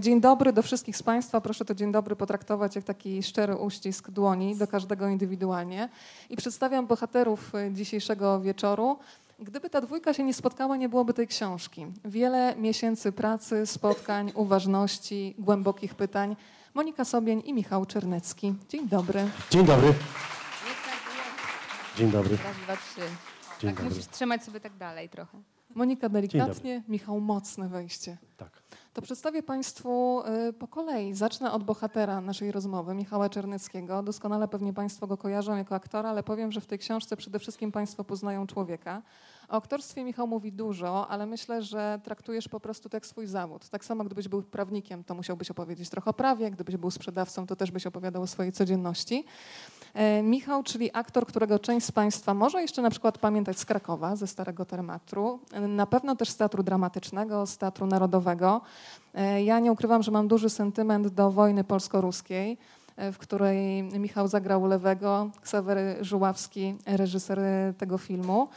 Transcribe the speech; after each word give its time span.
Dzień 0.00 0.20
dobry 0.20 0.52
do 0.52 0.62
wszystkich 0.62 0.96
z 0.96 1.02
Państwa. 1.02 1.40
Proszę 1.40 1.64
to 1.64 1.74
dzień 1.74 1.92
dobry 1.92 2.16
potraktować 2.16 2.76
jak 2.76 2.84
taki 2.84 3.22
szczery 3.22 3.56
uścisk 3.56 4.10
dłoni 4.10 4.56
do 4.56 4.66
każdego 4.66 5.08
indywidualnie. 5.08 5.88
I 6.30 6.36
przedstawiam 6.36 6.86
bohaterów 6.86 7.54
y, 7.54 7.72
dzisiejszego 7.72 8.40
wieczoru. 8.40 8.98
Gdyby 9.38 9.70
ta 9.70 9.80
dwójka 9.80 10.14
się 10.14 10.24
nie 10.24 10.34
spotkała, 10.34 10.76
nie 10.76 10.88
byłoby 10.88 11.14
tej 11.14 11.26
książki. 11.26 11.86
Wiele 12.04 12.56
miesięcy 12.56 13.12
pracy, 13.12 13.66
spotkań, 13.66 14.32
uważności, 14.34 15.34
głębokich 15.38 15.94
pytań. 15.94 16.36
Monika 16.74 17.04
Sobień 17.04 17.42
i 17.44 17.52
Michał 17.52 17.86
Czernecki. 17.86 18.54
Dzień 18.68 18.88
dobry. 18.88 19.28
Dzień 19.50 19.64
dobry. 19.64 19.94
Dzień 21.96 22.10
dobry. 22.10 22.36
Raz, 22.44 22.56
dwa, 22.56 22.76
trzy. 22.76 23.00
Dzień 23.60 23.70
tak 23.70 23.74
dobry. 23.74 23.90
musisz 23.90 24.06
trzymać 24.06 24.44
sobie 24.44 24.60
tak 24.60 24.76
dalej 24.76 25.08
trochę. 25.08 25.38
Monika 25.74 26.08
delikatnie, 26.08 26.82
Michał 26.88 27.20
mocne 27.20 27.68
wejście. 27.68 28.16
Tak. 28.36 28.62
To 28.92 29.02
przedstawię 29.02 29.42
Państwu 29.42 30.22
y, 30.48 30.52
po 30.52 30.68
kolei. 30.68 31.14
Zacznę 31.14 31.52
od 31.52 31.64
bohatera 31.64 32.20
naszej 32.20 32.52
rozmowy, 32.52 32.94
Michała 32.94 33.28
Czerneckiego. 33.28 34.02
Doskonale 34.02 34.48
pewnie 34.48 34.72
Państwo 34.72 35.06
go 35.06 35.16
kojarzą 35.16 35.56
jako 35.56 35.74
aktora, 35.74 36.10
ale 36.10 36.22
powiem, 36.22 36.52
że 36.52 36.60
w 36.60 36.66
tej 36.66 36.78
książce 36.78 37.16
przede 37.16 37.38
wszystkim 37.38 37.72
Państwo 37.72 38.04
poznają 38.04 38.46
człowieka. 38.46 39.02
O 39.48 39.52
aktorstwie 39.52 40.04
Michał 40.04 40.26
mówi 40.26 40.52
dużo, 40.52 41.08
ale 41.08 41.26
myślę, 41.26 41.62
że 41.62 42.00
traktujesz 42.04 42.48
po 42.48 42.60
prostu 42.60 42.88
to 42.88 42.96
jak 42.96 43.06
swój 43.06 43.26
zawód. 43.26 43.68
Tak 43.68 43.84
samo 43.84 44.04
gdybyś 44.04 44.28
był 44.28 44.42
prawnikiem, 44.42 45.04
to 45.04 45.14
musiałbyś 45.14 45.50
opowiedzieć 45.50 45.90
trochę 45.90 46.10
o 46.10 46.14
prawie, 46.14 46.50
gdybyś 46.50 46.76
był 46.76 46.90
sprzedawcą, 46.90 47.46
to 47.46 47.56
też 47.56 47.70
byś 47.70 47.86
opowiadał 47.86 48.22
o 48.22 48.26
swojej 48.26 48.52
codzienności. 48.52 49.24
E, 49.94 50.22
Michał, 50.22 50.62
czyli 50.62 50.90
aktor, 50.92 51.26
którego 51.26 51.58
część 51.58 51.86
z 51.86 51.92
Państwa 51.92 52.34
może 52.34 52.62
jeszcze 52.62 52.82
na 52.82 52.90
przykład 52.90 53.18
pamiętać 53.18 53.58
z 53.58 53.64
Krakowa, 53.64 54.16
ze 54.16 54.26
Starego 54.26 54.64
Teatru, 54.64 55.38
e, 55.52 55.60
na 55.60 55.86
pewno 55.86 56.16
też 56.16 56.28
z 56.28 56.36
Teatru 56.36 56.62
Dramatycznego, 56.62 57.46
z 57.46 57.58
Teatru 57.58 57.86
Narodowego. 57.86 58.60
E, 59.14 59.42
Ja 59.42 59.58
nie 59.58 59.72
ukrywam, 59.72 60.02
że 60.02 60.10
mam 60.10 60.28
duży 60.28 60.50
sentyment 60.50 61.08
do 61.08 61.30
wojny 61.30 61.64
polsko-ruskiej, 61.64 62.58
w 63.12 63.18
której 63.18 63.82
Michał 63.82 64.28
zagrał 64.28 64.66
lewego, 64.66 65.30
Ksawery 65.42 65.96
Żuławski, 66.00 66.74
reżyser 66.86 67.38
tego 67.78 67.98
filmu. 67.98 68.48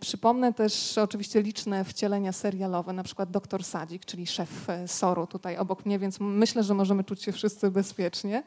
Przypomnę 0.00 0.52
też 0.52 0.98
oczywiście 0.98 1.42
liczne 1.42 1.84
wcielenia 1.84 2.32
serialowe, 2.32 2.92
na 2.92 3.02
przykład 3.02 3.30
Doktor 3.30 3.64
Sadzik, 3.64 4.04
czyli 4.04 4.26
szef 4.26 4.66
SOR-u 4.86 5.26
tutaj 5.26 5.56
obok 5.56 5.86
mnie, 5.86 5.98
więc 5.98 6.20
myślę, 6.20 6.62
że 6.62 6.74
możemy 6.74 7.04
czuć 7.04 7.22
się 7.22 7.32
wszyscy 7.32 7.70
bezpiecznie. 7.70 8.42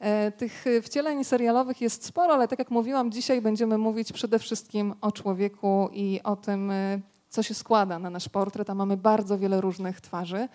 E, 0.00 0.32
Tych 0.32 0.66
e, 0.66 0.82
wcieleń 0.82 1.24
serialowych 1.24 1.80
jest 1.80 2.04
sporo, 2.04 2.34
ale 2.34 2.48
tak 2.48 2.58
jak 2.58 2.70
mówiłam, 2.70 3.12
dzisiaj 3.12 3.40
będziemy 3.42 3.78
mówić 3.78 4.12
przede 4.12 4.38
wszystkim 4.38 4.94
o 5.00 5.12
człowieku 5.12 5.88
i 5.92 6.20
o 6.24 6.36
tym, 6.36 6.70
e, 6.70 7.00
co 7.28 7.42
się 7.42 7.54
składa 7.54 7.98
na 7.98 8.10
nasz 8.10 8.28
portret, 8.28 8.70
a 8.70 8.74
mamy 8.74 8.96
bardzo 8.96 9.38
wiele 9.38 9.60
różnych 9.60 10.00
twarzy. 10.00 10.48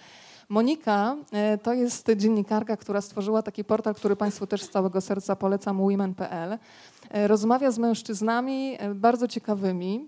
Monika 0.50 1.16
e, 1.32 1.58
to 1.58 1.74
jest 1.74 2.12
dziennikarka, 2.16 2.78
która 2.78 3.02
stworzyła 3.02 3.42
taki 3.42 3.64
portal, 3.64 3.96
który 3.96 4.16
Państwu 4.16 4.48
też 4.48 4.64
z 4.64 4.70
całego 4.70 5.02
serca 5.02 5.36
polecam, 5.36 5.78
women.pl. 5.78 6.58
E, 7.10 7.28
Rozmawia 7.28 7.72
z 7.72 7.78
mężczyznami 7.78 8.76
e, 8.80 8.96
bardzo 8.96 9.28
ciekawymi 9.28 10.08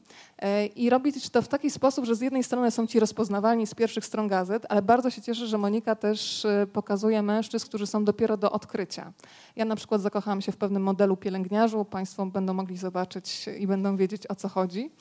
i 0.76 0.90
robi 0.90 1.14
to 1.32 1.42
w 1.42 1.48
taki 1.48 1.70
sposób, 1.70 2.06
że 2.06 2.16
z 2.16 2.22
jednej 2.22 2.44
strony 2.44 2.72
są 2.72 2.88
ci 2.88 3.00
rozpoznawalni 3.00 3.68
z 3.68 3.76
pierwszych 3.76 4.06
stron 4.06 4.28
gazet, 4.28 4.66
ale 4.70 4.82
bardzo 4.82 5.10
się 5.10 5.22
cieszę, 5.22 5.48
że 5.48 5.58
Monika 5.58 5.96
też 5.96 6.48
pokazuje 6.74 7.22
mężczyzn, 7.22 7.66
którzy 7.66 7.88
są 7.88 8.06
dopiero 8.06 8.38
do 8.38 8.52
odkrycia. 8.52 9.14
Ja 9.56 9.66
na 9.66 9.76
przykład 9.76 10.02
zakochałam 10.02 10.42
się 10.42 10.52
w 10.52 10.58
pewnym 10.58 10.84
modelu 10.84 11.18
pielęgniarzu, 11.18 11.86
Państwo 11.86 12.26
będą 12.26 12.54
mogli 12.54 12.78
zobaczyć 12.78 13.46
i 13.60 13.68
będą 13.68 13.96
wiedzieć 13.96 14.28
o 14.28 14.36
co 14.36 14.48
chodzi. 14.48 14.92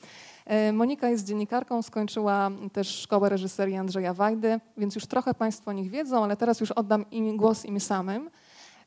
E, 0.47 0.73
Monika 0.73 1.09
jest 1.09 1.25
dziennikarką, 1.25 1.81
skończyła 1.81 2.51
też 2.73 2.87
szkołę 2.87 3.29
reżyserii 3.29 3.75
Andrzeja 3.75 4.13
Wajdy, 4.13 4.59
więc 4.77 4.95
już 4.95 5.05
trochę 5.05 5.33
Państwo 5.33 5.71
o 5.71 5.73
nich 5.73 5.91
wiedzą, 5.91 6.23
ale 6.23 6.37
teraz 6.37 6.59
już 6.59 6.71
oddam 6.71 7.05
im 7.11 7.37
głos 7.37 7.65
im 7.65 7.79
samym, 7.79 8.29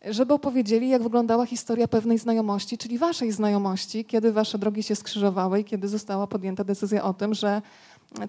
żeby 0.05 0.35
opowiedzieli, 0.35 0.89
jak 0.89 1.03
wyglądała 1.03 1.47
historia 1.47 1.89
pewnej 1.89 2.19
znajomości, 2.19 2.79
czyli 2.79 2.99
Waszej 2.99 3.33
znajomości, 3.33 4.05
kiedy 4.05 4.33
Wasze 4.33 4.59
drogi 4.59 4.83
się 4.83 4.97
skrzyżowały 4.97 5.61
i 5.61 5.65
kiedy 5.65 5.89
została 5.89 6.27
podjęta 6.27 6.65
decyzja 6.65 7.05
o 7.05 7.15
tym, 7.15 7.35
że 7.35 7.63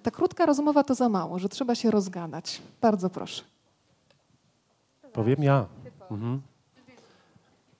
ta 0.03 0.11
krótka 0.11 0.45
rozmowa 0.45 0.83
to 0.83 0.95
za 0.95 1.09
mało, 1.09 1.39
że 1.39 1.49
trzeba 1.49 1.75
się 1.75 1.91
rozgadać. 1.91 2.61
Bardzo 2.81 3.09
proszę. 3.09 3.43
Powiem 5.13 5.43
ja. 5.43 5.65
Mhm. 6.11 6.41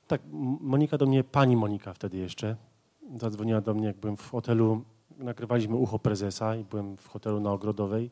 Tak, 0.08 0.22
Monika 0.62 0.98
do 0.98 1.06
mnie, 1.06 1.24
pani 1.24 1.56
Monika 1.56 1.94
wtedy 1.94 2.18
jeszcze, 2.18 2.56
zadzwoniła 3.16 3.62
do 3.62 3.74
mnie, 3.74 3.88
jak 3.88 3.98
byłem 3.98 4.18
w 4.18 4.30
hotelu, 4.30 4.82
nagrywaliśmy 5.22 5.76
Ucho 5.76 6.00
Prezesa 6.00 6.56
i 6.56 6.64
byłem 6.64 6.98
w 6.98 7.08
hotelu 7.08 7.40
na 7.40 7.52
Ogrodowej 7.52 8.10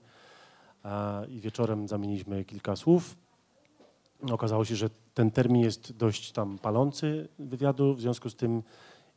a, 0.83 1.21
i 1.29 1.39
wieczorem 1.39 1.87
zamieniliśmy 1.87 2.45
kilka 2.45 2.75
słów. 2.75 3.15
Okazało 4.31 4.65
się, 4.65 4.75
że 4.75 4.89
ten 5.13 5.31
termin 5.31 5.61
jest 5.61 5.97
dość 5.97 6.31
tam 6.31 6.57
palący 6.57 7.27
wywiadu, 7.39 7.93
w 7.93 8.01
związku 8.01 8.29
z 8.29 8.35
tym 8.35 8.63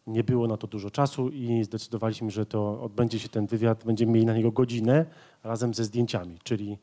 nie 0.07 0.25
było 0.25 0.47
na 0.47 0.57
to 0.57 0.67
dużo 0.67 0.91
czasu 0.91 1.29
i 1.29 1.65
zdecydowaliśmy, 1.65 2.31
że 2.31 2.47
to 2.47 2.83
odbędzie 2.83 3.19
się 3.19 3.29
ten 3.29 3.47
wywiad, 3.47 3.85
będziemy 3.85 4.13
mieli 4.13 4.27
na 4.27 4.35
niego 4.35 4.53
godzinę 4.53 5.07
razem 5.45 5.75
ze 5.75 5.85
zdjęciami, 5.85 6.39
czyli 6.43 6.79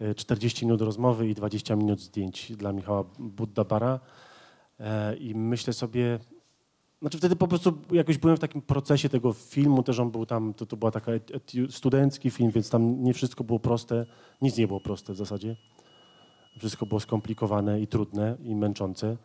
e, 0.00 0.14
40 0.14 0.66
minut 0.66 0.80
rozmowy 0.80 1.28
i 1.28 1.34
20 1.34 1.76
minut 1.76 2.00
zdjęć 2.00 2.52
dla 2.56 2.72
Michała 2.72 3.04
Buddabara. 3.18 4.00
E, 4.80 5.16
I 5.16 5.34
myślę 5.34 5.72
sobie, 5.72 6.18
znaczy 7.00 7.18
wtedy 7.18 7.36
po 7.36 7.48
prostu 7.48 7.78
jakoś 7.92 8.18
byłem 8.18 8.36
w 8.36 8.40
takim 8.40 8.62
procesie 8.62 9.08
tego 9.08 9.32
filmu, 9.32 9.82
też 9.82 9.98
on 9.98 10.10
był 10.10 10.26
tam, 10.26 10.54
to, 10.54 10.66
to 10.66 10.76
była 10.76 10.90
taka 10.90 11.12
eti- 11.12 11.70
studencki 11.70 12.30
film, 12.30 12.50
więc 12.50 12.70
tam 12.70 13.02
nie 13.02 13.14
wszystko 13.14 13.44
było 13.44 13.58
proste, 13.58 14.06
nic 14.42 14.56
nie 14.56 14.66
było 14.66 14.80
proste 14.80 15.12
w 15.12 15.16
zasadzie. 15.16 15.56
Wszystko 16.58 16.86
było 16.86 17.00
skomplikowane 17.00 17.80
i 17.80 17.86
trudne 17.86 18.36
i 18.42 18.54
męczące. 18.54 19.16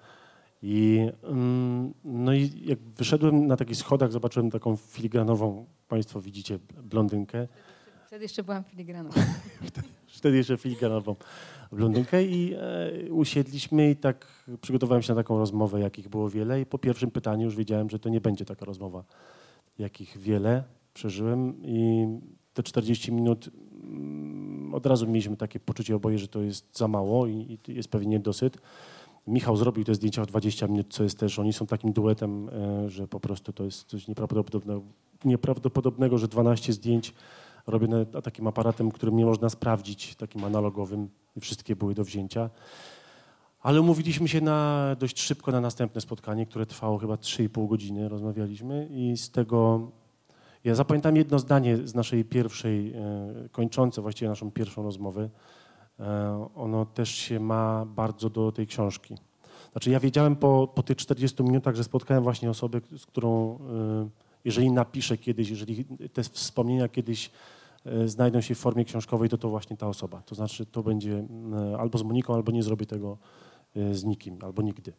I, 0.62 1.08
mm, 1.24 1.94
no 2.04 2.34
i 2.34 2.52
jak 2.66 2.80
wyszedłem 2.80 3.48
na 3.48 3.58
takich 3.58 3.78
schodach, 3.78 4.12
zobaczyłem 4.12 4.52
taką 4.52 4.76
filigranową, 4.76 5.66
Państwo 5.88 6.22
widzicie, 6.22 6.60
blondynkę. 6.84 7.48
Wtedy 8.08 8.26
jeszcze 8.26 8.44
byłam 8.44 8.64
filigraną. 8.64 9.10
Wtedy 10.12 10.38
jeszcze 10.38 10.58
filigranową 10.58 11.16
blondynkę 11.72 12.24
i 12.24 12.54
e, 12.54 13.12
usiedliśmy 13.12 13.92
i 13.92 13.96
tak 13.96 14.46
przygotowałem 14.62 15.02
się 15.02 15.14
na 15.14 15.20
taką 15.20 15.38
rozmowę, 15.38 15.80
jakich 15.80 16.10
było 16.10 16.30
wiele 16.30 16.62
i 16.62 16.66
po 16.66 16.78
pierwszym 16.78 17.12
pytaniu 17.12 17.46
już 17.46 17.56
wiedziałem, 17.56 17.90
że 17.90 18.00
to 18.00 18.10
nie 18.10 18.22
będzie 18.22 18.46
taka 18.46 18.66
rozmowa, 18.66 19.04
jakich 19.80 20.18
wiele 20.18 20.64
przeżyłem 20.94 21.64
i 21.64 22.08
te 22.54 22.64
40 22.64 23.12
minut 23.12 23.50
mm, 23.84 24.74
od 24.74 24.86
razu 24.86 25.08
mieliśmy 25.08 25.38
takie 25.38 25.60
poczucie 25.60 25.96
oboje, 25.96 26.18
że 26.18 26.28
to 26.28 26.42
jest 26.42 26.78
za 26.78 26.88
mało 26.88 27.28
i, 27.28 27.60
i 27.68 27.74
jest 27.76 27.90
pewnie 27.90 28.08
niedosyt. 28.08 28.58
Michał 29.28 29.58
zrobił 29.58 29.84
te 29.84 29.96
zdjęcia 29.96 30.24
w 30.24 30.28
20 30.28 30.68
minut, 30.68 30.88
co 30.90 31.04
jest 31.04 31.20
też, 31.20 31.40
oni 31.40 31.54
są 31.54 31.68
takim 31.68 31.94
duetem, 31.94 32.50
e, 32.50 32.90
że 32.90 33.08
po 33.08 33.20
prostu 33.20 33.54
to 33.54 33.64
jest 33.64 33.88
coś 33.88 34.08
nieprawdopodobnego, 34.08 34.82
nieprawdopodobnego 35.26 36.18
że 36.18 36.28
12 36.28 36.74
zdjęć 36.74 37.14
robione 37.68 38.06
takim 38.06 38.48
aparatem, 38.48 38.92
którym 38.92 39.18
nie 39.18 39.26
można 39.26 39.50
sprawdzić, 39.50 40.16
takim 40.16 40.44
analogowym 40.44 41.10
i 41.36 41.40
wszystkie 41.40 41.76
były 41.76 41.94
do 41.94 42.04
wzięcia. 42.04 42.50
Ale 43.62 43.82
umówiliśmy 43.82 44.28
się 44.28 44.42
na, 44.42 44.96
dość 45.00 45.22
szybko 45.22 45.52
na 45.52 45.62
następne 45.62 46.02
spotkanie, 46.02 46.46
które 46.46 46.66
trwało 46.66 46.98
chyba 46.98 47.16
3,5 47.16 47.68
godziny, 47.68 48.10
rozmawialiśmy 48.10 48.88
i 48.92 49.18
z 49.18 49.32
tego 49.32 49.92
ja 50.64 50.76
zapamiętam 50.76 51.16
jedno 51.16 51.40
zdanie 51.40 51.78
z 51.78 51.96
naszej 51.96 52.26
pierwszej, 52.26 52.94
e, 52.94 53.50
kończące 53.52 54.02
właściwie 54.02 54.30
naszą 54.30 54.52
pierwszą 54.52 54.84
rozmowę. 54.84 55.30
E, 56.00 56.50
ono 56.56 56.86
też 56.86 57.10
się 57.10 57.40
ma 57.40 57.86
bardzo 57.86 58.30
do 58.30 58.52
tej 58.52 58.68
książki. 58.68 59.18
Znaczy 59.72 59.90
ja 59.90 60.00
wiedziałem 60.00 60.36
po, 60.36 60.68
po 60.76 60.84
tych 60.84 60.98
40 60.98 61.44
minutach, 61.44 61.76
że 61.76 61.84
spotkałem 61.84 62.24
właśnie 62.24 62.50
osobę, 62.50 62.82
z 62.98 63.06
którą 63.06 63.56
e, 63.56 64.10
jeżeli 64.46 64.72
napiszę 64.72 65.18
kiedyś, 65.18 65.50
jeżeli 65.50 65.86
te 66.14 66.24
wspomnienia 66.24 66.88
kiedyś 66.88 67.32
e, 67.86 68.08
znajdą 68.08 68.42
się 68.42 68.56
w 68.56 68.58
formie 68.58 68.86
książkowej, 68.86 69.30
to 69.30 69.38
to 69.38 69.50
właśnie 69.50 69.78
ta 69.78 69.88
osoba. 69.88 70.22
To 70.26 70.36
znaczy 70.36 70.66
to 70.66 70.84
będzie 70.84 71.26
e, 71.54 71.78
albo 71.80 71.98
z 71.98 72.04
Moniką, 72.04 72.34
albo 72.34 72.52
nie 72.52 72.64
zrobię 72.64 72.86
tego 72.86 73.18
e, 73.76 73.96
z 73.96 74.04
nikim, 74.04 74.38
albo 74.42 74.62
nigdy. 74.62 74.94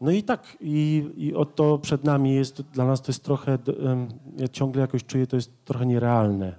No 0.00 0.10
i 0.10 0.22
tak, 0.22 0.56
i, 0.60 1.10
i 1.16 1.34
oto 1.34 1.78
przed 1.78 2.04
nami 2.04 2.34
jest, 2.34 2.62
dla 2.62 2.86
nas 2.86 3.02
to 3.02 3.12
jest 3.12 3.24
trochę, 3.24 3.58
ja 4.38 4.48
ciągle 4.48 4.80
jakoś 4.80 5.04
czuję, 5.04 5.26
to 5.26 5.36
jest 5.36 5.64
trochę 5.64 5.86
nierealne. 5.86 6.54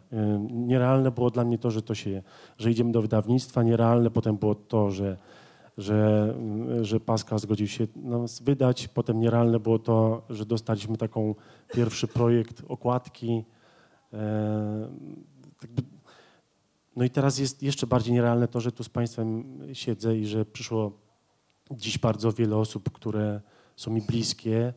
Nierealne 0.52 1.12
było 1.12 1.30
dla 1.30 1.46
mnie 1.46 1.58
to, 1.58 1.72
że 1.72 1.82
to 1.82 1.96
się, 1.96 2.24
że 2.58 2.72
idziemy 2.72 2.92
do 2.92 3.02
wydawnictwa, 3.02 3.64
nierealne 3.64 4.12
potem 4.12 4.38
było 4.38 4.56
to, 4.56 4.92
że, 4.92 5.18
że, 5.78 6.36
że 6.82 7.00
Pascal 7.00 7.40
zgodził 7.40 7.68
się 7.68 7.88
nas 7.96 8.42
wydać, 8.42 8.88
potem 8.88 9.20
nierealne 9.20 9.60
było 9.60 9.80
to, 9.80 10.22
że 10.30 10.46
dostaliśmy 10.46 10.98
taką 10.98 11.36
pierwszy 11.74 12.08
projekt 12.08 12.64
okładki. 12.68 13.44
E, 14.14 14.90
No 16.96 17.04
i 17.04 17.10
teraz 17.10 17.38
jest 17.38 17.64
jeszcze 17.64 17.88
bardziej 17.88 18.14
nierealne 18.14 18.48
to, 18.48 18.62
że 18.62 18.72
tu 18.72 18.84
z 18.84 18.90
Państwem 18.90 19.60
siedzę 19.74 20.18
i 20.18 20.26
że 20.26 20.46
przyszło 20.46 20.92
dziś 21.72 21.98
bardzo 21.98 22.32
wiele 22.32 22.58
osób, 22.58 22.92
które 22.92 23.42
są 23.76 23.92
mi 23.92 24.02
bliskie 24.02 24.74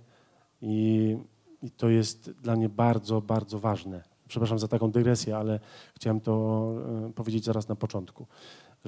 i, 0.63 1.17
i 1.63 1.71
to 1.71 1.89
jest 1.89 2.31
dla 2.31 2.57
mnie 2.57 2.69
bardzo, 2.69 3.21
bardzo 3.21 3.59
ważne. 3.59 4.03
Przepraszam 4.29 4.59
za 4.59 4.69
taką 4.69 4.91
dygresję, 4.91 5.37
ale 5.37 5.61
chciałem 5.95 6.21
to 6.21 6.73
e, 7.09 7.13
powiedzieć 7.13 7.45
zaraz 7.45 7.69
na 7.69 7.77
początku, 7.77 8.27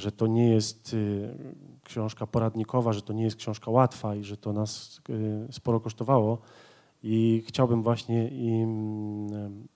że 0.00 0.12
to 0.12 0.26
nie 0.26 0.50
jest 0.50 0.94
y, 0.94 1.34
książka 1.84 2.26
poradnikowa, 2.26 2.92
że 2.92 3.02
to 3.02 3.12
nie 3.12 3.24
jest 3.24 3.36
książka 3.36 3.70
łatwa 3.70 4.14
i 4.14 4.24
że 4.24 4.36
to 4.36 4.52
nas 4.52 5.00
y, 5.10 5.52
sporo 5.52 5.80
kosztowało. 5.80 6.38
I 7.02 7.42
chciałbym 7.46 7.82
właśnie, 7.82 8.28
i 8.28 8.62
mm, 8.62 9.68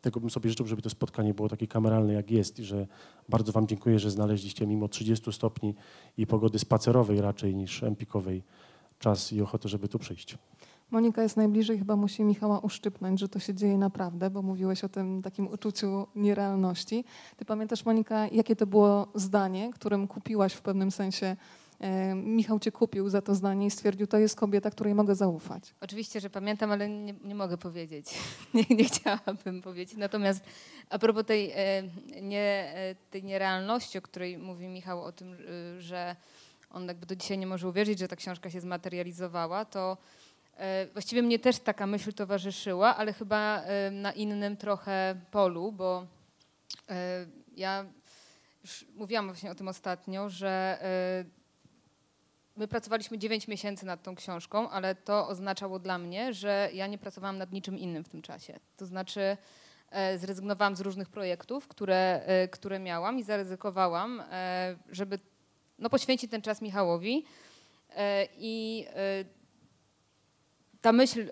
tego 0.00 0.20
bym 0.20 0.30
sobie 0.30 0.50
życzył, 0.50 0.66
żeby 0.66 0.82
to 0.82 0.90
spotkanie 0.90 1.34
było 1.34 1.48
takie 1.48 1.66
kameralne, 1.66 2.12
jak 2.12 2.30
jest. 2.30 2.58
I 2.58 2.64
że 2.64 2.86
bardzo 3.28 3.52
Wam 3.52 3.66
dziękuję, 3.66 3.98
że 3.98 4.10
znaleźliście 4.10 4.66
mimo 4.66 4.88
30 4.88 5.32
stopni 5.32 5.74
i 6.16 6.26
pogody 6.26 6.58
spacerowej 6.58 7.20
raczej 7.20 7.56
niż 7.56 7.82
empikowej 7.82 8.42
czas 8.98 9.32
i 9.32 9.42
ochotę, 9.42 9.68
żeby 9.68 9.88
tu 9.88 9.98
przyjść. 9.98 10.38
Monika 10.92 11.22
jest 11.22 11.36
najbliżej, 11.36 11.78
chyba 11.78 11.96
musi 11.96 12.24
Michała 12.24 12.58
uszczypnąć, 12.58 13.20
że 13.20 13.28
to 13.28 13.38
się 13.38 13.54
dzieje 13.54 13.78
naprawdę, 13.78 14.30
bo 14.30 14.42
mówiłeś 14.42 14.84
o 14.84 14.88
tym 14.88 15.22
takim 15.22 15.48
uczuciu 15.48 16.06
nierealności. 16.14 17.04
Ty 17.36 17.44
pamiętasz, 17.44 17.84
Monika, 17.84 18.26
jakie 18.28 18.56
to 18.56 18.66
było 18.66 19.08
zdanie, 19.14 19.70
którym 19.74 20.08
kupiłaś 20.08 20.52
w 20.52 20.62
pewnym 20.62 20.90
sensie 20.90 21.36
e, 21.80 22.14
Michał 22.14 22.58
cię 22.58 22.72
kupił 22.72 23.08
za 23.08 23.22
to 23.22 23.34
zdanie 23.34 23.66
i 23.66 23.70
stwierdził, 23.70 24.06
to 24.06 24.18
jest 24.18 24.36
kobieta, 24.36 24.70
której 24.70 24.94
mogę 24.94 25.14
zaufać. 25.14 25.74
Oczywiście, 25.80 26.20
że 26.20 26.30
pamiętam, 26.30 26.72
ale 26.72 26.88
nie, 26.88 27.14
nie 27.24 27.34
mogę 27.34 27.58
powiedzieć. 27.58 28.06
nie, 28.54 28.76
nie, 28.76 28.84
chciałabym 28.84 29.62
powiedzieć. 29.62 29.98
Natomiast 29.98 30.44
a 30.90 30.98
propos 30.98 31.24
tej, 31.26 31.50
e, 31.54 31.82
nie, 32.22 32.72
e, 32.74 32.94
tej 33.10 33.24
nierealności, 33.24 33.98
o 33.98 34.02
której 34.02 34.38
mówi 34.38 34.68
Michał, 34.68 35.02
o 35.02 35.12
tym, 35.12 35.36
że 35.78 36.16
on 36.70 36.88
jakby 36.88 37.06
do 37.06 37.16
dzisiaj 37.16 37.38
nie 37.38 37.46
może 37.46 37.68
uwierzyć, 37.68 37.98
że 37.98 38.08
ta 38.08 38.16
książka 38.16 38.50
się 38.50 38.60
zmaterializowała, 38.60 39.64
to 39.64 39.96
właściwie 40.92 41.22
mnie 41.22 41.38
też 41.38 41.58
taka 41.58 41.86
myśl 41.86 42.12
towarzyszyła, 42.12 42.96
ale 42.96 43.12
chyba 43.12 43.62
e, 43.62 43.90
na 43.90 44.12
innym 44.12 44.56
trochę 44.56 45.20
polu, 45.30 45.72
bo 45.72 46.06
e, 46.88 47.26
ja 47.56 47.84
już 48.62 48.84
mówiłam 48.94 49.26
właśnie 49.26 49.50
o 49.50 49.54
tym 49.54 49.68
ostatnio, 49.68 50.28
że 50.28 50.78
my 52.56 52.68
pracowaliśmy 52.68 53.18
9 53.18 53.48
miesięcy 53.48 53.86
nad 53.86 54.02
tą 54.02 54.14
książką, 54.14 54.70
ale 54.70 54.94
to 54.94 55.28
oznaczało 55.28 55.78
dla 55.78 55.98
mnie, 55.98 56.34
że 56.34 56.70
ja 56.72 56.86
nie 56.86 56.98
pracowałam 56.98 57.38
nad 57.38 57.52
niczym 57.52 57.78
innym 57.78 58.04
w 58.04 58.08
tym 58.08 58.22
czasie. 58.22 58.60
To 58.76 58.86
znaczy 58.86 59.36
zrezygnowałam 60.16 60.76
z 60.76 60.80
różnych 60.80 61.08
projektów, 61.08 61.68
które, 61.68 62.26
które 62.50 62.78
miałam 62.78 63.18
i 63.18 63.22
zaryzykowałam, 63.22 64.22
żeby 64.90 65.18
no, 65.78 65.90
poświęcić 65.90 66.30
ten 66.30 66.42
czas 66.42 66.62
Michałowi. 66.62 67.24
I 68.38 68.86
ta 70.82 70.92
myśl 70.92 71.30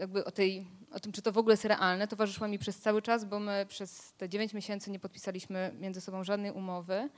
jakby 0.00 0.24
o, 0.24 0.30
tej, 0.30 0.66
o 0.92 1.00
tym, 1.00 1.12
czy 1.12 1.22
to 1.22 1.32
w 1.32 1.38
ogóle 1.38 1.52
jest 1.52 1.64
realne, 1.64 2.08
towarzyszyła 2.08 2.48
mi 2.48 2.58
przez 2.58 2.78
cały 2.78 3.02
czas, 3.02 3.24
bo 3.24 3.40
my 3.40 3.66
przez 3.68 4.12
te 4.12 4.28
9 4.28 4.54
miesięcy 4.54 4.90
nie 4.90 4.98
podpisaliśmy 4.98 5.74
między 5.80 6.00
sobą 6.00 6.24
żadnej 6.24 6.52
umowy. 6.52 7.08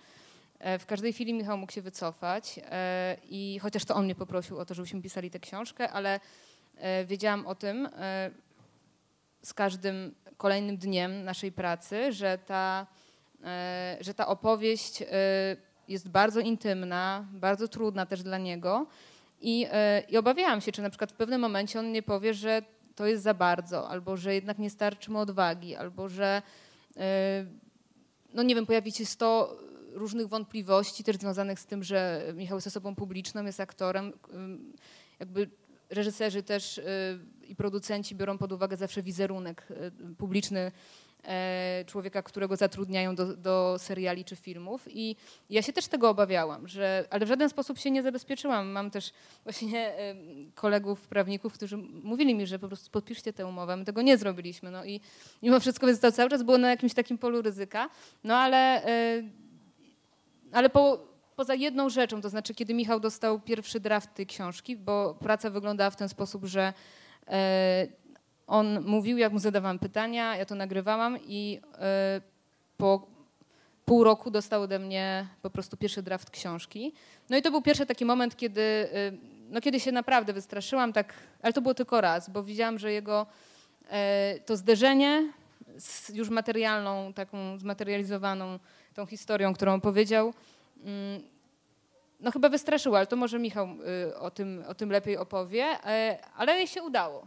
E, 0.59 0.79
w 0.79 0.87
każdej 0.87 1.13
chwili 1.13 1.35
Michał 1.35 1.59
mógł 1.59 1.73
się 1.73 1.83
wycofać 1.83 2.61
e, 2.65 3.17
i 3.31 3.59
chociaż 3.63 3.85
to 3.85 3.95
on 3.95 4.05
mnie 4.05 4.15
poprosił 4.15 4.59
o 4.59 4.65
to, 4.65 4.75
żebyśmy 4.75 5.03
pisali 5.03 5.31
tę 5.31 5.41
książkę, 5.41 5.91
ale 5.91 6.21
e, 6.77 7.05
wiedziałam 7.05 7.47
o 7.47 7.55
tym 7.55 7.89
z 9.43 9.55
każdym 9.55 10.15
kolejnym 10.37 10.77
dniem 10.77 11.25
naszej 11.25 11.53
pracy, 11.53 12.13
że 12.13 12.39
ta, 12.47 12.87
że 14.01 14.15
ta 14.15 14.27
opowieść 14.27 15.03
jest 15.89 16.09
bardzo 16.09 16.41
intymna, 16.41 17.27
bardzo 17.33 17.69
trudna 17.69 18.07
też 18.07 18.23
dla 18.23 18.39
niego 18.39 18.87
i, 19.43 19.67
e, 19.71 20.03
I 20.09 20.17
obawiałam 20.17 20.61
się, 20.61 20.73
czy 20.73 20.83
na 20.83 20.91
przykład 20.91 21.13
w 21.13 21.17
pewnym 21.17 21.41
momencie 21.41 21.79
on 21.79 21.93
nie 21.93 22.03
powie, 22.03 22.35
że 22.35 22.63
to 22.95 23.07
jest 23.07 23.23
za 23.23 23.35
bardzo, 23.35 23.89
albo 23.89 24.17
że 24.17 24.35
jednak 24.35 24.59
nie 24.59 24.71
starczy 24.71 25.11
mu 25.11 25.19
odwagi, 25.19 25.77
albo 25.77 26.09
że, 26.09 26.43
e, 26.97 27.47
no 28.35 28.43
nie 28.43 28.55
wiem, 28.55 28.67
pojawi 28.67 28.93
się 28.93 29.07
100 29.07 29.57
różnych 29.93 30.29
wątpliwości 30.29 31.05
też 31.05 31.17
związanych 31.17 31.61
z 31.61 31.67
tym, 31.67 31.85
że 31.85 32.23
Michał 32.35 32.57
jest 32.57 32.67
osobą 32.67 32.95
publiczną, 32.95 33.45
jest 33.45 33.61
aktorem. 33.61 34.13
Jakby 35.21 35.51
reżyserzy 35.91 36.43
też 36.43 36.79
e, 36.79 36.83
i 37.49 37.57
producenci 37.57 38.15
biorą 38.15 38.39
pod 38.39 38.53
uwagę 38.53 38.77
zawsze 38.77 39.03
wizerunek 39.03 39.69
publiczny 40.19 40.61
E, 40.61 40.73
człowieka, 41.87 42.23
którego 42.23 42.57
zatrudniają 42.57 43.15
do, 43.15 43.37
do, 43.37 43.77
seriali 43.79 44.25
czy 44.25 44.37
filmów. 44.37 44.89
I 44.91 45.17
ja 45.51 45.63
się 45.63 45.73
też 45.73 45.87
tego 45.87 46.11
obawiałam, 46.11 46.69
że, 46.69 47.05
ale 47.11 47.27
w 47.27 47.29
żaden 47.29 47.49
sposób 47.49 47.79
się 47.79 47.91
nie 47.91 48.03
zabezpieczyłam. 48.03 48.69
Mam 48.69 48.91
też 48.91 49.13
właśnie 49.45 49.93
kolegów 50.55 51.09
prawników, 51.09 51.53
którzy 51.53 51.77
mówili 51.77 52.35
mi, 52.35 52.47
że 52.47 52.59
po 52.59 52.69
prostu 52.69 52.91
podpiszcie 52.91 53.33
tę 53.33 53.47
umowę. 53.47 53.77
My 53.77 53.85
tego 53.85 54.03
nie 54.03 54.19
zrobiliśmy. 54.19 54.71
No 54.71 54.85
i 54.85 55.01
mimo 55.43 55.61
wszystko 55.61 55.87
więc 55.87 56.01
to 56.01 56.13
cały 56.13 56.31
czas 56.31 56.43
było 56.43 56.59
na 56.59 56.71
jakimś 56.71 56.95
takim 56.95 57.19
polu 57.19 57.43
ryzyka. 57.43 57.91
No 58.25 58.37
ale, 58.37 58.85
e, 58.85 59.23
ale 60.53 60.71
po, 60.71 61.07
poza 61.37 61.55
jedną 61.55 61.89
rzeczą, 61.89 62.21
to 62.21 62.29
znaczy 62.29 62.55
kiedy 62.55 62.75
Michał 62.75 63.01
dostał 63.01 63.41
pierwszy 63.41 63.81
draft 63.81 64.15
tej 64.15 64.27
książki, 64.27 64.77
bo 64.77 65.15
praca 65.15 65.51
wyglądała 65.51 65.91
w 65.91 65.97
ten 65.97 66.09
sposób, 66.09 66.45
że 66.45 66.73
e, 67.29 68.02
on 68.53 68.85
mówił, 68.85 69.19
jak 69.19 69.33
mu 69.33 69.39
zadawałam 69.39 69.79
pytania, 69.79 70.37
ja 70.37 70.45
to 70.45 70.55
nagrywałam 70.55 71.19
i 71.27 71.61
e, 71.79 72.21
po 72.77 73.07
pół 73.85 74.05
roku 74.05 74.31
dostał 74.31 74.63
ode 74.63 74.79
mnie 74.79 75.27
po 75.43 75.51
prostu 75.51 75.77
pierwszy 75.77 76.03
draft 76.03 76.31
książki. 76.31 76.93
No 77.31 77.37
i 77.37 77.43
to 77.43 77.51
był 77.51 77.63
pierwszy 77.63 77.87
taki 77.87 78.05
moment, 78.05 78.37
kiedy, 78.37 78.61
e, 78.61 79.13
no 79.51 79.61
kiedy 79.61 79.81
się 79.81 79.93
naprawdę 79.93 80.33
wystraszyłam, 80.33 80.93
tak, 80.93 81.15
ale 81.43 81.53
to 81.53 81.61
było 81.61 81.75
tylko 81.75 82.01
raz, 82.01 82.31
bo 82.31 82.43
widziałam, 82.43 82.79
że 82.79 82.93
jego 82.93 83.27
e, 83.91 84.39
to 84.47 84.57
zderzenie 84.57 85.33
z 85.79 86.09
już 86.09 86.29
materialną, 86.31 87.13
taką 87.13 87.59
zmaterializowaną 87.59 88.59
tą 88.95 89.07
historią, 89.07 89.55
którą 89.55 89.81
powiedział, 89.81 90.35
mm, 90.85 91.23
no 92.21 92.31
chyba 92.31 92.49
wystraszyło, 92.49 92.97
ale 92.97 93.07
to 93.07 93.17
może 93.17 93.39
Michał 93.39 93.69
o 94.19 94.31
tym, 94.31 94.65
o 94.69 94.75
tym 94.75 94.91
lepiej 94.91 95.17
opowie, 95.17 95.67
ale 96.37 96.67
się 96.67 96.83
udało 96.83 97.27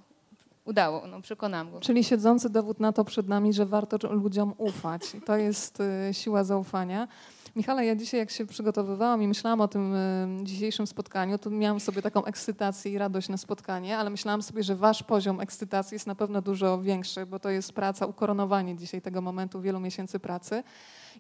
udało, 0.66 1.08
no, 1.08 1.22
przekonam 1.22 1.72
go. 1.72 1.80
Czyli 1.80 2.04
siedzący 2.04 2.50
dowód 2.50 2.80
na 2.80 2.92
to 2.92 3.06
przed 3.06 3.28
nami, 3.28 3.54
że 3.54 3.66
warto 3.66 4.14
ludziom 4.14 4.54
ufać. 4.58 5.02
To 5.26 5.38
jest 5.38 5.80
y, 6.10 6.14
siła 6.14 6.44
zaufania. 6.44 7.08
Michale, 7.56 7.86
ja 7.86 7.96
dzisiaj 7.96 8.20
jak 8.20 8.32
się 8.32 8.46
przygotowywałam 8.46 9.24
i 9.24 9.28
myślałam 9.28 9.62
o 9.62 9.68
tym 9.68 9.94
y, 9.94 10.28
dzisiejszym 10.44 10.88
spotkaniu, 10.88 11.38
to 11.38 11.50
miałam 11.50 11.80
sobie 11.80 12.02
taką 12.02 12.26
ekscytację 12.26 12.92
i 12.92 12.98
radość 12.98 13.30
na 13.30 13.38
spotkanie, 13.38 13.98
ale 13.98 14.10
myślałam 14.10 14.42
sobie, 14.42 14.64
że 14.64 14.76
wasz 14.76 15.04
poziom 15.04 15.42
ekscytacji 15.42 15.96
jest 15.96 16.08
na 16.08 16.16
pewno 16.16 16.42
dużo 16.42 16.82
większy, 16.82 17.26
bo 17.26 17.40
to 17.40 17.50
jest 17.50 17.74
praca, 17.74 18.06
ukoronowanie 18.06 18.76
dzisiaj 18.76 19.02
tego 19.02 19.22
momentu, 19.22 19.62
wielu 19.62 19.80
miesięcy 19.80 20.20
pracy. 20.20 20.64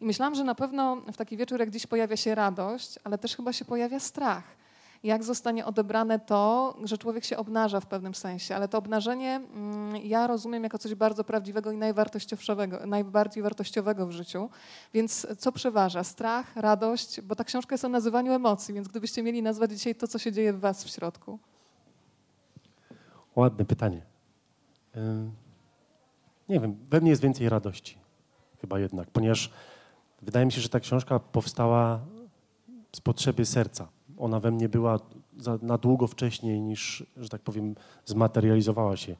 I 0.01 0.05
myślałam, 0.05 0.35
że 0.35 0.43
na 0.43 0.55
pewno 0.55 0.95
w 0.95 1.17
taki 1.17 1.37
wieczór 1.37 1.59
jak 1.59 1.69
dziś 1.69 1.87
pojawia 1.87 2.17
się 2.17 2.35
radość, 2.35 2.99
ale 3.03 3.17
też 3.17 3.35
chyba 3.35 3.53
się 3.53 3.65
pojawia 3.65 3.99
strach 3.99 4.64
jak 5.05 5.23
zostanie 5.23 5.65
odebrane 5.65 6.19
to, 6.19 6.75
że 6.83 6.97
człowiek 6.97 7.25
się 7.25 7.37
obnaża 7.37 7.79
w 7.79 7.85
pewnym 7.85 8.15
sensie, 8.15 8.55
ale 8.55 8.67
to 8.67 8.77
obnażenie 8.77 9.35
mm, 9.35 9.95
ja 9.95 10.27
rozumiem 10.27 10.63
jako 10.63 10.77
coś 10.77 10.95
bardzo 10.95 11.23
prawdziwego 11.23 11.71
i 11.71 11.77
najwartościowego, 11.77 12.85
najbardziej 12.85 13.43
wartościowego 13.43 14.07
w 14.07 14.11
życiu. 14.11 14.49
Więc 14.93 15.27
co 15.39 15.51
przeważa? 15.51 16.03
Strach, 16.03 16.55
radość, 16.55 17.21
bo 17.21 17.35
ta 17.35 17.43
książka 17.43 17.73
jest 17.73 17.85
o 17.85 17.89
nazywaniu 17.89 18.31
emocji, 18.31 18.73
więc 18.73 18.87
gdybyście 18.87 19.23
mieli 19.23 19.41
nazwać 19.41 19.71
dzisiaj 19.71 19.95
to, 19.95 20.07
co 20.07 20.19
się 20.19 20.31
dzieje 20.31 20.53
w 20.53 20.59
was 20.59 20.83
w 20.83 20.89
środku. 20.89 21.39
Ładne 23.35 23.65
pytanie. 23.65 24.01
Nie 26.49 26.59
wiem, 26.59 26.77
we 26.89 27.01
mnie 27.01 27.09
jest 27.09 27.21
więcej 27.21 27.49
radości, 27.49 27.97
chyba 28.61 28.79
jednak, 28.79 29.09
ponieważ 29.11 29.51
wydaje 30.21 30.45
mi 30.45 30.51
się, 30.51 30.61
że 30.61 30.69
ta 30.69 30.79
książka 30.79 31.19
powstała 31.19 31.99
z 32.95 33.01
potrzeby 33.01 33.45
serca 33.45 33.94
ona 34.17 34.39
we 34.39 34.51
mnie 34.51 34.69
była 34.69 34.99
za, 35.37 35.57
na 35.61 35.77
długo 35.77 36.07
wcześniej 36.07 36.61
niż, 36.61 37.05
że 37.17 37.29
tak 37.29 37.41
powiem, 37.41 37.75
zmaterializowała 38.05 38.97
się 38.97 39.15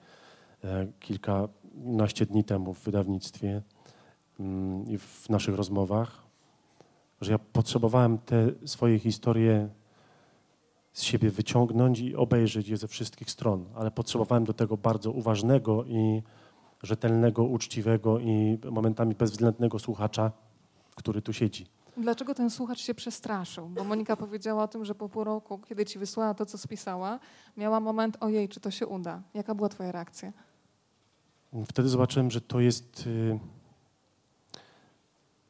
e, 0.64 0.88
kilkanaście 1.00 2.26
dni 2.26 2.44
temu 2.44 2.74
w 2.74 2.84
wydawnictwie 2.84 3.62
mm, 4.40 4.88
i 4.88 4.98
w 4.98 5.30
naszych 5.30 5.56
rozmowach, 5.56 6.24
że 7.22 7.32
ja 7.32 7.40
potrzebowałem 7.40 8.18
te 8.18 8.52
swoje 8.66 9.00
historie 9.00 9.70
z 10.94 11.02
siebie 11.02 11.30
wyciągnąć 11.30 12.00
i 12.00 12.16
obejrzeć 12.16 12.68
je 12.68 12.78
ze 12.78 12.88
wszystkich 12.88 13.32
stron, 13.32 13.66
ale 13.76 13.92
potrzebowałem 13.92 14.44
do 14.44 14.54
tego 14.54 14.78
bardzo 14.78 15.12
uważnego 15.12 15.84
i 15.84 16.22
rzetelnego, 16.84 17.44
uczciwego 17.44 18.20
i 18.20 18.60
momentami 18.72 19.16
bezwzględnego 19.16 19.80
słuchacza, 19.80 20.32
który 20.96 21.22
tu 21.22 21.34
siedzi. 21.34 21.66
Dlaczego 21.98 22.36
ten 22.36 22.50
słuchacz 22.50 22.80
się 22.80 22.94
przestraszył? 22.94 23.70
Bo 23.70 23.84
Monika 23.84 24.16
powiedziała 24.16 24.64
o 24.64 24.68
tym, 24.68 24.86
że 24.86 24.96
po 24.96 25.10
pół 25.10 25.24
roku, 25.24 25.60
kiedy 25.60 25.86
ci 25.86 26.00
wysłała 26.00 26.34
to, 26.34 26.46
co 26.46 26.58
spisała, 26.58 27.20
miała 27.58 27.80
moment, 27.80 28.18
ojej, 28.20 28.50
czy 28.50 28.60
to 28.60 28.72
się 28.72 28.88
uda? 28.88 29.22
Jaka 29.34 29.56
była 29.56 29.70
twoja 29.70 29.92
reakcja? 29.92 30.34
Wtedy 31.66 31.90
zobaczyłem, 31.90 32.32
że 32.32 32.42
to 32.42 32.60
jest... 32.60 33.08
Y, 33.08 33.40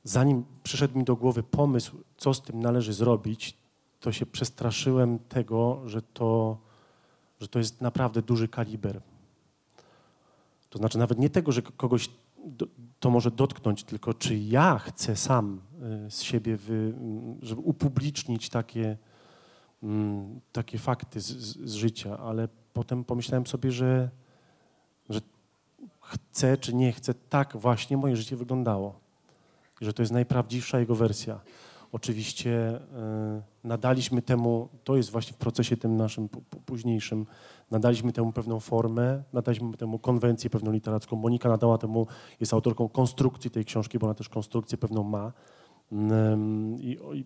zanim 0.04 0.46
przyszedł 0.64 0.98
mi 0.98 1.04
do 1.04 1.16
głowy 1.16 1.44
pomysł, 1.44 1.98
co 2.18 2.34
z 2.34 2.42
tym 2.42 2.60
należy 2.60 2.94
zrobić, 2.94 3.58
to 4.00 4.12
się 4.12 4.25
przestraszyłem 4.25 5.20
tego, 5.20 5.82
że 5.86 6.02
to, 6.02 6.58
że 7.40 7.48
to 7.48 7.60
jest 7.60 7.82
naprawdę 7.82 8.22
duży 8.22 8.48
kaliber. 8.48 9.02
To 10.70 10.80
znaczy 10.80 10.98
nawet 10.98 11.20
nie 11.20 11.30
tego, 11.30 11.52
że 11.52 11.62
kogoś 11.62 12.10
to 13.00 13.10
może 13.10 13.32
dotknąć, 13.32 13.84
tylko 13.84 14.14
czy 14.14 14.36
ja 14.36 14.78
chcę 14.80 15.16
sam 15.16 15.62
z 16.10 16.22
siebie, 16.22 16.58
wy, 16.58 16.94
żeby 17.42 17.62
upublicznić 17.62 18.50
takie, 18.50 18.98
mm, 19.84 20.39
takie 20.51 20.77
fakty 20.77 21.22
z, 21.22 21.27
z, 21.27 21.74
życia, 21.74 22.18
ale 22.18 22.48
potem 22.74 23.04
pomyślałem 23.04 23.48
sobie, 23.48 23.72
że, 23.72 24.10
że 25.10 25.22
chcę 26.01 26.58
czy 26.58 26.74
nie 26.74 26.92
chcę, 26.92 27.13
tak 27.13 27.58
właśnie 27.58 27.98
moje 27.98 28.15
życie 28.15 28.36
wyglądało. 28.36 29.00
Że 29.82 29.94
to 29.94 30.01
jest 30.01 30.13
najprawdziwsza 30.13 30.80
jego 30.80 30.96
wersja. 30.96 31.39
Oczywiście 31.92 32.75
y, 32.75 32.82
nadaliśmy 33.63 34.22
temu, 34.22 34.70
to 34.84 34.98
jest 34.98 35.10
właśnie 35.10 35.34
w 35.34 35.38
procesie 35.38 35.77
tym 35.77 35.98
naszym 35.98 36.30
późniejszym, 36.65 37.25
nadaliśmy 37.72 38.13
temu 38.13 38.32
pewną 38.32 38.60
formę, 38.60 39.24
nadaliśmy 39.34 39.77
temu 39.77 40.00
konwencję 40.00 40.50
pewną 40.50 40.72
literacką. 40.72 41.15
Monika 41.15 41.50
nadała 41.50 41.77
temu, 41.77 42.08
jest 42.39 42.54
autorką 42.54 42.89
konstrukcji 42.89 43.51
tej 43.51 43.65
książki, 43.65 44.00
bo 44.00 44.08
ona 44.08 44.13
też 44.13 44.30
konstrukcję 44.30 44.77
pewną 44.77 45.04
ma. 45.04 45.32
I, 46.80 46.98
i 47.13 47.25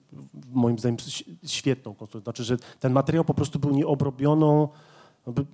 moim 0.53 0.79
zdaniem 0.79 0.97
świetną 1.45 1.93
konstrukcję. 1.93 2.23
Znaczy, 2.23 2.43
że 2.43 2.57
ten 2.79 2.93
materiał 2.93 3.25
po 3.25 3.33
prostu 3.33 3.59
był 3.59 3.71
nieobrobioną, 3.71 4.67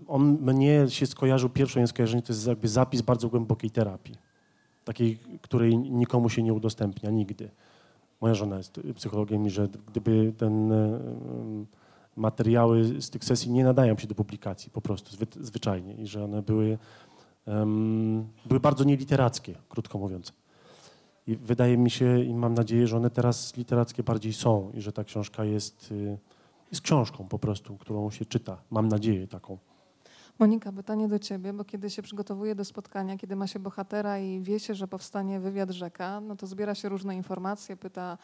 on 0.08 0.38
mnie 0.42 0.86
się 0.90 1.06
skojarzył, 1.06 1.50
pierwsze 1.50 1.80
moje 1.80 1.88
skojarzenie 1.88 2.22
to 2.22 2.34
jest 2.34 2.48
jakby 2.48 2.68
zapis 2.68 3.02
bardzo 3.02 3.30
głębokiej 3.30 3.72
terapii. 3.72 4.16
Takiej, 4.86 5.20
której 5.42 5.78
nikomu 5.78 6.30
się 6.30 6.44
nie 6.44 6.54
udostępnia 6.54 7.10
nigdy. 7.10 7.50
Moja 8.22 8.34
żona 8.34 8.58
jest 8.58 8.80
psychologiem 8.96 9.48
i 9.48 9.50
że 9.50 9.68
gdyby 9.88 10.34
ten 10.38 10.74
materiały 12.16 13.02
z 13.02 13.10
tych 13.10 13.24
sesji 13.24 13.52
nie 13.52 13.64
nadają 13.64 13.98
się 13.98 14.08
do 14.08 14.16
publikacji 14.16 14.72
po 14.72 14.82
prostu, 14.82 15.12
zwy, 15.12 15.28
zwyczajnie. 15.42 15.94
I 15.94 16.08
że 16.08 16.24
one 16.24 16.42
były, 16.42 16.78
um, 17.46 18.28
były 18.46 18.60
bardzo 18.60 18.84
nieliterackie, 18.84 19.56
krótko 19.70 19.98
mówiąc. 19.98 20.34
I 21.28 21.36
wydaje 21.36 21.78
mi 21.78 21.90
się 21.90 22.24
i 22.24 22.34
mam 22.34 22.54
nadzieję, 22.54 22.88
że 22.88 22.98
one 22.98 23.10
teraz 23.10 23.58
literackie 23.58 24.04
bardziej 24.04 24.34
są 24.34 24.72
i 24.74 24.82
że 24.82 24.92
ta 24.92 25.04
książka 25.04 25.46
jest, 25.46 25.92
y, 25.92 26.18
jest 26.72 26.82
książką 26.82 27.28
po 27.28 27.40
prostu, 27.40 27.78
którą 27.78 28.12
się 28.12 28.26
czyta. 28.26 28.58
Mam 28.72 28.88
nadzieję 28.88 29.28
taką. 29.28 29.58
Monika, 30.40 30.72
pytanie 30.72 31.08
do 31.08 31.20
ciebie, 31.20 31.54
bo 31.54 31.66
kiedy 31.66 31.90
się 31.90 32.02
przygotowuje 32.02 32.56
do 32.56 32.66
spotkania, 32.66 33.18
kiedy 33.18 33.36
ma 33.36 33.48
się 33.48 33.60
bohatera 33.60 34.20
i 34.20 34.42
wie 34.42 34.60
się, 34.60 34.76
że 34.76 34.88
powstanie 34.88 35.40
wywiad 35.40 35.72
rzeka, 35.72 36.22
no 36.22 36.36
to 36.36 36.48
zbiera 36.48 36.76
się 36.76 36.90
różne 36.90 37.16
informacje, 37.16 37.78
pyta 37.78 38.18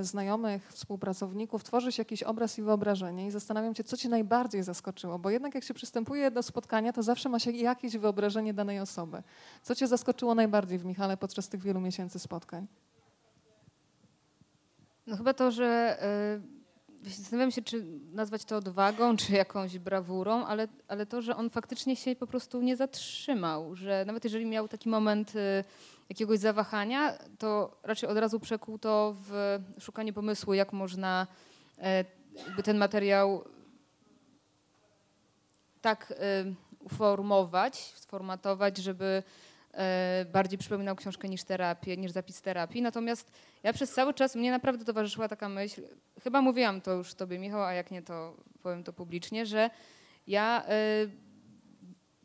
znajomych, 0.00 0.72
współpracowników, 0.72 1.64
tworzy 1.64 1.92
się 1.92 2.00
jakiś 2.00 2.22
obraz 2.22 2.58
i 2.58 2.62
wyobrażenie 2.62 3.26
i 3.26 3.30
zastanawiam 3.30 3.74
się, 3.74 3.84
co 3.84 3.96
cię 3.96 4.08
najbardziej 4.08 4.62
zaskoczyło, 4.62 5.18
bo 5.18 5.30
jednak 5.30 5.54
jak 5.54 5.64
się 5.64 5.74
przystępuje 5.74 6.30
do 6.30 6.42
spotkania, 6.42 6.92
to 6.92 7.02
zawsze 7.02 7.28
ma 7.28 7.38
się 7.38 7.50
jakieś 7.50 7.96
wyobrażenie 7.96 8.54
danej 8.54 8.80
osoby. 8.80 9.22
Co 9.62 9.74
cię 9.74 9.86
zaskoczyło 9.86 10.34
najbardziej 10.34 10.78
w 10.78 10.84
Michale 10.84 11.16
podczas 11.16 11.48
tych 11.48 11.62
wielu 11.62 11.80
miesięcy 11.80 12.18
spotkań? 12.18 12.66
No 15.06 15.16
chyba 15.16 15.34
to, 15.34 15.50
że... 15.50 15.98
Yy 16.46 16.61
Zastanawiam 17.06 17.50
się, 17.50 17.62
czy 17.62 17.86
nazwać 18.12 18.44
to 18.44 18.56
odwagą, 18.56 19.16
czy 19.16 19.32
jakąś 19.32 19.78
brawurą, 19.78 20.44
ale, 20.44 20.68
ale 20.88 21.06
to, 21.06 21.22
że 21.22 21.36
on 21.36 21.50
faktycznie 21.50 21.96
się 21.96 22.16
po 22.16 22.26
prostu 22.26 22.60
nie 22.60 22.76
zatrzymał, 22.76 23.76
że 23.76 24.04
nawet 24.06 24.24
jeżeli 24.24 24.46
miał 24.46 24.68
taki 24.68 24.88
moment 24.88 25.36
y, 25.36 25.64
jakiegoś 26.08 26.38
zawahania, 26.38 27.18
to 27.38 27.76
raczej 27.82 28.08
od 28.08 28.18
razu 28.18 28.40
przekuł 28.40 28.78
to 28.78 29.16
w 29.28 29.58
szukanie 29.80 30.12
pomysłu, 30.12 30.54
jak 30.54 30.72
można 30.72 31.26
e, 31.78 32.04
jakby 32.46 32.62
ten 32.62 32.78
materiał 32.78 33.44
tak 35.80 36.10
y, 36.10 36.54
uformować, 36.80 37.76
sformatować, 37.76 38.78
żeby 38.78 39.22
bardziej 40.32 40.58
przypominał 40.58 40.96
książkę 40.96 41.28
niż 41.28 41.44
terapię, 41.44 41.96
niż 41.96 42.10
zapis 42.12 42.42
terapii. 42.42 42.82
Natomiast 42.82 43.30
ja 43.62 43.72
przez 43.72 43.92
cały 43.92 44.14
czas, 44.14 44.36
mnie 44.36 44.50
naprawdę 44.50 44.84
towarzyszyła 44.84 45.28
taka 45.28 45.48
myśl, 45.48 45.82
chyba 46.22 46.42
mówiłam 46.42 46.80
to 46.80 46.92
już 46.92 47.14
tobie 47.14 47.38
Michał, 47.38 47.62
a 47.62 47.72
jak 47.72 47.90
nie 47.90 48.02
to 48.02 48.36
powiem 48.62 48.84
to 48.84 48.92
publicznie, 48.92 49.46
że 49.46 49.70
ja 50.26 50.64
y, 51.04 51.10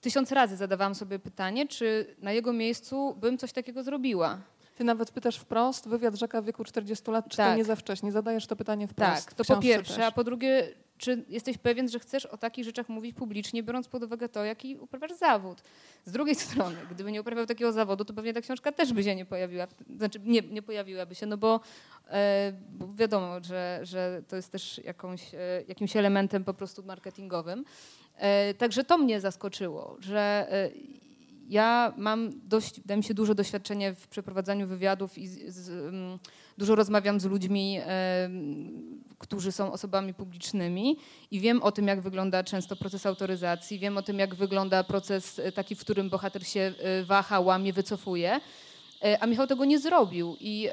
tysiąc 0.02 0.32
razy 0.32 0.56
zadawałam 0.56 0.96
sobie 0.96 1.20
pytanie, 1.20 1.68
czy 1.68 2.16
na 2.22 2.32
jego 2.32 2.54
miejscu 2.54 3.16
bym 3.16 3.38
coś 3.38 3.54
takiego 3.54 3.84
zrobiła. 3.84 4.42
Ty 4.78 4.84
nawet 4.84 5.12
pytasz 5.12 5.38
wprost, 5.38 5.88
wywiad 5.88 6.16
rzeka 6.16 6.42
w 6.42 6.46
wieku 6.46 6.64
40 6.64 7.12
lat, 7.12 7.30
czy 7.30 7.38
tak. 7.38 7.52
to 7.52 7.58
nie 7.58 7.66
za 7.66 7.76
wcześnie? 7.76 8.12
Zadajesz 8.12 8.48
to 8.48 8.56
pytanie 8.56 8.88
wprost. 8.88 9.26
Tak, 9.26 9.34
to 9.34 9.44
po 9.56 9.62
pierwsze, 9.62 9.96
też. 9.96 10.06
a 10.06 10.12
po 10.12 10.24
drugie, 10.24 10.68
czy 10.98 11.26
jesteś 11.30 11.58
pewien, 11.58 11.90
że 11.90 12.00
chcesz 12.00 12.26
o 12.26 12.38
takich 12.38 12.66
rzeczach 12.66 12.90
mówić 12.90 13.16
publicznie, 13.16 13.64
biorąc 13.64 13.88
pod 13.88 14.04
uwagę 14.04 14.30
to, 14.30 14.46
jaki 14.46 14.78
uprawiasz 14.78 15.14
zawód. 15.14 15.62
Z 16.06 16.12
drugiej 16.12 16.36
strony, 16.46 16.76
gdyby 16.92 17.12
nie 17.12 17.22
uprawiał 17.22 17.46
takiego 17.46 17.72
zawodu, 17.72 18.06
to 18.06 18.14
pewnie 18.14 18.34
ta 18.34 18.42
książka 18.42 18.72
też 18.72 18.94
by 18.94 19.04
się 19.04 19.16
nie 19.16 19.26
pojawiła, 19.26 19.68
znaczy 19.98 20.20
nie, 20.24 20.42
nie 20.42 20.62
pojawiłaby 20.62 21.16
się, 21.16 21.26
no 21.26 21.38
bo, 21.38 21.60
e, 22.10 22.54
bo 22.70 22.94
wiadomo, 22.94 23.44
że, 23.44 23.80
że 23.84 24.22
to 24.28 24.36
jest 24.36 24.52
też 24.52 24.82
jakąś, 24.84 25.34
e, 25.34 25.38
jakimś 25.68 25.96
elementem 25.96 26.44
po 26.44 26.54
prostu 26.54 26.84
marketingowym. 26.84 27.66
E, 28.16 28.54
także 28.54 28.84
to 28.84 28.98
mnie 28.98 29.22
zaskoczyło, 29.22 29.98
że 30.00 30.48
e, 30.52 30.70
ja 31.48 31.94
mam 31.98 32.32
dość, 32.44 32.82
wydaje 32.82 32.98
mi 32.98 33.04
się, 33.04 33.14
duże 33.14 33.36
doświadczenie 33.36 33.94
w 33.94 34.08
przeprowadzaniu 34.08 34.68
wywiadów 34.68 35.18
i 35.18 35.28
z, 35.28 35.56
z, 35.56 35.70
um, 35.70 36.20
dużo 36.58 36.76
rozmawiam 36.76 37.20
z 37.20 37.26
ludźmi, 37.26 37.80
którzy 39.18 39.52
są 39.52 39.72
osobami 39.72 40.14
publicznymi 40.14 40.98
i 41.32 41.40
wiem 41.40 41.64
o 41.64 41.72
tym, 41.72 41.88
jak 41.88 42.02
wygląda 42.02 42.44
często 42.44 42.76
proces 42.76 43.06
autoryzacji, 43.06 43.80
wiem 43.80 43.98
o 43.98 44.02
tym, 44.02 44.20
jak 44.20 44.36
wygląda 44.36 44.84
proces 44.84 45.40
e, 45.40 45.52
taki, 45.52 45.76
w 45.76 45.80
którym 45.80 46.10
bohater 46.10 46.48
się 46.48 46.74
e, 46.80 47.04
waha, 47.04 47.40
łamie, 47.40 47.74
wycofuje. 47.74 48.40
E, 49.04 49.24
a 49.24 49.28
Michał 49.28 49.48
tego 49.48 49.66
nie 49.66 49.80
zrobił 49.80 50.36
i, 50.40 50.70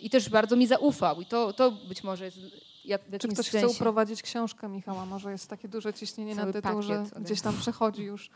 i 0.00 0.10
też 0.10 0.28
bardzo 0.28 0.56
mi 0.56 0.66
zaufał. 0.66 1.20
I 1.20 1.26
to, 1.26 1.52
to 1.52 1.70
być 1.70 2.04
może 2.04 2.24
jest 2.24 2.38
jak, 2.84 3.02
Czy 3.20 3.28
ktoś 3.28 3.46
sensie. 3.46 3.58
chce 3.58 3.68
uprowadzić 3.68 4.22
książkę 4.22 4.68
Michała? 4.68 5.06
Może 5.06 5.30
jest 5.30 5.50
takie 5.50 5.68
duże 5.68 5.94
ciśnienie 5.94 6.36
Cały 6.36 6.46
na 6.46 6.52
tytuł, 6.52 6.82
że 6.82 7.04
gdzieś 7.20 7.40
tam 7.40 7.56
przechodzi 7.56 8.02
już 8.02 8.30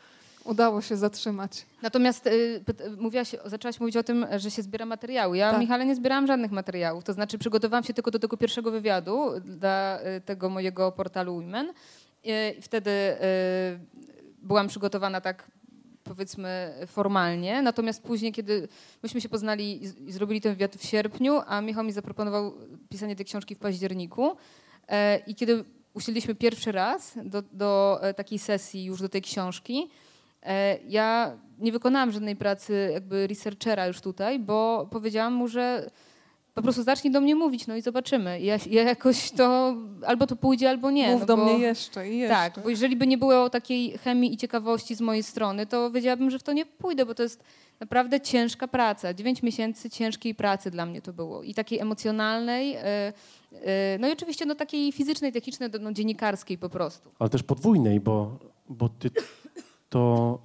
udało 0.48 0.82
się 0.82 0.96
zatrzymać. 0.96 1.66
Natomiast 1.82 2.26
y, 2.26 2.62
mówiłaś, 2.98 3.34
zaczęłaś 3.44 3.80
mówić 3.80 3.96
o 3.96 4.02
tym, 4.02 4.26
że 4.36 4.50
się 4.50 4.62
zbiera 4.62 4.86
materiały. 4.86 5.36
Ja, 5.36 5.50
tak. 5.50 5.60
Michale, 5.60 5.86
nie 5.86 5.94
zbierałam 5.94 6.26
żadnych 6.26 6.50
materiałów. 6.50 7.04
To 7.04 7.12
znaczy 7.12 7.38
przygotowałam 7.38 7.84
się 7.84 7.94
tylko 7.94 8.10
do 8.10 8.18
tego 8.18 8.36
pierwszego 8.36 8.70
wywiadu 8.70 9.30
dla 9.44 10.00
y, 10.16 10.20
tego 10.20 10.48
mojego 10.48 10.92
portalu 10.92 11.34
Women. 11.34 11.72
I 12.24 12.32
wtedy 12.62 12.90
y, 12.90 13.16
byłam 14.42 14.68
przygotowana 14.68 15.20
tak 15.20 15.50
powiedzmy 16.04 16.74
formalnie. 16.86 17.62
Natomiast 17.62 18.02
później, 18.02 18.32
kiedy 18.32 18.68
myśmy 19.02 19.20
się 19.20 19.28
poznali 19.28 19.84
i 19.84 20.12
zrobili 20.12 20.40
ten 20.40 20.52
wywiad 20.52 20.76
w 20.76 20.84
sierpniu, 20.84 21.40
a 21.46 21.60
Michał 21.60 21.84
mi 21.84 21.92
zaproponował 21.92 22.54
pisanie 22.88 23.16
tej 23.16 23.26
książki 23.26 23.54
w 23.54 23.58
październiku 23.58 24.36
e, 24.88 25.18
i 25.26 25.34
kiedy 25.34 25.64
usiedliśmy 25.94 26.34
pierwszy 26.34 26.72
raz 26.72 27.18
do, 27.24 27.42
do 27.42 27.98
e, 28.02 28.14
takiej 28.14 28.38
sesji 28.38 28.84
już 28.84 29.00
do 29.00 29.08
tej 29.08 29.22
książki, 29.22 29.90
ja 30.88 31.36
nie 31.58 31.72
wykonałam 31.72 32.12
żadnej 32.12 32.36
pracy 32.36 32.90
jakby 32.92 33.26
researchera 33.26 33.86
już 33.86 34.00
tutaj, 34.00 34.38
bo 34.38 34.88
powiedziałam 34.90 35.32
mu, 35.32 35.48
że 35.48 35.90
po 36.58 36.62
prostu 36.62 36.82
zacznij 36.82 37.12
do 37.12 37.20
mnie 37.20 37.34
mówić, 37.34 37.66
no 37.66 37.76
i 37.76 37.82
zobaczymy. 37.82 38.40
Ja, 38.40 38.56
ja 38.70 38.82
jakoś 38.82 39.30
to 39.30 39.76
albo 40.06 40.26
to 40.26 40.36
pójdzie, 40.36 40.70
albo 40.70 40.90
nie. 40.90 41.10
Mów 41.10 41.20
no 41.20 41.26
do 41.26 41.36
bo, 41.36 41.44
mnie 41.44 41.58
jeszcze 41.58 42.10
i 42.10 42.18
jeszcze. 42.18 42.34
Tak, 42.34 42.62
bo 42.62 42.68
jeżeli 42.70 42.96
by 42.96 43.06
nie 43.06 43.18
było 43.18 43.50
takiej 43.50 43.98
chemii 43.98 44.34
i 44.34 44.36
ciekawości 44.36 44.94
z 44.94 45.00
mojej 45.00 45.22
strony, 45.22 45.66
to 45.66 45.90
wiedziałabym, 45.90 46.30
że 46.30 46.38
w 46.38 46.42
to 46.42 46.52
nie 46.52 46.66
pójdę, 46.66 47.06
bo 47.06 47.14
to 47.14 47.22
jest 47.22 47.44
naprawdę 47.80 48.20
ciężka 48.20 48.68
praca. 48.68 49.14
Dziewięć 49.14 49.42
miesięcy 49.42 49.90
ciężkiej 49.90 50.34
pracy 50.34 50.70
dla 50.70 50.86
mnie 50.86 51.02
to 51.02 51.12
było 51.12 51.42
i 51.42 51.54
takiej 51.54 51.78
emocjonalnej, 51.78 52.70
yy, 52.70 52.78
yy, 53.52 53.60
no 54.00 54.08
i 54.08 54.12
oczywiście 54.12 54.46
no, 54.46 54.54
takiej 54.54 54.92
fizycznej, 54.92 55.32
technicznej, 55.32 55.70
no, 55.80 55.92
dziennikarskiej 55.92 56.58
po 56.58 56.68
prostu. 56.68 57.10
Ale 57.18 57.30
też 57.30 57.42
podwójnej, 57.42 58.00
bo, 58.00 58.38
bo 58.68 58.88
ty 58.88 59.10
to 59.88 60.38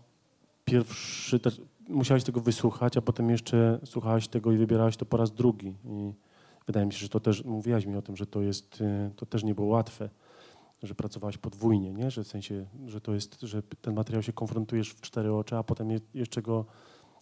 pierwszy, 0.66 1.40
też 1.40 1.62
musiałeś 1.90 2.24
tego 2.24 2.42
wysłuchać, 2.42 2.98
a 2.98 3.02
potem 3.02 3.30
jeszcze 3.30 3.80
słuchałaś 3.86 4.28
tego 4.28 4.52
i 4.52 4.58
wybierałeś 4.58 4.98
to 4.98 5.06
po 5.06 5.18
raz 5.18 5.32
drugi. 5.32 5.76
I 5.86 6.14
wydaje 6.68 6.86
mi 6.86 6.94
się, 6.94 7.00
że 7.00 7.10
to 7.10 7.20
też, 7.20 7.44
mówiłaś 7.44 7.86
mi 7.86 7.96
o 7.96 8.02
tym, 8.02 8.18
że 8.18 8.26
to 8.26 8.42
jest, 8.42 8.82
y, 8.82 9.12
to 9.16 9.26
też 9.26 9.44
nie 9.44 9.56
było 9.56 9.68
łatwe, 9.68 10.10
że 10.84 10.96
pracowałaś 10.96 11.38
podwójnie, 11.38 11.94
nie? 11.94 12.12
Że 12.12 12.24
w 12.24 12.28
sensie, 12.28 12.66
że 12.88 13.02
to 13.02 13.14
jest, 13.14 13.42
że 13.42 13.64
ten 13.64 13.94
materiał 13.94 14.24
się 14.24 14.34
konfrontujesz 14.34 14.90
w 14.90 15.02
cztery 15.02 15.34
oczy, 15.34 15.58
a 15.58 15.64
potem 15.64 15.90
jeszcze 16.14 16.42
go, 16.42 16.66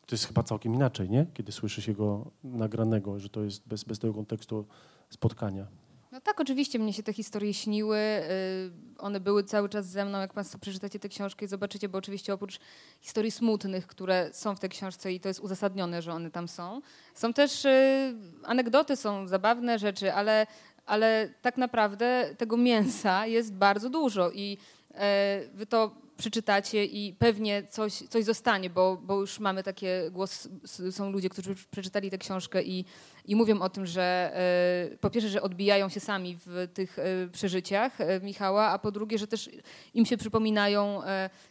to 0.05 0.15
jest 0.15 0.25
chyba 0.25 0.43
całkiem 0.43 0.75
inaczej, 0.75 1.09
nie? 1.09 1.25
Kiedy 1.33 1.51
słyszysz 1.51 1.87
jego 1.87 2.31
nagranego, 2.43 3.19
że 3.19 3.29
to 3.29 3.43
jest 3.43 3.67
bez, 3.67 3.83
bez 3.83 3.99
tego 3.99 4.13
kontekstu 4.13 4.65
spotkania. 5.09 5.67
No 6.11 6.21
tak, 6.21 6.39
oczywiście 6.39 6.79
mnie 6.79 6.93
się 6.93 7.03
te 7.03 7.13
historie 7.13 7.53
śniły. 7.53 7.97
Y, 7.97 8.71
one 8.97 9.19
były 9.19 9.43
cały 9.43 9.69
czas 9.69 9.85
ze 9.85 10.05
mną. 10.05 10.19
Jak 10.19 10.33
Państwo 10.33 10.57
przeczytacie 10.59 10.99
tę 10.99 11.09
książkę 11.09 11.45
i 11.45 11.47
zobaczycie, 11.47 11.89
bo 11.89 11.97
oczywiście 11.97 12.33
oprócz 12.33 12.59
historii 13.01 13.31
smutnych, 13.31 13.87
które 13.87 14.29
są 14.33 14.55
w 14.55 14.59
tej 14.59 14.69
książce 14.69 15.13
i 15.13 15.19
to 15.19 15.27
jest 15.27 15.39
uzasadnione, 15.39 16.01
że 16.01 16.13
one 16.13 16.31
tam 16.31 16.47
są, 16.47 16.81
są 17.15 17.33
też 17.33 17.65
y, 17.65 18.15
anegdoty, 18.43 18.95
są 18.95 19.27
zabawne 19.27 19.79
rzeczy, 19.79 20.13
ale, 20.13 20.47
ale 20.85 21.29
tak 21.41 21.57
naprawdę 21.57 22.35
tego 22.37 22.57
mięsa 22.57 23.25
jest 23.25 23.53
bardzo 23.53 23.89
dużo 23.89 24.31
i 24.31 24.57
e, 24.93 25.41
wy 25.53 25.65
to 25.65 25.95
przeczytacie 26.21 26.85
i 26.85 27.13
pewnie 27.13 27.63
coś, 27.69 27.93
coś 27.93 28.23
zostanie, 28.23 28.69
bo, 28.69 28.97
bo 28.97 29.19
już 29.19 29.39
mamy 29.39 29.63
takie 29.63 30.09
głos, 30.11 30.47
są 30.91 31.11
ludzie, 31.11 31.29
którzy 31.29 31.55
przeczytali 31.71 32.11
tę 32.11 32.17
książkę 32.17 32.63
i, 32.63 32.85
i 33.25 33.35
mówią 33.35 33.61
o 33.61 33.69
tym, 33.69 33.85
że 33.85 34.31
e, 34.93 34.97
po 34.97 35.09
pierwsze, 35.09 35.29
że 35.29 35.41
odbijają 35.41 35.89
się 35.89 35.99
sami 35.99 36.37
w 36.45 36.67
tych 36.73 36.99
e, 36.99 37.03
przeżyciach 37.31 38.01
e, 38.01 38.19
Michała, 38.19 38.67
a 38.69 38.79
po 38.79 38.91
drugie, 38.91 39.17
że 39.17 39.27
też 39.27 39.49
im 39.93 40.05
się 40.05 40.17
przypominają 40.17 41.01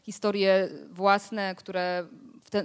historie 0.02 0.68
własne, 0.90 1.54
które 1.54 2.06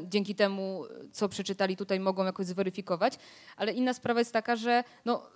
dzięki 0.07 0.35
temu, 0.35 0.83
co 1.11 1.29
przeczytali 1.29 1.77
tutaj, 1.77 1.99
mogą 1.99 2.25
jakoś 2.25 2.45
zweryfikować. 2.45 3.13
Ale 3.57 3.71
inna 3.71 3.93
sprawa 3.93 4.19
jest 4.19 4.33
taka, 4.33 4.55
że 4.55 4.83
no, 5.05 5.27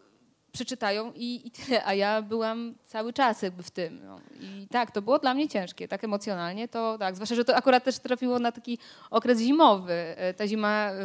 przeczytają 0.51 1.11
i, 1.15 1.47
i 1.47 1.51
tyle, 1.51 1.85
a 1.85 1.93
ja 1.93 2.21
byłam 2.21 2.75
cały 2.83 3.13
czas 3.13 3.41
jakby 3.41 3.63
w 3.63 3.71
tym. 3.71 3.99
No. 4.05 4.19
I 4.41 4.67
tak, 4.67 4.91
to 4.91 5.01
było 5.01 5.19
dla 5.19 5.33
mnie 5.33 5.49
ciężkie, 5.49 5.87
tak 5.87 6.03
emocjonalnie, 6.03 6.67
to 6.67 6.97
tak, 6.97 7.15
zwłaszcza, 7.15 7.35
że 7.35 7.45
to 7.45 7.55
akurat 7.55 7.83
też 7.83 7.99
trafiło 7.99 8.39
na 8.39 8.51
taki 8.51 8.77
okres 9.09 9.39
zimowy. 9.39 9.93
E, 9.93 10.33
ta 10.33 10.47
zima 10.47 10.91
e, 10.91 10.95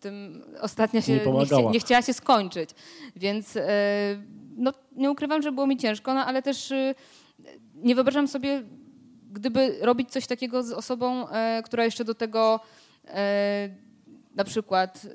tym 0.00 0.44
ostatnia 0.60 1.02
się 1.02 1.12
nie, 1.12 1.32
nie, 1.32 1.46
chcia, 1.46 1.60
nie 1.60 1.80
chciała 1.80 2.02
się 2.02 2.12
skończyć, 2.12 2.70
więc 3.16 3.56
e, 3.56 3.62
no, 4.56 4.72
nie 4.92 5.10
ukrywam, 5.10 5.42
że 5.42 5.52
było 5.52 5.66
mi 5.66 5.76
ciężko, 5.76 6.14
no, 6.14 6.26
ale 6.26 6.42
też 6.42 6.72
nie 7.74 7.94
wyobrażam 7.94 8.28
sobie, 8.28 8.62
gdyby 9.32 9.78
robić 9.80 10.10
coś 10.10 10.26
takiego 10.26 10.62
z 10.62 10.72
osobą, 10.72 11.26
która 11.64 11.84
jeszcze 11.84 12.04
do 12.04 12.14
tego 12.14 12.60
na 14.34 14.44
przykład 14.44 15.06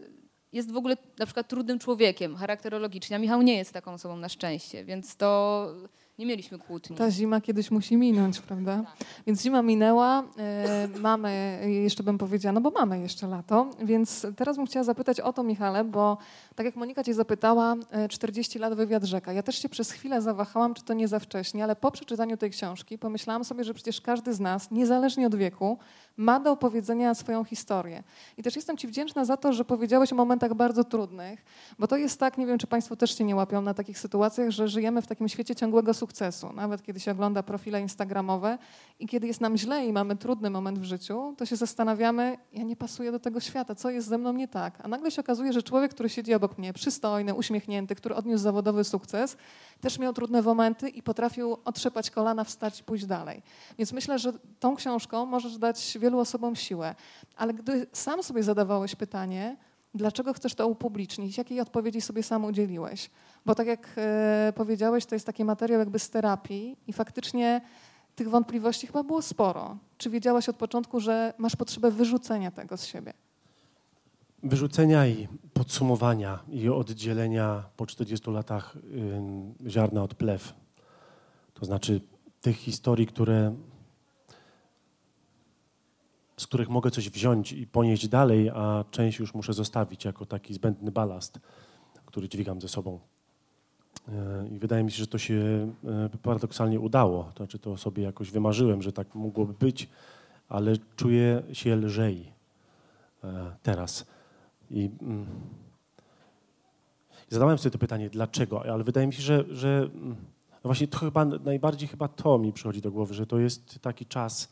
jest 0.54 0.72
w 0.72 0.78
ogóle 0.78 0.98
na 1.20 1.26
przykład 1.26 1.48
trudnym 1.48 1.80
człowiekiem 1.80 2.36
charakterologicznie, 2.36 3.16
a 3.16 3.20
Michał 3.20 3.42
nie 3.42 3.58
jest 3.58 3.74
taką 3.74 3.94
osobą 3.94 4.18
na 4.18 4.30
szczęście, 4.30 4.86
więc 4.86 5.16
to 5.16 5.68
nie 6.20 6.26
mieliśmy 6.26 6.60
kłótni. 6.60 6.96
Ta 6.96 7.12
zima 7.12 7.42
kiedyś 7.42 7.72
musi 7.72 7.98
minąć, 7.98 8.40
prawda? 8.40 8.84
Tak. 8.98 9.08
Więc 9.28 9.42
zima 9.42 9.62
minęła, 9.62 10.24
e, 10.38 10.88
mamy, 11.00 11.62
jeszcze 11.84 12.04
bym 12.04 12.18
powiedziała, 12.18 12.54
no 12.54 12.62
bo 12.62 12.72
mamy 12.72 13.00
jeszcze 13.00 13.28
lato, 13.28 13.70
więc 13.84 14.28
teraz 14.36 14.58
bym 14.58 14.66
chciała 14.66 14.84
zapytać 14.84 15.20
o 15.20 15.34
to, 15.34 15.44
Michale, 15.44 15.84
bo 15.84 16.18
tak 16.56 16.66
jak 16.66 16.76
Monika 16.76 17.04
cię 17.04 17.14
zapytała, 17.14 17.76
40 18.10 18.58
e, 18.58 18.62
lat 18.62 18.74
wywiad 18.74 19.04
rzeka. 19.04 19.34
Ja 19.34 19.44
też 19.44 19.62
się 19.62 19.70
przez 19.70 19.92
chwilę 19.92 20.22
zawahałam, 20.22 20.74
czy 20.74 20.84
to 20.84 20.94
nie 20.94 21.08
za 21.08 21.20
wcześnie, 21.20 21.64
ale 21.64 21.76
po 21.76 21.92
przeczytaniu 21.92 22.38
tej 22.38 22.50
książki 22.50 22.98
pomyślałam 22.98 23.44
sobie, 23.44 23.64
że 23.64 23.74
przecież 23.74 24.02
każdy 24.02 24.34
z 24.34 24.40
nas, 24.40 24.72
niezależnie 24.72 25.28
od 25.28 25.36
wieku, 25.36 25.78
ma 26.18 26.40
do 26.40 26.52
opowiedzenia 26.52 27.14
swoją 27.14 27.44
historię. 27.44 28.04
I 28.38 28.44
też 28.44 28.56
jestem 28.56 28.78
Ci 28.78 28.88
wdzięczna 28.88 29.26
za 29.26 29.38
to, 29.38 29.54
że 29.54 29.66
powiedziałeś 29.66 30.14
o 30.14 30.16
momentach 30.16 30.54
bardzo 30.54 30.84
trudnych, 30.84 31.46
bo 31.80 31.88
to 31.88 31.98
jest 31.98 32.20
tak, 32.20 32.38
nie 32.38 32.46
wiem, 32.46 32.58
czy 32.58 32.68
Państwo 32.68 32.96
też 32.96 33.18
się 33.18 33.24
nie 33.24 33.36
łapią 33.36 33.62
na 33.62 33.74
takich 33.74 34.00
sytuacjach, 34.00 34.50
że 34.50 34.68
żyjemy 34.68 35.02
w 35.02 35.08
takim 35.08 35.30
świecie 35.30 35.56
ciągłego 35.56 35.94
sukcesu. 35.94 36.54
Nawet 36.54 36.84
kiedy 36.84 37.00
się 37.00 37.12
ogląda 37.12 37.44
profile 37.44 37.82
instagramowe 37.82 38.58
i 39.00 39.08
kiedy 39.08 39.28
jest 39.28 39.42
nam 39.42 39.58
źle 39.58 39.86
i 39.86 39.94
mamy 39.94 40.16
trudny 40.16 40.50
moment 40.50 40.80
w 40.80 40.84
życiu, 40.84 41.34
to 41.38 41.46
się 41.46 41.56
zastanawiamy, 41.56 42.38
ja 42.54 42.64
nie 42.64 42.76
pasuję 42.76 43.12
do 43.12 43.20
tego 43.20 43.40
świata, 43.40 43.76
co 43.76 43.90
jest 43.90 44.08
ze 44.08 44.18
mną 44.18 44.34
nie 44.34 44.48
tak. 44.48 44.78
A 44.84 44.88
nagle 44.88 45.12
się 45.12 45.22
okazuje, 45.22 45.54
że 45.54 45.64
człowiek, 45.64 45.92
który 45.92 46.10
siedzi 46.10 46.34
obok 46.34 46.58
mnie, 46.58 46.74
przystojny, 46.74 47.34
uśmiechnięty, 47.34 47.96
który 47.96 48.16
odniósł 48.16 48.44
zawodowy 48.44 48.84
sukces, 48.84 49.38
też 49.82 50.00
miał 50.00 50.14
trudne 50.14 50.42
momenty 50.42 50.90
i 50.90 51.04
potrafił 51.04 51.58
otrzepać 51.66 52.12
kolana, 52.12 52.44
wstać 52.44 52.80
i 52.80 52.84
pójść 52.84 53.06
dalej. 53.06 53.42
Więc 53.78 53.94
myślę, 53.94 54.20
że 54.20 54.34
tą 54.60 54.76
książką 54.76 55.26
możesz 55.26 55.58
dać 55.58 55.98
wielu 56.02 56.20
osobom 56.20 56.56
siłę. 56.56 56.96
Ale 57.36 57.54
gdy 57.54 57.88
sam 57.94 58.24
sobie 58.24 58.44
zadawałeś 58.44 58.96
pytanie, 58.96 59.58
dlaczego 59.94 60.34
chcesz 60.34 60.56
to 60.56 60.68
upublicznić, 60.68 61.38
jakiej 61.38 61.60
odpowiedzi 61.62 62.02
sobie 62.02 62.24
sam 62.24 62.46
udzieliłeś? 62.46 63.10
Bo 63.46 63.56
tak 63.56 63.68
jak 63.68 63.88
e, 63.98 64.54
powiedziałeś, 64.56 65.06
to 65.06 65.16
jest 65.16 65.26
taki 65.26 65.46
materiał 65.46 65.80
jakby 65.80 66.00
z 66.00 66.10
terapii 66.10 66.78
i 66.88 66.94
faktycznie 66.94 67.62
tych 68.16 68.30
wątpliwości 68.30 68.88
chyba 68.88 69.04
było 69.04 69.22
sporo. 69.22 69.78
Czy 69.98 70.10
wiedziałaś 70.10 70.50
od 70.50 70.56
początku, 70.56 71.00
że 71.00 71.34
masz 71.38 71.56
potrzebę 71.56 71.92
wyrzucenia 71.92 72.52
tego 72.52 72.78
z 72.78 72.86
siebie? 72.86 73.14
Wyrzucenia 74.44 75.08
i 75.08 75.28
podsumowania 75.54 76.40
i 76.50 76.70
oddzielenia 76.70 77.64
po 77.78 77.86
40 77.86 78.32
latach 78.32 78.78
ziarna 79.68 80.04
od 80.04 80.14
plew. 80.14 80.54
To 81.54 81.66
znaczy 81.66 82.02
tych 82.42 82.58
historii, 82.58 83.08
które 83.08 83.56
z 86.38 86.48
których 86.48 86.70
mogę 86.70 86.92
coś 86.92 87.10
wziąć 87.10 87.52
i 87.52 87.68
ponieść 87.68 88.08
dalej, 88.08 88.50
a 88.50 88.86
część 88.92 89.20
już 89.20 89.34
muszę 89.34 89.54
zostawić 89.54 90.06
jako 90.06 90.26
taki 90.26 90.54
zbędny 90.54 90.92
balast, 90.92 91.40
który 92.06 92.30
dźwigam 92.30 92.62
ze 92.62 92.68
sobą. 92.68 93.00
E, 94.08 94.48
I 94.52 94.60
wydaje 94.60 94.84
mi 94.84 94.92
się, 94.92 94.98
że 94.98 95.08
to 95.08 95.18
się 95.18 95.72
e, 95.86 96.10
paradoksalnie 96.24 96.80
udało. 96.80 97.24
To 97.24 97.38
znaczy, 97.38 97.60
to 97.60 97.78
sobie 97.78 98.04
jakoś 98.04 98.32
wymarzyłem, 98.32 98.82
że 98.82 98.92
tak 98.92 99.16
mogłoby 99.16 99.54
być, 99.54 99.90
ale 100.50 100.74
czuję 100.96 101.44
się 101.54 101.76
lżej 101.76 102.32
e, 103.24 103.56
teraz. 103.64 104.06
I 104.72 104.90
mm, 105.02 105.26
zadałem 107.30 107.58
sobie 107.58 107.72
to 107.72 107.78
pytanie, 107.78 108.10
dlaczego, 108.10 108.74
ale 108.74 108.84
wydaje 108.84 109.08
mi 109.08 109.14
się, 109.14 109.22
że, 109.22 109.46
że 109.50 109.90
mm, 109.94 110.16
no 110.64 110.68
właśnie 110.68 110.88
to 110.88 110.98
chyba 110.98 111.26
najbardziej 111.26 111.88
chyba 111.88 112.08
to 112.08 112.38
mi 112.38 112.54
przychodzi 112.54 112.82
do 112.82 112.92
głowy, 112.92 113.14
że 113.14 113.28
to 113.28 113.40
jest 113.40 113.80
taki 113.82 114.06
czas, 114.06 114.50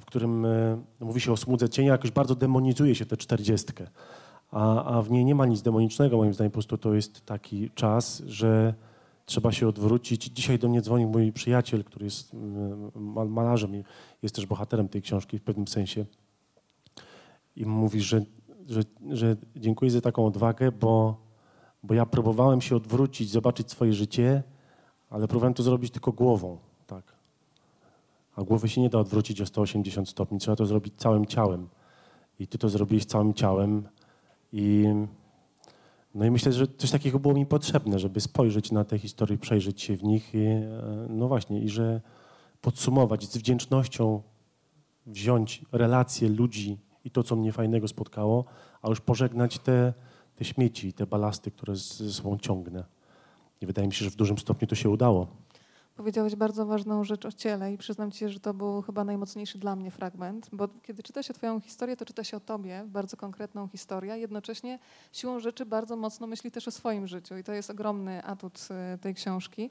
w 0.00 0.04
którym 0.04 0.46
e, 0.46 0.82
mówi 1.00 1.20
się 1.20 1.32
o 1.32 1.36
smudze 1.36 1.68
cienia, 1.68 1.92
jakoś 1.92 2.10
bardzo 2.10 2.34
demonizuje 2.34 2.94
się 2.94 3.06
tę 3.06 3.16
czterdziestkę. 3.16 3.86
A, 4.50 4.84
a 4.84 5.02
w 5.02 5.10
niej 5.10 5.24
nie 5.24 5.34
ma 5.34 5.46
nic 5.46 5.62
demonicznego, 5.62 6.16
moim 6.16 6.34
zdaniem, 6.34 6.50
po 6.50 6.54
prostu 6.54 6.78
to 6.78 6.94
jest 6.94 7.26
taki 7.26 7.70
czas, 7.70 8.22
że 8.26 8.74
trzeba 9.24 9.52
się 9.52 9.68
odwrócić. 9.68 10.24
Dzisiaj 10.24 10.58
do 10.58 10.68
mnie 10.68 10.82
dzwonił 10.82 11.08
mój 11.08 11.32
przyjaciel, 11.32 11.84
który 11.84 12.04
jest 12.04 12.36
malarzem 13.28 13.76
i 13.76 13.84
jest 14.22 14.34
też 14.34 14.46
bohaterem 14.46 14.88
tej 14.88 15.02
książki 15.02 15.38
w 15.38 15.42
pewnym 15.42 15.68
sensie. 15.68 16.04
I 17.56 17.66
mówi, 17.66 18.00
że, 18.00 18.24
że, 18.68 18.82
że 19.10 19.36
dziękuję 19.56 19.90
za 19.90 20.00
taką 20.00 20.26
odwagę, 20.26 20.72
bo, 20.72 21.16
bo 21.82 21.94
ja 21.94 22.06
próbowałem 22.06 22.60
się 22.60 22.76
odwrócić, 22.76 23.30
zobaczyć 23.30 23.70
swoje 23.70 23.92
życie, 23.92 24.42
ale 25.10 25.28
próbowałem 25.28 25.54
to 25.54 25.62
zrobić 25.62 25.90
tylko 25.90 26.12
głową. 26.12 26.58
Tak. 26.86 27.12
A 28.36 28.42
głowy 28.42 28.68
się 28.68 28.80
nie 28.80 28.88
da 28.88 28.98
odwrócić 28.98 29.40
o 29.40 29.46
180 29.46 30.08
stopni, 30.08 30.38
trzeba 30.38 30.56
to 30.56 30.66
zrobić 30.66 30.94
całym 30.96 31.26
ciałem. 31.26 31.68
I 32.38 32.46
ty 32.46 32.58
to 32.58 32.68
zrobiłeś 32.68 33.04
całym 33.04 33.34
ciałem. 33.34 33.88
I, 34.52 34.84
no 36.14 36.24
i 36.24 36.30
myślę, 36.30 36.52
że 36.52 36.66
coś 36.66 36.90
takiego 36.90 37.18
było 37.18 37.34
mi 37.34 37.46
potrzebne, 37.46 37.98
żeby 37.98 38.20
spojrzeć 38.20 38.72
na 38.72 38.84
te 38.84 38.98
historie, 38.98 39.38
przejrzeć 39.38 39.82
się 39.82 39.96
w 39.96 40.04
nich. 40.04 40.34
I, 40.34 40.38
e, 40.38 40.70
no 41.08 41.28
właśnie, 41.28 41.60
i 41.60 41.68
że 41.68 42.00
podsumować 42.60 43.24
z 43.24 43.36
wdzięcznością, 43.36 44.22
wziąć 45.06 45.64
relacje 45.72 46.28
ludzi 46.28 46.78
i 47.04 47.10
to, 47.10 47.22
co 47.22 47.36
mnie 47.36 47.52
fajnego 47.52 47.88
spotkało, 47.88 48.44
a 48.82 48.88
już 48.88 49.00
pożegnać 49.00 49.58
te, 49.58 49.92
te 50.36 50.44
śmieci, 50.44 50.92
te 50.92 51.06
balasty, 51.06 51.50
które 51.50 51.76
ze 51.76 52.12
sobą 52.12 52.38
ciągnę. 52.38 52.84
I 53.60 53.66
wydaje 53.66 53.88
mi 53.88 53.94
się, 53.94 54.04
że 54.04 54.10
w 54.10 54.16
dużym 54.16 54.38
stopniu 54.38 54.68
to 54.68 54.74
się 54.74 54.90
udało. 54.90 55.26
Powiedziałeś 55.96 56.36
bardzo 56.36 56.66
ważną 56.66 57.04
rzecz 57.04 57.26
o 57.26 57.32
ciele 57.32 57.72
i 57.72 57.78
przyznam 57.78 58.10
ci 58.10 58.28
że 58.28 58.40
to 58.40 58.54
był 58.54 58.82
chyba 58.82 59.04
najmocniejszy 59.04 59.58
dla 59.58 59.76
mnie 59.76 59.90
fragment, 59.90 60.48
bo 60.52 60.68
kiedy 60.82 61.02
czyta 61.02 61.22
się 61.22 61.34
twoją 61.34 61.60
historię, 61.60 61.96
to 61.96 62.04
czyta 62.04 62.24
się 62.24 62.36
o 62.36 62.40
tobie, 62.40 62.84
bardzo 62.86 63.16
konkretną 63.16 63.68
historię, 63.68 64.18
jednocześnie 64.18 64.78
siłą 65.12 65.40
rzeczy 65.40 65.66
bardzo 65.66 65.96
mocno 65.96 66.26
myśli 66.26 66.50
też 66.50 66.68
o 66.68 66.70
swoim 66.70 67.06
życiu 67.06 67.36
i 67.36 67.44
to 67.44 67.52
jest 67.52 67.70
ogromny 67.70 68.24
atut 68.24 68.68
y, 68.94 68.98
tej 68.98 69.14
książki. 69.14 69.70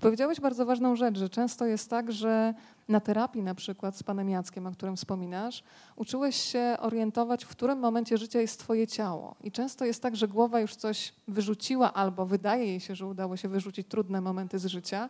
powiedziałeś 0.00 0.40
bardzo 0.40 0.66
ważną 0.66 0.96
rzecz, 0.96 1.18
że 1.18 1.28
często 1.28 1.66
jest 1.66 1.90
tak, 1.90 2.12
że 2.12 2.54
na 2.88 3.00
terapii 3.00 3.42
na 3.42 3.54
przykład 3.54 3.96
z 3.96 4.02
panem 4.02 4.30
Jackiem, 4.30 4.66
o 4.66 4.72
którym 4.72 4.96
wspominasz, 4.96 5.62
uczyłeś 5.96 6.36
się 6.36 6.76
orientować, 6.78 7.44
w 7.44 7.48
którym 7.48 7.78
momencie 7.78 8.18
życia 8.18 8.40
jest 8.40 8.60
twoje 8.60 8.86
ciało. 8.86 9.34
I 9.44 9.52
często 9.52 9.84
jest 9.84 10.02
tak, 10.02 10.16
że 10.16 10.28
głowa 10.28 10.60
już 10.60 10.76
coś 10.76 11.12
wyrzuciła 11.28 11.92
albo 11.94 12.26
wydaje 12.26 12.66
jej 12.66 12.80
się, 12.80 12.94
że 12.94 13.06
udało 13.06 13.36
się 13.36 13.48
wyrzucić 13.48 13.86
trudne 13.88 14.20
momenty 14.20 14.58
z 14.58 14.66
życia, 14.66 15.08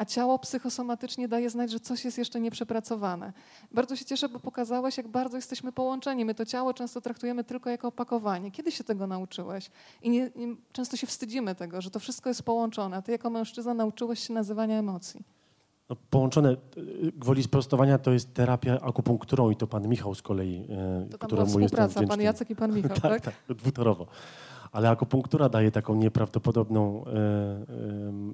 a 0.00 0.04
ciało 0.04 0.38
psychosomatycznie 0.38 1.28
daje 1.28 1.50
znać, 1.50 1.70
że 1.70 1.80
coś 1.80 2.04
jest 2.04 2.18
jeszcze 2.18 2.40
nieprzepracowane. 2.40 3.32
Bardzo 3.72 3.96
się 3.96 4.04
cieszę, 4.04 4.28
bo 4.28 4.40
pokazałeś, 4.40 4.96
jak 4.96 5.08
bardzo 5.08 5.36
jesteśmy 5.36 5.72
połączeni. 5.72 6.24
My 6.24 6.34
to 6.34 6.46
ciało 6.46 6.74
często 6.74 7.00
traktujemy 7.00 7.44
tylko 7.44 7.70
jako 7.70 7.88
opakowanie. 7.88 8.50
Kiedy 8.50 8.72
się 8.72 8.84
tego 8.84 9.06
nauczyłeś? 9.06 9.70
I 10.02 10.10
nie, 10.10 10.30
nie, 10.36 10.56
często 10.72 10.96
się 10.96 11.06
wstydzimy 11.06 11.54
tego, 11.54 11.80
że 11.80 11.90
to 11.90 12.00
wszystko 12.00 12.30
jest 12.30 12.42
połączone. 12.42 12.96
A 12.96 13.02
ty 13.02 13.12
jako 13.12 13.30
mężczyzna 13.30 13.74
nauczyłeś 13.74 14.26
się 14.26 14.32
nazywania 14.32 14.78
emocji. 14.78 15.24
No, 15.88 15.96
połączone, 16.10 16.56
gwoli 17.14 17.42
sprostowania, 17.42 17.98
to 17.98 18.12
jest 18.12 18.34
terapia 18.34 18.80
akupunkturą 18.80 19.50
i 19.50 19.56
to 19.56 19.66
pan 19.66 19.88
Michał 19.88 20.14
z 20.14 20.22
kolei, 20.22 20.66
e, 20.70 21.06
to 21.10 21.18
tam 21.18 21.28
któremu 21.28 21.50
była 21.50 21.62
jestem 21.62 22.08
pan 22.08 22.20
Jacek 22.20 22.50
i 22.50 22.56
pan 22.56 22.74
Michał, 22.76 22.90
tak? 22.90 23.00
tak, 23.00 23.20
tak, 23.20 23.56
dwutorowo 23.56 24.06
ale 24.72 24.90
akupunktura 24.90 25.48
daje 25.48 25.70
taką 25.70 25.94
nieprawdopodobną 25.94 27.04
e, 27.06 27.10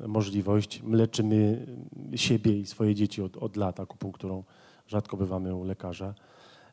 e, 0.04 0.08
możliwość. 0.08 0.82
My 0.82 0.96
leczymy 0.96 1.66
siebie 2.14 2.60
i 2.60 2.66
swoje 2.66 2.94
dzieci 2.94 3.22
od, 3.22 3.36
od 3.36 3.56
lat 3.56 3.80
akupunkturą. 3.80 4.44
Rzadko 4.88 5.16
bywamy 5.16 5.54
u 5.54 5.64
lekarza. 5.64 6.14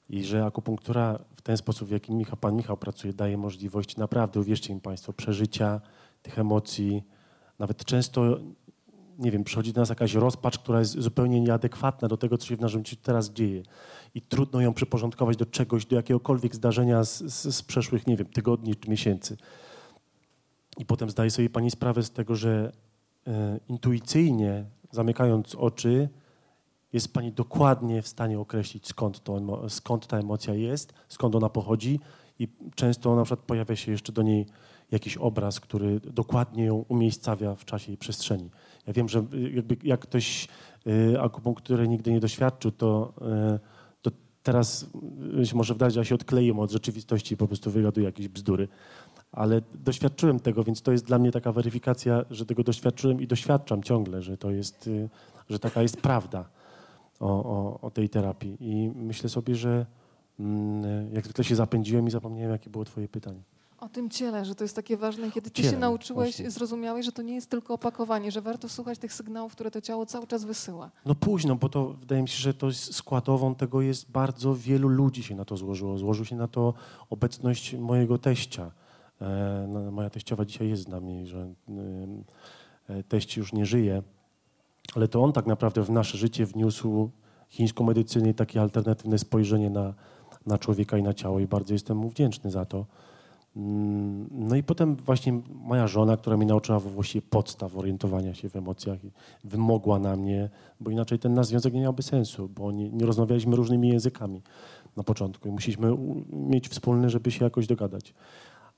I 0.10 0.24
że 0.24 0.46
akupunktura 0.46 1.20
w 1.36 1.42
ten 1.42 1.58
sposób, 1.58 1.88
w 1.88 1.92
jaki 1.92 2.14
Michał, 2.14 2.38
pan 2.38 2.56
Michał 2.56 2.78
pracuje, 2.78 3.14
daje 3.14 3.38
możliwość 3.38 3.98
naprawdę, 3.98 4.40
uwierzcie 4.40 4.76
mi 4.76 4.82
Państwo, 4.82 5.14
przeżycia 5.14 5.82
tych 6.22 6.40
emocji, 6.40 7.04
nawet 7.60 7.86
często 7.86 8.40
nie 9.20 9.32
wiem, 9.32 9.44
przychodzi 9.44 9.74
do 9.74 9.82
nas 9.82 9.90
jakaś 9.90 10.14
rozpacz, 10.14 10.60
która 10.60 10.80
jest 10.80 11.00
zupełnie 11.00 11.42
nieadekwatna 11.42 12.08
do 12.08 12.18
tego, 12.18 12.38
co 12.38 12.48
się 12.48 12.56
w 12.56 12.62
naszym 12.62 12.86
życiu 12.86 12.96
teraz 13.02 13.30
dzieje. 13.30 13.64
I 14.16 14.22
trudno 14.22 14.62
ją 14.62 14.74
przyporządkować 14.74 15.38
do 15.38 15.46
czegoś, 15.46 15.86
do 15.86 15.96
jakiegokolwiek 15.96 16.56
zdarzenia 16.56 17.04
z, 17.04 17.24
z, 17.34 17.56
z 17.56 17.64
przeszłych, 17.64 18.08
nie 18.08 18.18
wiem, 18.18 18.28
tygodni 18.28 18.76
czy 18.76 18.90
miesięcy. 18.90 19.38
I 20.78 20.86
potem 20.86 21.10
zdaje 21.10 21.32
sobie 21.32 21.50
pani 21.50 21.72
sprawę 21.72 22.04
z 22.04 22.12
tego, 22.12 22.36
że 22.36 22.72
e, 23.28 23.60
intuicyjnie, 23.70 24.66
zamykając 24.92 25.56
oczy, 25.56 26.10
jest 26.94 27.14
pani 27.14 27.32
dokładnie 27.32 28.02
w 28.02 28.08
stanie 28.08 28.40
określić, 28.40 28.88
skąd, 28.88 29.24
to, 29.24 29.70
skąd 29.70 30.08
ta 30.08 30.18
emocja 30.18 30.54
jest, 30.54 30.94
skąd 31.08 31.36
ona 31.36 31.50
pochodzi 31.50 32.00
i 32.40 32.48
często 32.76 33.16
na 33.16 33.24
przykład 33.24 33.46
pojawia 33.46 33.76
się 33.76 33.92
jeszcze 33.92 34.12
do 34.12 34.22
niej 34.22 34.46
jakiś 34.92 35.18
obraz, 35.18 35.60
który 35.60 36.00
dokładnie 36.00 36.66
ją 36.66 36.86
umiejscawia 36.88 37.56
w 37.56 37.66
czasie 37.66 37.92
i 37.92 37.98
przestrzeni. 37.98 38.50
Ja 38.88 38.94
wiem, 38.94 39.10
że 39.10 39.20
y, 39.34 39.52
jakby 39.52 39.78
jak 39.84 40.00
ktoś 40.00 40.48
y, 40.88 41.22
akupunktury 41.22 41.88
nigdy 41.88 42.12
nie 42.12 42.20
doświadczył, 42.20 42.72
to, 42.72 43.14
y, 43.56 43.60
to 44.02 44.12
teraz 44.44 44.90
się 45.44 45.56
może 45.56 45.74
wdać, 45.74 45.94
że 45.94 46.06
się 46.06 46.16
odkleiłem 46.16 46.60
od 46.60 46.72
rzeczywistości 46.72 47.34
i 47.34 47.38
po 47.38 47.48
prostu 47.48 47.72
wygaduję 47.72 48.06
jakieś 48.06 48.28
bzdury. 48.28 48.68
Ale 49.32 49.62
doświadczyłem 49.76 50.40
tego, 50.40 50.64
więc 50.64 50.82
to 50.82 50.92
jest 50.92 51.06
dla 51.06 51.20
mnie 51.20 51.32
taka 51.32 51.52
weryfikacja, 51.52 52.26
że 52.32 52.46
tego 52.46 52.64
doświadczyłem 52.64 53.22
i 53.22 53.28
doświadczam 53.28 53.84
ciągle, 53.84 54.22
że 54.22 54.38
to 54.38 54.52
jest, 54.52 54.90
że 55.50 55.60
taka 55.60 55.82
jest 55.82 56.02
prawda 56.02 56.50
o, 57.20 57.28
o, 57.28 57.80
o 57.82 57.92
tej 57.92 58.10
terapii. 58.10 58.58
I 58.60 58.92
myślę 58.96 59.30
sobie, 59.30 59.56
że 59.56 59.86
mm, 60.40 61.14
jak 61.14 61.26
zwykle 61.26 61.44
się 61.44 61.56
zapędziłem 61.56 62.08
i 62.08 62.12
zapomniałem, 62.12 62.52
jakie 62.52 62.70
było 62.70 62.86
twoje 62.86 63.08
pytanie. 63.08 63.44
O 63.84 63.90
tym 63.90 64.10
ciele, 64.10 64.46
że 64.46 64.56
to 64.56 64.64
jest 64.64 64.76
takie 64.76 64.98
ważne, 64.98 65.32
kiedy 65.32 65.50
ty 65.50 65.64
się 65.64 65.78
nauczyłeś, 65.78 66.30
właśnie. 66.30 66.52
zrozumiałeś, 66.52 67.06
że 67.06 67.12
to 67.12 67.22
nie 67.22 67.36
jest 67.36 67.50
tylko 67.50 67.74
opakowanie, 67.74 68.32
że 68.32 68.42
warto 68.42 68.70
słuchać 68.70 69.00
tych 69.00 69.14
sygnałów, 69.14 69.52
które 69.52 69.72
to 69.72 69.82
ciało 69.82 70.06
cały 70.06 70.28
czas 70.28 70.46
wysyła. 70.46 70.92
No 71.06 71.16
późno, 71.16 71.56
bo 71.56 71.70
to 71.70 71.94
wydaje 71.94 72.22
mi 72.22 72.28
się, 72.28 72.38
że 72.38 72.54
to 72.54 72.68
jest 72.68 72.96
składową 72.96 73.56
tego 73.56 73.82
jest 73.82 74.12
bardzo 74.12 74.56
wielu 74.56 74.88
ludzi 74.90 75.24
się 75.24 75.36
na 75.36 75.46
to 75.46 75.58
złożyło. 75.58 75.98
Złożył 75.98 76.26
się 76.26 76.36
na 76.36 76.48
to 76.48 76.74
obecność 77.10 77.74
mojego 77.74 78.18
teścia. 78.18 78.72
E, 79.22 79.68
no, 79.70 79.92
moja 79.92 80.10
teściowa 80.10 80.46
dzisiaj 80.46 80.70
jest 80.70 80.84
z 80.84 80.88
nami, 80.88 81.28
że 81.28 81.54
e, 82.90 83.04
teść 83.04 83.38
już 83.38 83.54
nie 83.54 83.66
żyje, 83.66 84.04
ale 84.96 85.08
to 85.08 85.24
on 85.24 85.34
tak 85.34 85.46
naprawdę 85.46 85.84
w 85.84 85.90
nasze 85.90 86.18
życie 86.18 86.46
wniósł 86.46 87.10
chińską 87.50 87.84
medycynę 87.84 88.30
i 88.30 88.34
takie 88.34 88.62
alternatywne 88.62 89.18
spojrzenie 89.18 89.70
na, 89.70 89.94
na 90.46 90.58
człowieka 90.58 90.98
i 90.98 91.04
na 91.04 91.14
ciało 91.14 91.40
i 91.40 91.48
bardzo 91.48 91.74
jestem 91.74 91.98
mu 91.98 92.10
wdzięczny 92.10 92.52
za 92.52 92.66
to. 92.66 92.86
Mm, 93.56 94.28
No 94.32 94.56
i 94.56 94.64
potem 94.64 94.96
właśnie 94.96 95.42
moja 95.50 95.88
żona, 95.88 96.18
która 96.18 96.38
mi 96.38 96.46
nauczyła 96.46 96.80
właściwie 96.80 97.22
podstaw 97.30 97.78
orientowania 97.78 98.34
się 98.34 98.50
w 98.50 98.56
emocjach, 98.56 99.00
wymogła 99.44 100.00
na 100.00 100.16
mnie, 100.16 100.50
bo 100.80 100.92
inaczej 100.92 101.20
ten 101.20 101.34
nasz 101.34 101.48
związek 101.48 101.74
nie 101.74 101.82
miałby 101.82 102.04
sensu, 102.04 102.50
bo 102.50 102.72
nie, 102.72 102.90
nie 102.90 103.06
rozmawialiśmy 103.06 103.56
różnymi 103.56 103.90
językami 103.90 104.42
na 104.98 105.04
początku 105.04 105.48
i 105.48 105.52
musieliśmy 105.52 105.98
mieć 106.32 106.70
wspólny, 106.70 107.10
żeby 107.10 107.32
się 107.32 107.46
jakoś 107.46 107.68
dogadać. 107.68 108.14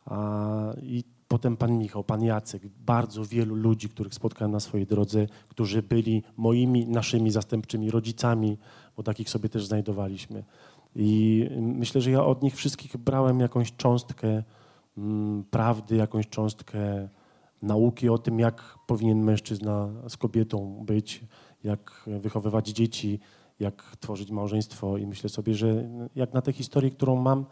A, 0.06 0.74
I 0.82 1.04
potem 1.28 1.58
pan 1.58 1.78
Michał, 1.78 2.04
pan 2.04 2.24
Jacek, 2.24 2.68
bardzo 2.68 3.26
wielu 3.26 3.56
ludzi, 3.56 3.90
których 3.90 4.14
spotkałem 4.14 4.52
na 4.52 4.60
swojej 4.60 4.88
drodze, 4.88 5.28
którzy 5.50 5.84
byli 5.84 6.24
moimi, 6.38 6.88
naszymi 6.88 7.32
zastępczymi 7.32 7.92
rodzicami, 7.92 8.58
bo 8.98 9.04
takich 9.04 9.30
sobie 9.30 9.50
też 9.50 9.66
znajdowaliśmy. 9.66 10.44
I 10.96 11.48
myślę, 11.58 12.02
że 12.02 12.12
ja 12.12 12.26
od 12.26 12.44
nich 12.44 12.56
wszystkich 12.56 12.98
brałem 12.98 13.40
jakąś 13.40 13.76
cząstkę 13.76 14.44
prawdy, 15.52 15.96
jakąś 15.96 16.28
cząstkę 16.28 17.10
nauki 17.62 18.10
o 18.10 18.18
tym, 18.18 18.40
jak 18.40 18.78
powinien 18.88 19.24
mężczyzna 19.24 19.90
z 20.10 20.18
kobietą 20.18 20.84
być, 20.86 21.24
jak 21.64 22.10
wychowywać 22.20 22.68
dzieci, 22.68 23.20
jak 23.60 23.98
tworzyć 24.00 24.32
małżeństwo. 24.32 24.98
I 24.98 25.08
myślę 25.08 25.30
sobie, 25.30 25.54
że 25.54 25.90
jak 26.16 26.34
na 26.34 26.42
tę 26.42 26.54
historię, 26.54 26.92
którą 26.92 27.16
mam, 27.16 27.46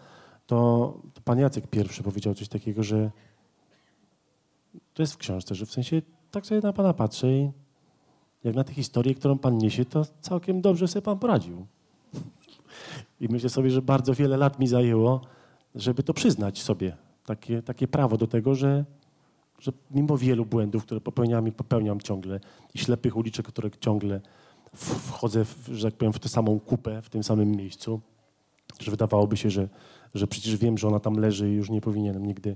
to, 0.48 0.58
to 1.14 1.22
pan 1.22 1.40
Jacek 1.40 1.68
pierwszy 1.68 2.04
powiedział 2.04 2.34
coś 2.34 2.48
takiego, 2.48 2.84
że 2.84 3.12
to 4.94 5.04
jest 5.04 5.14
w 5.14 5.18
książce, 5.18 5.56
że 5.56 5.66
w 5.66 5.72
sensie 5.72 6.02
tak 6.32 6.46
sobie 6.46 6.62
na 6.62 6.74
pana 6.74 6.94
patrzę 6.94 7.32
i 7.32 7.52
jak 8.44 8.56
na 8.56 8.64
tę 8.64 8.74
historię, 8.74 9.16
którą 9.16 9.38
pan 9.38 9.58
niesie, 9.58 9.86
to 9.86 10.06
całkiem 10.22 10.62
dobrze 10.62 10.88
sobie 10.88 11.02
pan 11.02 11.20
poradził. 11.20 11.66
I 13.22 13.28
myślę 13.28 13.50
sobie, 13.50 13.70
że 13.70 13.82
bardzo 13.82 14.14
wiele 14.14 14.38
lat 14.38 14.60
mi 14.60 14.68
zajęło, 14.68 15.22
żeby 15.76 16.04
to 16.04 16.14
przyznać 16.14 16.62
sobie. 16.62 16.98
Takie, 17.26 17.62
takie 17.62 17.88
prawo 17.88 18.18
do 18.18 18.28
tego, 18.28 18.56
że, 18.56 18.86
że 19.60 19.72
mimo 19.92 20.18
wielu 20.18 20.46
błędów, 20.46 20.86
które 20.86 21.02
popełniam 21.02 21.48
i 21.48 21.52
popełniam 21.52 22.02
ciągle, 22.02 22.40
i 22.74 22.80
ślepych 22.80 23.18
uliczek, 23.18 23.48
które 23.48 23.72
ciągle 23.80 24.22
wchodzę, 24.76 25.46
w, 25.46 25.68
że 25.72 25.92
tak 25.92 25.98
powiem, 25.98 26.14
w 26.14 26.20
tę 26.20 26.30
samą 26.30 26.60
kupę, 26.60 27.02
w 27.02 27.10
tym 27.10 27.24
samym 27.24 27.52
miejscu, 27.52 28.02
że 28.80 28.92
wydawałoby 28.92 29.38
się, 29.38 29.50
że, 29.50 29.70
że 30.16 30.28
przecież 30.28 30.58
wiem, 30.58 30.78
że 30.78 30.88
ona 30.88 31.00
tam 31.00 31.14
leży 31.14 31.50
i 31.50 31.54
już 31.54 31.70
nie 31.70 31.82
powinienem 31.82 32.26
nigdy 32.26 32.50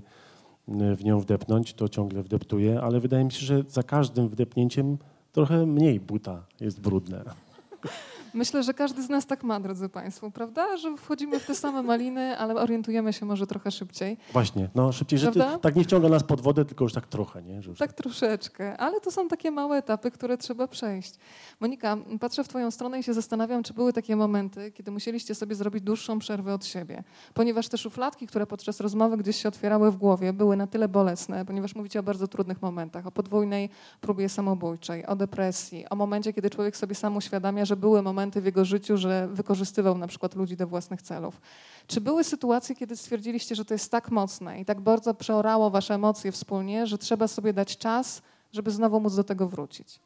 y, 0.68 0.96
w 0.96 1.04
nią 1.04 1.20
wdepnąć, 1.20 1.74
to 1.74 1.88
ciągle 1.88 2.22
wdeptuję, 2.22 2.80
ale 2.80 3.00
wydaje 3.00 3.24
mi 3.24 3.32
się, 3.32 3.46
że 3.46 3.62
za 3.68 3.82
każdym 3.82 4.28
wdepnięciem 4.28 4.98
trochę 5.32 5.66
mniej 5.66 6.00
buta 6.00 6.46
jest 6.60 6.80
brudne. 6.80 7.24
Myślę, 8.38 8.62
że 8.62 8.74
każdy 8.74 9.02
z 9.02 9.08
nas 9.08 9.26
tak 9.26 9.44
ma, 9.44 9.60
drodzy 9.60 9.88
Państwo, 9.88 10.30
prawda? 10.30 10.76
Że 10.76 10.96
wchodzimy 10.96 11.40
w 11.40 11.46
te 11.46 11.54
same 11.54 11.82
maliny, 11.82 12.38
ale 12.38 12.54
orientujemy 12.54 13.12
się 13.12 13.26
może 13.26 13.46
trochę 13.46 13.70
szybciej. 13.70 14.16
Właśnie, 14.32 14.68
no 14.74 14.92
szybciej, 14.92 15.18
że 15.18 15.32
ty, 15.32 15.40
tak 15.60 15.76
nie 15.76 15.84
wciąga 15.84 16.08
nas 16.08 16.24
pod 16.24 16.40
wodę, 16.40 16.64
tylko 16.64 16.84
już 16.84 16.92
tak 16.92 17.06
trochę, 17.06 17.42
nie? 17.42 17.54
Już 17.54 17.78
Tak 17.78 17.92
troszeczkę, 17.92 18.76
ale 18.76 19.00
to 19.00 19.10
są 19.10 19.28
takie 19.28 19.50
małe 19.50 19.76
etapy, 19.76 20.10
które 20.10 20.38
trzeba 20.38 20.68
przejść. 20.68 21.14
Monika, 21.60 21.96
patrzę 22.20 22.44
w 22.44 22.48
Twoją 22.48 22.70
stronę 22.70 22.98
i 22.98 23.02
się 23.02 23.14
zastanawiam, 23.14 23.62
czy 23.62 23.74
były 23.74 23.92
takie 23.92 24.16
momenty, 24.16 24.72
kiedy 24.72 24.90
musieliście 24.90 25.34
sobie 25.34 25.54
zrobić 25.54 25.84
dłuższą 25.84 26.18
przerwę 26.18 26.54
od 26.54 26.64
siebie. 26.66 27.04
Ponieważ 27.34 27.68
te 27.68 27.78
szufladki, 27.78 28.26
które 28.26 28.46
podczas 28.46 28.80
rozmowy 28.80 29.16
gdzieś 29.16 29.42
się 29.42 29.48
otwierały 29.48 29.90
w 29.90 29.96
głowie, 29.96 30.32
były 30.32 30.56
na 30.56 30.66
tyle 30.66 30.88
bolesne, 30.88 31.44
ponieważ 31.44 31.74
mówicie 31.74 32.00
o 32.00 32.02
bardzo 32.02 32.28
trudnych 32.28 32.62
momentach, 32.62 33.06
o 33.06 33.10
podwójnej 33.10 33.70
próbie 34.00 34.28
samobójczej, 34.28 35.06
o 35.06 35.16
depresji, 35.16 35.88
o 35.90 35.96
momencie, 35.96 36.32
kiedy 36.32 36.50
człowiek 36.50 36.76
sobie 36.76 36.94
sam 36.94 37.16
uświadamia, 37.16 37.64
że 37.64 37.76
były 37.76 38.02
momenty 38.02 38.27
w 38.36 38.44
jego 38.44 38.64
życiu, 38.64 38.96
że 38.96 39.28
wykorzystywał 39.28 39.98
na 39.98 40.06
przykład 40.06 40.34
ludzi 40.34 40.56
do 40.56 40.66
własnych 40.66 41.02
celów. 41.02 41.40
Czy 41.86 42.00
były 42.00 42.24
sytuacje, 42.24 42.74
kiedy 42.74 42.96
stwierdziliście, 42.96 43.54
że 43.54 43.64
to 43.64 43.74
jest 43.74 43.90
tak 43.90 44.10
mocne 44.10 44.60
i 44.60 44.64
tak 44.64 44.80
bardzo 44.80 45.14
przeorało 45.14 45.70
wasze 45.70 45.94
emocje 45.94 46.32
wspólnie, 46.32 46.86
że 46.86 46.98
trzeba 46.98 47.28
sobie 47.28 47.52
dać 47.52 47.76
czas, 47.76 48.22
żeby 48.52 48.70
znowu 48.70 49.00
móc 49.00 49.14
do 49.14 49.24
tego 49.24 49.48
wrócić? 49.48 50.00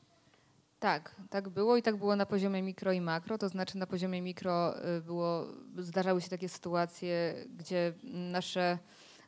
Tak, 0.82 1.14
tak 1.30 1.48
było 1.48 1.76
i 1.76 1.82
tak 1.82 1.96
było 1.96 2.16
na 2.16 2.26
poziomie 2.26 2.62
mikro 2.62 2.92
i 2.92 3.00
makro. 3.00 3.38
To 3.38 3.48
znaczy 3.48 3.78
na 3.78 3.86
poziomie 3.86 4.22
mikro 4.22 4.74
y, 4.96 5.00
było, 5.00 5.46
zdarzały 5.78 6.20
się 6.20 6.28
takie 6.28 6.48
sytuacje, 6.48 7.34
gdzie 7.56 7.92
nasze, 8.04 8.78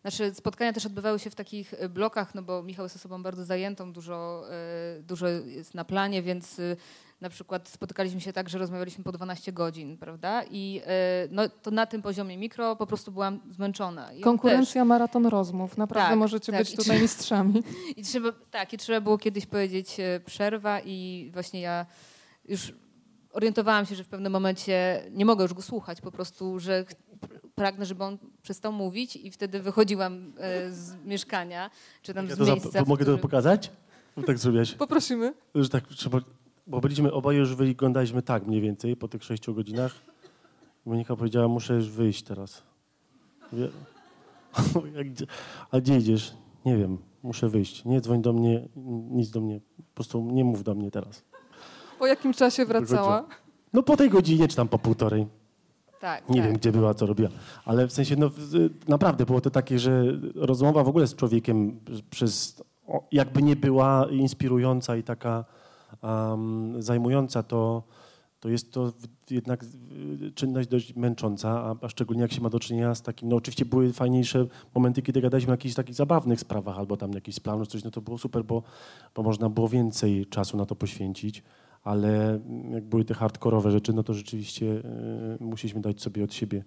nasze 0.04 0.34
spotkania 0.34 0.72
też 0.72 0.86
odbywały 0.86 1.18
się 1.18 1.30
w 1.30 1.34
takich 1.34 1.74
y, 1.74 1.88
blokach, 1.88 2.34
no 2.34 2.42
bo 2.42 2.62
Michał 2.62 2.84
jest 2.84 2.96
osobą 2.96 3.22
bardzo 3.22 3.44
zajętą, 3.44 3.92
dużo, 3.92 4.44
y, 4.98 5.02
dużo 5.02 5.26
jest 5.28 5.74
na 5.74 5.84
planie, 5.84 6.22
więc 6.22 6.60
na 7.24 7.30
przykład 7.30 7.68
spotykaliśmy 7.68 8.20
się 8.20 8.32
tak, 8.32 8.48
że 8.48 8.58
rozmawialiśmy 8.58 9.04
po 9.04 9.12
12 9.12 9.52
godzin, 9.52 9.96
prawda? 9.96 10.42
I 10.50 10.80
y, 11.26 11.28
no, 11.30 11.48
to 11.48 11.70
na 11.70 11.86
tym 11.86 12.02
poziomie 12.02 12.36
mikro 12.38 12.76
po 12.76 12.86
prostu 12.86 13.12
byłam 13.12 13.40
zmęczona. 13.50 14.12
I 14.12 14.16
on 14.16 14.22
Konkurencja, 14.22 14.84
maraton 14.84 15.26
rozmów. 15.26 15.76
Naprawdę 15.76 16.08
Tak, 16.10 16.18
możecie 16.18 16.52
tak. 16.52 16.60
być 16.60 16.76
tutaj 16.76 17.00
mistrzami. 17.00 17.62
I 17.96 18.02
trzeba, 18.02 18.32
tak, 18.50 18.72
i 18.72 18.78
trzeba 18.78 19.00
było 19.00 19.18
kiedyś 19.18 19.46
powiedzieć 19.46 20.00
e, 20.00 20.20
przerwa 20.26 20.80
i 20.80 21.30
właśnie 21.32 21.60
ja 21.60 21.86
już 22.48 22.72
orientowałam 23.32 23.86
się, 23.86 23.94
że 23.94 24.04
w 24.04 24.08
pewnym 24.08 24.32
momencie 24.32 25.02
nie 25.10 25.24
mogę 25.24 25.42
już 25.42 25.54
go 25.54 25.62
słuchać, 25.62 26.00
po 26.00 26.10
prostu, 26.10 26.58
że 26.58 26.84
pragnę, 27.54 27.86
żeby 27.86 28.04
on 28.04 28.18
przestał 28.42 28.72
mówić 28.72 29.16
i 29.16 29.30
wtedy 29.30 29.60
wychodziłam 29.60 30.32
e, 30.38 30.70
z 30.72 30.96
mieszkania, 31.04 31.70
czy 32.02 32.14
tam 32.14 32.28
Ja 32.28 32.34
z 32.34 32.38
to 32.38 32.44
miejsca, 32.44 32.70
to 32.70 32.78
mogę 32.84 32.88
to 32.88 33.04
którym- 33.04 33.20
pokazać? 33.20 33.70
Bo 34.16 34.22
tak 34.22 34.38
zrobiłaś. 34.38 34.72
Poprosimy. 34.74 35.34
Że 35.54 35.68
tak 35.68 35.88
trzeba, 35.88 36.20
bo 36.66 36.80
byliśmy 36.80 37.12
oboje 37.12 37.38
już 37.38 37.54
wyglądaliśmy 37.54 38.22
tak 38.22 38.46
mniej 38.46 38.60
więcej 38.60 38.96
po 38.96 39.08
tych 39.08 39.24
sześciu 39.24 39.54
godzinach. 39.54 39.92
Monika 40.86 41.16
powiedziała, 41.16 41.48
muszę 41.48 41.74
już 41.74 41.88
wyjść 41.90 42.22
teraz. 42.22 42.62
Mówię, 43.52 43.68
"Jak 44.98 45.10
gdzie- 45.10 45.26
A 45.70 45.80
gdzie 45.80 45.96
idziesz? 45.98 46.34
Nie 46.64 46.76
wiem, 46.76 46.98
muszę 47.22 47.48
wyjść. 47.48 47.84
Nie 47.84 48.00
dzwoń 48.00 48.22
do 48.22 48.32
mnie, 48.32 48.68
nic 49.10 49.30
do 49.30 49.40
mnie. 49.40 49.60
Po 49.76 49.94
prostu 49.94 50.22
nie 50.32 50.44
mów 50.44 50.62
do 50.64 50.74
mnie 50.74 50.90
teraz. 50.90 51.24
Po 51.98 52.06
jakim 52.06 52.32
czasie 52.32 52.64
wracała? 52.66 53.24
No 53.72 53.82
po 53.82 53.96
tej 53.96 54.10
godzinie, 54.10 54.48
czy 54.48 54.56
tam 54.56 54.68
po 54.68 54.78
półtorej. 54.78 55.26
Tak, 56.00 56.28
Nie 56.28 56.36
tak. 56.40 56.44
wiem, 56.44 56.58
gdzie 56.58 56.72
była, 56.72 56.94
co 56.94 57.06
robiła. 57.06 57.28
Ale 57.64 57.86
w 57.86 57.92
sensie, 57.92 58.16
no 58.16 58.30
naprawdę 58.88 59.26
było 59.26 59.40
to 59.40 59.50
takie, 59.50 59.78
że 59.78 60.04
rozmowa 60.34 60.84
w 60.84 60.88
ogóle 60.88 61.06
z 61.06 61.14
człowiekiem 61.16 61.80
przez, 62.10 62.62
jakby 63.12 63.42
nie 63.42 63.56
była 63.56 64.06
inspirująca 64.10 64.96
i 64.96 65.02
taka 65.02 65.44
um, 66.04 66.82
zajmująca, 66.82 67.42
to, 67.42 67.82
to 68.40 68.48
jest 68.48 68.72
to 68.72 68.92
jednak 69.30 69.64
czynność 70.34 70.68
dość 70.68 70.96
męcząca, 70.96 71.76
a, 71.82 71.88
szczególnie 71.88 72.22
jak 72.22 72.32
się 72.32 72.40
ma 72.40 72.50
do 72.50 72.60
czynienia 72.60 72.94
z 72.94 73.02
takim, 73.02 73.28
no 73.28 73.36
oczywiście 73.36 73.64
były 73.64 73.92
fajniejsze 73.92 74.46
momenty, 74.74 75.02
kiedy 75.02 75.20
gadaliśmy 75.20 75.50
o 75.50 75.54
jakichś 75.54 75.74
takich 75.74 75.94
zabawnych 75.94 76.40
sprawach 76.40 76.78
albo 76.78 76.96
tam 76.96 77.12
jakiś 77.12 77.40
plan, 77.40 77.66
coś, 77.66 77.84
no 77.84 77.90
to 77.90 78.00
było 78.00 78.18
super, 78.18 78.44
bo, 78.44 78.62
bo 79.14 79.22
można 79.22 79.48
było 79.48 79.68
więcej 79.68 80.26
czasu 80.26 80.56
na 80.56 80.66
to 80.66 80.76
poświęcić, 80.76 81.42
ale 81.82 82.40
jak 82.70 82.84
były 82.84 83.04
te 83.04 83.14
hardkorowe 83.14 83.70
rzeczy, 83.70 83.92
no 83.92 84.02
to 84.02 84.14
rzeczywiście 84.14 84.66
y, 84.66 84.82
musieliśmy 85.40 85.80
dać 85.80 86.02
sobie 86.02 86.24
od 86.24 86.34
siebie 86.34 86.64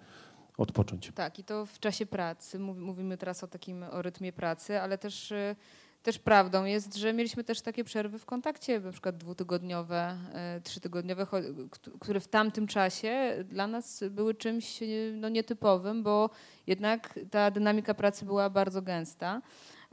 odpocząć. 0.58 1.12
Tak, 1.16 1.40
i 1.40 1.44
to 1.44 1.66
w 1.66 1.80
czasie 1.80 2.06
pracy. 2.06 2.60
Mówimy 2.60 3.18
teraz 3.18 3.44
o 3.44 3.48
takim 3.48 3.84
o 3.84 4.02
rytmie 4.02 4.34
pracy, 4.34 4.82
ale 4.82 4.98
też 4.98 5.32
y, 5.32 5.56
też 6.08 6.20
prawdą 6.20 6.66
jest, 6.66 6.96
że 6.96 7.14
mieliśmy 7.14 7.44
też 7.44 7.62
takie 7.62 7.84
przerwy 7.84 8.20
w 8.20 8.26
kontakcie, 8.26 8.80
na 8.80 8.92
przykład 8.92 9.18
dwutygodniowe, 9.18 10.18
e, 10.34 10.62
trzytygodniowe, 10.62 11.28
które 12.00 12.20
w 12.20 12.28
tamtym 12.28 12.68
czasie 12.68 13.44
dla 13.50 13.68
nas 13.68 14.04
były 14.10 14.36
czymś 14.36 14.84
e, 14.84 14.86
no, 15.14 15.30
nietypowym, 15.30 16.04
bo 16.04 16.30
jednak 16.68 17.20
ta 17.32 17.52
dynamika 17.52 17.94
pracy 17.94 18.26
była 18.26 18.50
bardzo 18.50 18.82
gęsta. 18.82 19.42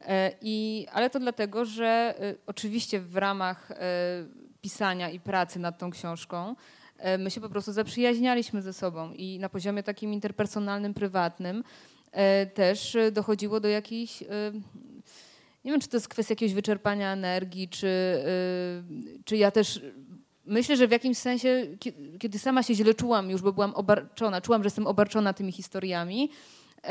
E, 0.07 0.31
I, 0.41 0.87
ale 0.93 1.11
to 1.11 1.21
dlatego, 1.21 1.65
że 1.65 2.15
oczywiście 2.47 3.01
w 3.01 3.17
ramach 3.17 3.73
pisania 4.61 5.11
i 5.11 5.21
pracy 5.21 5.59
nad 5.59 5.79
tą 5.79 5.91
książką 5.91 6.57
my 7.19 7.31
się 7.31 7.41
po 7.41 7.49
prostu 7.49 7.73
zaprzyjaźnialiśmy 7.73 8.63
ze 8.63 8.73
sobą 8.73 9.13
i 9.13 9.39
na 9.39 9.49
poziomie 9.49 9.83
takim 9.83 10.13
interpersonalnym, 10.13 10.95
prywatnym 10.95 11.65
też 12.55 12.97
dochodziło 13.13 13.61
do 13.61 13.69
jakichś 13.69 14.23
nie 15.65 15.71
wiem, 15.71 15.81
czy 15.81 15.89
to 15.89 15.97
jest 15.97 16.09
kwestia 16.09 16.33
jakiegoś 16.33 16.55
wyczerpania 16.55 17.13
energii, 17.13 17.69
czy, 17.69 17.87
yy, 17.87 19.23
czy 19.25 19.37
ja 19.37 19.51
też 19.51 19.81
myślę, 20.47 20.77
że 20.77 20.89
w 20.89 20.91
jakimś 20.91 21.19
sensie, 21.19 21.67
kiedy 22.19 22.39
sama 22.39 22.63
się 22.63 22.75
źle 22.75 22.95
czułam 22.95 23.31
już, 23.31 23.43
bo 23.43 23.53
byłam 23.53 23.75
obarczona, 23.75 24.41
czułam, 24.41 24.63
że 24.63 24.67
jestem 24.67 24.87
obarczona 24.87 25.33
tymi 25.33 25.53
historiami, 25.53 26.31
yy, 26.85 26.91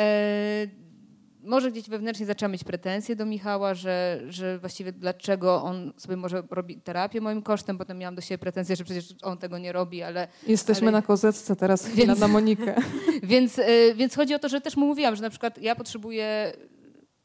może 1.43 1.71
gdzieś 1.71 1.89
wewnętrznie 1.89 2.25
zaczęłam 2.25 2.51
mieć 2.51 2.63
pretensje 2.63 3.15
do 3.15 3.25
Michała, 3.25 3.73
że, 3.73 4.21
że 4.29 4.59
właściwie 4.59 4.91
dlaczego 4.91 5.63
on 5.63 5.93
sobie 5.97 6.17
może 6.17 6.43
robi 6.51 6.77
terapię 6.77 7.21
moim 7.21 7.41
kosztem. 7.41 7.77
Potem 7.77 7.97
miałam 7.97 8.15
do 8.15 8.21
siebie 8.21 8.37
pretensje, 8.37 8.75
że 8.75 8.83
przecież 8.83 9.15
on 9.21 9.37
tego 9.37 9.57
nie 9.57 9.71
robi, 9.71 10.03
ale... 10.03 10.27
Jesteśmy 10.47 10.87
ale... 10.87 10.91
na 10.97 11.01
kozecce 11.01 11.55
teraz, 11.55 11.89
więc, 11.89 12.19
na 12.19 12.27
Monikę. 12.27 12.75
więc, 13.23 13.57
yy, 13.57 13.95
więc 13.95 14.15
chodzi 14.15 14.35
o 14.35 14.39
to, 14.39 14.49
że 14.49 14.61
też 14.61 14.77
mu 14.77 14.85
mówiłam, 14.85 15.15
że 15.15 15.21
na 15.21 15.29
przykład 15.29 15.57
ja 15.57 15.75
potrzebuję 15.75 16.53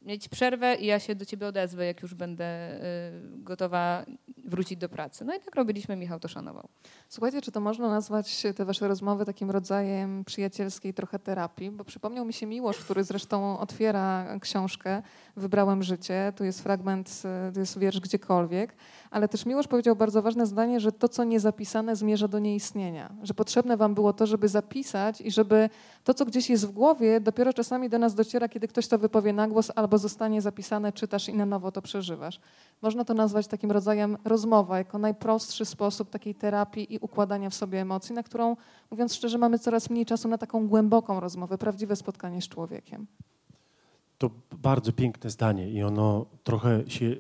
mieć 0.02 0.28
przerwę 0.28 0.74
i 0.74 0.86
ja 0.86 0.98
się 0.98 1.14
do 1.14 1.24
ciebie 1.24 1.46
odezwę, 1.46 1.86
jak 1.86 2.02
już 2.02 2.14
będę 2.14 2.76
y, 2.76 2.80
gotowa 3.42 4.04
wrócić 4.44 4.78
do 4.78 4.88
pracy. 4.88 5.24
No 5.24 5.34
i 5.34 5.40
tak 5.40 5.54
robiliśmy, 5.54 5.96
Michał 5.96 6.20
to 6.20 6.28
szanował. 6.28 6.68
Słuchajcie, 7.08 7.42
czy 7.42 7.52
to 7.52 7.60
można 7.60 7.88
nazwać 7.88 8.42
te 8.56 8.64
wasze 8.64 8.88
rozmowy 8.88 9.24
takim 9.24 9.50
rodzajem 9.50 10.24
przyjacielskiej 10.24 10.94
trochę 10.94 11.18
terapii? 11.18 11.70
Bo 11.70 11.84
przypomniał 11.84 12.24
mi 12.24 12.32
się 12.32 12.46
Miłosz, 12.46 12.78
który 12.78 13.04
zresztą 13.04 13.58
otwiera 13.58 14.38
książkę 14.40 15.02
Wybrałem 15.36 15.82
życie. 15.82 16.32
Tu 16.36 16.44
jest 16.44 16.62
fragment, 16.62 17.22
y, 17.48 17.52
tu 17.52 17.60
jest 17.60 17.78
wiersz 17.78 18.00
gdziekolwiek. 18.00 18.76
Ale 19.10 19.28
też 19.28 19.46
Miłosz 19.46 19.68
powiedział 19.68 19.96
bardzo 19.96 20.22
ważne 20.22 20.46
zdanie, 20.46 20.80
że 20.80 20.92
to, 20.92 21.08
co 21.08 21.24
niezapisane, 21.24 21.96
zmierza 21.96 22.28
do 22.28 22.38
nieistnienia. 22.38 23.12
Że 23.22 23.34
potrzebne 23.34 23.76
wam 23.76 23.94
było 23.94 24.12
to, 24.12 24.26
żeby 24.26 24.48
zapisać 24.48 25.20
i 25.20 25.30
żeby 25.30 25.70
to, 26.08 26.14
co 26.14 26.24
gdzieś 26.24 26.50
jest 26.50 26.66
w 26.66 26.70
głowie, 26.70 27.20
dopiero 27.20 27.52
czasami 27.52 27.88
do 27.88 27.98
nas 27.98 28.14
dociera, 28.14 28.48
kiedy 28.48 28.68
ktoś 28.68 28.88
to 28.88 28.98
wypowie 28.98 29.32
na 29.32 29.48
głos 29.48 29.72
albo 29.74 29.98
zostanie 29.98 30.42
zapisane, 30.42 30.92
czytasz 30.92 31.28
i 31.28 31.34
na 31.34 31.46
nowo 31.46 31.72
to 31.72 31.82
przeżywasz. 31.82 32.40
Można 32.82 33.04
to 33.04 33.14
nazwać 33.14 33.46
takim 33.46 33.70
rodzajem 33.70 34.16
rozmowa, 34.24 34.78
jako 34.78 34.98
najprostszy 34.98 35.64
sposób 35.64 36.10
takiej 36.10 36.34
terapii 36.34 36.94
i 36.94 36.98
układania 36.98 37.50
w 37.50 37.54
sobie 37.54 37.80
emocji, 37.80 38.14
na 38.14 38.22
którą, 38.22 38.56
mówiąc 38.90 39.14
szczerze, 39.14 39.38
mamy 39.38 39.58
coraz 39.58 39.90
mniej 39.90 40.06
czasu 40.06 40.28
na 40.28 40.38
taką 40.38 40.68
głęboką 40.68 41.20
rozmowę, 41.20 41.58
prawdziwe 41.58 41.96
spotkanie 41.96 42.42
z 42.42 42.48
człowiekiem. 42.48 43.06
To 44.18 44.30
bardzo 44.52 44.92
piękne 44.92 45.30
zdanie 45.30 45.70
i 45.70 45.82
ono 45.82 46.26
trochę 46.44 46.90
się 46.90 47.16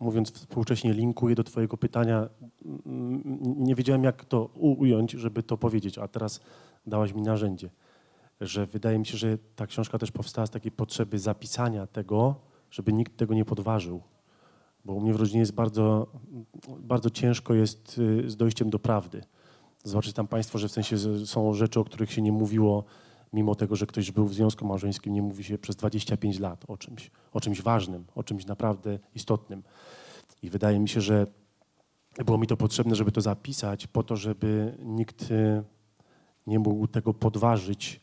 mówiąc 0.00 0.32
współcześnie, 0.32 0.92
linkuje 0.92 1.34
do 1.34 1.44
Twojego 1.44 1.76
pytania. 1.76 2.28
Nie 3.42 3.74
wiedziałem, 3.74 4.04
jak 4.04 4.24
to 4.24 4.44
ująć, 4.54 5.10
żeby 5.10 5.42
to 5.42 5.56
powiedzieć, 5.56 5.98
a 5.98 6.08
teraz 6.08 6.40
dałaś 6.86 7.12
mi 7.12 7.22
narzędzie. 7.22 7.70
Że 8.40 8.66
wydaje 8.66 8.98
mi 8.98 9.06
się, 9.06 9.18
że 9.18 9.38
ta 9.56 9.66
książka 9.66 9.98
też 9.98 10.12
powstała 10.12 10.46
z 10.46 10.50
takiej 10.50 10.72
potrzeby 10.72 11.18
zapisania 11.18 11.86
tego, 11.86 12.34
żeby 12.70 12.92
nikt 12.92 13.16
tego 13.16 13.34
nie 13.34 13.44
podważył. 13.44 14.02
Bo 14.84 14.92
u 14.92 15.00
mnie 15.00 15.12
w 15.12 15.16
rodzinie 15.16 15.40
jest 15.40 15.52
bardzo, 15.52 16.06
bardzo 16.78 17.10
ciężko 17.10 17.54
jest 17.54 17.98
y, 17.98 18.30
z 18.30 18.36
dojściem 18.36 18.70
do 18.70 18.78
prawdy. 18.78 19.24
Zobaczycie 19.84 20.14
tam 20.14 20.26
Państwo, 20.26 20.58
że 20.58 20.68
w 20.68 20.72
sensie 20.72 20.98
są 21.26 21.54
rzeczy, 21.54 21.80
o 21.80 21.84
których 21.84 22.12
się 22.12 22.22
nie 22.22 22.32
mówiło 22.32 22.84
mimo 23.32 23.54
tego, 23.54 23.76
że 23.76 23.86
ktoś 23.86 24.10
był 24.10 24.26
w 24.26 24.34
związku 24.34 24.66
małżeńskim, 24.66 25.14
nie 25.14 25.22
mówi 25.22 25.44
się 25.44 25.58
przez 25.58 25.76
25 25.76 26.38
lat 26.38 26.64
o 26.68 26.76
czymś, 26.76 27.10
o 27.32 27.40
czymś 27.40 27.62
ważnym, 27.62 28.04
o 28.14 28.22
czymś 28.22 28.46
naprawdę 28.46 28.98
istotnym. 29.14 29.62
I 30.42 30.50
wydaje 30.50 30.80
mi 30.80 30.88
się, 30.88 31.00
że 31.00 31.26
było 32.24 32.38
mi 32.38 32.46
to 32.46 32.56
potrzebne, 32.56 32.94
żeby 32.94 33.12
to 33.12 33.20
zapisać, 33.20 33.86
po 33.86 34.02
to, 34.02 34.16
żeby 34.16 34.76
nikt 34.84 35.30
e, 35.30 35.62
nie 36.46 36.58
mógł 36.58 36.86
tego 36.86 37.14
podważyć. 37.14 38.00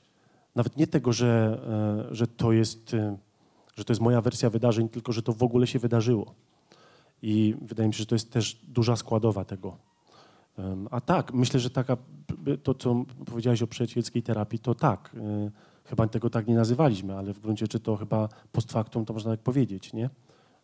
Nawet 0.56 0.78
nie 0.78 0.88
tego, 0.88 1.14
że, 1.14 1.62
e, 2.10 2.16
że, 2.16 2.28
to 2.28 2.52
jest, 2.52 2.94
e, 2.94 3.18
że 3.76 3.86
to 3.86 3.94
jest 3.94 4.02
moja 4.02 4.22
wersja 4.22 4.50
wydarzeń, 4.50 4.90
tylko 4.90 5.12
że 5.12 5.22
to 5.22 5.34
w 5.34 5.44
ogóle 5.44 5.68
się 5.68 5.80
wydarzyło. 5.80 6.34
I 7.22 7.56
wydaje 7.62 7.88
mi 7.88 7.94
się, 7.94 7.98
że 7.98 8.06
to 8.06 8.16
jest 8.16 8.32
też 8.32 8.62
duża 8.68 8.96
składowa 8.96 9.46
tego. 9.46 9.78
A 10.92 11.02
tak, 11.02 11.34
myślę, 11.34 11.60
że 11.60 11.70
taka, 11.70 11.98
to, 12.64 12.74
co 12.74 13.06
powiedziałeś 13.26 13.62
o 13.62 13.68
przyjacielskiej 13.68 14.24
terapii, 14.24 14.60
to 14.60 14.76
tak. 14.76 15.12
Y, 15.16 15.52
chyba 15.86 16.08
tego 16.08 16.30
tak 16.30 16.48
nie 16.48 16.56
nazywaliśmy, 16.56 17.18
ale 17.18 17.34
w 17.34 17.40
gruncie 17.40 17.66
rzeczy 17.66 17.80
to 17.80 17.98
chyba 17.98 18.30
post 18.52 18.72
factum 18.72 19.06
to 19.06 19.14
można 19.14 19.32
tak 19.32 19.40
powiedzieć, 19.40 19.94
nie? 19.94 20.10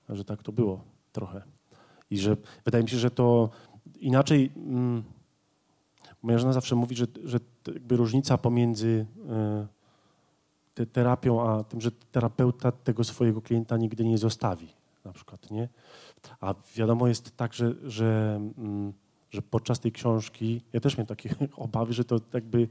Że 0.10 0.26
tak 0.26 0.44
to 0.44 0.52
było 0.52 0.84
trochę. 1.12 1.42
I 2.10 2.18
że 2.18 2.38
wydaje 2.66 2.84
mi 2.84 2.90
się, 2.90 2.98
że 2.98 3.12
to 3.12 3.50
inaczej. 4.00 4.52
Mm, 4.56 5.04
moja 6.26 6.40
żona 6.40 6.54
zawsze 6.54 6.76
mówi, 6.76 6.96
że, 6.96 7.06
że 7.24 7.40
jakby 7.68 7.98
różnica 7.98 8.38
pomiędzy 8.38 9.06
y, 10.80 10.86
terapią, 10.86 11.50
a 11.50 11.64
tym, 11.64 11.82
że 11.82 11.92
terapeuta 11.92 12.72
tego 12.72 13.04
swojego 13.04 13.42
klienta 13.42 13.78
nigdy 13.78 14.06
nie 14.06 14.18
zostawi, 14.18 14.68
na 15.06 15.14
przykład, 15.14 15.52
nie? 15.52 15.70
A 16.42 16.54
wiadomo 16.76 17.08
jest 17.08 17.38
tak, 17.38 17.54
że, 17.54 17.74
że 17.84 18.42
mm, 18.58 18.94
że 19.36 19.42
podczas 19.42 19.80
tej 19.80 19.92
książki, 19.92 20.62
ja 20.74 20.80
też 20.80 20.98
miałem 20.98 21.08
takie 21.08 21.36
obawy, 21.56 21.94
że 21.94 22.06
to 22.06 22.20
jakby, 22.34 22.68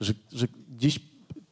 że, 0.00 0.14
że 0.32 0.46
gdzieś 0.76 1.00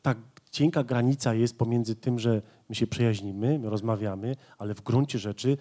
ta 0.03 0.15
cienka 0.51 0.85
granica 0.85 1.35
jest 1.35 1.59
pomiędzy 1.59 1.95
tym, 1.95 2.19
że 2.19 2.43
my 2.69 2.75
się 2.75 2.87
przyjaźnimy, 2.87 3.59
my 3.59 3.71
rozmawiamy, 3.71 4.37
ale 4.59 4.75
w 4.75 4.83
gruncie 4.83 5.19
rzeczy 5.19 5.57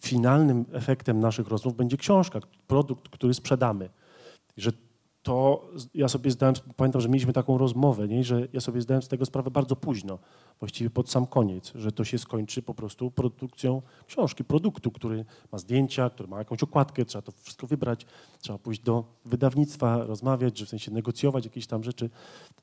finalnym 0.00 0.64
efektem 0.72 1.20
naszych 1.20 1.48
rozmów 1.48 1.76
będzie 1.76 1.96
książka, 1.96 2.40
produkt, 2.66 3.08
który 3.08 3.34
sprzedamy. 3.34 3.88
Że 4.56 4.72
to 5.22 5.68
ja 5.94 6.08
sobie 6.08 6.30
zdałem, 6.30 6.54
pamiętam, 6.76 7.00
że 7.00 7.08
mieliśmy 7.08 7.32
taką 7.32 7.58
rozmowę, 7.58 8.08
nie? 8.08 8.24
że 8.24 8.48
ja 8.52 8.60
sobie 8.60 8.80
zdałem 8.80 9.02
z 9.02 9.08
tego 9.08 9.26
sprawę 9.26 9.50
bardzo 9.50 9.76
późno, 9.76 10.18
właściwie 10.60 10.90
pod 10.90 11.10
sam 11.10 11.26
koniec, 11.26 11.72
że 11.74 11.92
to 11.92 12.04
się 12.04 12.18
skończy 12.18 12.62
po 12.62 12.74
prostu 12.74 13.10
produkcją 13.10 13.82
książki, 14.06 14.44
produktu, 14.44 14.90
który 14.90 15.24
ma 15.52 15.58
zdjęcia, 15.58 16.10
który 16.10 16.28
ma 16.28 16.38
jakąś 16.38 16.62
okładkę, 16.62 17.04
trzeba 17.04 17.22
to 17.22 17.32
wszystko 17.32 17.66
wybrać, 17.66 18.06
trzeba 18.40 18.58
pójść 18.58 18.80
do 18.80 19.04
wydawnictwa, 19.24 20.04
rozmawiać, 20.04 20.58
że 20.58 20.66
w 20.66 20.68
sensie 20.68 20.90
negocjować 20.90 21.44
jakieś 21.44 21.66
tam 21.66 21.84
rzeczy 21.84 22.10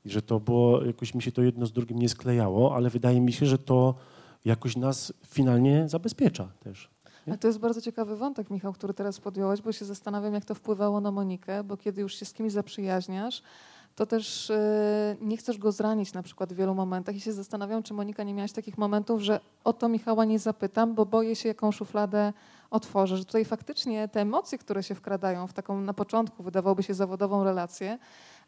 i 0.04 0.10
że 0.10 0.22
to 0.22 0.40
było, 0.40 0.84
jakoś 0.84 1.14
mi 1.14 1.22
się 1.22 1.32
to 1.32 1.42
jedno 1.42 1.66
z 1.66 1.72
drugim 1.72 1.98
nie 1.98 2.08
sklejało, 2.08 2.74
ale 2.74 2.90
wydaje 2.90 3.20
mi 3.20 3.32
się, 3.32 3.46
że 3.46 3.58
to 3.58 3.94
jakoś 4.44 4.76
nas 4.76 5.12
finalnie 5.26 5.88
zabezpiecza 5.88 6.48
też. 6.60 6.90
A 7.32 7.36
to 7.36 7.46
jest 7.46 7.58
bardzo 7.58 7.80
ciekawy 7.80 8.16
wątek, 8.16 8.50
Michał, 8.50 8.72
który 8.72 8.94
teraz 8.94 9.20
podjąłeś, 9.20 9.62
bo 9.62 9.72
się 9.72 9.84
zastanawiam, 9.84 10.34
jak 10.34 10.44
to 10.44 10.54
wpływało 10.54 11.00
na 11.00 11.10
Monikę, 11.10 11.64
bo 11.64 11.76
kiedy 11.76 12.00
już 12.00 12.14
się 12.14 12.24
z 12.24 12.32
kimś 12.32 12.52
zaprzyjaźniasz, 12.52 13.42
to 13.98 14.06
też 14.06 14.50
e, 14.50 15.16
nie 15.20 15.36
chcesz 15.36 15.58
go 15.58 15.72
zranić 15.72 16.12
na 16.12 16.22
przykład 16.22 16.52
w 16.52 16.56
wielu 16.56 16.74
momentach 16.74 17.16
i 17.16 17.20
się 17.20 17.32
zastanawiam, 17.32 17.82
czy 17.82 17.94
Monika 17.94 18.22
nie 18.22 18.34
miałaś 18.34 18.52
takich 18.52 18.78
momentów, 18.78 19.20
że 19.20 19.40
o 19.64 19.72
to 19.72 19.88
Michała 19.88 20.24
nie 20.24 20.38
zapytam, 20.38 20.94
bo 20.94 21.06
boję 21.06 21.36
się, 21.36 21.48
jaką 21.48 21.72
szufladę 21.72 22.32
otworzę. 22.70 23.16
Że 23.16 23.24
tutaj 23.24 23.44
faktycznie 23.44 24.08
te 24.08 24.20
emocje, 24.20 24.58
które 24.58 24.82
się 24.82 24.94
wkradają 24.94 25.46
w 25.46 25.52
taką 25.52 25.80
na 25.80 25.94
początku 25.94 26.42
wydawałoby 26.42 26.82
się 26.82 26.94
zawodową 26.94 27.44
relację, 27.44 27.98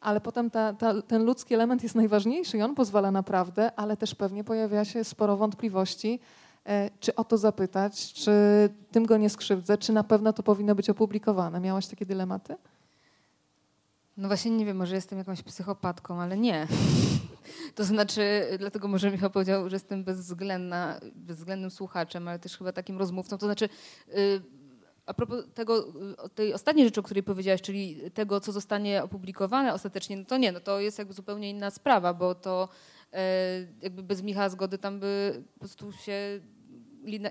ale 0.01 0.21
potem 0.21 0.51
ta, 0.51 0.73
ta, 0.73 1.03
ten 1.03 1.25
ludzki 1.25 1.55
element 1.55 1.83
jest 1.83 1.95
najważniejszy 1.95 2.59
i 2.59 2.63
on 2.63 2.75
pozwala 2.75 3.11
na 3.11 3.23
prawdę, 3.23 3.73
ale 3.77 3.97
też 3.97 4.15
pewnie 4.15 4.45
pojawia 4.45 4.85
się 4.85 5.05
sporo 5.05 5.37
wątpliwości, 5.37 6.21
czy 7.01 7.15
o 7.15 7.25
to 7.25 7.39
zapytać, 7.39 8.13
czy 8.13 8.33
tym 8.91 9.07
go 9.07 9.17
nie 9.17 9.31
skrzywdzę, 9.31 9.79
czy 9.79 9.93
na 9.93 10.05
pewno 10.05 10.33
to 10.33 10.43
powinno 10.43 10.75
być 10.75 10.91
opublikowane. 10.91 11.61
Miałaś 11.61 11.87
takie 11.87 12.07
dylematy? 12.07 12.57
No 14.17 14.29
właśnie 14.29 14.51
nie 14.51 14.67
wiem, 14.67 14.77
może 14.77 14.95
jestem 14.95 15.19
jakąś 15.19 15.43
psychopatką, 15.43 16.21
ale 16.21 16.37
nie. 16.37 16.67
To 17.75 17.85
znaczy, 17.85 18.47
dlatego 18.59 18.89
może 18.89 19.11
Michał 19.11 19.31
powiedział, 19.31 19.69
że 19.71 19.77
jestem 19.77 20.05
bezwzględna, 20.05 21.01
bezwzględnym 21.15 21.71
słuchaczem, 21.71 22.29
ale 22.29 22.39
też 22.39 22.59
chyba 22.59 22.73
takim 22.73 22.99
rozmówcą. 22.99 23.39
To 23.39 23.47
znaczy, 23.47 23.69
yy, 24.09 24.43
a 25.07 25.15
propos 25.15 25.45
tego, 25.55 25.93
tej 26.35 26.55
ostatniej 26.55 26.87
rzeczy, 26.87 27.01
o 27.01 27.03
której 27.03 27.23
powiedziałaś, 27.23 27.63
czyli 27.63 28.11
tego, 28.15 28.41
co 28.41 28.53
zostanie 28.53 29.03
opublikowane 29.03 29.75
ostatecznie, 29.75 30.17
no 30.17 30.25
to 30.25 30.37
nie, 30.37 30.53
no 30.53 30.61
to 30.61 30.81
jest 30.81 30.99
jakby 30.99 31.15
zupełnie 31.15 31.51
inna 31.51 31.71
sprawa, 31.71 32.15
bo 32.15 32.35
to 32.35 32.69
jakby 33.83 34.03
bez 34.03 34.23
Michała 34.23 34.49
zgody 34.49 34.79
tam 34.79 35.01
by 35.01 35.43
po 35.53 35.59
prostu 35.59 35.93
się 35.93 36.41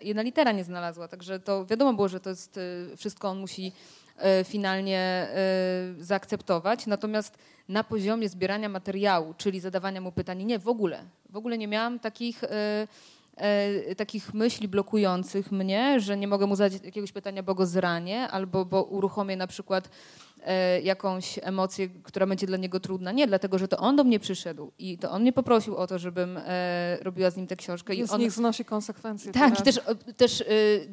jedna 0.03 0.21
litera 0.21 0.51
nie 0.51 0.63
znalazła. 0.63 1.07
Także 1.07 1.39
to 1.39 1.65
wiadomo 1.65 1.93
było, 1.93 2.07
że 2.07 2.19
to 2.19 2.29
jest 2.29 2.59
wszystko 2.97 3.29
on 3.29 3.39
musi 3.39 3.71
finalnie 4.43 5.27
zaakceptować. 5.99 6.87
Natomiast 6.87 7.37
na 7.67 7.83
poziomie 7.83 8.29
zbierania 8.29 8.69
materiału, 8.69 9.33
czyli 9.37 9.59
zadawania 9.59 10.01
mu 10.01 10.11
pytań, 10.11 10.43
nie, 10.43 10.59
w 10.59 10.67
ogóle. 10.67 11.03
W 11.29 11.37
ogóle 11.37 11.57
nie 11.57 11.67
miałam 11.67 11.99
takich 11.99 12.43
e, 13.39 13.95
takich 13.95 14.33
myśli 14.33 14.67
blokujących 14.67 15.51
mnie, 15.51 15.99
że 15.99 16.17
nie 16.17 16.27
mogę 16.27 16.47
mu 16.47 16.55
zadać 16.55 16.83
jakiegoś 16.83 17.11
pytania, 17.11 17.43
bo 17.43 17.55
go 17.55 17.65
zranię, 17.65 18.27
albo 18.27 18.65
bo 18.65 18.83
uruchomię 18.83 19.37
na 19.37 19.47
przykład 19.47 19.87
e, 19.87 19.89
jakąś 20.83 21.39
emocję, 21.41 21.89
która 22.03 22.27
będzie 22.27 22.47
dla 22.47 22.57
niego 22.57 22.79
trudna. 22.79 23.11
Nie, 23.11 23.27
dlatego, 23.27 23.57
że 23.57 23.67
to 23.67 23.77
on 23.77 23.95
do 23.95 24.03
mnie 24.03 24.19
przyszedł 24.19 24.71
i 24.79 24.97
to 24.97 25.11
on 25.11 25.21
mnie 25.21 25.33
poprosił 25.33 25.75
o 25.75 25.87
to, 25.87 25.99
żebym 25.99 26.37
e, 26.37 26.97
robiła 27.01 27.29
z 27.29 27.37
nim 27.37 27.47
tę 27.47 27.55
książkę. 27.55 27.95
I 27.95 28.03
on 28.09 28.19
niech 28.21 28.31
znosi 28.31 28.65
konsekwencje. 28.65 29.31
Tak, 29.31 29.59
i 29.59 29.63
też, 29.63 29.79
też 30.17 30.41
e, 30.41 30.45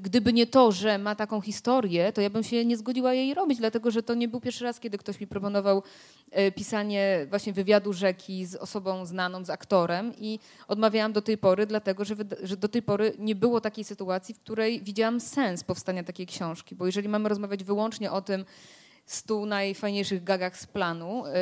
gdyby 0.03 0.33
nie 0.33 0.47
to, 0.47 0.73
że 0.73 0.99
ma 0.99 1.15
taką 1.15 1.41
historię, 1.41 2.13
to 2.13 2.21
ja 2.21 2.31
bym 2.31 2.43
się 2.43 2.65
nie 2.65 2.77
zgodziła 2.77 3.15
jej 3.15 3.35
robić, 3.35 3.59
dlatego, 3.59 3.91
że 3.91 4.03
to 4.03 4.15
nie 4.15 4.29
był 4.29 4.41
pierwszy 4.41 4.65
raz, 4.65 4.81
kiedy 4.81 4.99
ktoś 4.99 5.21
mi 5.21 5.27
proponował 5.27 5.83
E, 6.31 6.53
pisanie 6.53 7.27
właśnie 7.31 7.53
wywiadu 7.53 7.93
rzeki 7.93 8.47
z 8.47 8.55
osobą 8.55 9.07
znaną, 9.07 9.45
z 9.45 9.51
aktorem 9.51 10.13
i 10.19 10.39
odmawiałam 10.69 11.13
do 11.13 11.23
tej 11.23 11.39
pory, 11.39 11.67
dlatego 11.67 12.05
że, 12.05 12.15
że 12.43 12.57
do 12.57 12.69
tej 12.69 12.83
pory 12.83 13.13
nie 13.19 13.35
było 13.35 13.61
takiej 13.61 13.85
sytuacji, 13.85 14.35
w 14.35 14.41
której 14.41 14.83
widziałam 14.83 15.21
sens 15.21 15.65
powstania 15.65 16.05
takiej 16.05 16.27
książki, 16.27 16.75
bo 16.75 16.87
jeżeli 16.87 17.09
mamy 17.09 17.29
rozmawiać 17.29 17.65
wyłącznie 17.65 18.13
o 18.13 18.23
tym 18.23 18.45
stu 19.07 19.47
najfajniejszych 19.47 20.25
gagach 20.25 20.57
z 20.57 20.67
planu, 20.67 21.27
e, 21.27 21.33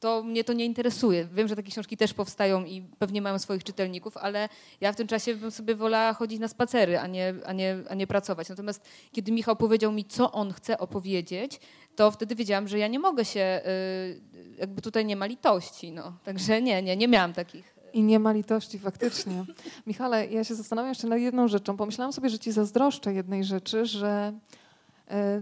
to 0.00 0.22
mnie 0.22 0.44
to 0.44 0.52
nie 0.52 0.64
interesuje. 0.64 1.28
Wiem, 1.32 1.48
że 1.48 1.56
takie 1.56 1.70
książki 1.70 1.96
też 1.96 2.14
powstają 2.14 2.64
i 2.64 2.82
pewnie 2.98 3.22
mają 3.22 3.38
swoich 3.38 3.64
czytelników, 3.64 4.16
ale 4.16 4.48
ja 4.80 4.92
w 4.92 4.96
tym 4.96 5.06
czasie 5.06 5.34
bym 5.34 5.50
sobie 5.50 5.74
wolała 5.74 6.12
chodzić 6.12 6.40
na 6.40 6.48
spacery, 6.48 6.98
a 6.98 7.06
nie, 7.06 7.34
a 7.46 7.52
nie, 7.52 7.76
a 7.88 7.94
nie 7.94 8.06
pracować. 8.06 8.48
Natomiast 8.48 8.88
kiedy 9.12 9.32
Michał 9.32 9.56
powiedział 9.56 9.92
mi, 9.92 10.04
co 10.04 10.32
on 10.32 10.52
chce 10.52 10.78
opowiedzieć, 10.78 11.60
to 11.96 12.10
wtedy 12.10 12.34
wiedziałam, 12.34 12.68
że 12.68 12.78
ja 12.78 12.88
nie 12.88 12.98
mogę 12.98 13.24
się, 13.24 13.60
y, 13.66 14.58
jakby 14.58 14.82
tutaj 14.82 15.06
nie 15.06 15.16
ma 15.16 15.26
litości. 15.26 15.92
No. 15.92 16.12
Także 16.24 16.62
nie, 16.62 16.82
nie, 16.82 16.96
nie 16.96 17.08
miałam 17.08 17.32
takich. 17.32 17.78
I 17.92 18.02
nie 18.02 18.18
ma 18.18 18.32
litości, 18.32 18.78
faktycznie. 18.78 19.44
Michale, 19.86 20.26
ja 20.26 20.44
się 20.44 20.54
zastanawiam 20.54 20.88
jeszcze 20.88 21.06
nad 21.06 21.20
jedną 21.20 21.48
rzeczą. 21.48 21.76
Pomyślałam 21.76 22.12
sobie, 22.12 22.28
że 22.28 22.38
ci 22.38 22.52
zazdroszczę 22.52 23.14
jednej 23.14 23.44
rzeczy, 23.44 23.86
że 23.86 24.32
y, 24.54 24.67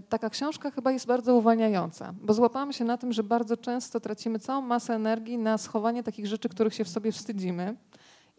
taka 0.09 0.31
książka 0.31 0.71
chyba 0.71 0.93
jest 0.93 1.07
bardzo 1.07 1.35
uwalniająca, 1.35 2.15
bo 2.23 2.35
złapałam 2.35 2.73
się 2.73 2.85
na 2.85 2.99
tym, 2.99 3.13
że 3.13 3.23
bardzo 3.23 3.57
często 3.57 4.01
tracimy 4.01 4.39
całą 4.39 4.61
masę 4.61 4.95
energii 4.95 5.39
na 5.39 5.59
schowanie 5.59 6.03
takich 6.03 6.27
rzeczy, 6.27 6.49
których 6.49 6.75
się 6.75 6.85
w 6.85 6.89
sobie 6.89 7.13
wstydzimy. 7.13 7.77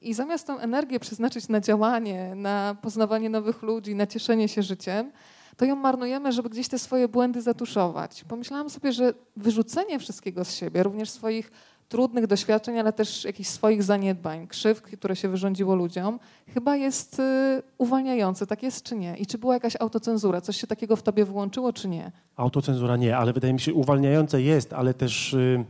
I 0.01 0.13
zamiast 0.13 0.47
tę 0.47 0.53
energię 0.53 0.99
przeznaczyć 0.99 1.47
na 1.47 1.59
działanie, 1.59 2.35
na 2.35 2.75
poznawanie 2.81 3.29
nowych 3.29 3.61
ludzi, 3.61 3.95
na 3.95 4.07
cieszenie 4.07 4.47
się 4.47 4.63
życiem, 4.63 5.11
to 5.57 5.65
ją 5.65 5.75
marnujemy, 5.75 6.31
żeby 6.31 6.49
gdzieś 6.49 6.67
te 6.67 6.79
swoje 6.79 7.07
błędy 7.07 7.41
zatuszować. 7.41 8.23
Pomyślałam 8.27 8.69
sobie, 8.69 8.91
że 8.91 9.13
wyrzucenie 9.35 9.99
wszystkiego 9.99 10.45
z 10.45 10.53
siebie, 10.53 10.83
również 10.83 11.09
swoich 11.09 11.51
trudnych 11.89 12.27
doświadczeń, 12.27 12.79
ale 12.79 12.93
też 12.93 13.23
jakichś 13.23 13.49
swoich 13.49 13.83
zaniedbań, 13.83 14.47
krzywd, 14.47 14.81
które 14.81 15.15
się 15.15 15.29
wyrządziło 15.29 15.75
ludziom, 15.75 16.19
chyba 16.47 16.75
jest 16.75 17.19
y, 17.19 17.61
uwalniające. 17.77 18.47
Tak 18.47 18.63
jest 18.63 18.83
czy 18.83 18.95
nie? 18.95 19.17
I 19.17 19.25
czy 19.25 19.37
była 19.37 19.53
jakaś 19.53 19.75
autocenzura? 19.75 20.41
Coś 20.41 20.57
się 20.57 20.67
takiego 20.67 20.95
w 20.95 21.03
tobie 21.03 21.25
włączyło, 21.25 21.73
czy 21.73 21.87
nie? 21.87 22.11
Autocenzura 22.35 22.97
nie, 22.97 23.17
ale 23.17 23.33
wydaje 23.33 23.53
mi 23.53 23.59
się, 23.59 23.73
uwalniające 23.73 24.41
jest, 24.41 24.73
ale 24.73 24.93
też 24.93 25.33
y, 25.33 25.65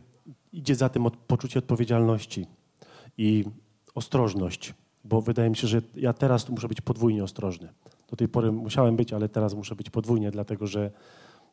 idzie 0.54 0.76
za 0.76 0.90
tym 0.90 1.06
od, 1.06 1.18
poczucie 1.18 1.60
odpowiedzialności 1.60 2.46
i 3.18 3.46
ostrożność, 3.96 4.74
bo 5.04 5.22
wydaje 5.22 5.50
mi 5.50 5.56
się, 5.56 5.68
że 5.68 5.82
ja 5.96 6.14
teraz 6.14 6.50
muszę 6.50 6.68
być 6.68 6.82
podwójnie 6.82 7.24
ostrożny. 7.24 7.70
Do 8.10 8.16
tej 8.16 8.28
pory 8.28 8.52
musiałem 8.52 8.96
być, 8.96 9.14
ale 9.14 9.30
teraz 9.30 9.54
muszę 9.54 9.76
być 9.76 9.90
podwójnie, 9.90 10.32
dlatego 10.32 10.68
że 10.68 10.92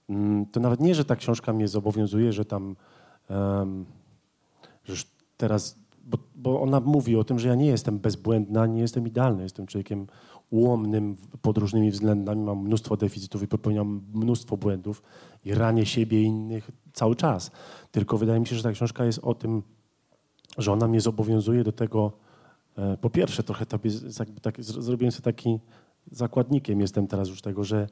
mm, 0.09 0.47
to 0.47 0.61
nawet 0.61 0.81
nie, 0.81 0.95
że 0.95 1.05
ta 1.05 1.17
książka 1.17 1.53
mnie 1.53 1.69
zobowiązuje, 1.69 2.33
że 2.33 2.45
tam 2.45 2.77
że 4.85 5.05
teraz, 5.37 5.79
bo, 6.05 6.19
bo, 6.35 6.63
ona 6.63 6.81
mówi 6.81 7.17
o 7.17 7.25
tym, 7.25 7.39
że 7.39 7.49
ja 7.49 7.55
nie 7.55 7.67
jestem 7.67 7.99
bezbłędna, 7.99 8.67
nie 8.67 8.81
jestem 8.81 9.07
idealny, 9.07 9.43
jestem 9.43 9.67
człowiekiem 9.67 10.07
ułomnym 10.51 11.17
pod 11.43 11.59
różnymi 11.59 11.91
względami, 11.91 12.45
mam 12.45 12.59
mnóstwo 12.59 12.97
deficytów 12.97 13.43
i 13.43 13.49
popełniam 13.49 14.03
mnóstwo 14.15 14.57
błędów 14.57 15.03
i 15.45 15.55
ranię 15.55 15.87
siebie 15.87 16.23
i 16.23 16.25
innych 16.25 16.71
cały 16.93 17.17
czas. 17.17 17.51
Tylko 17.91 18.19
wydaje 18.19 18.41
mi 18.41 18.47
się, 18.47 18.57
że 18.57 18.63
ta 18.63 18.73
książka 18.73 19.05
jest 19.05 19.19
o 19.19 19.35
tym, 19.35 19.63
że 20.59 20.73
ona 20.73 20.89
mnie 20.89 21.01
zobowiązuje 21.01 21.65
do 21.65 21.73
tego, 21.73 22.13
e, 22.77 22.97
po 22.97 23.11
pierwsze 23.11 23.43
trochę 23.43 23.67
tobie, 23.67 23.91
tak, 24.43 24.65
zrobiłem 24.65 25.13
sobie 25.13 25.25
taki 25.25 25.59
zakładnikiem 26.11 26.81
jestem 26.81 27.07
teraz 27.07 27.29
już 27.29 27.43
tego, 27.43 27.65
że 27.65 27.89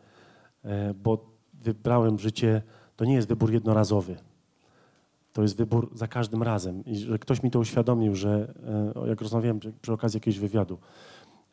e, 0.64 0.94
bo 0.94 1.33
wybrałem 1.55 2.18
życie, 2.18 2.62
to 2.96 3.05
nie 3.05 3.14
jest 3.14 3.28
wybór 3.28 3.52
jednorazowy. 3.52 4.16
To 5.32 5.42
jest 5.42 5.56
wybór 5.56 5.90
za 5.94 6.08
każdym 6.08 6.42
razem. 6.42 6.84
I 6.84 6.96
że 6.96 7.18
ktoś 7.18 7.42
mi 7.42 7.50
to 7.50 7.58
uświadomił, 7.58 8.14
że 8.14 8.54
e, 8.96 9.08
jak 9.08 9.20
rozmawiałem 9.20 9.60
przy 9.82 9.92
okazji 9.92 10.16
jakiegoś 10.16 10.38
wywiadu, 10.38 10.78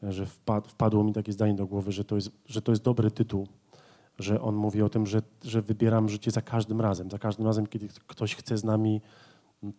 e, 0.03 0.11
że 0.11 0.25
wpadło 0.63 1.03
mi 1.03 1.13
takie 1.13 1.31
zdanie 1.31 1.53
do 1.53 1.67
głowy, 1.67 1.91
że 1.91 2.05
to 2.05 2.15
jest, 2.15 2.31
że 2.45 2.61
to 2.61 2.71
jest 2.71 2.83
dobry 2.83 3.11
tytuł, 3.11 3.47
że 4.19 4.41
on 4.41 4.55
mówi 4.55 4.81
o 4.81 4.89
tym, 4.89 5.05
że, 5.05 5.21
że 5.43 5.61
wybieram 5.61 6.09
życie 6.09 6.31
za 6.31 6.41
każdym 6.41 6.81
razem. 6.81 7.11
Za 7.11 7.19
każdym 7.19 7.45
razem, 7.45 7.67
kiedy 7.67 7.87
ktoś 8.07 8.35
chce 8.35 8.57
z 8.57 8.63
nami 8.63 9.01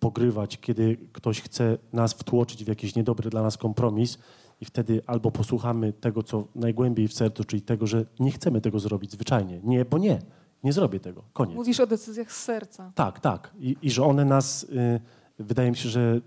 pogrywać, 0.00 0.58
kiedy 0.60 0.96
ktoś 1.12 1.40
chce 1.40 1.78
nas 1.92 2.12
wtłoczyć 2.12 2.64
w 2.64 2.68
jakiś 2.68 2.94
niedobry 2.94 3.30
dla 3.30 3.42
nas 3.42 3.56
kompromis, 3.56 4.18
i 4.60 4.64
wtedy 4.64 5.02
albo 5.06 5.30
posłuchamy 5.30 5.92
tego, 5.92 6.22
co 6.22 6.44
najgłębiej 6.54 7.08
w 7.08 7.12
sercu, 7.12 7.44
czyli 7.44 7.62
tego, 7.62 7.86
że 7.86 8.04
nie 8.20 8.30
chcemy 8.30 8.60
tego 8.60 8.78
zrobić 8.78 9.12
zwyczajnie. 9.12 9.60
Nie, 9.64 9.84
bo 9.84 9.98
nie. 9.98 10.18
Nie 10.64 10.72
zrobię 10.72 11.00
tego. 11.00 11.22
Koniec. 11.32 11.54
Mówisz 11.56 11.80
o 11.80 11.86
decyzjach 11.86 12.32
z 12.32 12.42
serca. 12.42 12.92
Tak, 12.94 13.20
tak. 13.20 13.50
I, 13.58 13.76
i 13.82 13.90
że 13.90 14.04
one 14.04 14.24
nas, 14.24 14.62
y, 14.62 15.00
wydaje 15.38 15.70
mi 15.70 15.76
się, 15.76 15.88
że 15.88 16.20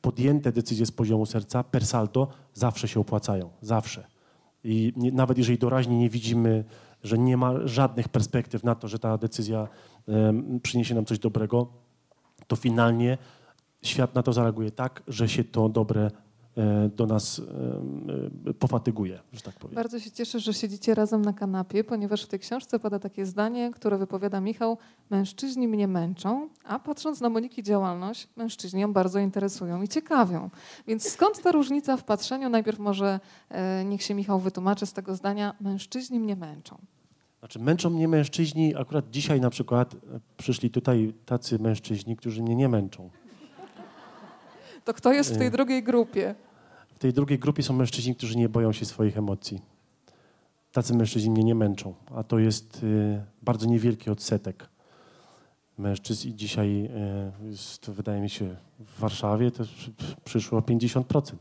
podjęte 0.00 0.52
decyzje 0.52 0.86
z 0.86 0.92
poziomu 0.92 1.26
serca 1.26 1.64
per 1.64 1.86
saldo 1.86 2.28
zawsze 2.54 2.88
się 2.88 3.00
opłacają. 3.00 3.50
Zawsze. 3.62 4.06
I 4.64 4.92
nie, 4.96 5.12
nawet 5.12 5.38
jeżeli 5.38 5.58
doraźnie 5.58 5.98
nie 5.98 6.10
widzimy, 6.10 6.64
że 7.02 7.18
nie 7.18 7.36
ma 7.36 7.66
żadnych 7.66 8.08
perspektyw 8.08 8.64
na 8.64 8.74
to, 8.74 8.88
że 8.88 8.98
ta 8.98 9.18
decyzja 9.18 9.68
y, 10.08 10.60
przyniesie 10.60 10.94
nam 10.94 11.04
coś 11.04 11.18
dobrego, 11.18 11.66
to 12.46 12.56
finalnie 12.56 13.18
świat 13.82 14.14
na 14.14 14.22
to 14.22 14.32
zareaguje 14.32 14.70
tak, 14.70 15.02
że 15.08 15.28
się 15.28 15.44
to 15.44 15.68
dobre 15.68 16.10
do 16.96 17.06
nas 17.06 17.42
e, 18.48 18.54
pofatyguje, 18.54 19.20
że 19.32 19.40
tak 19.40 19.54
powiem. 19.54 19.74
Bardzo 19.74 20.00
się 20.00 20.10
cieszę, 20.10 20.40
że 20.40 20.54
siedzicie 20.54 20.94
razem 20.94 21.22
na 21.22 21.32
kanapie, 21.32 21.84
ponieważ 21.84 22.22
w 22.22 22.26
tej 22.26 22.38
książce 22.38 22.78
pada 22.78 22.98
takie 22.98 23.26
zdanie, 23.26 23.70
które 23.74 23.98
wypowiada 23.98 24.40
Michał, 24.40 24.78
mężczyźni 25.10 25.68
mnie 25.68 25.88
męczą, 25.88 26.48
a 26.64 26.78
patrząc 26.78 27.20
na 27.20 27.28
Moniki 27.28 27.62
działalność, 27.62 28.28
mężczyźni 28.36 28.80
ją 28.80 28.92
bardzo 28.92 29.18
interesują 29.18 29.82
i 29.82 29.88
ciekawią. 29.88 30.50
Więc 30.86 31.08
skąd 31.08 31.42
ta 31.42 31.52
różnica 31.52 31.96
w 31.96 32.04
patrzeniu? 32.04 32.48
Najpierw 32.48 32.78
może 32.78 33.20
e, 33.48 33.84
niech 33.84 34.02
się 34.02 34.14
Michał 34.14 34.40
wytłumaczy 34.40 34.86
z 34.86 34.92
tego 34.92 35.14
zdania, 35.14 35.54
mężczyźni 35.60 36.20
mnie 36.20 36.36
męczą. 36.36 36.78
Znaczy 37.38 37.58
męczą 37.58 37.90
mnie 37.90 38.08
mężczyźni, 38.08 38.76
akurat 38.76 39.10
dzisiaj 39.10 39.40
na 39.40 39.50
przykład 39.50 39.96
przyszli 40.36 40.70
tutaj 40.70 41.14
tacy 41.26 41.58
mężczyźni, 41.58 42.16
którzy 42.16 42.42
mnie 42.42 42.56
nie 42.56 42.68
męczą. 42.68 43.10
To 44.86 44.94
kto 44.94 45.12
jest 45.12 45.34
w 45.34 45.38
tej 45.38 45.50
drugiej 45.50 45.82
grupie? 45.82 46.34
W 46.94 46.98
tej 46.98 47.12
drugiej 47.12 47.38
grupie 47.38 47.62
są 47.62 47.74
mężczyźni, 47.74 48.14
którzy 48.14 48.36
nie 48.36 48.48
boją 48.48 48.72
się 48.72 48.84
swoich 48.84 49.18
emocji. 49.18 49.62
Tacy 50.72 50.94
mężczyźni 50.94 51.30
mnie 51.30 51.44
nie 51.44 51.54
męczą, 51.54 51.94
a 52.14 52.22
to 52.22 52.38
jest 52.38 52.82
y, 52.82 53.22
bardzo 53.42 53.66
niewielki 53.66 54.10
odsetek 54.10 54.68
mężczyzn 55.78 56.28
i 56.28 56.34
dzisiaj 56.34 56.90
y, 57.44 57.48
jest, 57.48 57.90
wydaje 57.90 58.20
mi 58.20 58.30
się, 58.30 58.56
w 58.80 59.00
Warszawie 59.00 59.50
to 59.50 59.64
przyszło 60.24 60.60
50%. 60.60 61.32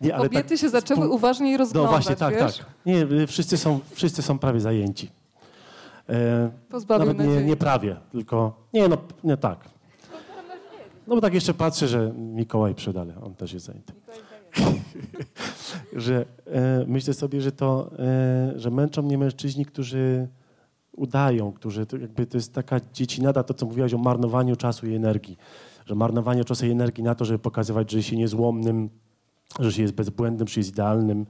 Nie, 0.00 0.14
ale 0.14 0.28
Kobiety 0.28 0.48
tak, 0.48 0.58
się 0.58 0.68
zaczęły 0.68 1.08
uważniej 1.08 1.56
rozglądać, 1.56 1.92
No 1.92 1.98
właśnie, 1.98 2.16
tak, 2.16 2.34
wiesz? 2.34 2.58
tak. 2.58 2.66
Nie, 2.86 3.02
y, 3.02 3.26
wszyscy 3.26 3.56
są, 3.56 3.80
wszyscy 3.90 4.22
są 4.22 4.38
prawie 4.38 4.60
zajęci. 4.60 5.10
E, 6.08 6.50
Nawet 6.88 7.18
nie, 7.18 7.44
nie 7.44 7.56
prawie, 7.56 7.96
tylko 8.12 8.66
nie, 8.72 8.88
no 8.88 8.98
nie 9.24 9.36
tak. 9.36 9.71
No 11.06 11.14
bo 11.14 11.20
tak 11.20 11.34
jeszcze 11.34 11.54
patrzę, 11.54 11.88
że 11.88 12.12
Mikołaj 12.16 12.74
przydale, 12.74 13.14
on 13.20 13.34
też 13.34 13.52
jest 13.52 13.66
zajęty. 13.66 13.92
że 15.92 16.24
e, 16.46 16.84
myślę 16.88 17.14
sobie, 17.14 17.40
że 17.40 17.52
to, 17.52 17.90
e, 17.98 18.52
że 18.56 18.70
męczą 18.70 19.02
mnie 19.02 19.18
mężczyźni, 19.18 19.66
którzy 19.66 20.28
udają, 20.96 21.52
którzy 21.52 21.86
to 21.86 21.96
jakby 21.96 22.26
to 22.26 22.36
jest 22.36 22.54
taka 22.54 22.80
dziecinada, 22.92 23.42
to 23.42 23.54
co 23.54 23.66
mówiłaś 23.66 23.94
o 23.94 23.98
marnowaniu 23.98 24.56
czasu 24.56 24.86
i 24.86 24.94
energii, 24.94 25.36
że 25.86 25.94
marnowanie 25.94 26.44
czasu 26.44 26.66
i 26.66 26.70
energii 26.70 27.04
na 27.04 27.14
to, 27.14 27.24
żeby 27.24 27.38
pokazywać, 27.38 27.90
że 27.90 28.02
się 28.02 28.16
niezłomnym, 28.16 28.90
że 29.60 29.72
się 29.72 29.82
jest 29.82 29.94
bezbłędnym, 29.94 30.48
że 30.48 30.54
się 30.54 30.60
jest 30.60 30.70
idealnym, 30.70 31.26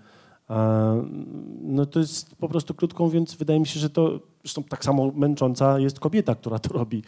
No 1.63 1.87
to 1.87 1.99
jest 1.99 2.37
po 2.37 2.49
prostu 2.49 2.75
krótko 2.75 3.05
mówiąc, 3.05 3.35
wydaje 3.35 3.61
mi 3.61 3.67
się, 3.67 3.81
że 3.81 3.91
to 3.91 4.21
zresztą 4.45 4.63
tak 4.63 4.85
samo 4.85 5.13
męcząca 5.15 5.79
jest 5.79 6.01
kobieta, 6.01 6.35
która 6.35 6.59
to 6.59 6.75
robi. 6.75 7.03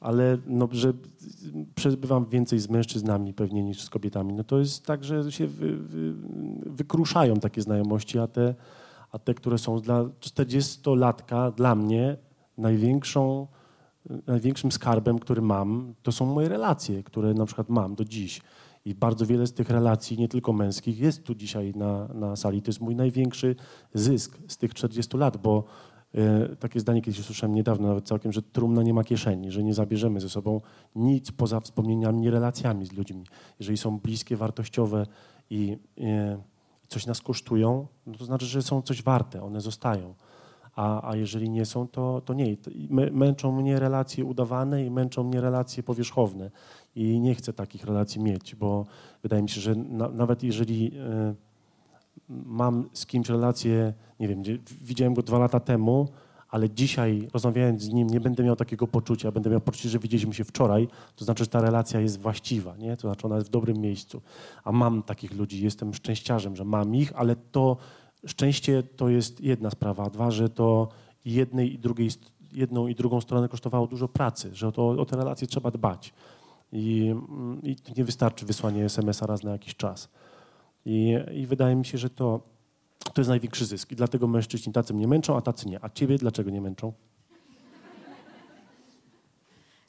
Ale 0.00 0.38
no, 0.46 0.68
że 0.72 0.92
przebywam 1.74 2.26
więcej 2.26 2.58
z 2.58 2.68
mężczyznami 2.68 3.34
pewnie 3.34 3.62
niż 3.62 3.82
z 3.82 3.90
kobietami. 3.90 4.34
No 4.34 4.44
to 4.44 4.58
jest 4.58 4.86
tak, 4.86 5.04
że 5.04 5.32
się 5.32 5.46
wy, 5.46 5.76
wy, 5.76 6.14
wykruszają 6.66 7.36
takie 7.36 7.62
znajomości, 7.62 8.18
a 8.18 8.26
te, 8.26 8.54
a 9.12 9.18
te, 9.18 9.34
które 9.34 9.58
są 9.58 9.80
dla 9.80 10.04
40-latka, 10.04 11.54
dla 11.54 11.74
mnie 11.74 12.16
największą, 12.58 13.46
największym 14.26 14.72
skarbem, 14.72 15.18
który 15.18 15.42
mam, 15.42 15.94
to 16.02 16.12
są 16.12 16.26
moje 16.26 16.48
relacje, 16.48 17.02
które 17.02 17.34
na 17.34 17.46
przykład 17.46 17.68
mam 17.68 17.94
do 17.94 18.04
dziś. 18.04 18.40
I 18.84 18.94
bardzo 18.94 19.26
wiele 19.26 19.46
z 19.46 19.52
tych 19.52 19.70
relacji, 19.70 20.18
nie 20.18 20.28
tylko 20.28 20.52
męskich, 20.52 20.98
jest 20.98 21.24
tu 21.24 21.34
dzisiaj 21.34 21.72
na, 21.76 22.08
na 22.14 22.36
sali. 22.36 22.62
To 22.62 22.68
jest 22.68 22.80
mój 22.80 22.96
największy 22.96 23.56
zysk 23.94 24.38
z 24.48 24.56
tych 24.56 24.74
40 24.74 25.16
lat, 25.16 25.36
bo 25.36 25.64
takie 26.58 26.80
zdanie 26.80 27.02
kiedyś 27.02 27.20
usłyszałem 27.20 27.54
niedawno, 27.54 27.88
nawet 27.88 28.06
całkiem, 28.06 28.32
że 28.32 28.42
trumna 28.42 28.82
nie 28.82 28.94
ma 28.94 29.04
kieszeni, 29.04 29.50
że 29.50 29.64
nie 29.64 29.74
zabierzemy 29.74 30.20
ze 30.20 30.28
sobą 30.28 30.60
nic 30.96 31.32
poza 31.32 31.60
wspomnieniami, 31.60 32.30
relacjami 32.30 32.86
z 32.86 32.92
ludźmi. 32.92 33.24
Jeżeli 33.58 33.78
są 33.78 33.98
bliskie, 33.98 34.36
wartościowe 34.36 35.06
i 35.50 35.78
e, 36.00 36.38
coś 36.88 37.06
nas 37.06 37.20
kosztują, 37.20 37.86
no 38.06 38.14
to 38.14 38.24
znaczy, 38.24 38.46
że 38.46 38.62
są 38.62 38.82
coś 38.82 39.02
warte, 39.02 39.42
one 39.42 39.60
zostają. 39.60 40.14
A, 40.76 41.10
a 41.10 41.16
jeżeli 41.16 41.50
nie 41.50 41.66
są, 41.66 41.88
to, 41.88 42.22
to 42.24 42.34
nie. 42.34 42.56
Męczą 43.12 43.52
mnie 43.52 43.80
relacje 43.80 44.24
udawane 44.24 44.84
i 44.84 44.90
męczą 44.90 45.24
mnie 45.24 45.40
relacje 45.40 45.82
powierzchowne 45.82 46.50
i 46.96 47.20
nie 47.20 47.34
chcę 47.34 47.52
takich 47.52 47.84
relacji 47.84 48.20
mieć, 48.20 48.54
bo 48.54 48.86
wydaje 49.22 49.42
mi 49.42 49.48
się, 49.48 49.60
że 49.60 49.74
na, 49.74 50.08
nawet 50.08 50.42
jeżeli 50.42 50.92
y, 51.32 51.47
mam 52.28 52.88
z 52.92 53.06
kimś 53.06 53.28
relację, 53.28 53.92
nie 54.20 54.28
wiem, 54.28 54.42
widziałem 54.80 55.14
go 55.14 55.22
dwa 55.22 55.38
lata 55.38 55.60
temu, 55.60 56.08
ale 56.48 56.70
dzisiaj 56.70 57.28
rozmawiając 57.32 57.82
z 57.82 57.88
nim 57.88 58.10
nie 58.10 58.20
będę 58.20 58.42
miał 58.42 58.56
takiego 58.56 58.86
poczucia, 58.86 59.32
będę 59.32 59.50
miał 59.50 59.60
poczucie, 59.60 59.88
że 59.88 59.98
widzieliśmy 59.98 60.34
się 60.34 60.44
wczoraj, 60.44 60.88
to 61.16 61.24
znaczy, 61.24 61.44
że 61.44 61.50
ta 61.50 61.60
relacja 61.60 62.00
jest 62.00 62.20
właściwa, 62.20 62.76
nie? 62.76 62.96
to 62.96 63.00
znaczy 63.08 63.26
ona 63.26 63.36
jest 63.36 63.48
w 63.48 63.50
dobrym 63.50 63.76
miejscu. 63.76 64.22
A 64.64 64.72
mam 64.72 65.02
takich 65.02 65.32
ludzi, 65.32 65.64
jestem 65.64 65.94
szczęściarzem, 65.94 66.56
że 66.56 66.64
mam 66.64 66.94
ich, 66.94 67.12
ale 67.16 67.36
to 67.36 67.76
szczęście 68.26 68.82
to 68.82 69.08
jest 69.08 69.40
jedna 69.40 69.70
sprawa, 69.70 70.04
a 70.04 70.10
dwa, 70.10 70.30
że 70.30 70.48
to 70.48 70.88
jednej 71.24 71.74
i 71.74 71.78
drugiej, 71.78 72.10
jedną 72.52 72.86
i 72.86 72.94
drugą 72.94 73.20
stronę 73.20 73.48
kosztowało 73.48 73.86
dużo 73.86 74.08
pracy, 74.08 74.54
że 74.54 74.72
to, 74.72 74.88
o 74.88 75.04
te 75.04 75.16
relacje 75.16 75.48
trzeba 75.48 75.70
dbać. 75.70 76.12
I, 76.72 77.14
i 77.62 77.76
nie 77.96 78.04
wystarczy 78.04 78.46
wysłanie 78.46 78.84
SMS-a 78.84 79.26
raz 79.26 79.42
na 79.42 79.52
jakiś 79.52 79.76
czas. 79.76 80.08
I, 80.88 81.14
I, 81.34 81.46
wydaje 81.46 81.76
mi 81.76 81.86
się, 81.86 81.98
że 81.98 82.10
to, 82.10 82.40
to 82.98 83.20
jest 83.20 83.28
największy 83.28 83.66
zysk. 83.66 83.92
I 83.92 83.96
dlatego 83.96 84.26
mężczyźni 84.26 84.72
tacy 84.72 84.94
mnie 84.94 85.08
męczą, 85.08 85.36
a 85.36 85.40
tacy 85.40 85.68
nie. 85.68 85.84
A 85.84 85.88
ciebie 85.88 86.18
dlaczego 86.18 86.50
nie 86.50 86.60
męczą? 86.60 86.92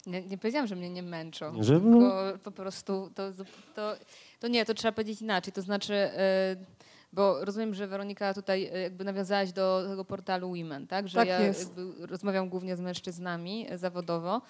Nie, 0.06 0.22
nie 0.22 0.38
powiedziałam, 0.38 0.66
że 0.66 0.76
mnie 0.76 0.90
nie 0.90 1.02
męczą. 1.02 1.62
Że, 1.62 1.80
no. 1.80 2.12
po 2.44 2.50
prostu 2.50 3.10
to, 3.14 3.32
to, 3.74 3.96
to, 4.40 4.48
nie, 4.48 4.64
to 4.64 4.74
trzeba 4.74 4.92
powiedzieć 4.92 5.22
inaczej. 5.22 5.52
To 5.52 5.62
znaczy, 5.62 5.92
yy, 5.92 6.64
bo 7.12 7.44
rozumiem, 7.44 7.74
że 7.74 7.86
Weronika 7.86 8.34
tutaj 8.34 8.62
yy, 8.62 8.80
jakby 8.80 9.04
nawiązałaś 9.04 9.52
do 9.52 9.84
tego 9.88 10.04
portalu 10.04 10.48
Women, 10.48 10.86
tak? 10.86 11.08
Że 11.08 11.18
tak 11.18 11.28
ja 11.28 11.40
jest. 11.40 11.72
rozmawiam 11.98 12.48
głównie 12.48 12.76
z 12.76 12.80
mężczyznami 12.80 13.66
zawodowo. 13.76 14.42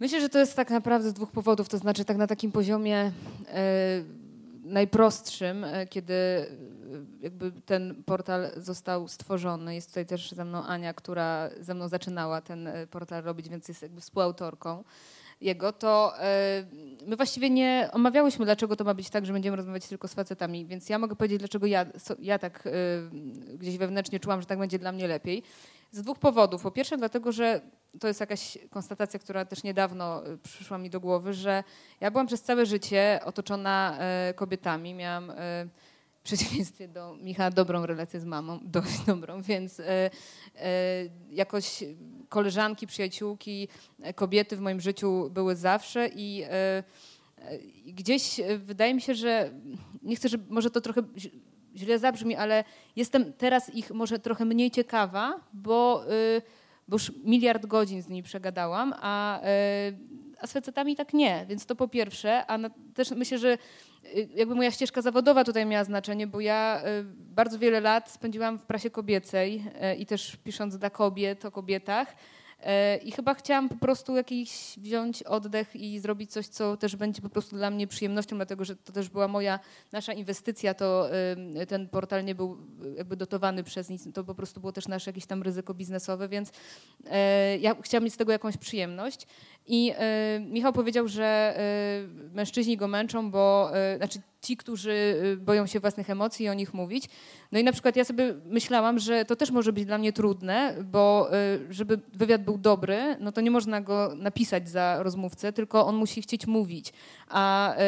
Myślę, 0.00 0.20
że 0.20 0.28
to 0.28 0.38
jest 0.38 0.56
tak 0.56 0.70
naprawdę 0.70 1.10
z 1.10 1.12
dwóch 1.12 1.30
powodów. 1.30 1.68
To 1.68 1.78
znaczy 1.78 2.04
tak 2.04 2.16
na 2.16 2.26
takim 2.26 2.52
poziomie 2.52 3.12
e, 3.48 4.02
najprostszym, 4.72 5.64
e, 5.64 5.86
kiedy 5.86 6.14
e, 6.14 6.46
jakby 7.20 7.52
ten 7.66 8.02
portal 8.04 8.50
został 8.56 9.08
stworzony. 9.08 9.74
Jest 9.74 9.88
tutaj 9.88 10.06
też 10.06 10.32
ze 10.32 10.44
mną 10.44 10.64
Ania, 10.64 10.94
która 10.94 11.50
ze 11.60 11.74
mną 11.74 11.88
zaczynała 11.88 12.40
ten 12.40 12.68
portal 12.90 13.22
robić, 13.22 13.48
więc 13.48 13.68
jest 13.68 13.82
jakby 13.82 14.00
współautorką 14.00 14.84
jego, 15.40 15.72
to 15.72 16.14
my 17.06 17.16
właściwie 17.16 17.50
nie 17.50 17.88
omawiałyśmy, 17.92 18.44
dlaczego 18.44 18.76
to 18.76 18.84
ma 18.84 18.94
być 18.94 19.10
tak, 19.10 19.26
że 19.26 19.32
będziemy 19.32 19.56
rozmawiać 19.56 19.86
tylko 19.86 20.08
z 20.08 20.14
facetami, 20.14 20.66
więc 20.66 20.88
ja 20.88 20.98
mogę 20.98 21.16
powiedzieć, 21.16 21.38
dlaczego 21.38 21.66
ja, 21.66 21.86
ja 22.18 22.38
tak 22.38 22.68
gdzieś 23.54 23.78
wewnętrznie 23.78 24.20
czułam, 24.20 24.40
że 24.40 24.46
tak 24.46 24.58
będzie 24.58 24.78
dla 24.78 24.92
mnie 24.92 25.08
lepiej. 25.08 25.42
Z 25.92 26.02
dwóch 26.02 26.18
powodów. 26.18 26.62
Po 26.62 26.70
pierwsze, 26.70 26.96
dlatego, 26.96 27.32
że 27.32 27.60
to 28.00 28.08
jest 28.08 28.20
jakaś 28.20 28.58
konstatacja, 28.70 29.18
która 29.18 29.44
też 29.44 29.62
niedawno 29.62 30.26
y, 30.26 30.38
przyszła 30.38 30.78
mi 30.78 30.90
do 30.90 31.00
głowy, 31.00 31.34
że 31.34 31.64
ja 32.00 32.10
byłam 32.10 32.26
przez 32.26 32.42
całe 32.42 32.66
życie 32.66 33.20
otoczona 33.24 33.98
y, 34.30 34.34
kobietami. 34.34 34.94
Miałam 34.94 35.30
y, 35.30 35.34
w 36.20 36.22
przeciwieństwie 36.22 36.88
do 36.88 37.16
Michała 37.22 37.50
dobrą 37.50 37.86
relację 37.86 38.20
z 38.20 38.24
mamą, 38.24 38.58
dość 38.78 39.00
dobrą, 39.06 39.42
więc 39.42 39.82
jakoś 41.30 41.84
koleżanki, 42.28 42.86
przyjaciółki, 42.86 43.68
kobiety 44.14 44.56
w 44.56 44.60
moim 44.60 44.80
życiu 44.80 45.30
były 45.30 45.56
zawsze 45.56 46.08
i 46.14 46.44
gdzieś 47.86 48.40
wydaje 48.58 48.94
mi 48.94 49.00
się, 49.00 49.14
że 49.14 49.50
nie 50.02 50.16
chcę, 50.16 50.28
że 50.28 50.38
może 50.48 50.70
to 50.70 50.80
trochę 50.80 51.02
źle 51.76 51.98
zabrzmi, 51.98 52.36
ale 52.36 52.64
jestem 52.96 53.32
teraz 53.32 53.74
ich 53.74 53.90
może 53.90 54.18
trochę 54.18 54.44
mniej 54.44 54.70
ciekawa, 54.70 55.40
bo, 55.52 56.04
y, 56.12 56.42
bo 56.88 56.94
już 56.94 57.12
miliard 57.24 57.66
godzin 57.66 58.02
z 58.02 58.08
nimi 58.08 58.22
przegadałam, 58.22 58.94
a, 59.00 59.40
y, 59.40 59.44
a 60.40 60.46
z 60.46 60.52
facetami 60.52 60.96
tak 60.96 61.14
nie. 61.14 61.46
Więc 61.48 61.66
to 61.66 61.74
po 61.74 61.88
pierwsze, 61.88 62.46
a 62.46 62.58
na, 62.58 62.70
też 62.94 63.10
myślę, 63.10 63.38
że 63.38 63.58
y, 64.04 64.28
jakby 64.34 64.54
moja 64.54 64.70
ścieżka 64.70 65.02
zawodowa 65.02 65.44
tutaj 65.44 65.66
miała 65.66 65.84
znaczenie, 65.84 66.26
bo 66.26 66.40
ja 66.40 66.82
bardzo 67.16 67.58
wiele 67.58 67.80
lat 67.80 68.10
spędziłam 68.10 68.58
w 68.58 68.64
prasie 68.64 68.90
kobiecej 68.90 69.64
i 69.98 70.06
też 70.06 70.36
pisząc 70.36 70.78
dla 70.78 70.90
kobiet 70.90 71.44
o 71.44 71.50
kobietach. 71.50 72.14
E, 72.62 72.96
I 72.96 73.12
chyba 73.12 73.34
chciałam 73.34 73.68
po 73.68 73.76
prostu 73.76 74.16
jakiś 74.16 74.74
wziąć 74.76 75.22
oddech 75.22 75.76
i 75.76 76.00
zrobić 76.00 76.32
coś, 76.32 76.46
co 76.46 76.76
też 76.76 76.96
będzie 76.96 77.22
po 77.22 77.28
prostu 77.28 77.56
dla 77.56 77.70
mnie 77.70 77.86
przyjemnością, 77.86 78.36
dlatego 78.36 78.64
że 78.64 78.76
to 78.76 78.92
też 78.92 79.08
była 79.08 79.28
moja, 79.28 79.60
nasza 79.92 80.12
inwestycja, 80.12 80.74
to 80.74 81.08
ten 81.68 81.88
portal 81.88 82.24
nie 82.24 82.34
był 82.34 82.58
jakby 82.96 83.16
dotowany 83.16 83.64
przez 83.64 83.90
nic, 83.90 84.12
to 84.14 84.24
po 84.24 84.34
prostu 84.34 84.60
było 84.60 84.72
też 84.72 84.88
nasze 84.88 85.10
jakieś 85.10 85.26
tam 85.26 85.42
ryzyko 85.42 85.74
biznesowe, 85.74 86.28
więc 86.28 86.52
e, 87.10 87.58
ja 87.58 87.76
chciałam 87.82 88.04
mieć 88.04 88.14
z 88.14 88.16
tego 88.16 88.32
jakąś 88.32 88.56
przyjemność. 88.56 89.26
I 89.66 89.92
e, 89.96 90.40
Michał 90.40 90.72
powiedział, 90.72 91.08
że 91.08 91.58
mężczyźni 92.34 92.76
go 92.76 92.88
męczą, 92.88 93.30
bo, 93.30 93.70
znaczy 93.96 94.18
ci, 94.42 94.56
którzy 94.56 95.20
y, 95.24 95.36
boją 95.36 95.66
się 95.66 95.80
własnych 95.80 96.10
emocji 96.10 96.46
i 96.46 96.48
o 96.48 96.54
nich 96.54 96.74
mówić. 96.74 97.04
No 97.52 97.58
i 97.58 97.64
na 97.64 97.72
przykład 97.72 97.96
ja 97.96 98.04
sobie 98.04 98.34
myślałam, 98.44 98.98
że 98.98 99.24
to 99.24 99.36
też 99.36 99.50
może 99.50 99.72
być 99.72 99.84
dla 99.84 99.98
mnie 99.98 100.12
trudne, 100.12 100.76
bo 100.84 101.30
y, 101.34 101.74
żeby 101.74 102.00
wywiad 102.14 102.44
był 102.44 102.58
dobry, 102.58 103.16
no 103.20 103.32
to 103.32 103.40
nie 103.40 103.50
można 103.50 103.80
go 103.80 104.12
napisać 104.16 104.68
za 104.68 105.02
rozmówcę, 105.02 105.52
tylko 105.52 105.86
on 105.86 105.96
musi 105.96 106.22
chcieć 106.22 106.46
mówić. 106.46 106.92
A 107.28 107.74
y, 107.74 107.78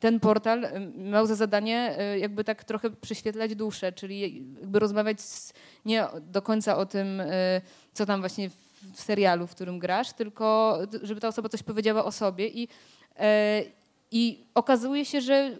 ten 0.00 0.20
portal 0.20 0.66
miał 0.96 1.26
za 1.26 1.34
zadanie 1.34 1.96
jakby 2.18 2.44
tak 2.44 2.64
trochę 2.64 2.90
prześwietlać 2.90 3.54
duszę, 3.54 3.92
czyli 3.92 4.20
jakby 4.60 4.78
rozmawiać 4.78 5.18
nie 5.84 6.04
do 6.20 6.42
końca 6.42 6.76
o 6.76 6.86
tym, 6.86 7.22
co 7.92 8.06
tam 8.06 8.20
właśnie 8.20 8.50
w 8.50 8.63
serialu, 8.94 9.46
w 9.46 9.50
którym 9.50 9.78
grasz, 9.78 10.12
tylko 10.12 10.78
żeby 11.02 11.20
ta 11.20 11.28
osoba 11.28 11.48
coś 11.48 11.62
powiedziała 11.62 12.04
o 12.04 12.12
sobie 12.12 12.48
i 12.48 12.68
i 14.10 14.44
okazuje 14.54 15.04
się, 15.04 15.20
że 15.20 15.56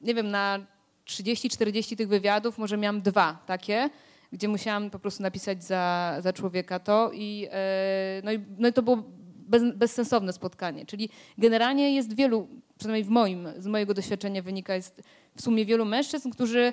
nie 0.00 0.14
wiem, 0.14 0.30
na 0.30 0.66
30-40 1.06 1.96
tych 1.96 2.08
wywiadów 2.08 2.58
może 2.58 2.76
miałam 2.76 3.02
dwa 3.02 3.42
takie, 3.46 3.90
gdzie 4.32 4.48
musiałam 4.48 4.90
po 4.90 4.98
prostu 4.98 5.22
napisać 5.22 5.64
za, 5.64 6.16
za 6.20 6.32
człowieka 6.32 6.78
to 6.78 7.10
i, 7.14 7.48
e, 7.50 8.22
no, 8.24 8.32
i, 8.32 8.40
no 8.58 8.68
i 8.68 8.72
to 8.72 8.82
było 8.82 9.02
bez, 9.36 9.62
bezsensowne 9.74 10.32
spotkanie. 10.32 10.86
Czyli 10.86 11.08
generalnie 11.38 11.94
jest 11.94 12.14
wielu, 12.14 12.48
przynajmniej 12.78 13.04
w 13.04 13.08
moim, 13.08 13.48
z 13.58 13.66
mojego 13.66 13.94
doświadczenia 13.94 14.42
wynika, 14.42 14.74
jest 14.74 15.02
w 15.36 15.42
sumie 15.42 15.64
wielu 15.64 15.84
mężczyzn, 15.84 16.30
którzy 16.30 16.72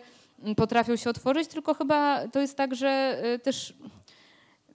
potrafią 0.58 0.96
się 0.96 1.10
otworzyć, 1.10 1.48
tylko 1.48 1.74
chyba 1.74 2.28
to 2.28 2.42
jest 2.42 2.58
tak, 2.58 2.76
że 2.76 3.20
e, 3.24 3.40
też 3.40 3.74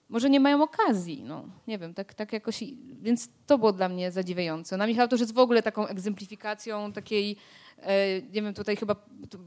może 0.08 0.30
nie 0.30 0.40
mają 0.40 0.62
okazji, 0.62 1.22
no 1.22 1.44
nie 1.66 1.78
wiem, 1.78 1.94
tak, 1.94 2.14
tak 2.14 2.32
jakoś, 2.32 2.64
więc 3.02 3.28
to 3.46 3.58
było 3.58 3.72
dla 3.72 3.88
mnie 3.88 4.12
zadziwiające. 4.12 4.76
Na 4.76 4.86
Michał 4.86 5.08
to 5.08 5.16
jest 5.16 5.34
w 5.34 5.38
ogóle 5.38 5.62
taką 5.62 5.86
egzemplifikacją 5.86 6.92
takiej 6.92 7.36
E, 7.82 8.22
nie 8.22 8.42
wiem, 8.42 8.54
tutaj 8.54 8.76
chyba 8.76 8.96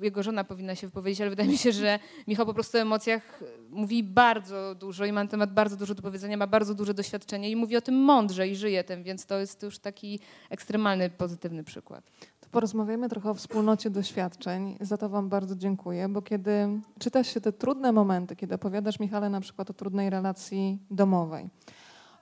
jego 0.02 0.24
żona 0.24 0.44
powinna 0.44 0.76
się 0.76 0.88
wypowiedzieć, 0.88 1.22
ale 1.22 1.30
wydaje 1.30 1.50
mi 1.50 1.58
się, 1.58 1.72
że 1.72 2.00
Michał 2.28 2.46
po 2.46 2.54
prostu 2.54 2.78
o 2.78 2.82
emocjach 2.82 3.44
mówi 3.70 4.04
bardzo 4.04 4.76
dużo 4.76 5.06
i 5.06 5.12
ma 5.12 5.24
na 5.24 5.30
temat 5.30 5.54
bardzo 5.54 5.78
dużo 5.78 5.96
do 5.96 6.02
powiedzenia, 6.02 6.38
ma 6.38 6.48
bardzo 6.48 6.76
duże 6.76 6.94
doświadczenie 6.94 7.52
i 7.52 7.56
mówi 7.56 7.78
o 7.78 7.82
tym 7.82 7.96
mądrze 7.96 8.48
i 8.48 8.56
żyje 8.56 8.84
tym, 8.84 9.04
więc 9.04 9.26
to 9.26 9.40
jest 9.40 9.64
już 9.64 9.80
taki 9.80 10.20
ekstremalny, 10.50 11.10
pozytywny 11.10 11.64
przykład. 11.64 12.12
Porozmawiamy 12.52 13.10
trochę 13.10 13.30
o 13.30 13.34
wspólnocie 13.34 13.90
doświadczeń. 13.90 14.78
Za 14.82 14.98
to 14.98 15.10
Wam 15.10 15.30
bardzo 15.30 15.56
dziękuję, 15.56 16.10
bo 16.10 16.22
kiedy 16.22 16.52
czytasz 17.00 17.28
się 17.28 17.42
te 17.42 17.52
trudne 17.52 17.92
momenty, 17.92 18.36
kiedy 18.36 18.56
opowiadasz 18.56 19.00
Michale 19.00 19.30
na 19.30 19.42
przykład 19.42 19.70
o 19.70 19.74
trudnej 19.74 20.10
relacji 20.10 20.80
domowej, 20.90 21.50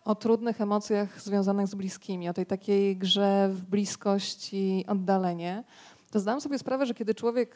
o 0.05 0.15
trudnych 0.15 0.61
emocjach 0.61 1.21
związanych 1.21 1.67
z 1.67 1.75
bliskimi, 1.75 2.29
o 2.29 2.33
tej 2.33 2.45
takiej 2.45 2.97
grze 2.97 3.49
w 3.53 3.65
bliskość 3.65 4.49
i 4.53 4.85
oddalenie, 4.87 5.63
to 6.11 6.19
zdałam 6.19 6.41
sobie 6.41 6.59
sprawę, 6.59 6.85
że 6.85 6.93
kiedy 6.93 7.15
człowiek 7.15 7.55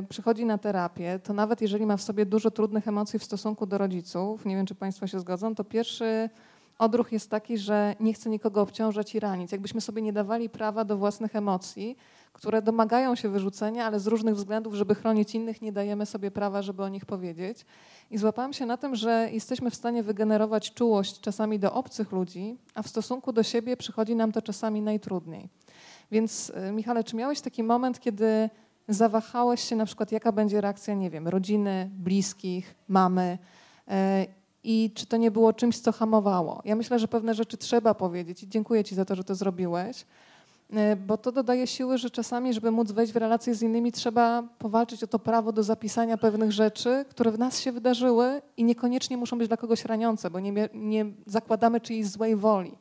y, 0.00 0.06
przychodzi 0.06 0.44
na 0.44 0.58
terapię, 0.58 1.20
to 1.24 1.32
nawet 1.32 1.60
jeżeli 1.60 1.86
ma 1.86 1.96
w 1.96 2.02
sobie 2.02 2.26
dużo 2.26 2.50
trudnych 2.50 2.88
emocji 2.88 3.18
w 3.18 3.24
stosunku 3.24 3.66
do 3.66 3.78
rodziców, 3.78 4.44
nie 4.44 4.56
wiem 4.56 4.66
czy 4.66 4.74
Państwo 4.74 5.06
się 5.06 5.20
zgodzą, 5.20 5.54
to 5.54 5.64
pierwszy 5.64 6.30
odruch 6.80 7.12
jest 7.12 7.30
taki, 7.30 7.58
że 7.58 7.96
nie 8.00 8.12
chce 8.12 8.30
nikogo 8.30 8.62
obciążać 8.62 9.14
i 9.14 9.20
ranić. 9.20 9.52
Jakbyśmy 9.52 9.80
sobie 9.80 10.02
nie 10.02 10.12
dawali 10.12 10.48
prawa 10.48 10.84
do 10.84 10.96
własnych 10.96 11.36
emocji, 11.36 11.96
które 12.32 12.62
domagają 12.62 13.14
się 13.14 13.28
wyrzucenia, 13.28 13.86
ale 13.86 14.00
z 14.00 14.06
różnych 14.06 14.34
względów, 14.36 14.74
żeby 14.74 14.94
chronić 14.94 15.34
innych, 15.34 15.62
nie 15.62 15.72
dajemy 15.72 16.06
sobie 16.06 16.30
prawa, 16.30 16.62
żeby 16.62 16.82
o 16.82 16.88
nich 16.88 17.06
powiedzieć. 17.06 17.66
I 18.10 18.18
złapałam 18.18 18.52
się 18.52 18.66
na 18.66 18.76
tym, 18.76 18.96
że 18.96 19.28
jesteśmy 19.32 19.70
w 19.70 19.74
stanie 19.74 20.02
wygenerować 20.02 20.74
czułość 20.74 21.20
czasami 21.20 21.58
do 21.58 21.72
obcych 21.72 22.12
ludzi, 22.12 22.56
a 22.74 22.82
w 22.82 22.88
stosunku 22.88 23.32
do 23.32 23.42
siebie 23.42 23.76
przychodzi 23.76 24.16
nam 24.16 24.32
to 24.32 24.42
czasami 24.42 24.82
najtrudniej. 24.82 25.48
Więc 26.10 26.52
y, 26.68 26.72
Michale, 26.72 27.04
czy 27.04 27.16
miałeś 27.16 27.40
taki 27.40 27.62
moment, 27.62 28.00
kiedy 28.00 28.50
zawahałeś 28.88 29.60
się 29.60 29.76
na 29.76 29.86
przykład, 29.86 30.12
jaka 30.12 30.32
będzie 30.32 30.60
reakcja, 30.60 30.94
nie 30.94 31.10
wiem, 31.10 31.28
rodziny, 31.28 31.90
bliskich, 31.92 32.74
mamy 32.88 33.38
y, 33.88 34.39
i 34.64 34.90
czy 34.94 35.06
to 35.06 35.16
nie 35.16 35.30
było 35.30 35.52
czymś, 35.52 35.78
co 35.78 35.92
hamowało? 35.92 36.62
Ja 36.64 36.76
myślę, 36.76 36.98
że 36.98 37.08
pewne 37.08 37.34
rzeczy 37.34 37.56
trzeba 37.56 37.94
powiedzieć 37.94 38.42
i 38.42 38.48
dziękuję 38.48 38.84
Ci 38.84 38.94
za 38.94 39.04
to, 39.04 39.14
że 39.14 39.24
to 39.24 39.34
zrobiłeś, 39.34 40.06
y, 40.72 40.96
bo 40.96 41.18
to 41.18 41.32
dodaje 41.32 41.66
siły, 41.66 41.98
że 41.98 42.10
czasami, 42.10 42.54
żeby 42.54 42.70
móc 42.70 42.92
wejść 42.92 43.12
w 43.12 43.16
relacje 43.16 43.54
z 43.54 43.62
innymi, 43.62 43.92
trzeba 43.92 44.42
powalczyć 44.58 45.04
o 45.04 45.06
to 45.06 45.18
prawo 45.18 45.52
do 45.52 45.62
zapisania 45.62 46.16
pewnych 46.16 46.52
rzeczy, 46.52 47.04
które 47.10 47.30
w 47.30 47.38
nas 47.38 47.60
się 47.60 47.72
wydarzyły 47.72 48.42
i 48.56 48.64
niekoniecznie 48.64 49.16
muszą 49.16 49.38
być 49.38 49.48
dla 49.48 49.56
kogoś 49.56 49.84
raniące, 49.84 50.30
bo 50.30 50.40
nie, 50.40 50.68
nie 50.74 51.06
zakładamy 51.26 51.80
czyjejś 51.80 52.06
złej 52.06 52.36
woli. 52.36 52.72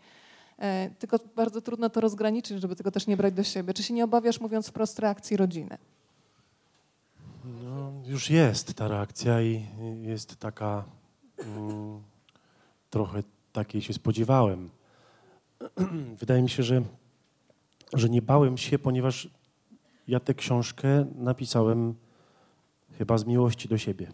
E, 0.60 0.90
tylko 1.00 1.20
bardzo 1.36 1.62
trudno 1.62 1.90
to 1.90 2.02
rozgraniczyć, 2.02 2.62
żeby 2.62 2.76
tego 2.76 2.92
też 2.92 3.08
nie 3.08 3.18
brać 3.18 3.34
do 3.34 3.44
siebie. 3.44 3.74
Czy 3.74 3.84
się 3.84 3.94
nie 3.94 4.04
obawiasz, 4.04 4.40
mówiąc 4.40 4.68
wprost, 4.68 5.00
reakcji 5.00 5.38
rodziny? 5.38 5.78
No, 7.64 7.92
już 8.06 8.30
jest 8.30 8.74
ta 8.74 8.88
reakcja 8.88 9.42
i 9.42 9.66
jest 10.02 10.36
taka, 10.36 10.84
mm, 11.40 12.02
trochę 12.90 13.24
takiej 13.54 13.82
się 13.82 13.94
spodziewałem. 13.94 14.70
Wydaje 16.20 16.42
mi 16.42 16.50
się, 16.50 16.64
że, 16.64 16.82
że 17.94 18.10
nie 18.10 18.22
bałem 18.22 18.58
się, 18.58 18.80
ponieważ 18.80 19.30
ja 20.08 20.20
tę 20.20 20.34
książkę 20.34 21.06
napisałem 21.16 21.96
chyba 22.98 23.18
z 23.18 23.26
miłości 23.26 23.70
do 23.70 23.78
siebie. 23.78 24.12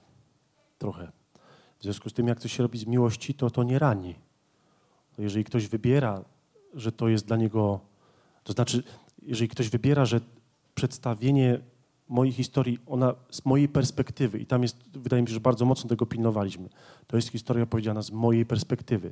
Trochę. 0.78 1.11
W 1.80 1.84
związku 1.84 2.09
z 2.09 2.13
tym, 2.13 2.28
jak 2.28 2.39
coś 2.39 2.53
się 2.53 2.63
robi 2.63 2.80
z 2.80 2.86
miłości, 2.86 3.34
to 3.34 3.49
to 3.49 3.63
nie 3.63 3.80
rani. 3.80 4.15
Jeżeli 5.17 5.43
ktoś 5.43 5.67
wybiera 5.67 6.23
że 6.76 6.91
to 6.91 7.07
jest 7.07 7.26
dla 7.26 7.38
niego, 7.38 7.80
to 8.43 8.53
znaczy, 8.53 8.84
jeżeli 9.21 9.49
ktoś 9.49 9.69
wybiera, 9.69 10.05
że 10.05 10.19
przedstawienie 10.76 11.59
mojej 12.09 12.33
historii, 12.33 12.79
ona 12.85 13.13
z 13.29 13.45
mojej 13.45 13.69
perspektywy, 13.69 14.39
i 14.39 14.45
tam 14.45 14.61
jest, 14.61 14.97
wydaje 14.97 15.21
mi 15.21 15.27
się, 15.27 15.33
że 15.33 15.39
bardzo 15.39 15.65
mocno 15.65 15.89
tego 15.89 16.05
pilnowaliśmy, 16.05 16.69
to 17.07 17.15
jest 17.15 17.29
historia 17.29 17.63
opowiedziana 17.63 18.01
z 18.01 18.11
mojej 18.11 18.45
perspektywy. 18.45 19.11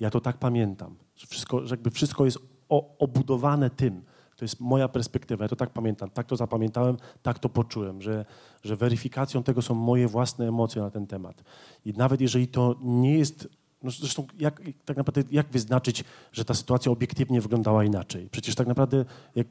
Ja 0.00 0.10
to 0.10 0.20
tak 0.20 0.38
pamiętam, 0.38 0.96
że, 1.16 1.26
wszystko, 1.26 1.66
że 1.66 1.72
jakby 1.72 1.90
wszystko 1.90 2.24
jest 2.24 2.38
o, 2.68 2.98
obudowane 2.98 3.70
tym. 3.70 4.02
To 4.36 4.44
jest 4.44 4.60
moja 4.60 4.88
perspektywa, 4.88 5.44
ja 5.44 5.48
to 5.48 5.56
tak 5.56 5.70
pamiętam, 5.70 6.10
tak 6.10 6.26
to 6.26 6.36
zapamiętałem, 6.36 6.96
tak 7.22 7.38
to 7.38 7.48
poczułem, 7.48 8.02
że, 8.02 8.24
że 8.62 8.76
weryfikacją 8.76 9.42
tego 9.42 9.62
są 9.62 9.74
moje 9.74 10.08
własne 10.08 10.48
emocje 10.48 10.82
na 10.82 10.90
ten 10.90 11.06
temat. 11.06 11.44
I 11.84 11.92
nawet 11.92 12.20
jeżeli 12.20 12.48
to 12.48 12.74
nie 12.82 13.18
jest 13.18 13.48
no 13.84 13.90
zresztą 13.90 14.26
jak, 14.38 14.62
tak 14.84 14.96
naprawdę 14.96 15.22
jak 15.30 15.46
wyznaczyć, 15.46 16.04
że 16.32 16.44
ta 16.44 16.54
sytuacja 16.54 16.92
obiektywnie 16.92 17.40
wyglądała 17.40 17.84
inaczej? 17.84 18.28
Przecież 18.30 18.54
tak 18.54 18.66
naprawdę 18.66 19.04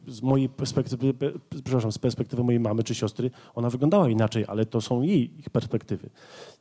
z 0.08 0.22
mojej 0.22 0.50
perspektywy, 0.50 1.14
przepraszam, 1.50 1.92
z 1.92 1.98
perspektywy 1.98 2.44
mojej 2.44 2.60
mamy 2.60 2.84
czy 2.84 2.96
siostry, 2.96 3.32
ona 3.56 3.70
wyglądała 3.70 4.10
inaczej, 4.10 4.46
ale 4.48 4.66
to 4.66 4.82
są 4.82 5.02
jej 5.02 5.40
ich 5.40 5.50
perspektywy. 5.50 6.10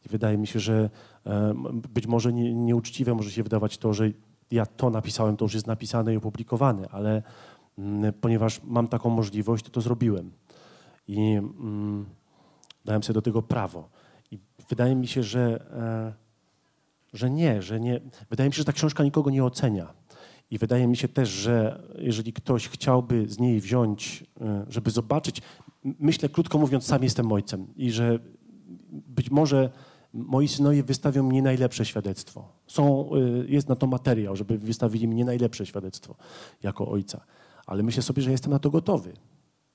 I 0.06 0.08
wydaje 0.08 0.38
mi 0.38 0.46
się, 0.46 0.60
że 0.60 0.90
e, 1.26 1.54
być 1.92 2.06
może 2.06 2.32
nie, 2.32 2.54
nieuczciwe 2.54 3.14
może 3.14 3.30
się 3.30 3.42
wydawać 3.42 3.78
to, 3.78 3.94
że 3.94 4.10
ja 4.50 4.66
to 4.66 4.90
napisałem, 4.90 5.36
to 5.36 5.44
już 5.44 5.54
jest 5.54 5.66
napisane 5.66 6.14
i 6.14 6.16
opublikowane, 6.16 6.88
ale 6.88 7.22
mm, 7.78 8.12
ponieważ 8.12 8.60
mam 8.64 8.88
taką 8.88 9.10
możliwość, 9.10 9.64
to 9.64 9.70
to 9.70 9.80
zrobiłem. 9.80 10.30
I 11.08 11.18
mm, 11.18 12.06
dałem 12.84 13.02
sobie 13.02 13.14
do 13.14 13.22
tego 13.22 13.42
prawo. 13.42 13.88
I 14.30 14.38
wydaje 14.68 14.94
mi 14.94 15.06
się, 15.06 15.22
że 15.22 15.66
e, 16.16 16.21
że 17.12 17.30
nie, 17.30 17.62
że 17.62 17.80
nie. 17.80 18.00
Wydaje 18.30 18.50
mi 18.50 18.54
się, 18.54 18.58
że 18.58 18.64
ta 18.64 18.72
książka 18.72 19.04
nikogo 19.04 19.30
nie 19.30 19.44
ocenia. 19.44 19.94
I 20.50 20.58
wydaje 20.58 20.86
mi 20.86 20.96
się 20.96 21.08
też, 21.08 21.28
że 21.28 21.82
jeżeli 21.98 22.32
ktoś 22.32 22.68
chciałby 22.68 23.28
z 23.28 23.38
niej 23.38 23.60
wziąć, 23.60 24.24
e, 24.40 24.66
żeby 24.68 24.90
zobaczyć, 24.90 25.42
myślę 25.84 26.28
krótko 26.28 26.58
mówiąc, 26.58 26.84
sam 26.84 27.02
jestem 27.02 27.32
ojcem 27.32 27.66
i 27.76 27.90
że 27.90 28.18
być 28.90 29.30
może 29.30 29.70
moi 30.12 30.48
synowie 30.48 30.82
wystawią 30.82 31.22
mi 31.22 31.34
nie 31.34 31.42
najlepsze 31.42 31.84
świadectwo. 31.84 32.48
Są, 32.66 33.10
e, 33.14 33.18
jest 33.46 33.68
na 33.68 33.76
to 33.76 33.86
materiał, 33.86 34.36
żeby 34.36 34.58
wystawili 34.58 35.08
mi 35.08 35.16
nie 35.16 35.24
najlepsze 35.24 35.66
świadectwo 35.66 36.16
jako 36.62 36.88
ojca. 36.88 37.20
Ale 37.66 37.82
myślę 37.82 38.02
sobie, 38.02 38.22
że 38.22 38.30
jestem 38.30 38.52
na 38.52 38.58
to 38.58 38.70
gotowy. 38.70 39.12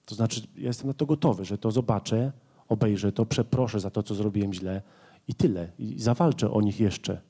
To 0.05 0.15
znaczy, 0.15 0.41
ja 0.55 0.67
jestem 0.67 0.87
na 0.87 0.93
to 0.93 1.05
gotowy, 1.05 1.45
że 1.45 1.57
to 1.57 1.71
zobaczę, 1.71 2.31
obejrzę 2.69 3.11
to, 3.11 3.25
przeproszę 3.25 3.79
za 3.79 3.89
to, 3.89 4.03
co 4.03 4.15
zrobiłem 4.15 4.53
źle 4.53 4.81
i 5.27 5.35
tyle. 5.35 5.71
I 5.79 5.99
zawalczę 5.99 6.51
o 6.51 6.61
nich 6.61 6.79
jeszcze 6.79 7.21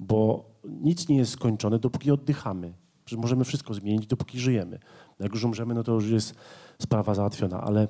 bo 0.00 0.50
nic 0.64 1.08
nie 1.08 1.16
jest 1.16 1.32
skończone, 1.32 1.78
dopóki 1.78 2.10
oddychamy. 2.10 2.72
Że 3.06 3.16
możemy 3.16 3.44
wszystko 3.44 3.74
zmienić, 3.74 4.06
dopóki 4.06 4.40
żyjemy. 4.40 4.78
Jak 5.20 5.32
już 5.32 5.44
umrzemy, 5.44 5.74
no 5.74 5.82
to 5.82 5.92
już 5.92 6.10
jest 6.10 6.34
sprawa 6.78 7.14
załatwiona, 7.14 7.60
ale, 7.60 7.88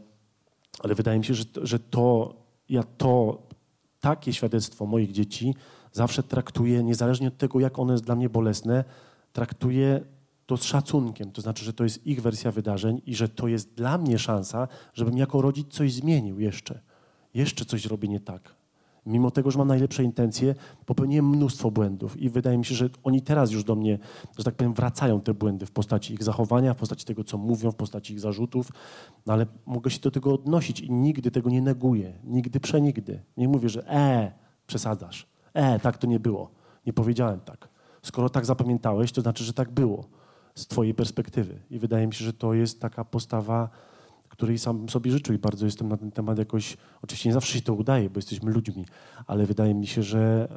ale 0.80 0.94
wydaje 0.94 1.18
mi 1.18 1.24
się, 1.24 1.34
że, 1.34 1.44
że 1.62 1.78
to, 1.78 2.34
ja 2.68 2.82
to, 2.82 3.42
takie 4.00 4.32
świadectwo 4.32 4.86
moich 4.86 5.12
dzieci 5.12 5.54
zawsze 5.92 6.22
traktuję, 6.22 6.82
niezależnie 6.82 7.28
od 7.28 7.36
tego, 7.36 7.60
jak 7.60 7.78
ono 7.78 7.92
jest 7.92 8.04
dla 8.04 8.16
mnie 8.16 8.28
bolesne, 8.28 8.84
traktuję 9.32 10.00
to 10.46 10.56
z 10.56 10.64
szacunkiem. 10.64 11.32
To 11.32 11.42
znaczy, 11.42 11.64
że 11.64 11.72
to 11.72 11.84
jest 11.84 12.06
ich 12.06 12.22
wersja 12.22 12.50
wydarzeń 12.50 13.00
i 13.06 13.14
że 13.14 13.28
to 13.28 13.48
jest 13.48 13.74
dla 13.74 13.98
mnie 13.98 14.18
szansa, 14.18 14.68
żebym 14.94 15.18
jako 15.18 15.42
rodzic 15.42 15.68
coś 15.68 15.92
zmienił 15.92 16.40
jeszcze. 16.40 16.80
Jeszcze 17.34 17.64
coś 17.64 17.86
robię 17.86 18.08
nie 18.08 18.20
tak. 18.20 18.59
Mimo 19.06 19.30
tego, 19.30 19.50
że 19.50 19.58
mam 19.58 19.68
najlepsze 19.68 20.04
intencje, 20.04 20.54
popełniłem 20.86 21.28
mnóstwo 21.28 21.70
błędów 21.70 22.16
i 22.16 22.30
wydaje 22.30 22.58
mi 22.58 22.64
się, 22.64 22.74
że 22.74 22.90
oni 23.04 23.22
teraz 23.22 23.50
już 23.50 23.64
do 23.64 23.74
mnie, 23.74 23.98
że 24.38 24.44
tak 24.44 24.54
powiem, 24.54 24.74
wracają 24.74 25.20
te 25.20 25.34
błędy 25.34 25.66
w 25.66 25.70
postaci 25.70 26.14
ich 26.14 26.24
zachowania, 26.24 26.74
w 26.74 26.76
postaci 26.76 27.04
tego, 27.04 27.24
co 27.24 27.38
mówią, 27.38 27.70
w 27.70 27.76
postaci 27.76 28.12
ich 28.12 28.20
zarzutów, 28.20 28.72
no 29.26 29.32
ale 29.32 29.46
mogę 29.66 29.90
się 29.90 30.00
do 30.00 30.10
tego 30.10 30.34
odnosić 30.34 30.80
i 30.80 30.92
nigdy 30.92 31.30
tego 31.30 31.50
nie 31.50 31.62
neguję, 31.62 32.18
nigdy 32.24 32.60
przenigdy. 32.60 33.22
Nie 33.36 33.48
mówię, 33.48 33.68
że 33.68 33.90
e, 33.90 34.32
przesadzasz, 34.66 35.26
e, 35.54 35.80
tak 35.80 35.98
to 35.98 36.06
nie 36.06 36.20
było, 36.20 36.50
nie 36.86 36.92
powiedziałem 36.92 37.40
tak. 37.40 37.68
Skoro 38.02 38.28
tak 38.28 38.46
zapamiętałeś, 38.46 39.12
to 39.12 39.20
znaczy, 39.20 39.44
że 39.44 39.52
tak 39.52 39.70
było 39.70 40.04
z 40.54 40.66
twojej 40.66 40.94
perspektywy 40.94 41.60
i 41.70 41.78
wydaje 41.78 42.06
mi 42.06 42.14
się, 42.14 42.24
że 42.24 42.32
to 42.32 42.54
jest 42.54 42.80
taka 42.80 43.04
postawa 43.04 43.68
której 44.40 44.58
sam 44.58 44.88
sobie 44.88 45.10
życzę 45.10 45.34
i 45.34 45.38
bardzo 45.38 45.64
jestem 45.64 45.88
na 45.88 45.96
ten 45.96 46.10
temat 46.10 46.38
jakoś, 46.38 46.76
oczywiście 47.02 47.28
nie 47.28 47.32
zawsze 47.32 47.52
się 47.52 47.62
to 47.62 47.74
udaje, 47.74 48.10
bo 48.10 48.18
jesteśmy 48.18 48.52
ludźmi, 48.52 48.86
ale 49.26 49.46
wydaje 49.46 49.74
mi 49.74 49.86
się, 49.86 50.02
że, 50.02 50.48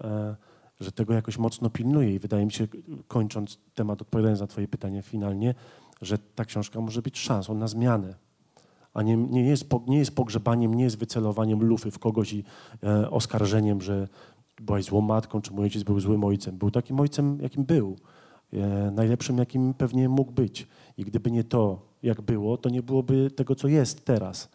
e, 0.80 0.84
że 0.84 0.92
tego 0.92 1.14
jakoś 1.14 1.38
mocno 1.38 1.70
pilnuję 1.70 2.16
i 2.16 2.20
wydaje 2.20 2.46
mi 2.46 2.52
się, 2.52 2.68
kończąc 3.08 3.60
temat, 3.74 4.02
odpowiadając 4.02 4.40
na 4.40 4.48
twoje 4.48 4.68
pytanie 4.68 5.02
finalnie, 5.02 5.56
że 6.02 6.18
ta 6.18 6.46
książka 6.46 6.82
może 6.82 7.02
być 7.02 7.20
szansą 7.20 7.54
na 7.56 7.68
zmianę, 7.68 8.16
a 8.94 9.02
nie, 9.02 9.18
nie, 9.18 9.44
jest, 9.44 9.66
nie 9.88 9.98
jest 9.98 10.16
pogrzebaniem, 10.16 10.74
nie 10.74 10.84
jest 10.84 10.98
wycelowaniem 10.98 11.64
lufy 11.64 11.92
w 11.92 12.00
kogoś 12.00 12.34
i 12.34 12.44
e, 12.84 13.12
oskarżeniem, 13.12 13.82
że 13.82 14.08
byłaś 14.62 14.84
złą 14.86 15.02
matką, 15.02 15.42
czy 15.42 15.54
mój 15.54 15.64
ojciec 15.64 15.84
był 15.84 16.00
złym 16.00 16.24
ojcem. 16.24 16.58
Był 16.58 16.72
takim 16.72 17.00
ojcem, 17.00 17.38
jakim 17.42 17.64
był. 17.64 17.96
E, 18.54 18.92
najlepszym, 18.92 19.38
jakim 19.38 19.74
pewnie 19.74 20.10
mógł 20.10 20.32
być. 20.32 20.68
I 20.98 21.06
gdyby 21.06 21.32
nie 21.32 21.44
to, 21.44 21.93
jak 22.04 22.22
było, 22.22 22.58
to 22.58 22.70
nie 22.70 22.84
byłoby 22.84 23.32
tego, 23.32 23.56
co 23.56 23.68
jest 23.68 24.06
teraz. 24.06 24.50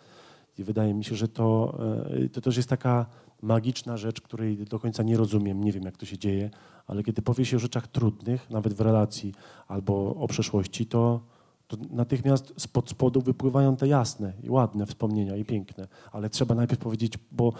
I 0.59 0.64
wydaje 0.64 0.94
mi 0.94 1.05
się, 1.05 1.16
że 1.16 1.28
to, 1.28 1.78
e, 2.24 2.28
to 2.28 2.40
też 2.40 2.57
jest 2.57 2.68
taka 2.68 3.07
magiczna 3.42 3.96
rzecz, 3.96 4.20
której 4.20 4.57
do 4.57 4.78
końca 4.78 5.03
nie 5.03 5.16
rozumiem, 5.16 5.64
nie 5.64 5.72
wiem 5.72 5.84
jak 5.84 5.96
to 5.96 6.07
się 6.07 6.18
dzieje, 6.18 6.51
ale 6.86 7.03
kiedy 7.03 7.22
powie 7.22 7.44
się 7.44 7.57
o 7.57 7.61
rzeczach 7.61 7.86
trudnych, 7.86 8.51
nawet 8.51 8.74
w 8.74 8.80
relacji 8.80 9.34
albo 9.68 10.14
o 10.14 10.28
przeszłości, 10.28 10.86
to, 10.86 11.20
to 11.68 11.76
natychmiast 11.90 12.55
spod 12.57 12.90
spodu 12.90 13.20
wypływają 13.20 13.76
te 13.76 13.88
jasne 13.88 14.32
i 14.42 14.51
ładne 14.51 14.86
wspomnienia 14.86 15.36
i 15.36 15.44
piękne, 15.44 15.88
ale 16.12 16.30
trzeba 16.30 16.55
najpierw 16.55 16.80
powiedzieć, 16.80 17.18
bo 17.32 17.53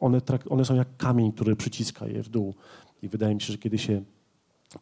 one, 0.00 0.20
one 0.50 0.64
są 0.64 0.74
jak 0.74 0.96
kamień, 0.96 1.32
który 1.32 1.56
przyciska 1.56 2.06
je 2.06 2.22
w 2.22 2.28
dół. 2.28 2.54
I 3.02 3.08
wydaje 3.08 3.34
mi 3.34 3.40
się, 3.40 3.52
że 3.52 3.58
kiedy 3.58 3.78
się 3.78 4.02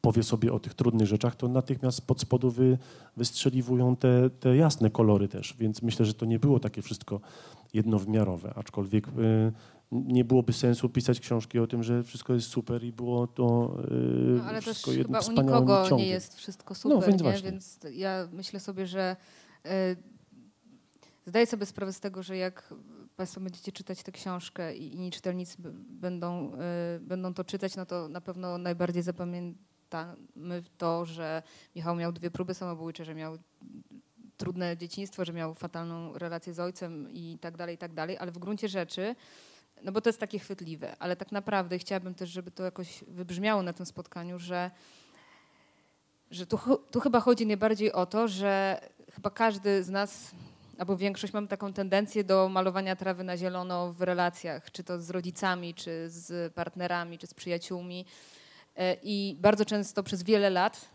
powie 0.00 0.22
sobie 0.22 0.52
o 0.52 0.58
tych 0.58 0.74
trudnych 0.74 1.06
rzeczach, 1.06 1.36
to 1.36 1.48
natychmiast 1.48 2.06
pod 2.06 2.20
spodu 2.20 2.50
wy, 2.50 2.78
wystrzeliwują 3.16 3.96
te, 3.96 4.30
te 4.30 4.56
jasne 4.56 4.90
kolory 4.90 5.28
też, 5.28 5.56
więc 5.58 5.82
myślę, 5.82 6.06
że 6.06 6.14
to 6.14 6.26
nie 6.26 6.38
było 6.38 6.60
takie 6.60 6.82
wszystko 6.82 7.20
jednowymiarowe, 7.74 8.52
aczkolwiek 8.56 9.08
y, 9.08 9.52
nie 9.92 10.24
byłoby 10.24 10.52
sensu 10.52 10.88
pisać 10.88 11.20
książki 11.20 11.58
o 11.58 11.66
tym, 11.66 11.82
że 11.82 12.02
wszystko 12.02 12.34
jest 12.34 12.48
super 12.48 12.84
i 12.84 12.92
było 12.92 13.26
to 13.26 13.76
y, 13.90 14.38
no, 14.38 14.44
ale 14.44 14.60
wszystko 14.60 14.90
też 14.90 14.98
jedno 14.98 15.22
chyba 15.22 15.42
u 15.42 15.44
nikogo 15.44 15.96
nie 15.96 16.06
jest 16.06 16.36
wszystko 16.36 16.74
no, 16.74 16.74
super, 16.74 16.98
no, 17.00 17.06
więc, 17.06 17.22
nie? 17.22 17.50
więc 17.50 17.78
ja 17.92 18.28
myślę 18.32 18.60
sobie, 18.60 18.86
że 18.86 19.16
y, 19.66 19.70
zdaję 21.26 21.46
sobie 21.46 21.66
sprawę 21.66 21.92
z 21.92 22.00
tego, 22.00 22.22
że 22.22 22.36
jak 22.36 22.74
Państwo 23.16 23.40
będziecie 23.40 23.72
czytać 23.72 24.02
tę 24.02 24.12
książkę 24.12 24.76
i 24.76 24.94
inni 24.94 25.10
czytelnicy 25.10 25.56
będą, 25.88 26.52
y, 26.96 27.00
będą 27.00 27.34
to 27.34 27.44
czytać, 27.44 27.76
no 27.76 27.86
to 27.86 28.08
na 28.08 28.20
pewno 28.20 28.58
najbardziej 28.58 29.02
zapamiętamy 29.90 30.62
to, 30.78 31.04
że 31.04 31.42
Michał 31.76 31.96
miał 31.96 32.12
dwie 32.12 32.30
próby 32.30 32.54
samobójcze, 32.54 33.04
że 33.04 33.14
miał 33.14 33.38
trudne 34.36 34.76
dzieciństwo, 34.76 35.24
że 35.24 35.32
miał 35.32 35.54
fatalną 35.54 36.18
relację 36.18 36.54
z 36.54 36.60
ojcem 36.60 37.10
i 37.12 37.38
tak 37.40 37.56
dalej, 37.56 37.74
i 37.74 37.78
tak 37.78 37.94
dalej, 37.94 38.18
ale 38.18 38.32
w 38.32 38.38
gruncie 38.38 38.68
rzeczy, 38.68 39.14
no 39.82 39.92
bo 39.92 40.00
to 40.00 40.08
jest 40.08 40.20
takie 40.20 40.38
chwytliwe, 40.38 40.96
ale 40.98 41.16
tak 41.16 41.32
naprawdę 41.32 41.78
chciałabym 41.78 42.14
też, 42.14 42.30
żeby 42.30 42.50
to 42.50 42.64
jakoś 42.64 43.04
wybrzmiało 43.08 43.62
na 43.62 43.72
tym 43.72 43.86
spotkaniu, 43.86 44.38
że, 44.38 44.70
że 46.30 46.46
tu, 46.46 46.58
tu 46.90 47.00
chyba 47.00 47.20
chodzi 47.20 47.46
najbardziej 47.46 47.92
o 47.92 48.06
to, 48.06 48.28
że 48.28 48.80
chyba 49.12 49.30
każdy 49.30 49.82
z 49.82 49.90
nas 49.90 50.30
albo 50.78 50.96
większość 50.96 51.32
mamy 51.32 51.48
taką 51.48 51.72
tendencję 51.72 52.24
do 52.24 52.48
malowania 52.48 52.96
trawy 52.96 53.24
na 53.24 53.36
zielono 53.36 53.92
w 53.92 54.02
relacjach, 54.02 54.70
czy 54.70 54.84
to 54.84 55.00
z 55.00 55.10
rodzicami, 55.10 55.74
czy 55.74 56.10
z 56.10 56.54
partnerami, 56.54 57.18
czy 57.18 57.26
z 57.26 57.34
przyjaciółmi. 57.34 58.06
E, 58.76 58.96
I 59.02 59.36
bardzo 59.40 59.64
często 59.64 60.02
przez 60.02 60.22
wiele 60.22 60.50
lat, 60.50 60.88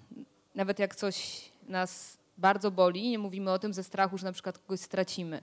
nawet 0.56 0.80
jak 0.80 0.96
coś 0.96 1.46
nas 1.68 2.18
bardzo 2.38 2.72
boli, 2.72 3.10
nie 3.10 3.20
mówimy 3.20 3.52
o 3.52 3.60
tym 3.60 3.74
ze 3.74 3.84
strachu, 3.84 4.18
że 4.18 4.26
na 4.26 4.32
przykład 4.32 4.58
kogoś 4.58 4.80
stracimy. 4.80 5.42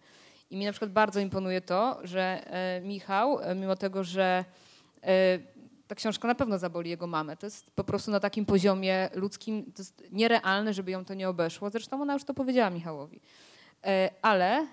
I 0.50 0.56
mi 0.56 0.64
na 0.64 0.72
przykład 0.72 0.92
bardzo 0.92 1.20
imponuje 1.20 1.60
to, 1.60 1.98
że 2.04 2.22
e, 2.46 2.80
Michał, 2.80 3.40
e, 3.40 3.54
mimo 3.54 3.76
tego, 3.76 4.04
że 4.04 4.44
ta 5.88 5.94
książka 5.94 6.28
na 6.28 6.34
pewno 6.34 6.58
zaboli 6.58 6.90
jego 6.90 7.06
mamę. 7.06 7.36
To 7.36 7.46
jest 7.46 7.70
po 7.70 7.84
prostu 7.84 8.10
na 8.10 8.20
takim 8.20 8.46
poziomie 8.46 9.08
ludzkim, 9.14 9.64
to 9.64 9.82
jest 9.82 10.02
nierealne, 10.12 10.74
żeby 10.74 10.90
ją 10.90 11.04
to 11.04 11.14
nie 11.14 11.28
obeszło. 11.28 11.70
Zresztą 11.70 12.02
ona 12.02 12.12
już 12.12 12.24
to 12.24 12.34
powiedziała 12.34 12.70
Michałowi. 12.70 13.20
Ale 14.22 14.66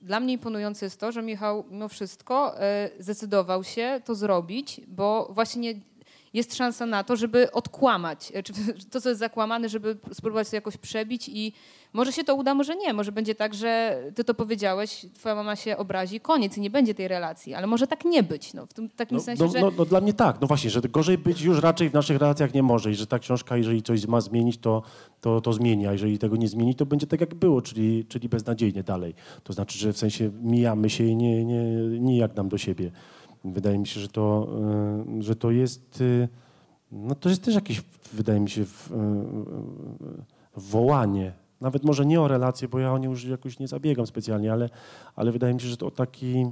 dla 0.00 0.20
mnie 0.20 0.32
imponujące 0.32 0.86
jest 0.86 1.00
to, 1.00 1.12
że 1.12 1.22
Michał 1.22 1.64
mimo 1.70 1.88
wszystko 1.88 2.54
zdecydował 2.98 3.64
się 3.64 4.00
to 4.04 4.14
zrobić, 4.14 4.80
bo 4.86 5.28
właśnie 5.30 5.74
jest 6.34 6.54
szansa 6.54 6.86
na 6.86 7.04
to, 7.04 7.16
żeby 7.16 7.52
odkłamać, 7.52 8.32
czy 8.44 8.52
to, 8.90 9.00
co 9.00 9.08
jest 9.08 9.18
zakłamane, 9.18 9.68
żeby 9.68 9.96
spróbować 10.12 10.50
to 10.50 10.56
jakoś 10.56 10.76
przebić 10.76 11.28
i 11.28 11.52
może 11.92 12.12
się 12.12 12.24
to 12.24 12.34
uda, 12.34 12.54
może 12.54 12.76
nie. 12.76 12.92
Może 12.92 13.12
będzie 13.12 13.34
tak, 13.34 13.54
że 13.54 14.02
ty 14.14 14.24
to 14.24 14.34
powiedziałeś, 14.34 15.06
twoja 15.14 15.34
mama 15.34 15.56
się 15.56 15.76
obrazi, 15.76 16.20
koniec 16.20 16.58
i 16.58 16.60
nie 16.60 16.70
będzie 16.70 16.94
tej 16.94 17.08
relacji. 17.08 17.54
Ale 17.54 17.66
może 17.66 17.86
tak 17.86 18.04
nie 18.04 18.22
być, 18.22 18.54
no, 18.54 18.66
w 18.66 18.72
tym 18.72 18.88
takim 18.88 19.16
no, 19.16 19.22
sensie, 19.22 19.44
no, 19.44 19.50
że... 19.50 19.60
No, 19.60 19.70
no, 19.78 19.84
dla 19.84 20.00
mnie 20.00 20.12
tak, 20.12 20.40
no 20.40 20.46
właśnie, 20.46 20.70
że 20.70 20.80
gorzej 20.80 21.18
być 21.18 21.40
już 21.40 21.60
raczej 21.60 21.90
w 21.90 21.92
naszych 21.92 22.18
relacjach 22.18 22.54
nie 22.54 22.62
może 22.62 22.90
i 22.90 22.94
że 22.94 23.06
ta 23.06 23.18
książka, 23.18 23.56
jeżeli 23.56 23.82
coś 23.82 24.06
ma 24.06 24.20
zmienić, 24.20 24.58
to, 24.58 24.82
to, 25.20 25.40
to 25.40 25.52
zmieni, 25.52 25.86
a 25.86 25.92
jeżeli 25.92 26.18
tego 26.18 26.36
nie 26.36 26.48
zmieni, 26.48 26.74
to 26.74 26.86
będzie 26.86 27.06
tak 27.06 27.20
jak 27.20 27.34
było, 27.34 27.62
czyli, 27.62 28.04
czyli 28.04 28.28
beznadziejnie 28.28 28.82
dalej. 28.82 29.14
To 29.44 29.52
znaczy, 29.52 29.78
że 29.78 29.92
w 29.92 29.98
sensie 29.98 30.30
mijamy 30.42 30.90
się 30.90 31.04
i 31.04 31.16
nie, 31.16 31.44
nie, 31.44 31.62
nie 32.00 32.16
jak 32.16 32.36
nam 32.36 32.48
do 32.48 32.58
siebie. 32.58 32.90
Wydaje 33.44 33.78
mi 33.78 33.86
się, 33.86 34.00
że 34.00 34.08
to, 34.08 34.48
y, 35.18 35.22
że 35.22 35.36
to 35.36 35.50
jest... 35.50 36.00
Y, 36.00 36.28
no 36.92 37.14
to 37.14 37.28
jest 37.28 37.44
też 37.44 37.54
jakieś, 37.54 37.82
wydaje 38.12 38.40
mi 38.40 38.50
się, 38.50 38.62
y, 38.62 38.66
wołanie. 40.56 41.32
Nawet 41.60 41.84
może 41.84 42.06
nie 42.06 42.20
o 42.20 42.28
relacje, 42.28 42.68
bo 42.68 42.78
ja 42.78 42.92
o 42.92 42.98
nie 42.98 43.08
już 43.08 43.24
jakoś 43.24 43.58
nie 43.58 43.68
zabiegam 43.68 44.06
specjalnie, 44.06 44.52
ale, 44.52 44.70
ale 45.16 45.32
wydaje 45.32 45.54
mi 45.54 45.60
się, 45.60 45.68
że 45.68 45.76
to 45.76 45.90
taki, 45.90 46.46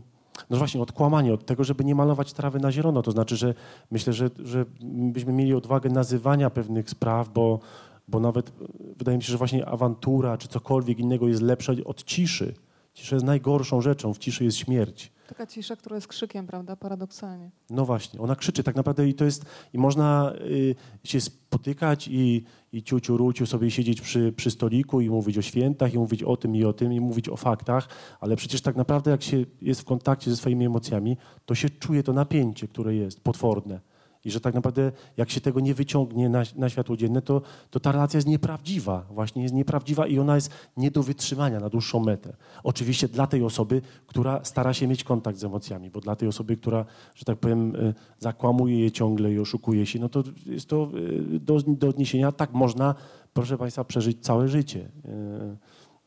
no 0.50 0.56
właśnie, 0.56 0.80
odkłamanie 0.80 1.34
od 1.34 1.46
tego, 1.46 1.64
żeby 1.64 1.84
nie 1.84 1.94
malować 1.94 2.32
trawy 2.32 2.60
na 2.60 2.72
zielono. 2.72 3.02
To 3.02 3.10
znaczy, 3.10 3.36
że 3.36 3.54
myślę, 3.90 4.12
że, 4.12 4.30
że 4.44 4.64
byśmy 4.82 5.32
mieli 5.32 5.54
odwagę 5.54 5.90
nazywania 5.90 6.50
pewnych 6.50 6.90
spraw, 6.90 7.28
bo, 7.28 7.60
bo 8.08 8.20
nawet 8.20 8.52
wydaje 8.96 9.18
mi 9.18 9.24
się, 9.24 9.32
że 9.32 9.38
właśnie 9.38 9.66
awantura 9.66 10.38
czy 10.38 10.48
cokolwiek 10.48 10.98
innego 10.98 11.28
jest 11.28 11.42
lepsze 11.42 11.72
od 11.84 12.04
ciszy. 12.04 12.54
Cisza 13.00 13.16
jest 13.16 13.26
najgorszą 13.26 13.80
rzeczą, 13.80 14.14
w 14.14 14.18
ciszy 14.18 14.44
jest 14.44 14.56
śmierć. 14.56 15.12
Taka 15.28 15.46
cisza, 15.46 15.76
która 15.76 15.96
jest 15.96 16.08
krzykiem, 16.08 16.46
prawda, 16.46 16.76
paradoksalnie. 16.76 17.50
No 17.70 17.84
właśnie, 17.84 18.20
ona 18.20 18.36
krzyczy 18.36 18.62
tak 18.62 18.76
naprawdę 18.76 19.08
i 19.08 19.14
to 19.14 19.24
jest, 19.24 19.44
i 19.72 19.78
można 19.78 20.32
y, 20.40 20.74
się 21.04 21.20
spotykać 21.20 22.08
i, 22.08 22.44
i 22.72 22.82
ciuciu, 22.82 23.16
ruciu 23.16 23.46
sobie 23.46 23.70
siedzieć 23.70 24.00
przy, 24.00 24.32
przy 24.32 24.50
stoliku 24.50 25.00
i 25.00 25.10
mówić 25.10 25.38
o 25.38 25.42
świętach, 25.42 25.94
i 25.94 25.98
mówić 25.98 26.22
o 26.22 26.36
tym 26.36 26.56
i 26.56 26.64
o 26.64 26.72
tym, 26.72 26.92
i 26.92 27.00
mówić 27.00 27.28
o 27.28 27.36
faktach, 27.36 27.88
ale 28.20 28.36
przecież 28.36 28.62
tak 28.62 28.76
naprawdę 28.76 29.10
jak 29.10 29.22
się 29.22 29.44
jest 29.62 29.80
w 29.80 29.84
kontakcie 29.84 30.30
ze 30.30 30.36
swoimi 30.36 30.66
emocjami, 30.66 31.16
to 31.46 31.54
się 31.54 31.70
czuje 31.70 32.02
to 32.02 32.12
napięcie, 32.12 32.68
które 32.68 32.94
jest 32.94 33.20
potworne. 33.20 33.80
I 34.24 34.30
że 34.30 34.40
tak 34.40 34.54
naprawdę, 34.54 34.92
jak 35.16 35.30
się 35.30 35.40
tego 35.40 35.60
nie 35.60 35.74
wyciągnie 35.74 36.28
na, 36.28 36.42
na 36.56 36.68
światło 36.68 36.96
dzienne, 36.96 37.22
to, 37.22 37.42
to 37.70 37.80
ta 37.80 37.92
relacja 37.92 38.18
jest 38.18 38.28
nieprawdziwa. 38.28 39.06
Właśnie 39.10 39.42
jest 39.42 39.54
nieprawdziwa 39.54 40.06
i 40.06 40.18
ona 40.18 40.34
jest 40.34 40.50
nie 40.76 40.90
do 40.90 41.02
wytrzymania 41.02 41.60
na 41.60 41.68
dłuższą 41.68 42.00
metę. 42.00 42.36
Oczywiście 42.64 43.08
dla 43.08 43.26
tej 43.26 43.42
osoby, 43.42 43.82
która 44.06 44.44
stara 44.44 44.74
się 44.74 44.86
mieć 44.86 45.04
kontakt 45.04 45.38
z 45.38 45.44
emocjami, 45.44 45.90
bo 45.90 46.00
dla 46.00 46.16
tej 46.16 46.28
osoby, 46.28 46.56
która, 46.56 46.84
że 47.14 47.24
tak 47.24 47.38
powiem, 47.38 47.76
y, 47.76 47.94
zakłamuje 48.18 48.80
je 48.80 48.90
ciągle 48.90 49.32
i 49.32 49.38
oszukuje 49.38 49.86
się, 49.86 49.98
no 49.98 50.08
to 50.08 50.24
jest 50.46 50.68
to 50.68 50.90
y, 50.94 51.40
do, 51.40 51.60
do 51.60 51.88
odniesienia. 51.88 52.32
Tak 52.32 52.52
można, 52.52 52.94
proszę 53.32 53.58
Państwa, 53.58 53.84
przeżyć 53.84 54.20
całe 54.20 54.48
życie. 54.48 54.88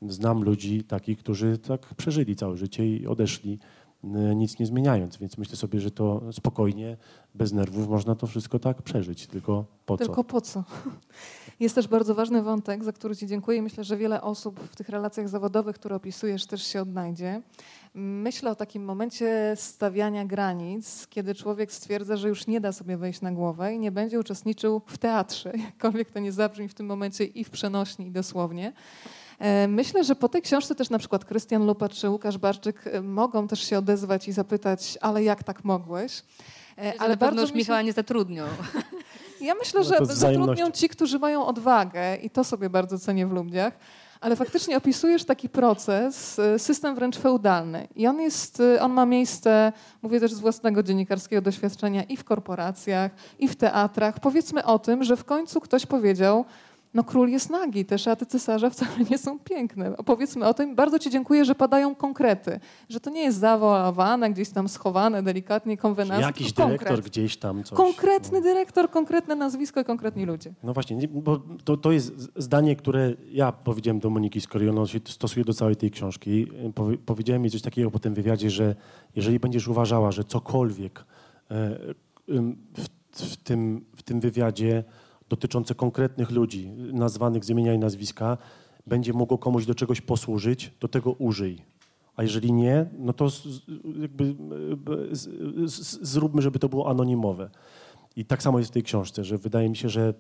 Y, 0.02 0.12
znam 0.12 0.44
ludzi 0.44 0.84
takich, 0.84 1.20
którzy 1.20 1.58
tak 1.58 1.96
przeżyli 1.96 2.36
całe 2.36 2.58
życie 2.58 2.88
i 2.88 3.08
odeszli 3.08 3.60
E, 3.60 3.83
nic 4.36 4.60
nie 4.60 4.66
zmieniając. 4.66 5.18
Więc 5.18 5.38
myślę 5.38 5.56
sobie, 5.56 5.80
że 5.80 5.92
to 5.92 6.22
spokojnie, 6.32 6.98
bez 7.36 7.54
nerwów 7.54 7.88
można 7.88 8.16
to 8.16 8.28
wszystko 8.28 8.60
tak 8.60 8.82
przeżyć. 8.82 9.28
Tylko 9.28 9.66
po 9.86 9.98
co? 9.98 10.06
Tylko 10.06 10.24
po 10.24 10.42
co? 10.42 10.64
Jest 11.60 11.76
też 11.76 11.88
bardzo 11.88 12.16
ważny 12.16 12.44
wątek, 12.44 12.84
za 12.84 12.92
który 12.94 13.16
Ci 13.16 13.28
dziękuję. 13.28 13.62
Myślę, 13.62 13.84
że 13.84 13.98
wiele 13.98 14.22
osób 14.22 14.60
w 14.60 14.76
tych 14.76 14.90
relacjach 14.90 15.30
zawodowych, 15.30 15.76
które 15.76 15.96
opisujesz, 15.96 16.46
też 16.46 16.68
się 16.68 16.82
odnajdzie. 16.82 17.42
Myślę 17.94 18.52
o 18.52 18.56
takim 18.56 18.86
momencie 18.86 19.54
stawiania 19.56 20.26
granic, 20.26 21.08
kiedy 21.08 21.36
człowiek 21.36 21.72
stwierdza, 21.72 22.18
że 22.18 22.30
już 22.30 22.48
nie 22.48 22.62
da 22.62 22.72
sobie 22.72 22.98
wejść 22.98 23.22
na 23.22 23.32
głowę 23.32 23.74
i 23.74 23.80
nie 23.80 23.92
będzie 23.92 24.20
uczestniczył 24.20 24.82
w 24.86 24.98
teatrze, 24.98 25.52
jakkolwiek 25.66 26.12
to 26.12 26.20
nie 26.20 26.32
zabrzmi 26.32 26.68
w 26.68 26.74
tym 26.74 26.86
momencie 26.86 27.26
i 27.26 27.44
w 27.44 27.50
przenośni, 27.50 28.08
i 28.08 28.12
dosłownie. 28.12 28.74
E, 29.40 29.68
myślę, 29.68 30.04
że 30.04 30.16
po 30.16 30.30
tej 30.30 30.42
książce 30.42 30.76
też 30.76 30.90
na 30.90 31.00
przykład 31.00 31.26
Krystian 31.26 31.66
Lupa 31.66 31.90
czy 31.90 32.10
Łukasz 32.10 32.38
Barczyk 32.38 32.88
e, 32.88 33.02
mogą 33.02 33.48
też 33.48 33.70
się 33.70 33.78
odezwać 33.78 34.28
i 34.28 34.32
zapytać, 34.32 34.98
ale 35.02 35.24
jak 35.24 35.44
tak 35.44 35.64
mogłeś? 35.64 36.24
E, 36.78 36.94
ale 37.00 37.18
bardzo 37.18 37.42
już 37.42 37.54
Michała 37.54 37.80
się... 37.80 37.86
nie 37.86 37.94
zatrudnią. 37.94 38.46
Ja 39.42 39.56
myślę, 39.56 39.80
no 39.80 39.86
że 39.86 40.16
zatrudnią 40.16 40.72
ci, 40.72 40.90
którzy 40.90 41.20
mają 41.20 41.46
odwagę 41.46 42.16
i 42.16 42.30
to 42.30 42.44
sobie 42.44 42.70
bardzo 42.70 43.00
cenię 43.00 43.28
w 43.28 43.32
ludziach. 43.32 43.74
Ale 44.22 44.36
faktycznie 44.36 44.78
opisujesz 44.78 45.26
taki 45.26 45.50
proces, 45.50 46.42
system 46.58 46.96
wręcz 46.96 47.18
feudalny. 47.18 47.88
I 47.96 48.08
on, 48.08 48.22
jest, 48.22 48.62
on 48.82 48.92
ma 48.92 49.06
miejsce, 49.06 49.72
mówię 50.02 50.20
też 50.20 50.34
z 50.34 50.40
własnego 50.40 50.84
dziennikarskiego 50.84 51.42
doświadczenia, 51.42 52.04
i 52.04 52.18
w 52.18 52.24
korporacjach, 52.24 53.12
i 53.40 53.48
w 53.48 53.56
teatrach. 53.56 54.20
Powiedzmy 54.20 54.66
o 54.66 54.80
tym, 54.80 55.04
że 55.04 55.18
w 55.18 55.24
końcu 55.24 55.62
ktoś 55.62 55.86
powiedział, 55.86 56.46
no 56.94 57.04
król 57.04 57.30
jest 57.30 57.50
nagi, 57.50 57.86
te 57.86 57.98
szaty 57.98 58.26
cesarza 58.26 58.70
wcale 58.70 58.92
nie 59.10 59.18
są 59.18 59.40
piękne. 59.40 59.98
Opowiedzmy 59.98 60.46
o 60.46 60.54
tym. 60.54 60.76
Bardzo 60.76 61.00
Ci 61.00 61.10
dziękuję, 61.10 61.46
że 61.46 61.56
padają 61.56 61.96
konkrety, 61.96 62.60
że 62.90 63.00
to 63.00 63.10
nie 63.10 63.22
jest 63.22 63.40
zawołane, 63.40 64.32
gdzieś 64.32 64.50
tam 64.50 64.70
schowane 64.70 65.24
delikatnie, 65.24 65.78
konwenancje. 65.78 66.28
Jakiś 66.28 66.54
dyrektor 66.54 66.88
konkret. 66.88 67.06
gdzieś 67.06 67.38
tam 67.38 67.64
coś. 67.64 67.78
Konkretny 67.78 68.40
no. 68.40 68.44
dyrektor, 68.44 68.90
konkretne 68.90 69.36
nazwisko 69.36 69.82
i 69.82 69.86
konkretni 69.86 70.26
ludzie. 70.26 70.54
No 70.64 70.74
właśnie, 70.74 71.08
bo 71.08 71.42
to, 71.64 71.78
to 71.78 71.92
jest 71.92 72.14
zdanie, 72.36 72.76
które 72.76 73.14
ja 73.32 73.52
powiedziałem 73.52 74.00
do 74.00 74.10
Moniki 74.10 74.42
Skory, 74.42 74.70
ono 74.70 74.88
się 74.88 75.00
stosuje 75.06 75.46
do 75.46 75.54
całej 75.54 75.76
tej 75.76 75.92
książki. 75.92 76.48
Powiedziałem 77.06 77.44
jej 77.44 77.52
coś 77.52 77.62
takiego 77.62 77.92
po 77.92 78.00
tym 78.00 78.14
wywiadzie, 78.14 78.50
że 78.50 78.76
jeżeli 79.16 79.40
będziesz 79.40 79.68
uważała, 79.68 80.12
że 80.12 80.24
cokolwiek 80.24 81.00
e, 81.00 81.04
w, 82.78 82.88
w, 83.12 83.38
tym, 83.38 83.86
w 83.96 84.04
tym 84.04 84.20
wywiadzie 84.20 84.84
dotyczące 85.30 85.76
konkretnych 85.76 86.32
ludzi, 86.32 86.70
nazwanych 86.94 87.46
z 87.46 87.50
imienia 87.50 87.74
i 87.74 87.80
nazwiska, 87.80 88.38
będzie 88.88 89.14
mogło 89.14 89.38
komuś 89.38 89.66
do 89.66 89.76
czegoś 89.76 90.02
posłużyć, 90.02 90.72
to 90.80 90.88
tego 90.88 91.12
użyj. 91.12 91.62
A 92.16 92.24
jeżeli 92.24 92.54
nie, 92.54 92.86
no 93.00 93.14
to 93.14 93.28
jakby 94.02 94.36
zróbmy, 96.02 96.42
żeby 96.42 96.60
to 96.60 96.70
było 96.70 96.90
anonimowe. 96.90 97.50
I 98.16 98.26
tak 98.26 98.44
samo 98.44 98.60
jest 98.60 98.72
w 98.72 98.74
tej 98.74 98.84
książce, 98.84 99.24
że 99.24 99.38
wydaje 99.38 99.70
mi 99.70 99.76
się, 99.76 99.90
że, 99.90 100.14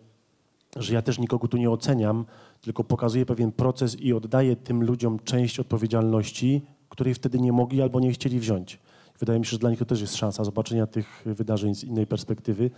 że 0.76 0.94
ja 0.94 1.02
też 1.02 1.20
nikogo 1.20 1.48
tu 1.48 1.58
nie 1.58 1.70
oceniam, 1.70 2.26
tylko 2.62 2.84
pokazuję 2.84 3.26
pewien 3.26 3.52
proces 3.52 4.00
i 4.00 4.14
oddaję 4.14 4.56
tym 4.56 4.84
ludziom 4.84 5.20
część 5.20 5.60
odpowiedzialności, 5.60 6.62
której 6.90 7.14
wtedy 7.14 7.40
nie 7.40 7.52
mogli 7.52 7.82
albo 7.82 8.00
nie 8.00 8.12
chcieli 8.12 8.40
wziąć. 8.40 8.80
Wydaje 9.20 9.40
mi 9.40 9.46
się, 9.46 9.52
że 9.52 9.58
dla 9.58 9.70
nich 9.70 9.80
to 9.80 9.86
też 9.86 10.02
jest 10.02 10.16
szansa 10.16 10.44
zobaczenia 10.44 10.88
tych 10.88 11.24
wydarzeń 11.26 11.76
z 11.76 11.84
innej 11.84 12.08
perspektywy, 12.08 12.72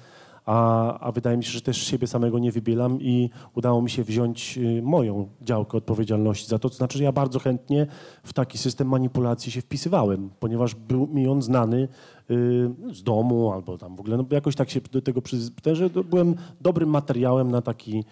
a, 0.45 0.99
a 0.99 1.11
wydaje 1.11 1.37
mi 1.37 1.43
się, 1.43 1.51
że 1.51 1.61
też 1.61 1.77
siebie 1.77 2.07
samego 2.07 2.39
nie 2.39 2.51
wybielam 2.51 3.01
i 3.01 3.29
udało 3.55 3.81
mi 3.81 3.89
się 3.89 4.03
wziąć 4.03 4.57
y, 4.57 4.81
moją 4.83 5.27
działkę 5.41 5.77
odpowiedzialności 5.77 6.47
za 6.47 6.59
to. 6.59 6.69
To 6.69 6.75
znaczy, 6.75 6.97
że 6.97 7.03
ja 7.03 7.11
bardzo 7.11 7.39
chętnie 7.39 7.87
w 8.23 8.33
taki 8.33 8.57
system 8.57 8.89
manipulacji 8.89 9.51
się 9.51 9.61
wpisywałem, 9.61 10.29
ponieważ 10.39 10.75
był 10.75 11.07
mi 11.07 11.27
on 11.27 11.41
znany 11.41 11.77
y, 11.77 11.87
z 12.93 13.03
domu 13.03 13.51
albo 13.51 13.77
tam 13.77 13.95
w 13.95 13.99
ogóle, 13.99 14.17
no 14.17 14.25
jakoś 14.31 14.55
tak 14.55 14.69
się 14.69 14.81
do 14.91 15.01
tego 15.01 15.21
przyzwyczaiłem, 15.21 15.77
że 15.77 16.03
byłem 16.03 16.35
dobrym 16.61 16.89
materiałem 16.89 17.51
na 17.51 17.61
taki, 17.61 18.03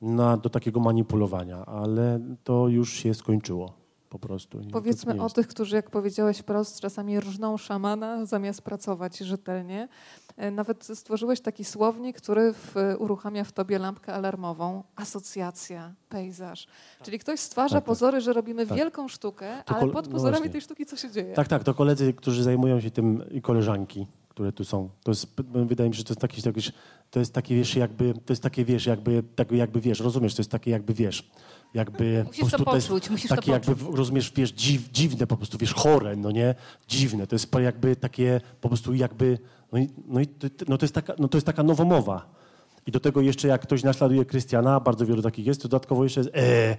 na, 0.00 0.36
do 0.36 0.50
takiego 0.50 0.80
manipulowania, 0.80 1.66
ale 1.66 2.20
to 2.44 2.68
już 2.68 2.92
się 2.92 3.14
skończyło. 3.14 3.79
Po 4.10 4.18
prostu. 4.18 4.60
Powiedzmy 4.72 5.12
tak 5.14 5.22
o 5.22 5.30
tych, 5.30 5.48
którzy, 5.48 5.76
jak 5.76 5.90
powiedziałeś 5.90 6.38
wprost, 6.38 6.80
czasami 6.80 7.20
rżną 7.20 7.56
szamana 7.56 8.26
zamiast 8.26 8.62
pracować 8.62 9.18
rzetelnie. 9.18 9.88
E, 10.36 10.50
Nawet 10.50 10.84
stworzyłeś 10.84 11.40
taki 11.40 11.64
słownik, 11.64 12.16
który 12.16 12.52
w, 12.52 12.74
uruchamia 12.98 13.44
w 13.44 13.52
tobie 13.52 13.78
lampkę 13.78 14.14
alarmową. 14.14 14.82
Asocjacja, 14.96 15.94
pejzaż. 16.08 16.66
Czyli 17.02 17.18
ktoś 17.18 17.40
stwarza 17.40 17.74
Tak, 17.74 17.84
tak. 17.84 17.88
pozory, 17.88 18.20
że 18.20 18.32
robimy 18.32 18.66
Tak. 18.66 18.78
wielką 18.78 19.08
sztukę, 19.08 19.62
To 19.66 19.76
ale 19.76 19.92
pod 19.92 20.06
no 20.06 20.12
pozorami 20.12 20.38
właśnie. 20.38 20.52
tej 20.52 20.60
sztuki 20.60 20.86
co 20.86 20.96
się 20.96 21.10
dzieje? 21.10 21.34
Tak, 21.34 21.48
tak, 21.48 21.64
to 21.64 21.74
koledzy, 21.74 22.12
którzy 22.14 22.42
zajmują 22.42 22.80
się 22.80 22.90
tym 22.90 23.24
i 23.30 23.42
koleżanki, 23.42 24.06
które 24.28 24.52
tu 24.52 24.64
są. 24.64 24.88
To 25.02 25.10
jest, 25.10 25.26
wydaje 25.66 25.90
mi 25.90 25.94
się, 25.96 25.98
że 25.98 26.04
to 26.04 26.12
jest 26.12 26.20
taki, 26.20 26.42
taki 26.42 26.60
to 27.10 27.18
jest 27.18 27.34
takie, 27.34 27.54
wiesz, 27.54 27.76
jakby, 27.76 28.14
to 28.14 28.32
jest 28.32 28.42
takie, 28.42 28.64
wiesz, 28.64 28.86
jakby, 28.86 29.22
tak, 29.36 29.52
jakby, 29.52 29.80
wiesz, 29.80 30.00
rozumiesz, 30.00 30.34
to 30.34 30.40
jest 30.40 30.50
takie 30.50 30.70
jakby, 30.70 30.94
wiesz, 30.94 31.30
jakby... 31.74 32.24
Musisz 32.26 32.40
po 32.40 32.46
prostu 32.48 32.64
to 32.64 32.74
jest 32.74 32.88
poczuć, 32.88 33.10
musisz 33.10 33.28
to 33.28 33.36
takie 33.36 33.52
jakby, 33.52 33.74
rozumiesz, 33.96 34.32
wiesz, 34.36 34.52
dziw, 34.52 34.88
dziwne 34.92 35.26
po 35.26 35.36
prostu, 35.36 35.58
wiesz, 35.58 35.74
chore, 35.74 36.16
no 36.16 36.30
nie? 36.30 36.54
Dziwne, 36.88 37.26
to 37.26 37.34
jest 37.34 37.54
jakby 37.62 37.96
takie, 37.96 38.40
po 38.60 38.68
prostu 38.68 38.94
jakby, 38.94 39.38
no 39.72 39.78
i, 39.78 39.88
no 40.06 40.20
i 40.20 40.26
to, 40.26 40.46
no 40.68 40.78
to, 40.78 40.84
jest, 40.84 40.94
taka, 40.94 41.14
no 41.18 41.28
to 41.28 41.36
jest 41.36 41.46
taka 41.46 41.62
nowomowa. 41.62 42.40
I 42.86 42.90
do 42.90 43.00
tego 43.00 43.20
jeszcze 43.20 43.48
jak 43.48 43.62
ktoś 43.62 43.82
naśladuje 43.82 44.24
Krystiana, 44.24 44.80
bardzo 44.80 45.06
wielu 45.06 45.22
takich 45.22 45.46
jest, 45.46 45.62
to 45.62 45.68
dodatkowo 45.68 46.04
jeszcze 46.04 46.20
jest 46.20 46.30
e, 46.34 46.76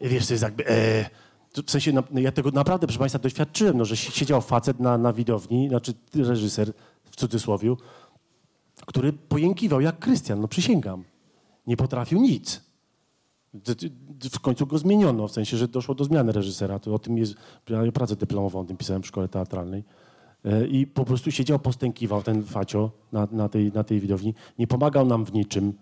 e, 0.00 0.08
wiesz, 0.08 0.26
to 0.26 0.34
jest 0.34 0.42
jakby 0.42 0.68
e. 0.68 1.10
To 1.52 1.62
W 1.62 1.70
sensie, 1.70 1.92
na- 1.92 2.02
no 2.10 2.20
ja 2.20 2.32
tego 2.32 2.50
naprawdę, 2.50 2.86
proszę 2.86 2.98
Państwa, 2.98 3.18
doświadczyłem, 3.18 3.76
no, 3.78 3.84
że 3.84 3.96
si- 3.96 4.12
siedział 4.12 4.40
facet 4.42 4.80
na, 4.80 4.98
na 4.98 5.12
widowni, 5.12 5.68
znaczy 5.68 5.92
reżyser 6.14 6.72
w 7.04 7.16
cudzysłowiu, 7.16 7.76
który 8.86 9.12
pojękiwał 9.12 9.80
jak 9.80 9.98
Krystian, 9.98 10.40
no 10.40 10.48
przysięgam. 10.48 11.04
Nie 11.66 11.76
potrafił 11.76 12.20
nic. 12.20 12.65
W 14.30 14.40
końcu 14.40 14.66
go 14.66 14.78
zmieniono, 14.78 15.28
w 15.28 15.32
sensie, 15.32 15.56
że 15.56 15.68
doszło 15.68 15.94
do 15.94 16.04
zmiany 16.04 16.32
reżysera. 16.32 16.78
To 16.78 16.94
o 16.94 16.98
tym 16.98 17.18
jest, 17.18 17.34
ja 17.68 17.92
pracę 17.92 18.16
dyplomową 18.16 18.60
o 18.60 18.64
tym 18.64 18.76
pisałem 18.76 19.02
w 19.02 19.06
szkole 19.06 19.28
teatralnej. 19.28 19.84
E, 20.44 20.66
I 20.66 20.86
po 20.86 21.04
prostu 21.04 21.30
siedział, 21.30 21.58
postękiwał 21.58 22.22
ten 22.22 22.42
facio 22.44 22.90
na, 23.12 23.28
na, 23.32 23.48
tej, 23.48 23.72
na 23.72 23.84
tej 23.84 24.00
widowni. 24.00 24.34
Nie 24.58 24.66
pomagał 24.66 25.06
nam 25.06 25.24
w 25.24 25.32
niczym. 25.32 25.72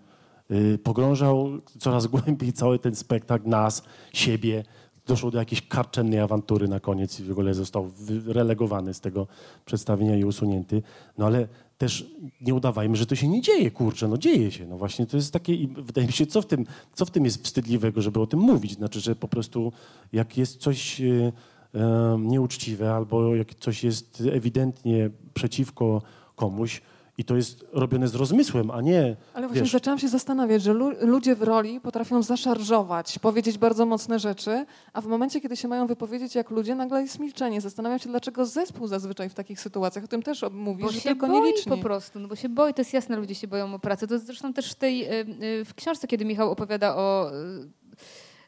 Y, 0.51 0.79
Pogrążał 0.83 1.49
coraz 1.79 2.07
głębiej 2.15 2.53
cały 2.53 2.79
ten 2.79 2.95
spektakl, 2.95 3.49
nas, 3.49 3.83
siebie. 4.13 4.63
Doszło 5.07 5.31
do 5.31 5.37
jakiejś 5.37 5.67
karczennej 5.67 6.19
awantury 6.19 6.67
na 6.67 6.79
koniec 6.79 7.19
i 7.19 7.23
w 7.23 7.31
ogóle 7.31 7.53
został 7.53 7.91
relegowany 8.25 8.93
z 8.93 9.01
tego 9.01 9.27
przedstawienia 9.65 10.15
i 10.17 10.23
usunięty. 10.23 10.81
No 11.17 11.25
ale 11.25 11.47
też 11.77 12.05
nie 12.41 12.53
udawajmy, 12.53 12.95
że 12.95 13.05
to 13.05 13.15
się 13.15 13.27
nie 13.27 13.41
dzieje, 13.41 13.71
kurczę, 13.71 14.07
no 14.07 14.17
dzieje 14.17 14.51
się. 14.51 14.65
No 14.67 14.77
właśnie 14.77 15.05
to 15.05 15.17
jest 15.17 15.33
takie 15.33 15.53
i 15.53 15.67
wydaje 15.67 16.07
mi 16.07 16.13
się, 16.13 16.25
co 16.25 16.41
w 16.41 16.45
tym, 16.45 16.65
co 16.93 17.05
w 17.05 17.11
tym 17.11 17.25
jest 17.25 17.43
wstydliwego, 17.43 18.01
żeby 18.01 18.19
o 18.19 18.27
tym 18.27 18.39
mówić. 18.39 18.73
Znaczy, 18.73 18.99
że 18.99 19.15
po 19.15 19.27
prostu 19.27 19.71
jak 20.13 20.37
jest 20.37 20.61
coś 20.61 21.01
e, 21.01 21.31
nieuczciwe 22.19 22.93
albo 22.93 23.35
jak 23.35 23.55
coś 23.55 23.83
jest 23.83 24.23
ewidentnie 24.31 25.09
przeciwko 25.33 26.01
komuś 26.35 26.81
i 27.17 27.23
to 27.25 27.35
jest 27.35 27.65
robione 27.73 28.07
z 28.07 28.15
rozmysłem, 28.15 28.71
a 28.71 28.81
nie 28.81 29.15
Ale 29.33 29.47
właśnie 29.47 29.61
wiesz, 29.61 29.71
zaczęłam 29.71 29.99
się 29.99 30.07
zastanawiać, 30.07 30.61
że 30.63 30.73
lu- 30.73 30.91
ludzie 31.01 31.35
w 31.35 31.41
roli 31.43 31.81
potrafią 31.81 32.23
zaszarżować, 32.23 33.19
powiedzieć 33.19 33.57
bardzo 33.57 33.85
mocne 33.85 34.19
rzeczy, 34.19 34.65
a 34.93 35.01
w 35.01 35.05
momencie, 35.05 35.41
kiedy 35.41 35.57
się 35.57 35.67
mają 35.67 35.87
wypowiedzieć 35.87 36.35
jak 36.35 36.49
ludzie, 36.49 36.75
nagle 36.75 37.01
jest 37.01 37.19
milczenie. 37.19 37.61
Zastanawiam 37.61 37.99
się, 37.99 38.09
dlaczego 38.09 38.45
zespół 38.45 38.87
zazwyczaj 38.87 39.29
w 39.29 39.33
takich 39.33 39.59
sytuacjach, 39.61 40.05
o 40.05 40.07
tym 40.07 40.23
też 40.23 40.45
mówisz, 40.51 40.85
Bo 40.85 40.91
że 40.91 40.99
się 40.99 41.09
tylko 41.09 41.27
boi 41.27 41.41
nieliczni. 41.41 41.69
po 41.71 41.77
prostu, 41.77 42.19
no 42.19 42.27
bo 42.27 42.35
się 42.35 42.49
boi, 42.49 42.73
to 42.73 42.81
jest 42.81 42.93
jasne, 42.93 43.15
ludzie 43.17 43.35
się 43.35 43.47
boją 43.47 43.73
o 43.73 43.79
pracę. 43.79 44.07
To 44.07 44.19
zresztą 44.19 44.53
też 44.53 44.71
w 44.71 44.75
tej, 44.75 45.07
w 45.65 45.73
książce, 45.75 46.07
kiedy 46.07 46.25
Michał 46.25 46.51
opowiada 46.51 46.95
o 46.95 47.31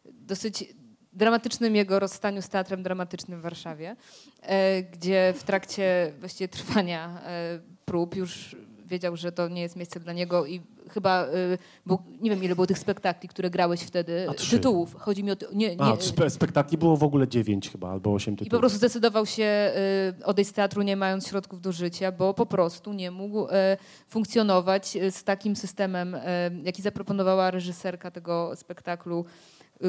dosyć 0.06 0.74
dramatycznym 1.14 1.76
jego 1.76 2.00
rozstaniu 2.00 2.42
z 2.42 2.50
teatrem 2.50 2.84
dramatycznym 2.84 3.40
w 3.40 3.44
Warszawie, 3.44 3.96
e, 4.42 4.84
gdzie 4.84 5.34
w 5.38 5.44
trakcie 5.44 6.14
właściwie 6.20 6.48
trwania 6.48 7.22
e, 7.26 7.60
prób 7.88 8.16
już 8.16 8.56
wiedział, 8.86 9.16
że 9.16 9.32
to 9.32 9.48
nie 9.50 9.62
jest 9.62 9.76
miejsce 9.76 10.00
dla 10.00 10.14
niego 10.14 10.46
i 10.46 10.62
chyba, 10.90 11.26
y, 11.26 11.58
był, 11.86 11.98
nie 12.22 12.30
wiem 12.30 12.44
ile 12.44 12.56
było 12.56 12.68
tych 12.68 12.80
spektakli, 12.80 13.30
które 13.30 13.50
grałeś 13.50 13.82
wtedy, 13.82 14.28
tytułów. 14.50 14.96
Chodzi 14.96 15.24
mi 15.24 15.32
o... 15.32 15.36
Nie, 15.54 15.76
nie, 15.76 15.82
A, 15.82 15.96
spe, 16.00 16.30
spektakli 16.30 16.78
było 16.78 16.98
w 16.98 17.04
ogóle 17.04 17.28
dziewięć 17.28 17.70
chyba, 17.70 17.92
albo 17.92 18.14
osiem 18.14 18.34
i 18.34 18.38
po 18.38 18.44
tytułów. 18.44 18.60
prostu 18.62 18.78
zdecydował 18.78 19.26
się 19.26 19.74
y, 20.20 20.26
odejść 20.26 20.52
z 20.52 20.54
teatru, 20.54 20.82
nie 20.82 20.96
mając 20.96 21.28
środków 21.28 21.62
do 21.62 21.72
życia, 21.72 22.12
bo 22.12 22.34
po 22.34 22.46
prostu 22.46 22.94
nie 22.94 23.12
mógł 23.12 23.46
y, 23.48 23.52
funkcjonować 24.08 24.98
z 25.12 25.24
takim 25.24 25.56
systemem, 25.56 26.18
jaki 26.64 26.82
zaproponowała 26.82 27.52
reżyserka 27.52 28.12
tego 28.12 28.52
spektaklu. 28.56 29.26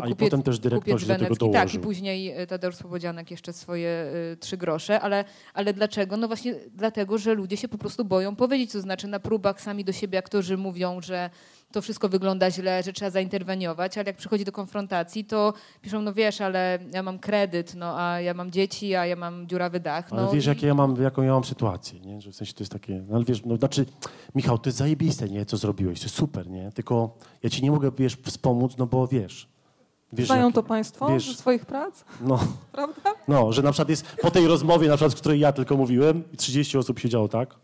A 0.02 0.08
i 0.08 0.14
potem 0.16 0.42
też 0.42 0.58
dyrektor 0.58 0.92
Kupiec 0.94 1.00
się 1.00 1.06
do 1.06 1.12
tego 1.14 1.24
Wenecki. 1.24 1.44
Tak, 1.44 1.50
i 1.50 1.52
dołożył. 1.72 1.82
później 1.82 2.40
y, 2.42 2.46
Tadeusz 2.46 2.76
Słobodzianek 2.76 3.30
jeszcze 3.30 3.52
swoje 3.52 4.12
y, 4.32 4.36
trzy 4.36 4.56
grosze. 4.56 5.00
Ale, 5.00 5.24
ale 5.54 5.72
dlaczego? 5.72 6.16
No 6.16 6.26
właśnie 6.26 6.54
dlatego, 6.74 7.18
że 7.18 7.34
ludzie 7.34 7.56
się 7.56 7.68
po 7.68 7.78
prostu 7.78 8.04
boją 8.04 8.36
powiedzieć, 8.36 8.72
to 8.72 8.80
znaczy 8.80 9.08
na 9.08 9.20
próbach 9.20 9.60
sami 9.60 9.84
do 9.84 9.92
siebie 9.92 10.18
aktorzy 10.18 10.56
mówią, 10.56 11.00
że 11.02 11.30
to 11.72 11.82
wszystko 11.82 12.08
wygląda 12.08 12.50
źle, 12.50 12.82
że 12.82 12.92
trzeba 12.92 13.10
zainterweniować, 13.10 13.98
ale 13.98 14.06
jak 14.06 14.16
przychodzi 14.16 14.44
do 14.44 14.52
konfrontacji, 14.52 15.24
to 15.24 15.52
piszą, 15.82 16.02
no 16.02 16.12
wiesz, 16.12 16.40
ale 16.40 16.78
ja 16.94 17.02
mam 17.02 17.18
kredyt, 17.18 17.74
no 17.74 18.00
a 18.00 18.20
ja 18.20 18.34
mam 18.34 18.50
dzieci, 18.50 18.94
a 18.94 19.06
ja 19.06 19.16
mam 19.16 19.46
dziurawy 19.48 19.80
dach. 19.80 20.12
Ale 20.12 20.22
no 20.22 20.32
wiesz, 20.32 20.44
i- 20.46 20.48
jakie 20.48 20.66
ja 20.66 20.74
mam, 20.74 21.02
jaką 21.02 21.22
ja 21.22 21.32
mam 21.32 21.44
sytuację, 21.44 22.00
nie? 22.00 22.20
Że 22.20 22.32
w 22.32 22.36
sensie 22.36 22.52
to 22.52 22.60
jest 22.62 22.72
takie, 22.72 23.04
no 23.08 23.16
ale 23.16 23.24
wiesz, 23.24 23.44
no 23.44 23.56
znaczy, 23.56 23.86
Michał, 24.34 24.58
to 24.58 24.68
jest 24.68 24.78
zajebiste, 24.78 25.28
nie? 25.28 25.46
Co 25.46 25.56
zrobiłeś, 25.56 25.98
to 26.00 26.04
jest 26.04 26.14
super, 26.16 26.50
nie? 26.50 26.72
Tylko 26.72 27.16
ja 27.42 27.50
ci 27.50 27.62
nie 27.62 27.70
mogę, 27.70 27.90
wiesz, 27.98 28.16
wspomóc, 28.24 28.76
no 28.78 28.86
bo 28.86 29.06
wiesz. 29.06 29.48
Wiesz 30.12 30.26
Znają 30.26 30.44
jak- 30.46 30.54
to 30.54 30.62
państwo 30.62 31.08
wiesz- 31.08 31.28
ze 31.30 31.34
swoich 31.34 31.66
prac, 31.66 32.04
No, 32.20 32.38
prawda? 32.72 33.10
no, 33.28 33.52
że 33.52 33.62
na 33.62 33.72
przykład 33.72 33.88
jest 33.88 34.06
po 34.22 34.30
tej 34.30 34.46
rozmowie, 34.46 34.88
na 34.88 34.96
przykład, 34.96 35.14
w 35.14 35.20
której 35.20 35.40
ja 35.40 35.52
tylko 35.52 35.76
mówiłem, 35.76 36.22
i 36.32 36.36
30 36.36 36.78
osób 36.78 36.98
siedziało 36.98 37.28
tak, 37.28 37.54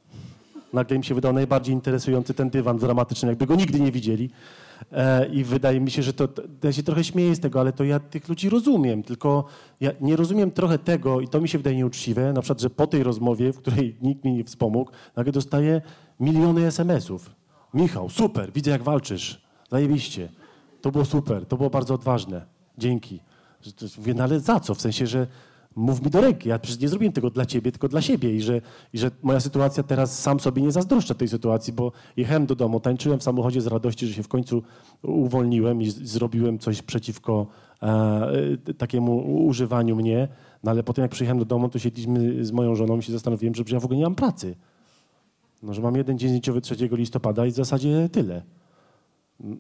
nagle 0.73 0.97
im 0.97 1.03
się 1.03 1.15
wydał 1.15 1.33
najbardziej 1.33 1.75
interesujący 1.75 2.35
ten 2.35 2.51
dywan 2.51 2.79
dramatyczny, 2.79 3.29
jakby 3.29 3.47
go 3.47 3.55
nigdy 3.55 3.81
nie 3.81 3.93
widzieli. 3.93 4.31
E, 4.93 5.27
I 5.27 5.45
wydaje 5.45 5.81
mi 5.81 5.91
się, 5.91 6.03
że 6.03 6.13
to, 6.13 6.29
to, 6.29 6.43
ja 6.63 6.73
się 6.73 6.83
trochę 6.83 7.05
śmieję 7.05 7.35
z 7.35 7.41
tego, 7.41 7.61
ale 7.61 7.73
to 7.73 7.85
ja 7.85 8.01
tych 8.01 8.29
ludzi 8.29 8.49
rozumiem, 8.49 9.03
tylko 9.03 9.45
ja 9.81 9.91
nie 10.01 10.17
rozumiem 10.17 10.51
trochę 10.51 10.79
tego 10.79 11.21
i 11.21 11.29
to 11.29 11.41
mi 11.41 11.49
się 11.49 11.59
wydaje 11.59 11.77
nieuczciwe, 11.77 12.33
na 12.33 12.41
przykład, 12.43 12.61
że 12.61 12.71
po 12.71 12.87
tej 12.87 13.03
rozmowie, 13.03 13.53
w 13.53 13.59
której 13.59 13.97
nikt 14.03 14.25
mi 14.25 14.33
nie 14.33 14.45
wspomógł, 14.45 14.91
nagle 15.17 15.33
dostaję 15.33 15.81
miliony 16.21 16.67
SMS-ów. 16.67 17.31
Michał, 17.75 18.11
super, 18.11 18.53
widzę 18.53 18.71
jak 18.71 18.83
walczysz, 18.83 19.41
zajebiście. 19.71 20.29
To 20.85 20.91
było 20.91 21.05
super, 21.05 21.47
to 21.47 21.57
było 21.57 21.71
bardzo 21.71 21.95
odważne, 21.95 22.47
dzięki. 22.79 23.21
Mówię, 23.99 24.15
no 24.15 24.25
ale 24.25 24.41
za 24.41 24.61
co? 24.61 24.75
W 24.75 24.81
sensie, 24.81 25.07
że 25.07 25.27
mów 25.77 26.03
mi 26.03 26.11
do 26.11 26.21
ręki, 26.21 26.49
ja 26.49 26.59
przecież 26.59 26.81
nie 26.81 26.89
zrobiłem 26.89 27.13
tego 27.13 27.31
dla 27.31 27.47
ciebie, 27.47 27.73
tylko 27.73 27.89
dla 27.89 28.03
siebie 28.03 28.35
i 28.35 28.41
że, 28.41 28.61
i 28.93 28.99
że 28.99 29.11
moja 29.23 29.41
sytuacja 29.41 29.83
teraz 29.83 30.19
sam 30.19 30.41
sobie 30.41 30.63
nie 30.63 30.73
zazdroszczę 30.73 31.15
tej 31.15 31.29
sytuacji, 31.29 31.73
bo 31.73 31.93
jechałem 32.17 32.47
do 32.47 32.55
domu, 32.55 32.81
tańczyłem 32.81 33.19
w 33.19 33.23
samochodzie 33.23 33.61
z 33.61 33.67
radości, 33.67 34.07
że 34.07 34.15
się 34.15 34.23
w 34.23 34.29
końcu 34.29 34.63
uwolniłem 35.03 35.83
i 35.83 35.91
zrobiłem 35.91 36.59
coś 36.59 36.83
przeciwko 36.83 37.47
e, 37.83 38.57
takiemu 38.79 39.45
używaniu 39.47 39.97
mnie, 39.97 40.29
no 40.65 40.71
ale 40.71 40.83
potem 40.83 41.03
jak 41.03 41.11
przyjechałem 41.11 41.39
do 41.39 41.45
domu, 41.45 41.69
to 41.69 41.79
siedliśmy 41.79 42.45
z 42.45 42.53
moją 42.53 42.75
żoną 42.75 42.99
i 42.99 43.03
się 43.03 43.13
zastanowiłem, 43.13 43.55
że 43.55 43.65
ja 43.73 43.81
w 43.81 43.85
ogóle 43.85 43.99
nie 43.99 44.05
mam 44.05 44.15
pracy. 44.15 44.57
No, 45.63 45.75
że 45.75 45.83
mam 45.83 45.97
jeden 45.97 46.19
dzień 46.19 46.29
zdjęciowy 46.29 46.61
3 46.61 46.77
listopada 46.93 47.47
i 47.47 47.51
w 47.51 47.55
zasadzie 47.55 48.09
tyle. 48.13 48.43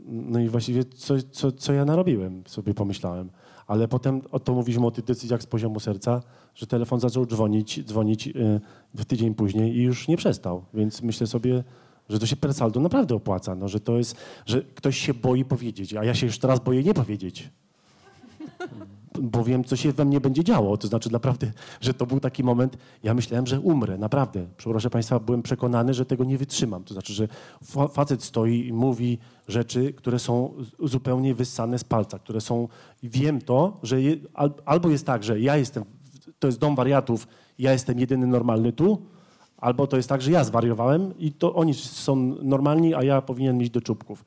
No 0.07 0.41
i 0.41 0.49
właściwie 0.49 0.85
co, 0.85 1.14
co, 1.31 1.53
co 1.53 1.72
ja 1.72 1.85
narobiłem, 1.85 2.43
sobie 2.47 2.75
pomyślałem. 2.75 3.31
Ale 3.66 3.89
potem 3.89 4.22
o 4.31 4.41
to 4.41 4.55
mówiliśmy 4.55 4.87
o 4.87 4.91
tych 4.91 5.05
decyzjach 5.05 5.43
z 5.43 5.47
poziomu 5.47 5.81
serca, 5.81 6.22
że 6.55 6.66
telefon 6.66 7.01
zaczął 7.01 7.27
dzwonić, 7.27 7.85
dzwonić 7.85 8.27
yy, 8.27 8.61
w 8.95 9.05
tydzień 9.05 9.35
później 9.35 9.77
i 9.77 9.83
już 9.83 10.09
nie 10.09 10.16
przestał. 10.16 10.64
Więc 10.75 11.03
myślę 11.03 11.27
sobie, 11.27 11.64
że 12.09 12.18
to 12.18 12.27
się 12.27 12.37
per 12.37 12.55
saldo 12.55 12.81
naprawdę 12.81 13.14
opłaca. 13.14 13.55
No, 13.55 13.68
że 13.68 13.81
to 13.81 13.99
jest, 13.99 14.16
że 14.47 14.62
ktoś 14.62 14.99
się 14.99 15.14
boi 15.14 15.45
powiedzieć, 15.45 15.95
a 15.95 16.05
ja 16.05 16.14
się 16.14 16.27
już 16.27 16.39
teraz 16.39 16.61
boję 16.61 16.83
nie 16.83 16.95
powiedzieć. 16.95 17.51
Bo 19.21 19.45
wiem, 19.45 19.65
co 19.65 19.77
się 19.77 19.93
we 19.93 20.05
mnie 20.05 20.21
będzie 20.21 20.45
działo. 20.45 20.77
To 20.77 20.87
znaczy 20.87 21.12
naprawdę, 21.12 21.53
że 21.81 21.95
to 21.95 22.07
był 22.07 22.21
taki 22.21 22.45
moment, 22.45 22.77
ja 23.03 23.15
myślałem, 23.15 23.47
że 23.47 23.61
umrę, 23.61 23.99
naprawdę. 23.99 24.47
Proszę 24.57 24.91
Państwa, 24.91 25.21
byłem 25.21 25.43
przekonany, 25.43 25.95
że 25.95 26.07
tego 26.07 26.25
nie 26.25 26.39
wytrzymam. 26.39 26.85
To 26.85 26.95
znaczy, 26.95 27.12
że 27.12 27.29
fa- 27.65 27.89
facet 27.89 28.23
stoi 28.23 28.67
i 28.67 28.73
mówi 28.73 29.19
rzeczy, 29.49 29.93
które 29.93 30.19
są 30.19 30.55
zupełnie 30.83 31.35
wyssane 31.35 31.79
z 31.79 31.85
palca, 31.85 32.19
które 32.19 32.41
są... 32.41 32.69
Wiem 33.03 33.41
to, 33.41 33.79
że 33.83 34.03
je, 34.03 34.17
al, 34.35 34.51
albo 34.65 34.89
jest 34.91 35.07
tak, 35.07 35.25
że 35.25 35.41
ja 35.41 35.57
jestem, 35.57 35.85
to 36.39 36.49
jest 36.49 36.59
dom 36.59 36.75
wariatów, 36.77 37.29
ja 37.59 37.73
jestem 37.73 37.99
jedyny 37.99 38.27
normalny 38.27 38.73
tu, 38.73 39.03
albo 39.57 39.87
to 39.87 39.97
jest 39.97 40.09
tak, 40.09 40.23
że 40.23 40.31
ja 40.31 40.45
zwariowałem 40.45 41.19
i 41.19 41.33
to 41.33 41.55
oni 41.55 41.75
są 41.75 42.17
normalni, 42.43 42.95
a 42.95 43.03
ja 43.03 43.23
powinien 43.23 43.61
iść 43.61 43.71
do 43.71 43.81
czubków. 43.81 44.25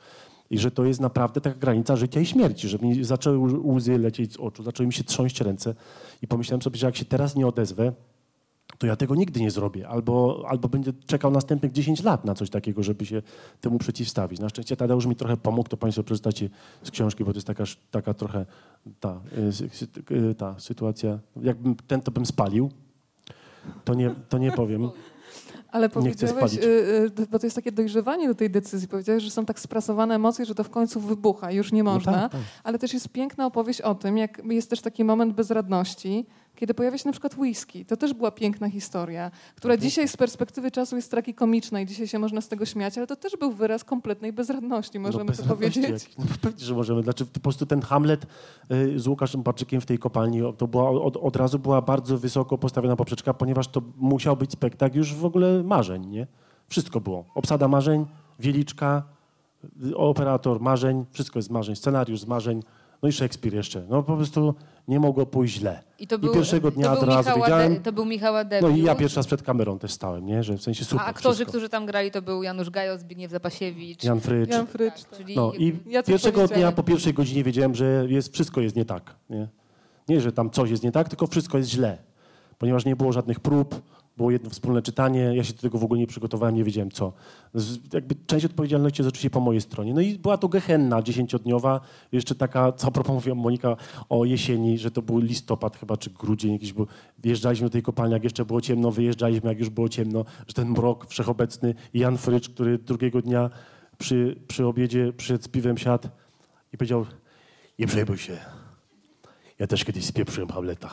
I 0.49 0.57
że 0.57 0.71
to 0.71 0.85
jest 0.85 0.99
naprawdę 0.99 1.41
taka 1.41 1.59
granica 1.59 1.95
życia 1.95 2.19
i 2.19 2.25
śmierci, 2.25 2.67
że 2.69 2.77
mi 2.77 3.03
zaczęły 3.03 3.37
łzy- 3.49 3.99
lecieć 3.99 4.33
z 4.33 4.37
oczu, 4.37 4.63
zaczęły 4.63 4.87
mi 4.87 4.93
się 4.93 5.03
trząść 5.03 5.41
ręce 5.41 5.75
i 6.21 6.27
pomyślałem 6.27 6.61
sobie, 6.61 6.77
że 6.77 6.85
jak 6.85 6.95
się 6.95 7.05
teraz 7.05 7.35
nie 7.35 7.47
odezwę, 7.47 7.93
to 8.77 8.87
ja 8.87 8.95
tego 8.95 9.15
nigdy 9.15 9.41
nie 9.41 9.51
zrobię. 9.51 9.87
Albo, 9.87 10.45
albo 10.47 10.69
będę 10.69 10.93
czekał 11.05 11.31
następnych 11.31 11.71
10 11.71 12.03
lat 12.03 12.25
na 12.25 12.35
coś 12.35 12.49
takiego, 12.49 12.83
żeby 12.83 13.05
się 13.05 13.21
temu 13.61 13.77
przeciwstawić. 13.77 14.39
Na 14.39 14.49
szczęście 14.49 14.77
Tadeusz 14.77 15.05
mi 15.05 15.15
trochę 15.15 15.37
pomógł, 15.37 15.69
to 15.69 15.77
Państwo 15.77 16.03
przeczytacie 16.03 16.49
z 16.83 16.91
książki, 16.91 17.23
bo 17.23 17.31
to 17.31 17.37
jest 17.37 17.47
taka, 17.47 17.63
taka 17.91 18.13
trochę 18.13 18.45
ta, 18.99 19.21
y, 20.11 20.35
ta 20.35 20.59
sytuacja. 20.59 21.19
Jakbym 21.41 21.75
ten, 21.75 22.01
to 22.01 22.11
bym 22.11 22.25
spalił. 22.25 22.71
To 23.85 23.93
nie, 23.93 24.15
to 24.29 24.37
nie 24.37 24.51
powiem. 24.51 24.89
Ale 25.77 25.89
powiedziałeś, 25.89 26.53
y, 26.53 26.67
y, 27.19 27.27
bo 27.31 27.39
to 27.39 27.45
jest 27.45 27.55
takie 27.55 27.71
dojrzewanie 27.71 28.27
do 28.27 28.35
tej 28.35 28.49
decyzji, 28.49 28.87
powiedziałeś, 28.87 29.23
że 29.23 29.31
są 29.31 29.45
tak 29.45 29.59
sprasowane 29.59 30.15
emocje, 30.15 30.45
że 30.45 30.55
to 30.55 30.63
w 30.63 30.69
końcu 30.69 30.99
wybucha, 30.99 31.51
już 31.51 31.71
nie 31.71 31.83
no 31.83 31.93
można. 31.93 32.11
No 32.11 32.17
tak, 32.17 32.31
tak. 32.31 32.41
Ale 32.63 32.79
też 32.79 32.93
jest 32.93 33.09
piękna 33.09 33.45
opowieść 33.45 33.81
o 33.81 33.95
tym, 33.95 34.17
jak 34.17 34.41
jest 34.45 34.69
też 34.69 34.81
taki 34.81 35.03
moment 35.03 35.33
bezradności, 35.33 36.25
kiedy 36.57 36.73
pojawia 36.73 36.97
się 36.97 37.07
na 37.07 37.11
przykład 37.11 37.37
whisky. 37.37 37.85
To 37.85 37.97
też 37.97 38.13
była 38.13 38.31
piękna 38.31 38.69
historia, 38.69 39.31
która 39.55 39.77
dzisiaj 39.77 40.07
z 40.07 40.17
perspektywy 40.17 40.71
czasu 40.71 40.95
jest 40.95 41.11
tragikomiczna 41.11 41.81
i 41.81 41.85
dzisiaj 41.85 42.07
się 42.07 42.19
można 42.19 42.41
z 42.41 42.47
tego 42.47 42.65
śmiać, 42.65 42.97
ale 42.97 43.07
to 43.07 43.15
też 43.15 43.37
był 43.39 43.51
wyraz 43.51 43.83
kompletnej 43.83 44.33
bezradności, 44.33 44.99
możemy 44.99 45.23
no, 45.23 45.27
bezradności 45.27 45.81
to 45.81 45.89
powiedzieć. 45.89 46.09
No, 46.17 46.25
pewnie, 46.41 46.65
że 46.65 46.73
możemy. 46.73 47.03
Znaczy, 47.03 47.25
po 47.25 47.39
prostu 47.39 47.65
ten 47.65 47.81
Hamlet 47.81 48.25
y, 48.71 48.99
z 48.99 49.07
Łukaszem 49.07 49.43
Barczykiem 49.43 49.81
w 49.81 49.85
tej 49.85 49.99
kopalni, 49.99 50.41
to 50.57 50.67
była, 50.67 50.89
od, 50.89 51.17
od 51.17 51.35
razu 51.35 51.59
była 51.59 51.81
bardzo 51.81 52.17
wysoko 52.17 52.57
postawiona 52.57 52.95
poprzeczka, 52.95 53.33
ponieważ 53.33 53.67
to 53.67 53.81
musiał 53.97 54.37
być 54.37 54.51
spektakl 54.51 54.97
już 54.97 55.15
w 55.15 55.25
ogóle 55.25 55.63
marzeń, 55.63 56.05
nie? 56.05 56.27
Wszystko 56.67 57.01
było. 57.01 57.25
Obsada 57.35 57.67
marzeń, 57.67 58.05
Wieliczka, 58.39 59.03
operator 59.95 60.61
marzeń, 60.61 61.05
wszystko 61.11 61.39
jest 61.39 61.47
z 61.47 61.51
marzeń, 61.51 61.75
scenariusz 61.75 62.19
z 62.19 62.27
marzeń, 62.27 62.63
no 63.03 63.09
i 63.09 63.11
Szekspir 63.11 63.53
jeszcze. 63.53 63.85
No 63.89 64.03
po 64.03 64.15
prostu 64.15 64.55
nie 64.87 64.99
mogło 64.99 65.25
pójść 65.25 65.55
źle. 65.55 65.83
I, 65.99 66.07
to 66.07 66.19
był, 66.19 66.31
I 66.31 66.33
pierwszego 66.33 66.71
dnia 66.71 66.95
to 66.95 67.01
od 67.01 67.07
razu 67.07 67.29
wiedziałem. 67.35 67.73
De, 67.73 67.79
to 67.79 67.91
był 67.91 68.05
Michała 68.05 68.43
No 68.61 68.69
i 68.69 68.81
ja 68.81 68.95
pierwszy 68.95 69.17
raz 69.17 69.27
przed 69.27 69.43
kamerą 69.43 69.79
też 69.79 69.91
stałem, 69.91 70.25
nie? 70.25 70.43
Że 70.43 70.57
w 70.57 70.61
sensie 70.61 70.85
super. 70.85 71.05
A 71.05 71.09
aktorzy, 71.09 71.35
wszystko. 71.35 71.51
którzy 71.51 71.69
tam 71.69 71.85
grali, 71.85 72.11
to 72.11 72.21
był 72.21 72.43
Janusz 72.43 72.69
Gajo, 72.69 72.97
Zbigniew 72.97 73.31
Zapasiewicz. 73.31 74.03
Jan 74.03 74.19
Frycz. 74.19 74.49
Jan 74.49 74.67
Frycz. 74.67 75.03
Tak, 75.03 75.17
czyli 75.17 75.35
no 75.35 75.53
i 75.53 75.79
pierwszego 76.05 76.47
dnia 76.47 76.71
po 76.71 76.83
pierwszej 76.83 77.13
godzinie 77.13 77.43
wiedziałem, 77.43 77.75
że 77.75 78.05
jest, 78.07 78.33
wszystko 78.33 78.61
jest 78.61 78.75
nie 78.75 78.85
tak. 78.85 79.15
Nie? 79.29 79.47
nie, 80.09 80.21
że 80.21 80.31
tam 80.31 80.49
coś 80.49 80.69
jest 80.69 80.83
nie 80.83 80.91
tak, 80.91 81.09
tylko 81.09 81.27
wszystko 81.27 81.57
jest 81.57 81.69
źle. 81.69 81.97
Ponieważ 82.57 82.85
nie 82.85 82.95
było 82.95 83.11
żadnych 83.11 83.39
prób, 83.39 83.81
było 84.17 84.31
jedno 84.31 84.49
wspólne 84.49 84.81
czytanie, 84.81 85.31
ja 85.35 85.43
się 85.43 85.53
do 85.53 85.61
tego 85.61 85.77
w 85.77 85.83
ogóle 85.83 85.99
nie 85.99 86.07
przygotowałem, 86.07 86.55
nie 86.55 86.63
wiedziałem 86.63 86.91
co. 86.91 87.13
Jakby 87.93 88.15
część 88.27 88.45
odpowiedzialności 88.45 89.01
jest 89.01 89.09
oczywiście 89.09 89.29
po 89.29 89.39
mojej 89.39 89.61
stronie. 89.61 89.93
No 89.93 90.01
i 90.01 90.19
była 90.19 90.37
to 90.37 90.47
gehenna 90.47 91.01
dziesięciodniowa, 91.01 91.81
jeszcze 92.11 92.35
taka, 92.35 92.71
co 92.71 92.91
propos 92.91 93.13
mówiła 93.13 93.35
Monika 93.35 93.75
o 94.09 94.25
jesieni, 94.25 94.77
że 94.77 94.91
to 94.91 95.01
był 95.01 95.19
listopad 95.19 95.77
chyba, 95.77 95.97
czy 95.97 96.09
grudzień 96.09 96.53
jakiś 96.53 96.73
był. 96.73 96.87
Wjeżdżaliśmy 97.19 97.67
do 97.67 97.71
tej 97.71 97.81
kopalni, 97.81 98.13
jak 98.13 98.23
jeszcze 98.23 98.45
było 98.45 98.61
ciemno, 98.61 98.91
wyjeżdżaliśmy, 98.91 99.49
jak 99.49 99.59
już 99.59 99.69
było 99.69 99.89
ciemno, 99.89 100.25
że 100.47 100.53
ten 100.53 100.69
mrok 100.69 101.07
wszechobecny 101.07 101.75
Jan 101.93 102.17
Frycz, 102.17 102.49
który 102.49 102.77
drugiego 102.77 103.21
dnia 103.21 103.49
przy, 103.97 104.39
przy 104.47 104.65
obiedzie 104.65 105.13
przed 105.17 105.51
piwem 105.51 105.77
siadł 105.77 106.07
i 106.73 106.77
powiedział, 106.77 107.05
nie 107.79 107.87
przejmuj 107.87 108.17
się, 108.17 108.37
ja 109.59 109.67
też 109.67 109.85
kiedyś 109.85 110.05
spieprzyłem 110.05 110.49
Hamleta. 110.49 110.89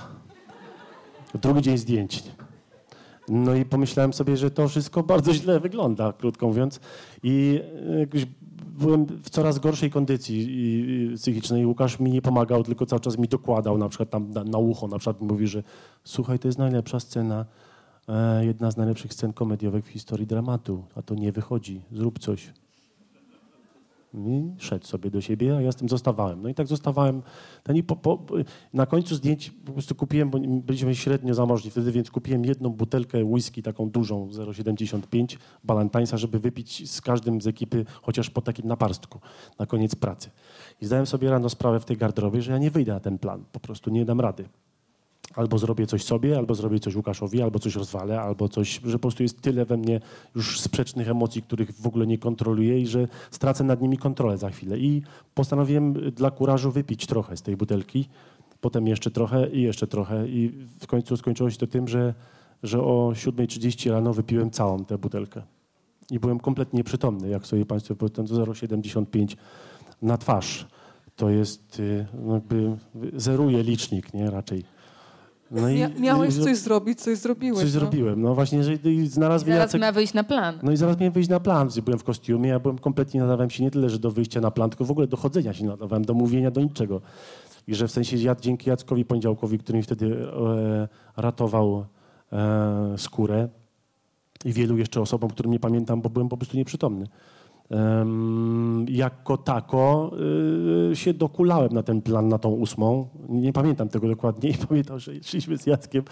Drugi 1.35 1.62
dzień 1.62 1.79
zdjęć. 1.79 2.22
No 3.29 3.55
i 3.55 3.64
pomyślałem 3.64 4.12
sobie, 4.12 4.37
że 4.37 4.51
to 4.51 4.68
wszystko 4.68 5.03
bardzo 5.03 5.35
źle 5.35 5.61
wygląda, 5.61 6.12
krótko 6.12 6.47
mówiąc. 6.47 6.81
I 7.22 7.61
e, 7.91 7.99
jakoś 7.99 8.27
byłem 8.79 9.07
w 9.07 9.31
coraz 9.31 9.59
gorszej 9.59 9.91
kondycji 9.91 10.49
psychicznej. 11.16 11.66
Łukasz 11.66 12.01
mi 12.01 12.11
nie 12.11 12.22
pomagał, 12.22 12.62
tylko 12.62 12.87
cały 12.87 13.01
czas 13.01 13.18
mi 13.18 13.29
dokładał, 13.29 13.79
na 13.79 13.89
przykład 13.89 14.11
tam 14.11 14.31
na, 14.31 14.45
na 14.45 14.59
ucho, 14.59 14.89
na 14.89 14.99
przykład 14.99 15.20
mówi, 15.20 15.47
że 15.47 15.62
słuchaj, 16.05 16.39
to 16.39 16.49
jest 16.49 16.59
najlepsza 16.59 17.01
scena, 17.01 17.45
e, 18.09 18.45
jedna 18.47 18.70
z 18.70 18.77
najlepszych 18.77 19.12
scen 19.14 19.33
komediowych 19.33 19.85
w 19.85 19.89
historii 19.89 20.27
dramatu, 20.27 20.85
a 20.95 21.03
to 21.03 21.14
nie 21.14 21.33
wychodzi, 21.33 21.81
zrób 21.93 22.18
coś. 22.18 22.53
I 24.15 24.53
szedł 24.59 24.87
sobie 24.87 25.11
do 25.11 25.21
siebie, 25.21 25.57
a 25.57 25.61
ja 25.61 25.73
z 25.73 25.77
tym 25.77 25.89
zostawałem. 25.89 26.43
No 26.43 26.49
i 26.49 26.55
tak 26.55 26.67
zostawałem. 26.67 27.23
Ten 27.62 27.83
po, 27.83 27.97
po, 27.97 28.19
na 28.73 28.87
końcu 28.87 29.15
zdjęć 29.15 29.51
po 29.51 29.73
prostu 29.73 29.95
kupiłem, 29.95 30.31
bo 30.31 30.39
byliśmy 30.39 30.95
średnio 30.95 31.35
zamożni 31.35 31.71
wtedy, 31.71 31.93
więc 31.93 32.11
kupiłem 32.11 32.45
jedną 32.45 32.71
butelkę 32.71 33.25
whisky, 33.25 33.62
taką 33.62 33.91
dużą, 33.91 34.29
0,75 34.29 35.37
Balantańsa, 35.65 36.17
żeby 36.17 36.39
wypić 36.39 36.91
z 36.91 37.01
każdym 37.01 37.41
z 37.41 37.47
ekipy, 37.47 37.85
chociaż 38.03 38.31
po 38.31 38.43
takim 38.43 38.67
naparstku, 38.67 39.21
na 39.59 39.67
koniec 39.67 39.95
pracy. 39.95 40.31
I 40.81 40.87
zdałem 40.87 41.07
sobie 41.07 41.31
rano 41.31 41.49
sprawę 41.49 41.81
w 41.81 41.85
tej 41.85 41.97
garderobie, 41.97 42.43
że 42.43 42.53
ja 42.53 42.59
nie 42.59 42.71
wyjdę 42.71 42.93
na 42.93 43.01
ten 43.01 43.19
plan, 43.19 43.45
po 43.53 43.61
prostu 43.61 43.91
nie 43.91 44.05
dam 44.05 44.21
rady 44.21 44.45
albo 45.35 45.59
zrobię 45.59 45.87
coś 45.87 46.05
sobie, 46.05 46.39
albo 46.39 46.55
zrobię 46.55 46.81
coś 46.81 46.97
Łukaszowi, 46.97 47.43
albo 47.43 47.59
coś 47.59 47.77
rozwalę, 47.77 48.20
albo 48.20 48.49
coś, 48.49 48.81
że 48.85 48.93
po 48.93 49.03
prostu 49.03 49.22
jest 49.22 49.41
tyle 49.41 49.64
we 49.64 49.77
mnie 49.77 50.01
już 50.35 50.61
sprzecznych 50.61 51.09
emocji, 51.09 51.43
których 51.43 51.72
w 51.72 51.87
ogóle 51.87 52.07
nie 52.07 52.18
kontroluję 52.18 52.81
i 52.81 52.87
że 52.87 53.09
stracę 53.31 53.64
nad 53.64 53.83
nimi 53.83 53.99
kontrolę 53.99 54.39
za 54.39 54.51
chwilę. 54.51 54.79
I 54.79 55.03
postanowiłem 55.35 55.93
dla 55.93 56.31
kurażu 56.31 56.70
wypić 56.70 57.07
trochę 57.07 57.37
z 57.37 57.43
tej 57.43 57.57
butelki, 57.57 58.09
potem 58.61 58.87
jeszcze 58.87 59.11
trochę 59.11 59.51
i 59.51 59.62
jeszcze 59.62 59.87
trochę 59.87 60.29
i 60.29 60.66
w 60.81 60.87
końcu 60.87 61.16
skończyło 61.16 61.51
się 61.51 61.59
to 61.59 61.66
tym, 61.66 61.89
że, 61.89 62.14
że 62.62 62.81
o 62.83 63.12
7.30 63.14 63.91
rano 63.91 64.12
wypiłem 64.12 64.51
całą 64.51 64.85
tę 64.85 64.99
butelkę. 64.99 65.43
I 66.11 66.18
byłem 66.18 66.41
kompletnie 66.41 66.77
nieprzytomny, 66.77 67.29
jak 67.29 67.47
sobie 67.47 67.66
Państwo 67.66 67.97
powiedzą, 67.97 68.25
0,75 68.25 69.37
na 70.03 70.18
twarz. 70.18 70.66
To 71.16 71.31
jest 71.31 71.81
y, 71.81 72.07
jakby 72.33 72.77
zeruje 73.16 73.62
licznik, 73.62 74.14
nie 74.14 74.31
raczej. 74.31 74.74
No 75.55 75.71
i, 75.71 76.01
miałeś 76.01 76.37
coś 76.37 76.57
zrobić, 76.57 77.01
coś 77.01 77.19
zrobiłeś. 77.19 77.59
Coś 77.59 77.75
no. 77.75 77.81
zrobiłem. 77.81 78.23
No 78.23 78.35
właśnie, 78.35 78.65
że 78.65 78.73
znalazł 79.07 79.47
Zaraz 79.47 79.61
Jacek... 79.61 79.81
miał 79.81 79.93
wyjść 79.93 80.15
na 80.15 80.25
plan. 80.25 80.59
No 80.63 80.73
i 80.73 80.77
zaraz 80.77 80.99
miałem 80.99 81.13
wyjść 81.13 81.29
na 81.29 81.41
plan. 81.41 81.69
Byłem 81.85 81.99
w 81.99 82.05
kostiumie, 82.05 82.49
ja 82.49 82.59
byłem 82.61 82.79
kompletnie 82.79 83.21
nadawałem 83.21 83.51
się 83.51 83.65
nie 83.65 83.71
tyle, 83.71 83.91
że 83.91 83.99
do 83.99 84.11
wyjścia 84.11 84.41
na 84.41 84.51
plan, 84.51 84.71
tylko 84.71 84.85
w 84.85 84.91
ogóle 84.91 85.07
do 85.07 85.17
chodzenia 85.17 85.53
się 85.53 85.65
nadawałem, 85.65 86.05
do 86.05 86.15
mówienia, 86.15 86.51
do 86.51 86.61
niczego. 86.61 87.01
I 87.69 87.75
że 87.75 87.89
w 87.89 87.91
sensie 87.91 88.17
ja 88.17 88.37
dzięki 88.41 88.71
Jackowi 88.71 89.05
Poniedziałkowi, 89.05 89.59
który 89.59 89.79
mi 89.79 89.83
wtedy 89.83 90.17
e, 90.17 90.89
ratował 91.17 91.87
e, 92.33 92.95
skórę 92.99 93.49
i 94.45 94.53
wielu 94.53 94.79
jeszcze 94.79 95.01
osobom, 95.01 95.31
którym 95.31 95.53
nie 95.53 95.61
pamiętam, 95.61 96.03
bo 96.03 96.11
byłem 96.11 96.29
po 96.29 96.37
prostu 96.37 96.57
nieprzytomny 96.57 97.07
jako 98.89 99.37
tako 99.37 100.11
y, 100.91 100.97
się 100.97 101.15
dokulałem 101.15 101.73
na 101.73 101.83
ten 101.83 102.03
plan, 102.03 102.29
na 102.29 102.39
tą 102.39 102.51
ósmą. 102.51 103.09
Nie 103.29 103.53
pamiętam 103.53 103.89
tego 103.89 104.09
dokładnie 104.09 104.51
i 104.51 104.55
pamiętam, 104.69 104.99
że 104.99 105.12
szliśmy 105.23 105.59
z 105.59 105.67
Jackiem 105.67 106.05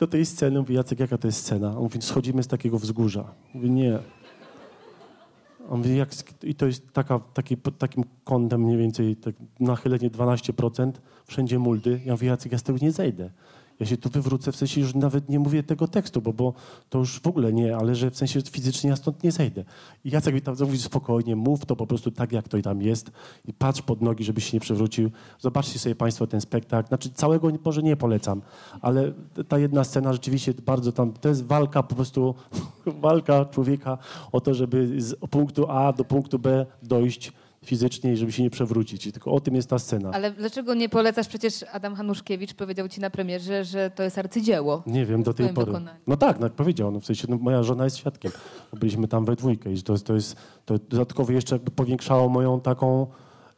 do 0.00 0.06
tej 0.06 0.26
sceny. 0.26 0.58
Mówi, 0.58 0.74
Jacek, 0.74 1.00
jaka 1.00 1.18
to 1.18 1.28
jest 1.28 1.38
scena? 1.38 1.76
On 1.76 1.82
mówi, 1.82 2.02
schodzimy 2.02 2.42
z 2.42 2.46
takiego 2.46 2.78
wzgórza. 2.78 3.24
Mówi, 3.54 3.70
nie. 3.70 3.98
On 5.70 5.78
mówi, 5.78 5.96
jak, 5.96 6.10
i 6.42 6.54
to 6.54 6.66
jest 6.66 6.92
taka, 6.92 7.18
taki, 7.18 7.56
pod 7.56 7.78
takim 7.78 8.04
kątem 8.24 8.60
mniej 8.60 8.76
więcej, 8.76 9.16
tak 9.16 9.34
nachylenie 9.60 10.10
12%, 10.10 10.92
wszędzie 11.26 11.58
muldy. 11.58 12.00
Ja 12.04 12.12
mówię, 12.12 12.28
Jacek, 12.28 12.52
ja 12.52 12.58
z 12.58 12.62
tego 12.62 12.78
nie 12.82 12.92
zejdę 12.92 13.30
ja 13.82 13.86
się 13.86 13.96
tu 13.96 14.10
wywrócę, 14.10 14.52
w 14.52 14.56
sensie 14.56 14.80
już 14.80 14.94
nawet 14.94 15.28
nie 15.28 15.38
mówię 15.38 15.62
tego 15.62 15.88
tekstu, 15.88 16.22
bo, 16.22 16.32
bo 16.32 16.52
to 16.88 16.98
już 16.98 17.20
w 17.20 17.26
ogóle 17.26 17.52
nie, 17.52 17.76
ale 17.76 17.94
że 17.94 18.10
w 18.10 18.16
sensie 18.16 18.40
fizycznie 18.42 18.90
ja 18.90 18.96
stąd 18.96 19.22
nie 19.22 19.32
zejdę. 19.32 19.64
I 20.04 20.10
Jacek 20.10 20.34
mi 20.34 20.40
tam 20.40 20.54
mówi 20.60 20.78
spokojnie, 20.78 21.36
mów 21.36 21.66
to 21.66 21.76
po 21.76 21.86
prostu 21.86 22.10
tak, 22.10 22.32
jak 22.32 22.48
to 22.48 22.62
tam 22.62 22.82
jest 22.82 23.10
i 23.44 23.52
patrz 23.52 23.82
pod 23.82 24.02
nogi, 24.02 24.24
żebyś 24.24 24.44
się 24.44 24.56
nie 24.56 24.60
przewrócił. 24.60 25.10
Zobaczcie 25.38 25.78
sobie 25.78 25.94
Państwo 25.94 26.26
ten 26.26 26.40
spektakl. 26.40 26.88
Znaczy 26.88 27.10
całego 27.10 27.48
może 27.64 27.82
nie 27.82 27.96
polecam, 27.96 28.42
ale 28.80 29.12
ta 29.48 29.58
jedna 29.58 29.84
scena 29.84 30.12
rzeczywiście 30.12 30.54
bardzo 30.54 30.92
tam, 30.92 31.12
to 31.12 31.28
jest 31.28 31.44
walka 31.44 31.82
po 31.82 31.94
prostu, 31.94 32.34
walka 32.86 33.44
człowieka 33.44 33.98
o 34.32 34.40
to, 34.40 34.54
żeby 34.54 35.00
z 35.00 35.14
punktu 35.30 35.70
A 35.70 35.92
do 35.92 36.04
punktu 36.04 36.38
B 36.38 36.66
dojść 36.82 37.32
fizycznie 37.64 38.12
i 38.12 38.16
żeby 38.16 38.32
się 38.32 38.42
nie 38.42 38.50
przewrócić. 38.50 39.12
tylko 39.12 39.32
o 39.32 39.40
tym 39.40 39.54
jest 39.54 39.70
ta 39.70 39.78
scena. 39.78 40.10
Ale 40.10 40.30
dlaczego 40.30 40.74
nie 40.74 40.88
polecasz? 40.88 41.28
Przecież 41.28 41.64
Adam 41.72 41.94
Hanuszkiewicz 41.94 42.54
powiedział 42.54 42.88
ci 42.88 43.00
na 43.00 43.10
premierze, 43.10 43.64
że 43.64 43.90
to 43.90 44.02
jest 44.02 44.18
arcydzieło. 44.18 44.82
Nie 44.86 45.06
wiem, 45.06 45.22
do 45.22 45.34
tej 45.34 45.48
pory. 45.48 45.66
Dokonaniu. 45.66 46.00
No 46.06 46.16
tak, 46.16 46.40
no, 46.40 46.50
powiedział. 46.50 46.90
No, 46.90 47.00
w 47.00 47.06
sensie 47.06 47.26
no, 47.30 47.36
moja 47.36 47.62
żona 47.62 47.84
jest 47.84 47.96
świadkiem. 47.96 48.32
Byliśmy 48.72 49.08
tam 49.08 49.24
we 49.24 49.36
dwójkę 49.36 49.72
i 49.72 49.82
to, 49.82 49.98
to 49.98 50.14
jest 50.14 50.36
to 50.64 50.78
dodatkowo 50.78 51.32
jeszcze 51.32 51.58
powiększało 51.58 52.28
moją 52.28 52.60
taką 52.60 53.06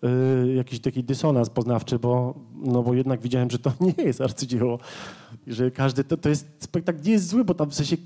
y, 0.05 0.55
jakiś 0.55 0.81
taki 0.81 1.05
dysonans 1.05 1.51
poznawczy, 1.51 1.99
bo, 1.99 2.35
no 2.55 2.83
bo 2.83 2.95
jednak 2.95 3.21
widziałem, 3.21 3.51
że 3.51 3.59
to 3.59 3.73
nie 3.99 4.05
jest 4.05 4.21
arcydzieło. 4.21 4.79
Że 5.47 5.71
każdy, 5.71 6.05
to, 6.05 6.17
to 6.17 6.29
jest 6.29 6.47
spektakl 6.59 7.03
nie 7.05 7.13
jest 7.13 7.29
zły, 7.29 7.45
bo 7.45 7.55
tam 7.55 7.71
w 7.71 7.75
sensie 7.75 7.97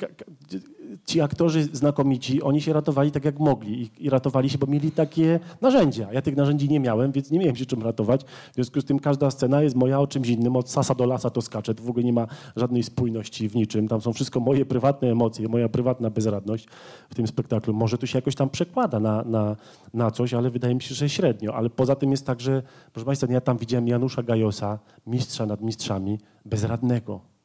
ci 1.07 1.21
aktorzy 1.21 1.65
znakomici, 1.73 2.43
oni 2.43 2.61
się 2.61 2.73
ratowali 2.73 3.11
tak 3.11 3.25
jak 3.25 3.39
mogli 3.39 3.83
I, 3.83 4.05
i, 4.05 4.11
ratowali 4.11 4.51
się, 4.51 4.59
bo 4.59 4.67
mieli 4.67 4.91
takie 4.91 5.41
narzędzia. 5.61 6.13
Ja 6.13 6.23
tych 6.23 6.37
narzędzi 6.37 6.69
nie 6.69 6.81
miałem, 6.81 7.13
więc 7.13 7.31
nie 7.31 7.39
miałem 7.39 7.57
się 7.57 7.67
czym 7.67 7.83
ratować. 7.83 8.25
W 8.25 8.55
związku 8.55 8.81
z 8.81 8.85
tym 8.85 8.99
każda 8.99 9.31
scena 9.31 9.63
jest 9.63 9.77
moja 9.77 10.01
o 10.01 10.07
czymś 10.07 10.29
innym. 10.29 10.57
Od 10.57 10.71
sasa 10.71 10.95
do 10.95 11.07
lasa 11.07 11.31
to 11.31 11.43
skacze. 11.43 11.75
To 11.75 11.83
w 11.83 11.91
ogóle 11.91 12.05
nie 12.05 12.13
ma 12.13 12.27
żadnej 12.57 12.83
spójności 12.83 13.49
w 13.49 13.57
niczym. 13.57 13.89
Tam 13.89 14.01
są 14.01 14.13
wszystko 14.13 14.41
moje 14.41 14.67
prywatne 14.67 15.09
emocje, 15.09 15.49
moja 15.49 15.69
prywatna 15.69 16.11
bezradność 16.11 16.67
w 17.11 17.15
tym 17.15 17.27
spektaklu. 17.27 17.75
Może 17.75 17.99
to 17.99 18.07
się 18.07 18.19
jakoś 18.19 18.35
tam 18.35 18.51
przekłada 18.51 19.01
na, 19.01 19.23
na, 19.23 19.57
na 19.95 20.11
coś, 20.11 20.35
ale 20.35 20.51
wydaje 20.51 20.75
mi 20.75 20.83
się, 20.83 20.95
że 20.95 21.09
średnio. 21.09 21.55
Ale 21.55 21.71
poza 21.71 21.95
tym 21.95 22.11
jest 22.11 22.27
tak, 22.27 22.41
że, 22.41 22.63
proszę 22.93 23.07
Państwa, 23.07 23.27
ja 23.31 23.41
tam 23.41 23.59
widziałem 23.59 23.89
Janusza 23.89 24.23
Gajosa, 24.23 24.79
mistrza 25.07 25.47
nad 25.47 25.61
mistrzami, 25.61 26.19
bezradnego 26.45 27.38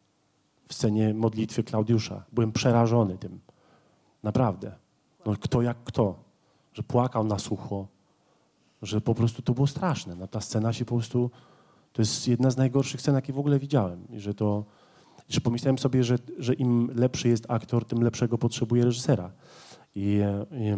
scenie 0.73 1.13
modlitwy 1.13 1.63
Klaudiusza. 1.63 2.23
Byłem 2.31 2.51
przerażony 2.51 3.17
tym. 3.17 3.39
Naprawdę. 4.23 4.75
No, 5.25 5.33
kto 5.39 5.61
jak 5.61 5.77
kto. 5.83 6.15
Że 6.73 6.83
płakał 6.83 7.23
na 7.23 7.39
sucho. 7.39 7.87
Że 8.81 9.01
po 9.01 9.15
prostu 9.15 9.41
to 9.41 9.53
było 9.53 9.67
straszne. 9.67 10.15
No, 10.15 10.27
ta 10.27 10.41
scena 10.41 10.73
się 10.73 10.85
po 10.85 10.95
prostu... 10.95 11.31
To 11.93 12.01
jest 12.01 12.27
jedna 12.27 12.51
z 12.51 12.57
najgorszych 12.57 13.01
scen, 13.01 13.15
jakie 13.15 13.33
w 13.33 13.39
ogóle 13.39 13.59
widziałem. 13.59 14.07
I 14.09 14.19
że 14.19 14.33
to... 14.33 14.65
Że 15.29 15.41
pomyślałem 15.41 15.77
sobie, 15.77 16.03
że, 16.03 16.15
że 16.39 16.53
im 16.53 16.91
lepszy 16.95 17.29
jest 17.29 17.45
aktor, 17.47 17.85
tym 17.85 18.03
lepszego 18.03 18.37
potrzebuje 18.37 18.85
reżysera. 18.85 19.31
I, 19.95 20.21
i 20.51 20.73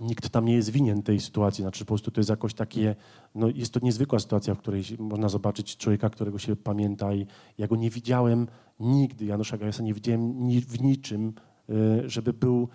nikt 0.00 0.28
tam 0.28 0.44
nie 0.44 0.54
jest 0.54 0.70
winien 0.70 1.02
tej 1.02 1.20
sytuacji. 1.20 1.62
Znaczy 1.62 1.84
po 1.84 1.88
prostu 1.88 2.10
to 2.10 2.20
jest 2.20 2.30
jakoś 2.30 2.54
takie, 2.54 2.96
no 3.34 3.48
jest 3.48 3.72
to 3.72 3.80
niezwykła 3.82 4.18
sytuacja, 4.18 4.54
w 4.54 4.58
której 4.58 4.82
można 4.98 5.28
zobaczyć 5.28 5.76
człowieka, 5.76 6.10
którego 6.10 6.38
się 6.38 6.56
pamięta 6.56 7.14
i 7.14 7.26
ja 7.58 7.66
go 7.66 7.76
nie 7.76 7.90
widziałem 7.90 8.46
nigdy, 8.80 9.24
Janusza 9.24 9.58
Gajasa 9.58 9.82
nie 9.82 9.94
widziałem 9.94 10.46
ni 10.46 10.60
w 10.60 10.82
niczym, 10.82 11.32
y, 11.70 12.10
żeby 12.10 12.32
był 12.32 12.68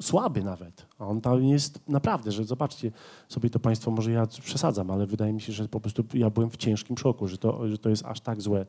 słaby 0.00 0.44
nawet. 0.44 0.86
A 0.98 1.06
on 1.06 1.20
tam 1.20 1.44
jest 1.44 1.88
naprawdę, 1.88 2.32
że 2.32 2.44
zobaczcie 2.44 2.92
sobie 3.28 3.50
to 3.50 3.60
Państwo, 3.60 3.90
może 3.90 4.12
ja 4.12 4.26
przesadzam, 4.26 4.90
ale 4.90 5.06
wydaje 5.06 5.32
mi 5.32 5.40
się, 5.40 5.52
że 5.52 5.68
po 5.68 5.80
prostu 5.80 6.04
ja 6.14 6.30
byłem 6.30 6.50
w 6.50 6.56
ciężkim 6.56 6.98
szoku, 6.98 7.28
że 7.28 7.38
to, 7.38 7.68
że 7.68 7.78
to 7.78 7.88
jest 7.88 8.04
aż 8.04 8.20
tak 8.20 8.40
złe 8.40 8.66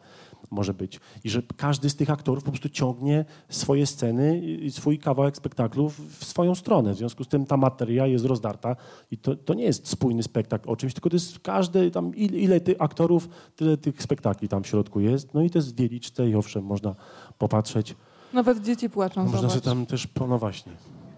może 0.51 0.73
być. 0.73 0.99
I 1.23 1.29
że 1.29 1.41
każdy 1.57 1.89
z 1.89 1.95
tych 1.95 2.09
aktorów 2.09 2.43
po 2.43 2.51
prostu 2.51 2.69
ciągnie 2.69 3.25
swoje 3.49 3.85
sceny 3.85 4.39
i 4.39 4.71
swój 4.71 4.99
kawałek 4.99 5.37
spektaklu 5.37 5.89
w 5.89 6.25
swoją 6.25 6.55
stronę. 6.55 6.93
W 6.93 6.97
związku 6.97 7.23
z 7.23 7.27
tym 7.27 7.45
ta 7.45 7.57
materia 7.57 8.07
jest 8.07 8.25
rozdarta 8.25 8.75
i 9.11 9.17
to, 9.17 9.35
to 9.35 9.53
nie 9.53 9.63
jest 9.63 9.87
spójny 9.87 10.23
spektakl 10.23 10.69
o 10.69 10.75
czymś, 10.75 10.93
tylko 10.93 11.09
to 11.09 11.15
jest 11.15 11.39
każdy 11.39 11.91
tam, 11.91 12.15
ile, 12.15 12.37
ile 12.37 12.59
tych 12.59 12.81
aktorów, 12.81 13.29
tyle 13.55 13.77
tych 13.77 14.03
spektakli 14.03 14.47
tam 14.47 14.63
w 14.63 14.67
środku 14.67 14.99
jest. 14.99 15.33
No 15.33 15.41
i 15.41 15.49
to 15.49 15.57
jest 15.57 15.77
wieliczce 15.77 16.29
i 16.29 16.35
owszem, 16.35 16.63
można 16.63 16.95
popatrzeć. 17.37 17.95
Nawet 18.33 18.61
dzieci 18.61 18.89
płaczą. 18.89 19.25
Można 19.25 19.49
sobie 19.49 19.61
tam 19.61 19.85
też, 19.85 20.07
no 20.29 20.39
właśnie. 20.39 20.71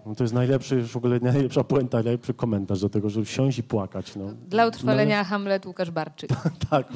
No 0.06 0.14
to 0.14 0.24
jest 0.24 0.34
najlepszy, 0.34 0.82
w 0.82 0.96
ogóle 0.96 1.20
najlepsza 1.20 1.64
puenta, 1.64 1.96
najlepszy 1.98 2.34
komentarz 2.34 2.80
do 2.80 2.88
tego, 2.88 3.10
żeby 3.10 3.26
wsiąść 3.26 3.58
i 3.58 3.62
płakać. 3.62 4.16
No. 4.16 4.24
Dla 4.48 4.66
utrwalenia 4.66 5.18
no, 5.18 5.24
Hamlet 5.24 5.66
Łukasz 5.66 5.90
Barczyk. 5.90 6.30
tak, 6.70 6.88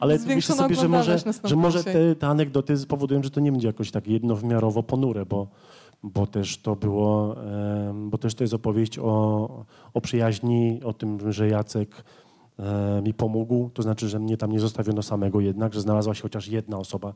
ale 0.00 0.18
myślę 0.26 0.54
sobie, 0.54 0.74
że 0.74 0.88
może, 0.88 1.18
że 1.44 1.56
może 1.56 1.84
te, 1.84 2.14
te 2.14 2.26
anegdoty 2.26 2.76
spowodują, 2.76 3.22
że 3.22 3.30
to 3.30 3.40
nie 3.40 3.52
będzie 3.52 3.66
jakoś 3.66 3.90
tak 3.90 4.06
jednowymiarowo 4.06 4.82
ponure, 4.82 5.26
bo, 5.26 5.48
bo 6.02 6.26
też 6.26 6.58
to 6.58 6.76
było, 6.76 7.36
bo 7.94 8.18
też 8.18 8.34
to 8.34 8.44
jest 8.44 8.54
opowieść 8.54 8.98
o, 8.98 9.64
o 9.94 10.00
przyjaźni, 10.00 10.80
o 10.84 10.92
tym, 10.92 11.32
że 11.32 11.48
Jacek 11.48 12.04
mi 13.02 13.14
pomógł, 13.14 13.70
to 13.70 13.82
znaczy, 13.82 14.08
że 14.08 14.18
mnie 14.18 14.36
tam 14.36 14.52
nie 14.52 14.60
zostawiono 14.60 15.02
samego 15.02 15.40
jednak, 15.40 15.74
że 15.74 15.80
znalazła 15.80 16.14
się 16.14 16.22
chociaż 16.22 16.48
jedna 16.48 16.78
osoba, 16.78 17.14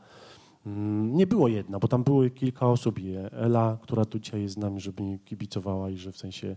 nie 1.12 1.26
było 1.26 1.48
jedna, 1.48 1.78
bo 1.78 1.88
tam 1.88 2.04
było 2.04 2.30
kilka 2.30 2.66
osób. 2.66 2.98
Ela, 3.32 3.78
która 3.82 4.04
tu 4.04 4.18
dzisiaj 4.18 4.42
jest 4.42 4.54
z 4.54 4.58
nami, 4.58 4.80
żeby 4.80 5.02
mi 5.02 5.18
kibicowała 5.18 5.90
i 5.90 5.96
że 5.96 6.12
w 6.12 6.18
sensie 6.18 6.56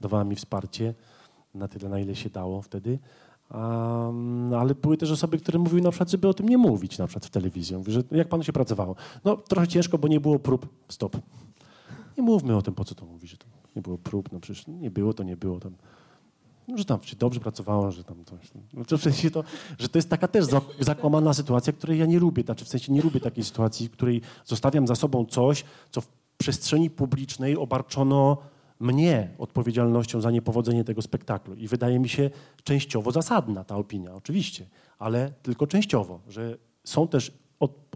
dawała 0.00 0.24
mi 0.24 0.36
wsparcie 0.36 0.94
na 1.54 1.68
tyle, 1.68 1.88
na 1.88 2.00
ile 2.00 2.16
się 2.16 2.30
dało 2.30 2.62
wtedy. 2.62 2.98
Um, 3.54 4.54
ale 4.54 4.74
były 4.74 4.96
też 4.96 5.10
osoby, 5.10 5.38
które 5.38 5.58
mówiły 5.58 5.82
na 5.82 5.90
przykład, 5.90 6.10
żeby 6.10 6.28
o 6.28 6.34
tym 6.34 6.48
nie 6.48 6.58
mówić 6.58 6.98
na 6.98 7.06
przykład 7.06 7.26
w 7.26 7.30
telewizji. 7.30 7.76
Mówi, 7.76 7.92
że 7.92 8.02
jak 8.10 8.28
panu 8.28 8.42
się 8.42 8.52
pracowało? 8.52 8.94
No 9.24 9.36
trochę 9.36 9.68
ciężko, 9.68 9.98
bo 9.98 10.08
nie 10.08 10.20
było 10.20 10.38
prób. 10.38 10.68
Stop. 10.88 11.16
Nie 12.16 12.22
mówmy 12.22 12.56
o 12.56 12.62
tym, 12.62 12.74
po 12.74 12.84
co 12.84 12.94
to 12.94 13.06
mówi, 13.06 13.28
że 13.28 13.36
to 13.36 13.46
nie 13.76 13.82
było 13.82 13.98
prób. 13.98 14.32
No 14.32 14.40
przecież 14.40 14.66
nie 14.66 14.90
było, 14.90 15.14
to 15.14 15.22
nie 15.22 15.36
było. 15.36 15.60
Tam 15.60 15.72
że 16.78 16.84
tam 16.84 17.02
się 17.02 17.16
dobrze 17.16 17.40
pracowało, 17.40 17.90
że 17.90 18.04
tam 18.04 18.24
coś. 18.24 18.50
No, 18.72 18.98
w 18.98 19.02
sensie 19.02 19.30
to, 19.30 19.44
że 19.78 19.88
to 19.88 19.98
jest 19.98 20.10
taka 20.10 20.28
też 20.28 20.46
zakłamana 20.80 21.34
sytuacja, 21.34 21.72
której 21.72 21.98
ja 21.98 22.06
nie 22.06 22.18
lubię. 22.18 22.42
Znaczy 22.42 22.64
w 22.64 22.68
sensie 22.68 22.92
nie 22.92 23.02
lubię 23.02 23.20
takiej 23.20 23.44
sytuacji, 23.44 23.88
w 23.88 23.90
której 23.90 24.20
zostawiam 24.44 24.86
za 24.86 24.94
sobą 24.94 25.24
coś, 25.24 25.64
co 25.90 26.00
w 26.00 26.08
przestrzeni 26.36 26.90
publicznej 26.90 27.56
obarczono 27.56 28.36
mnie 28.80 29.34
odpowiedzialnością 29.38 30.20
za 30.20 30.30
niepowodzenie 30.30 30.84
tego 30.84 31.02
spektaklu. 31.02 31.54
I 31.54 31.68
wydaje 31.68 31.98
mi 31.98 32.08
się 32.08 32.30
częściowo 32.64 33.12
zasadna 33.12 33.64
ta 33.64 33.76
opinia, 33.76 34.14
oczywiście, 34.14 34.66
ale 34.98 35.32
tylko 35.42 35.66
częściowo, 35.66 36.20
że 36.28 36.58
są 36.84 37.08
też 37.08 37.32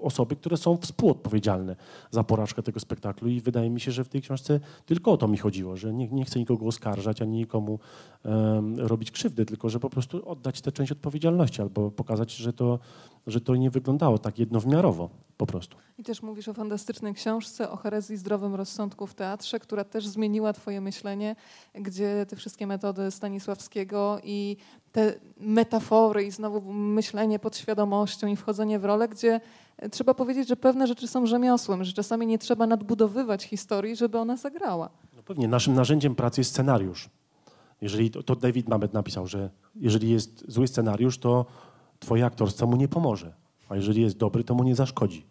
osoby, 0.01 0.37
które 0.37 0.57
są 0.57 0.77
współodpowiedzialne 0.77 1.77
za 2.11 2.25
porażkę 2.25 2.63
tego 2.63 2.81
spektaklu 2.81 3.29
i 3.29 3.41
wydaje 3.41 3.71
mi 3.71 3.81
się, 3.81 3.93
że 3.93 4.05
w 4.05 4.09
tej 4.09 4.23
książce 4.23 4.61
tylko 4.87 5.13
o 5.13 5.17
to 5.17 5.29
mi 5.29 5.39
chodziło, 5.39 5.77
że 5.77 5.95
nie, 5.95 6.09
nie 6.09 6.25
chcę 6.25 6.39
nikogo 6.39 6.67
oskarżać, 6.67 7.23
ani 7.23 7.39
nikomu 7.39 7.79
um, 8.25 8.81
robić 8.81 9.11
krzywdy, 9.11 9.47
tylko 9.47 9.71
że 9.71 9.81
po 9.81 9.91
prostu 9.91 10.29
oddać 10.29 10.61
tę 10.61 10.73
część 10.73 10.93
odpowiedzialności 10.93 11.63
albo 11.63 11.91
pokazać, 11.91 12.33
że 12.33 12.53
to, 12.53 12.79
że 13.27 13.41
to 13.41 13.57
nie 13.57 13.71
wyglądało 13.71 14.19
tak 14.19 14.39
jednowymiarowo 14.39 15.11
po 15.37 15.47
prostu. 15.47 15.77
I 15.99 16.03
też 16.03 16.23
mówisz 16.23 16.49
o 16.49 16.55
fantastycznej 16.55 17.15
książce 17.15 17.71
o 17.71 17.77
herezji 17.77 18.17
zdrowym 18.17 18.55
rozsądku 18.55 19.07
w 19.07 19.15
teatrze, 19.15 19.61
która 19.61 19.85
też 19.85 20.07
zmieniła 20.07 20.53
twoje 20.53 20.81
myślenie, 20.81 21.37
gdzie 21.75 22.27
te 22.29 22.37
wszystkie 22.37 22.67
metody 22.67 23.11
Stanisławskiego 23.11 24.19
i 24.25 24.57
te 24.95 25.15
metafory 25.41 26.25
i 26.25 26.31
znowu 26.31 26.73
myślenie 26.73 27.39
pod 27.39 27.57
świadomością 27.57 28.27
i 28.27 28.37
wchodzenie 28.37 28.79
w 28.79 28.85
rolę, 28.85 29.09
gdzie 29.09 29.41
trzeba 29.91 30.15
powiedzieć, 30.15 30.49
że 30.49 30.57
pewne 30.57 30.87
rzeczy 30.87 31.09
są 31.09 31.27
rzemiosłem, 31.27 31.85
że 31.85 31.93
czasami 31.93 32.27
nie 32.27 32.39
trzeba 32.39 32.67
nadbudowywać 32.67 33.45
historii, 33.45 33.97
żeby 33.97 34.19
ona 34.19 34.37
zagrała. 34.37 34.91
No 35.17 35.23
pewnie. 35.23 35.49
Naszym 35.49 35.75
narzędziem 35.75 36.15
pracy 36.15 36.41
jest 36.41 36.51
scenariusz. 36.51 37.11
Jeżeli 37.81 38.11
to, 38.11 38.23
to 38.23 38.37
David 38.37 38.69
Mamet 38.69 38.93
napisał, 38.93 39.27
że 39.27 39.51
jeżeli 39.77 40.11
jest 40.11 40.45
zły 40.49 40.69
scenariusz, 40.69 41.19
to 41.19 41.47
twoje 41.99 42.27
aktorstwo 42.27 42.67
mu 42.67 42.77
nie 42.77 42.89
pomoże. 42.89 43.35
A 43.69 43.77
jeżeli 43.77 44.03
jest 44.03 44.17
dobry, 44.17 44.45
to 44.45 44.55
mu 44.55 44.65
nie 44.65 44.75
zaszkodzi. 44.75 45.27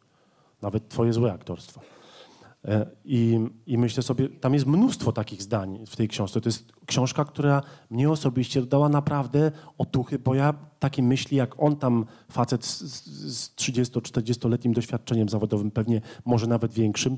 Nawet 0.61 0.89
twoje 0.89 1.13
złe 1.13 1.33
aktorstwo. 1.33 1.81
E, 2.65 2.85
I, 3.05 3.39
I, 3.67 3.77
myślę 3.77 4.03
sobie, 4.03 4.29
tam 4.29 4.53
jest 4.53 4.65
mnóstwo 4.65 5.11
takich 5.11 5.41
zdań 5.41 5.79
w 5.87 5.95
tej 5.95 6.07
książce. 6.07 6.41
To 6.41 6.49
jest 6.49 6.71
książka, 6.85 7.25
która 7.25 7.61
mnie 7.89 8.09
osobiście 8.09 8.61
dodała 8.61 8.89
naprawdę 8.89 9.51
otuchy, 9.77 10.19
bo 10.19 10.35
ja 10.35 10.53
takie 10.79 11.03
myśli, 11.03 11.37
jak 11.37 11.63
on 11.63 11.75
tam, 11.75 12.05
facet 12.31 12.65
z, 12.65 12.81
z 13.37 13.55
30-40-letnim 13.55 14.73
doświadczeniem 14.73 15.29
zawodowym, 15.29 15.71
pewnie 15.71 16.01
może 16.25 16.47
nawet 16.47 16.73
większym, 16.73 17.17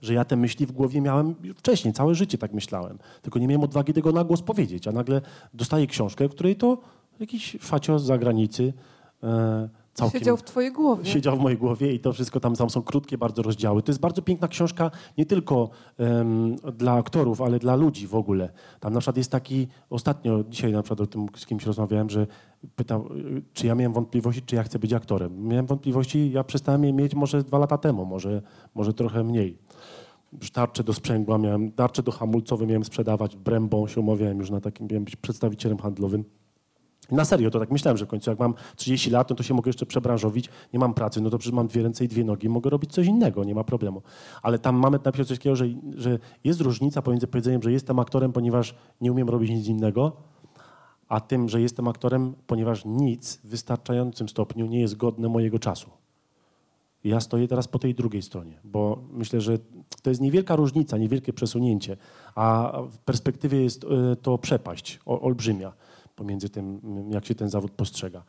że 0.00 0.14
ja 0.14 0.24
te 0.24 0.36
myśli 0.36 0.66
w 0.66 0.72
głowie 0.72 1.00
miałem 1.00 1.34
wcześniej, 1.56 1.94
całe 1.94 2.14
życie 2.14 2.38
tak 2.38 2.52
myślałem. 2.52 2.98
Tylko 3.22 3.38
nie 3.38 3.48
miałem 3.48 3.64
odwagi 3.64 3.92
tego 3.92 4.12
na 4.12 4.24
głos 4.24 4.42
powiedzieć, 4.42 4.88
a 4.88 4.92
nagle 4.92 5.20
dostaję 5.54 5.86
książkę, 5.86 6.28
w 6.28 6.30
której 6.30 6.56
to 6.56 6.78
jakiś 7.20 7.56
facio 7.60 7.98
z 7.98 8.04
zagranicy 8.04 8.72
e, 9.22 9.68
Całkiem 9.94 10.20
siedział 10.20 10.36
w 10.36 10.42
twojej 10.42 10.72
głowie. 10.72 11.04
Siedział 11.04 11.36
w 11.36 11.40
mojej 11.40 11.58
głowie 11.58 11.92
i 11.92 12.00
to 12.00 12.12
wszystko 12.12 12.40
tam, 12.40 12.56
tam 12.56 12.70
są 12.70 12.82
krótkie 12.82 13.18
bardzo 13.18 13.42
rozdziały. 13.42 13.82
To 13.82 13.92
jest 13.92 14.00
bardzo 14.00 14.22
piękna 14.22 14.48
książka 14.48 14.90
nie 15.18 15.26
tylko 15.26 15.70
um, 15.98 16.56
dla 16.56 16.92
aktorów, 16.92 17.42
ale 17.42 17.58
dla 17.58 17.76
ludzi 17.76 18.06
w 18.06 18.14
ogóle. 18.14 18.52
Tam 18.80 18.92
na 18.92 19.00
przykład 19.00 19.16
jest 19.16 19.30
taki, 19.30 19.68
ostatnio 19.90 20.44
dzisiaj 20.44 20.72
na 20.72 20.82
przykład 20.82 21.00
o 21.00 21.06
tym 21.06 21.26
z 21.36 21.46
kimś 21.46 21.66
rozmawiałem, 21.66 22.10
że 22.10 22.26
pytał, 22.76 23.08
czy 23.52 23.66
ja 23.66 23.74
miałem 23.74 23.92
wątpliwości, 23.92 24.42
czy 24.42 24.56
ja 24.56 24.62
chcę 24.62 24.78
być 24.78 24.92
aktorem. 24.92 25.48
Miałem 25.48 25.66
wątpliwości, 25.66 26.30
ja 26.32 26.44
przestałem 26.44 26.84
je 26.84 26.92
mieć 26.92 27.14
może 27.14 27.44
dwa 27.44 27.58
lata 27.58 27.78
temu, 27.78 28.04
może, 28.04 28.42
może 28.74 28.94
trochę 28.94 29.24
mniej. 29.24 29.58
Tarcze 30.52 30.84
do 30.84 30.92
sprzęgła 30.92 31.38
miałem, 31.38 31.72
tarcze 31.72 32.02
do 32.02 32.12
hamulcowe 32.12 32.66
miałem 32.66 32.84
sprzedawać, 32.84 33.36
brębą 33.36 33.86
się 33.86 34.00
umawiałem 34.00 34.38
już 34.38 34.50
na 34.50 34.60
takim, 34.60 34.86
miałem 34.90 35.04
być 35.04 35.16
przedstawicielem 35.16 35.78
handlowym. 35.78 36.24
Na 37.12 37.24
serio, 37.24 37.50
to 37.50 37.60
tak 37.60 37.70
myślałem, 37.70 37.98
że 37.98 38.06
w 38.06 38.08
końcu 38.08 38.30
jak 38.30 38.38
mam 38.38 38.54
30 38.76 39.10
lat, 39.10 39.30
no 39.30 39.36
to 39.36 39.42
się 39.42 39.54
mogę 39.54 39.68
jeszcze 39.68 39.86
przebranżowić, 39.86 40.48
nie 40.72 40.78
mam 40.78 40.94
pracy, 40.94 41.20
no 41.20 41.30
to 41.30 41.38
przecież 41.38 41.54
mam 41.54 41.66
dwie 41.66 41.82
ręce 41.82 42.04
i 42.04 42.08
dwie 42.08 42.24
nogi, 42.24 42.48
mogę 42.48 42.70
robić 42.70 42.92
coś 42.92 43.06
innego, 43.06 43.44
nie 43.44 43.54
ma 43.54 43.64
problemu. 43.64 44.02
Ale 44.42 44.58
tam 44.58 44.76
mamy 44.76 44.98
napisał 45.04 45.24
coś 45.24 45.38
takiego, 45.38 45.56
że, 45.56 45.66
że 45.96 46.18
jest 46.44 46.60
różnica 46.60 47.02
pomiędzy 47.02 47.26
powiedzeniem, 47.26 47.62
że 47.62 47.72
jestem 47.72 47.98
aktorem, 47.98 48.32
ponieważ 48.32 48.74
nie 49.00 49.12
umiem 49.12 49.28
robić 49.28 49.50
nic 49.50 49.66
innego, 49.66 50.12
a 51.08 51.20
tym, 51.20 51.48
że 51.48 51.60
jestem 51.60 51.88
aktorem, 51.88 52.34
ponieważ 52.46 52.84
nic 52.84 53.36
w 53.36 53.48
wystarczającym 53.48 54.28
stopniu 54.28 54.66
nie 54.66 54.80
jest 54.80 54.96
godne 54.96 55.28
mojego 55.28 55.58
czasu. 55.58 55.90
ja 57.04 57.20
stoję 57.20 57.48
teraz 57.48 57.68
po 57.68 57.78
tej 57.78 57.94
drugiej 57.94 58.22
stronie, 58.22 58.60
bo 58.64 59.02
myślę, 59.12 59.40
że 59.40 59.58
to 60.02 60.10
jest 60.10 60.20
niewielka 60.20 60.56
różnica, 60.56 60.98
niewielkie 60.98 61.32
przesunięcie, 61.32 61.96
a 62.34 62.72
w 62.90 62.98
perspektywie 62.98 63.62
jest 63.62 63.84
e, 63.84 64.16
to 64.16 64.38
przepaść 64.38 65.00
olbrzymia 65.06 65.72
pomiędzy 66.20 66.48
tym, 66.48 66.80
jak 67.10 67.26
się 67.26 67.34
ten 67.34 67.48
zawód 67.48 67.70
postrzega. 67.70 68.22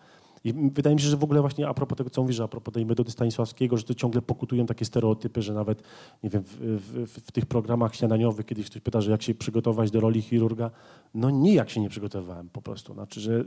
I 0.43 0.53
wydaje 0.53 0.95
mi 0.95 1.01
się, 1.01 1.07
że 1.07 1.17
w 1.17 1.23
ogóle 1.23 1.41
właśnie 1.41 1.67
a 1.67 1.73
propos 1.73 1.97
tego, 1.97 2.09
co 2.09 2.21
mówisz, 2.21 2.39
a 2.39 2.47
propos 2.47 2.73
tej 2.73 2.85
metody 2.85 3.11
Stanisławskiego, 3.11 3.77
że 3.77 3.83
to 3.83 3.93
ciągle 3.93 4.21
pokutują 4.21 4.65
takie 4.65 4.85
stereotypy, 4.85 5.41
że 5.41 5.53
nawet, 5.53 5.83
nie 6.23 6.29
wiem, 6.29 6.43
w, 6.43 6.57
w, 6.57 7.27
w 7.27 7.31
tych 7.31 7.45
programach 7.45 7.95
śniadaniowych, 7.95 8.45
kiedyś 8.45 8.65
ktoś 8.65 8.81
pyta, 8.81 9.01
że 9.01 9.11
jak 9.11 9.21
się 9.21 9.35
przygotować 9.35 9.91
do 9.91 9.99
roli 9.99 10.21
chirurga, 10.21 10.71
no 11.13 11.29
nijak 11.29 11.69
się 11.69 11.81
nie 11.81 11.89
przygotowywałem 11.89 12.49
po 12.49 12.61
prostu. 12.61 12.93
Znaczy, 12.93 13.19
że, 13.19 13.45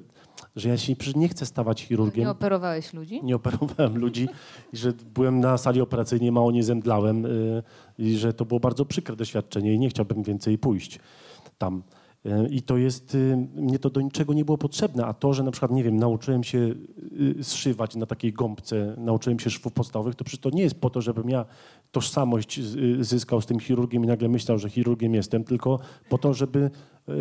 że 0.57 0.69
ja 0.69 0.79
się 0.79 0.95
nie 1.17 1.29
chcę 1.29 1.47
stawać 1.47 1.83
chirurgiem. 1.83 2.25
Nie 2.25 2.31
operowałeś 2.31 2.93
ludzi? 2.93 3.21
Nie 3.25 3.37
operowałem 3.37 3.99
ludzi 3.99 4.29
i 4.73 4.77
że 4.77 4.93
byłem 5.15 5.41
na 5.41 5.59
sali 5.59 5.81
operacyjnej, 5.81 6.33
mało 6.33 6.51
nie 6.51 6.63
zemdlałem 6.63 7.23
yy, 7.23 7.63
i 7.99 8.17
że 8.17 8.33
to 8.33 8.45
było 8.45 8.61
bardzo 8.61 8.85
przykre 8.85 9.17
doświadczenie 9.17 9.75
i 9.75 9.79
nie 9.79 9.89
chciałbym 9.89 10.23
więcej 10.23 10.59
pójść 10.59 10.99
tam. 11.59 11.83
E, 12.25 12.49
I 12.49 12.63
to 12.63 12.77
jest, 12.77 13.15
y, 13.15 13.37
mnie 13.55 13.79
to 13.79 13.91
do 13.91 14.01
niczego 14.01 14.35
nie 14.35 14.45
było 14.45 14.59
potrzebne, 14.59 15.07
a 15.07 15.15
to, 15.15 15.35
że 15.35 15.43
na 15.43 15.51
przykład, 15.51 15.71
nie 15.71 15.85
wiem, 15.85 15.97
nauczyłem 15.97 16.45
się 16.45 16.59
y, 17.39 17.45
zszywać 17.45 17.97
na 17.97 18.07
takiej 18.07 18.33
gąbce, 18.33 18.95
nauczyłem 18.99 19.39
się 19.39 19.51
szwów 19.51 19.73
podstawowych, 19.73 20.15
to 20.15 20.25
przecież 20.25 20.41
to 20.41 20.51
nie 20.51 20.63
jest 20.63 20.81
po 20.81 20.91
to, 20.91 21.01
żebym 21.01 21.29
ja 21.29 21.45
tożsamość 21.95 22.59
y, 22.59 23.05
zyskał 23.05 23.41
z 23.41 23.47
tym 23.47 23.61
chirurgiem 23.61 24.05
i 24.05 24.07
nagle 24.07 24.29
myślał, 24.29 24.59
że 24.59 24.71
chirurgiem 24.71 25.15
jestem, 25.15 25.45
tylko 25.45 25.79
po 26.09 26.19
to, 26.19 26.35
żeby 26.35 26.71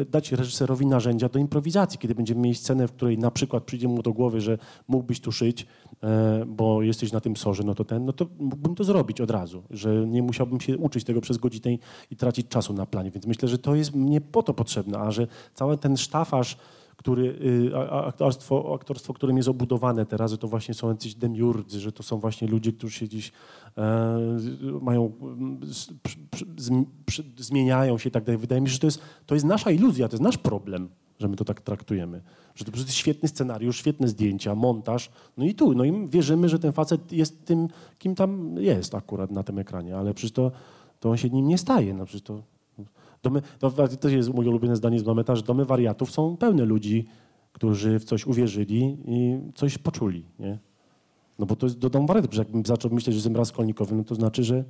dać 0.10 0.32
reżyserowi 0.32 0.86
narzędzia 0.86 1.30
do 1.30 1.40
improwizacji. 1.40 2.00
Kiedy 2.00 2.16
będziemy 2.16 2.42
mieli 2.42 2.56
scenę, 2.56 2.88
w 2.88 2.92
której 2.92 3.18
na 3.18 3.32
przykład 3.32 3.64
przyjdzie 3.64 3.88
mu 3.88 4.04
do 4.04 4.14
głowy, 4.14 4.42
że 4.42 4.58
mógłbyś 4.88 5.20
tu 5.20 5.32
szyć, 5.32 5.66
e, 6.04 6.46
bo 6.48 6.82
jesteś 6.82 7.12
na 7.12 7.20
tym 7.20 7.36
sorze, 7.36 7.64
no 7.64 7.76
to 7.76 7.86
ten, 7.86 8.06
no 8.06 8.14
to 8.14 8.28
mógłbym 8.40 8.76
to 8.76 8.84
zrobić 8.84 9.22
od 9.22 9.32
razu, 9.32 9.64
że 9.70 10.08
nie 10.08 10.22
musiałbym 10.22 10.62
się 10.62 10.78
uczyć 10.78 11.04
tego 11.04 11.22
przez 11.22 11.38
godzinę 11.38 11.78
i 12.12 12.16
tracić 12.16 12.48
czasu 12.48 12.74
na 12.74 12.86
planie. 12.86 13.12
Więc 13.12 13.28
myślę, 13.28 13.48
że 13.48 13.58
to 13.58 13.76
jest 13.76 13.96
mnie 13.96 14.22
po 14.22 14.44
to 14.44 14.54
potrzebne, 14.54 15.00
a 15.00 15.12
że 15.12 15.28
cały 15.54 15.78
ten 15.78 15.98
sztafaż, 15.98 16.58
który, 17.04 17.40
y, 17.72 17.78
aktorstwo, 17.92 18.76
aktorstwo, 18.76 19.14
którym 19.14 19.38
jest 19.38 19.50
obudowane 19.50 20.06
teraz, 20.06 20.38
to 20.40 20.48
właśnie 20.48 20.74
są 20.74 20.90
jacyś 20.90 21.16
demiurdzy, 21.16 21.80
że 21.80 21.92
to 21.92 22.04
są 22.04 22.20
właśnie 22.20 22.48
ludzie, 22.48 22.72
którzy 22.72 22.94
się 22.94 23.06
gdzieś 23.06 23.32
e, 23.78 24.20
mają, 24.82 25.12
z, 25.62 25.90
zmieniają 27.38 27.98
się 27.98 28.10
i 28.10 28.12
tak 28.12 28.24
dalej. 28.24 28.38
Wydaje 28.38 28.62
mi 28.62 28.68
się, 28.68 28.74
że 28.74 28.80
to 28.80 28.88
jest, 28.88 29.02
to 29.26 29.36
jest 29.36 29.46
nasza 29.46 29.72
iluzja, 29.72 30.08
to 30.08 30.14
jest 30.14 30.24
nasz 30.24 30.38
problem, 30.38 30.90
że 31.20 31.28
my 31.28 31.36
to 31.36 31.46
tak 31.46 31.62
traktujemy. 31.62 32.22
Że 32.56 32.66
to 32.66 32.72
jest 32.72 32.94
świetny 32.94 33.30
scenariusz, 33.30 33.78
świetne 33.78 34.08
zdjęcia, 34.08 34.56
montaż. 34.56 35.10
No 35.38 35.46
i 35.46 35.54
tu, 35.54 35.74
no 35.74 35.84
i 35.84 36.08
wierzymy, 36.10 36.50
że 36.50 36.60
ten 36.60 36.72
facet 36.72 37.12
jest 37.12 37.46
tym, 37.46 37.68
kim 38.00 38.16
tam 38.16 38.56
jest 38.58 38.96
akurat 38.96 39.32
na 39.32 39.44
tym 39.44 39.60
ekranie, 39.60 39.98
ale 39.98 40.14
przecież 40.14 40.32
to, 40.32 40.52
to 41.00 41.10
on 41.10 41.18
się 41.18 41.30
nim 41.30 41.48
nie 41.48 41.58
staje. 41.58 41.94
No 41.94 42.06
przecież 42.06 42.22
to 42.22 42.53
Domy, 43.24 43.42
to, 44.00 44.10
jest 44.10 44.34
moje 44.34 44.50
ulubione 44.50 44.76
zdanie 44.76 45.00
z 45.00 45.04
Mameta, 45.06 45.36
że 45.36 45.44
domy 45.44 45.66
wariatów 45.66 46.12
są 46.12 46.38
pełne 46.38 46.66
ludzi, 46.66 47.08
którzy 47.54 48.00
w 48.00 48.04
coś 48.04 48.26
uwierzyli 48.26 48.98
i 49.06 49.40
coś 49.56 49.78
poczuli. 49.78 50.26
Nie? 50.40 50.60
No 51.40 51.46
bo 51.46 51.56
to 51.56 51.66
jest 51.66 51.78
do 51.80 51.90
domu 51.90 52.08
wariatów. 52.08 52.36
Jakbym 52.36 52.66
zaczął 52.66 52.92
myśleć, 52.92 53.14
że 53.14 53.18
jestem 53.18 53.36
raskolnikowym, 53.36 53.98
no 53.98 54.04
to 54.04 54.16
znaczy, 54.16 54.44
że, 54.44 54.64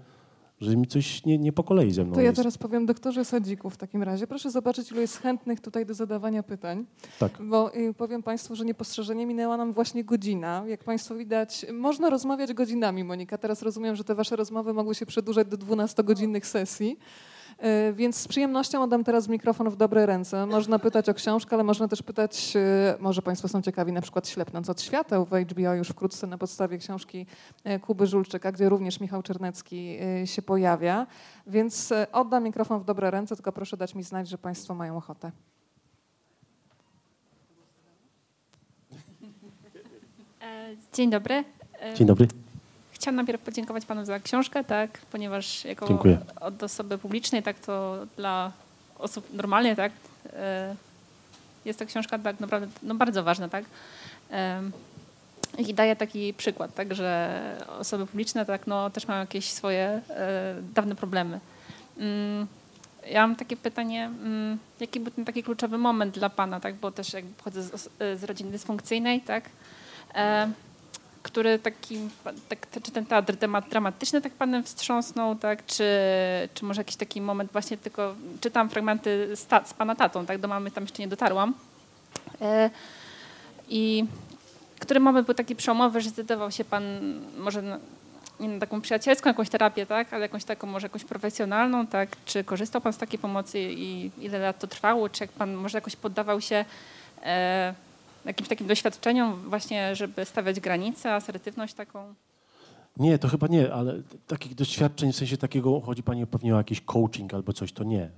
że 0.61 0.77
mi 0.77 0.87
coś 0.87 1.25
nie, 1.25 1.37
nie 1.37 1.53
po 1.53 1.63
kolei 1.63 1.91
ze 1.91 2.03
mną 2.03 2.13
To 2.13 2.19
ja 2.19 2.25
jest. 2.25 2.37
teraz 2.37 2.57
powiem 2.57 2.85
doktorze 2.85 3.25
Sadziku 3.25 3.69
w 3.69 3.77
takim 3.77 4.03
razie. 4.03 4.27
Proszę 4.27 4.51
zobaczyć, 4.51 4.91
ilu 4.91 5.01
jest 5.01 5.17
chętnych 5.17 5.59
tutaj 5.59 5.85
do 5.85 5.93
zadawania 5.93 6.43
pytań. 6.43 6.85
Tak. 7.19 7.31
Bo 7.41 7.75
y, 7.75 7.93
powiem 7.93 8.23
Państwu, 8.23 8.55
że 8.55 8.65
niepostrzeżenie 8.65 9.25
minęła 9.25 9.57
nam 9.57 9.73
właśnie 9.73 10.03
godzina. 10.03 10.63
Jak 10.67 10.83
Państwo 10.83 11.15
widać, 11.15 11.65
można 11.73 12.09
rozmawiać 12.09 12.53
godzinami, 12.53 13.03
Monika. 13.03 13.37
Teraz 13.37 13.61
rozumiem, 13.61 13.95
że 13.95 14.03
te 14.03 14.15
Wasze 14.15 14.35
rozmowy 14.35 14.73
mogły 14.73 14.95
się 14.95 15.05
przedłużać 15.05 15.47
do 15.47 15.57
12-godzinnych 15.57 16.45
sesji. 16.45 16.97
E, 17.57 17.93
więc 17.93 18.17
z 18.17 18.27
przyjemnością 18.27 18.83
oddam 18.83 19.03
teraz 19.03 19.27
mikrofon 19.27 19.69
w 19.69 19.75
dobre 19.75 20.05
ręce. 20.05 20.45
Można 20.45 20.79
pytać 20.79 21.09
o 21.09 21.13
książkę, 21.13 21.55
ale 21.55 21.63
można 21.63 21.87
też 21.87 22.03
pytać, 22.03 22.53
e, 22.55 22.95
może 22.99 23.21
Państwo 23.21 23.47
są 23.47 23.61
ciekawi, 23.61 23.91
na 23.91 24.01
przykład 24.01 24.27
Ślepnąc 24.27 24.69
od 24.69 24.81
świateł 24.81 25.25
w 25.25 25.29
HBO 25.29 25.73
już 25.73 25.89
wkrótce 25.89 26.27
na 26.27 26.37
podstawie 26.37 26.77
książki 26.77 27.25
e, 27.63 27.79
Kuby 27.79 28.07
Żulczyka, 28.07 28.51
gdzie 28.51 28.69
również 28.69 28.99
Michał 28.99 29.23
Czernecki 29.23 29.97
się 30.25 30.41
pojawia. 30.41 31.07
Więc 31.47 31.93
oddam 32.11 32.43
mikrofon 32.43 32.79
w 32.79 32.85
dobre 32.85 33.11
ręce, 33.11 33.35
tylko 33.35 33.51
proszę 33.51 33.77
dać 33.77 33.95
mi 33.95 34.03
znać, 34.03 34.29
że 34.29 34.37
Państwo 34.37 34.75
mają 34.75 34.97
ochotę. 34.97 35.31
Dzień 40.93 41.09
dobry. 41.09 41.43
Dzień 41.95 42.07
dobry 42.07 42.27
chciałam 42.93 43.15
najpierw 43.15 43.41
podziękować 43.41 43.85
panu 43.85 44.05
za 44.05 44.19
książkę, 44.19 44.63
tak, 44.63 44.99
ponieważ 45.11 45.65
jako 45.65 45.87
Dziękuję. 45.87 46.19
od 46.41 46.63
osoby 46.63 46.97
publicznej, 46.97 47.43
tak 47.43 47.59
to 47.59 47.97
dla 48.17 48.51
osób 48.99 49.33
normalnie, 49.33 49.75
tak, 49.75 49.91
e, 50.33 50.75
jest 51.65 51.79
to 51.79 51.85
książka 51.85 52.19
tak 52.19 52.39
naprawdę 52.39 52.67
no, 52.83 52.95
bardzo 52.95 53.23
ważna, 53.23 53.49
tak. 53.49 53.65
I 55.57 55.73
daje 55.73 55.95
taki 55.95 56.33
przykład, 56.33 56.75
tak, 56.75 56.95
że 56.95 57.41
osoby 57.79 58.05
publiczne 58.07 58.45
tak, 58.45 58.67
no, 58.67 58.89
też 58.89 59.07
mają 59.07 59.19
jakieś 59.19 59.49
swoje 59.49 60.01
e, 60.09 60.55
dawne 60.73 60.95
problemy. 60.95 61.39
Mm, 61.97 62.47
ja 63.09 63.27
mam 63.27 63.35
takie 63.35 63.57
pytanie, 63.57 64.05
mm, 64.05 64.57
jaki 64.79 64.99
był 64.99 65.11
ten 65.11 65.25
taki 65.25 65.43
kluczowy 65.43 65.77
moment 65.77 66.13
dla 66.15 66.29
Pana, 66.29 66.59
tak? 66.59 66.75
bo 66.75 66.91
też 66.91 67.13
jak 67.13 67.25
pochodzę 67.25 67.63
z, 67.63 67.89
z 68.19 68.23
rodziny 68.23 68.51
dysfunkcyjnej, 68.51 69.21
tak? 69.21 69.43
Który 71.23 71.59
taki, 71.59 71.99
tak, 72.49 72.67
czy 72.83 72.91
ten 72.91 73.05
teatr 73.05 73.33
dramatyczny 73.69 74.21
tak 74.21 74.33
panem 74.33 74.63
wstrząsnął, 74.63 75.35
tak? 75.35 75.65
Czy, 75.65 75.85
czy 76.53 76.65
może 76.65 76.81
jakiś 76.81 76.95
taki 76.95 77.21
moment 77.21 77.51
właśnie 77.51 77.77
tylko, 77.77 78.15
czytam 78.41 78.69
fragmenty 78.69 79.35
z, 79.35 79.45
ta, 79.45 79.65
z 79.65 79.73
pana 79.73 79.95
tatą, 79.95 80.25
tak? 80.25 80.37
Do 80.37 80.47
mamy 80.47 80.71
tam 80.71 80.83
jeszcze 80.83 81.01
nie 81.01 81.07
dotarłam. 81.07 81.53
E, 82.41 82.69
I 83.69 84.05
który 84.79 84.99
moment 84.99 85.25
był 85.25 85.35
taki 85.35 85.55
przełomowy, 85.55 86.01
że 86.01 86.09
zdecydował 86.09 86.51
się 86.51 86.65
pan 86.65 86.83
może 87.37 87.61
na, 87.61 87.79
nie 88.39 88.49
na 88.49 88.59
taką 88.59 88.81
przyjacielską 88.81 89.29
jakąś 89.29 89.49
terapię, 89.49 89.85
tak? 89.85 90.13
Ale 90.13 90.21
jakąś 90.21 90.43
taką 90.43 90.67
może 90.67 90.85
jakąś 90.85 91.03
profesjonalną, 91.03 91.87
tak? 91.87 92.09
Czy 92.25 92.43
korzystał 92.43 92.81
pan 92.81 92.93
z 92.93 92.97
takiej 92.97 93.19
pomocy 93.19 93.59
i 93.59 94.11
ile 94.19 94.39
lat 94.39 94.59
to 94.59 94.67
trwało? 94.67 95.09
Czy 95.09 95.23
jak 95.23 95.31
pan 95.31 95.53
może 95.53 95.77
jakoś 95.77 95.95
poddawał 95.95 96.41
się 96.41 96.65
e, 97.23 97.73
jakimś 98.25 98.49
takim 98.49 98.67
doświadczeniom 98.67 99.49
właśnie, 99.49 99.95
żeby 99.95 100.25
stawiać 100.25 100.59
granice, 100.59 101.15
asertywność 101.15 101.73
taką? 101.73 102.15
Nie, 102.97 103.19
to 103.19 103.27
chyba 103.27 103.47
nie, 103.47 103.73
ale 103.73 104.01
takich 104.27 104.55
doświadczeń, 104.55 105.11
w 105.11 105.15
sensie 105.15 105.37
takiego, 105.37 105.81
chodzi 105.81 106.03
Pani 106.03 106.27
pewnie 106.27 106.53
o 106.53 106.57
jakiś 106.57 106.81
coaching 106.81 107.33
albo 107.33 107.53
coś, 107.53 107.73
to 107.73 107.83
nie. 107.83 108.01
E, 108.03 108.09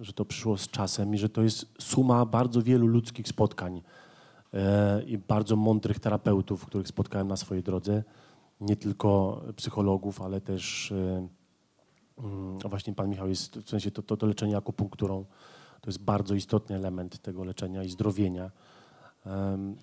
że 0.00 0.12
to 0.12 0.24
przyszło 0.24 0.58
z 0.58 0.68
czasem 0.68 1.14
i 1.14 1.18
że 1.18 1.28
to 1.28 1.42
jest 1.42 1.66
suma 1.78 2.26
bardzo 2.26 2.62
wielu 2.62 2.86
ludzkich 2.86 3.28
spotkań 3.28 3.82
e, 4.54 5.02
i 5.02 5.18
bardzo 5.18 5.56
mądrych 5.56 5.98
terapeutów, 5.98 6.66
których 6.66 6.88
spotkałem 6.88 7.28
na 7.28 7.36
swojej 7.36 7.62
drodze. 7.62 8.02
Nie 8.60 8.76
tylko 8.76 9.40
psychologów, 9.56 10.22
ale 10.22 10.40
też 10.40 10.92
e, 10.92 11.28
mm, 12.18 12.58
właśnie 12.58 12.94
Pan 12.94 13.08
Michał 13.10 13.28
jest, 13.28 13.58
w 13.58 13.68
sensie 13.68 13.90
to, 13.90 14.02
to, 14.02 14.16
to 14.16 14.26
leczenie 14.26 14.56
akupunkturą, 14.56 15.24
to 15.80 15.90
jest 15.90 16.02
bardzo 16.02 16.34
istotny 16.34 16.76
element 16.76 17.18
tego 17.18 17.44
leczenia 17.44 17.82
i 17.82 17.88
zdrowienia. 17.88 18.50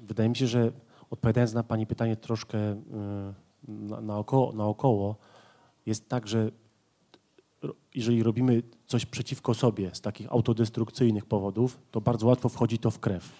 Wydaje 0.01 0.29
mi 0.29 0.35
się, 0.35 0.47
że 0.47 0.71
odpowiadając 1.09 1.53
na 1.53 1.63
Pani 1.63 1.87
pytanie 1.87 2.15
troszkę 2.15 2.57
naokoło, 4.01 4.53
naokoło, 4.53 5.15
jest 5.85 6.09
tak, 6.09 6.27
że 6.27 6.51
jeżeli 7.95 8.23
robimy 8.23 8.63
coś 8.85 9.05
przeciwko 9.05 9.53
sobie 9.53 9.95
z 9.95 10.01
takich 10.01 10.31
autodestrukcyjnych 10.31 11.25
powodów, 11.25 11.79
to 11.91 12.01
bardzo 12.01 12.27
łatwo 12.27 12.49
wchodzi 12.49 12.79
to 12.79 12.91
w 12.91 12.99
krew. 12.99 13.33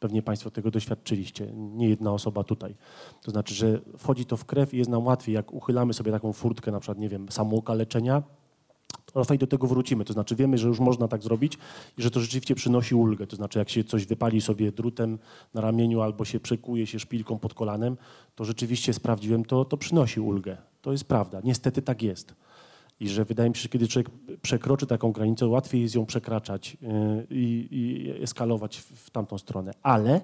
Pewnie 0.00 0.22
Państwo 0.22 0.50
tego 0.50 0.70
doświadczyliście, 0.70 1.52
nie 1.52 1.88
jedna 1.88 2.12
osoba 2.12 2.44
tutaj. 2.44 2.74
To 3.22 3.30
znaczy, 3.30 3.54
że 3.54 3.80
wchodzi 3.98 4.26
to 4.26 4.36
w 4.36 4.44
krew 4.44 4.74
i 4.74 4.78
jest 4.78 4.90
nam 4.90 5.06
łatwiej, 5.06 5.34
jak 5.34 5.52
uchylamy 5.52 5.94
sobie 5.94 6.12
taką 6.12 6.32
furtkę, 6.32 6.72
na 6.72 6.80
przykład, 6.80 6.98
nie 6.98 7.08
wiem, 7.08 7.26
samookaleczenia, 7.30 8.22
i 9.34 9.38
do 9.38 9.46
tego 9.46 9.66
wrócimy. 9.66 10.04
To 10.04 10.12
znaczy 10.12 10.36
wiemy, 10.36 10.58
że 10.58 10.68
już 10.68 10.80
można 10.80 11.08
tak 11.08 11.22
zrobić 11.22 11.58
i 11.98 12.02
że 12.02 12.10
to 12.10 12.20
rzeczywiście 12.20 12.54
przynosi 12.54 12.94
ulgę. 12.94 13.26
To 13.26 13.36
znaczy 13.36 13.58
jak 13.58 13.70
się 13.70 13.84
coś 13.84 14.06
wypali 14.06 14.40
sobie 14.40 14.72
drutem 14.72 15.18
na 15.54 15.60
ramieniu 15.60 16.00
albo 16.00 16.24
się 16.24 16.40
przekuje 16.40 16.86
się 16.86 16.98
szpilką 16.98 17.38
pod 17.38 17.54
kolanem, 17.54 17.96
to 18.34 18.44
rzeczywiście 18.44 18.92
sprawdziłem, 18.92 19.44
to, 19.44 19.64
to 19.64 19.76
przynosi 19.76 20.20
ulgę. 20.20 20.56
To 20.82 20.92
jest 20.92 21.04
prawda. 21.04 21.40
Niestety 21.44 21.82
tak 21.82 22.02
jest. 22.02 22.34
I 23.00 23.08
że 23.08 23.24
wydaje 23.24 23.50
mi 23.50 23.56
się, 23.56 23.62
że 23.62 23.68
kiedy 23.68 23.88
człowiek 23.88 24.10
przekroczy 24.42 24.86
taką 24.86 25.12
granicę, 25.12 25.46
łatwiej 25.46 25.82
jest 25.82 25.94
ją 25.94 26.06
przekraczać 26.06 26.76
yy, 26.80 27.26
i, 27.30 27.68
i 27.70 28.10
eskalować 28.22 28.78
w 28.78 29.10
tamtą 29.10 29.38
stronę. 29.38 29.72
Ale 29.82 30.20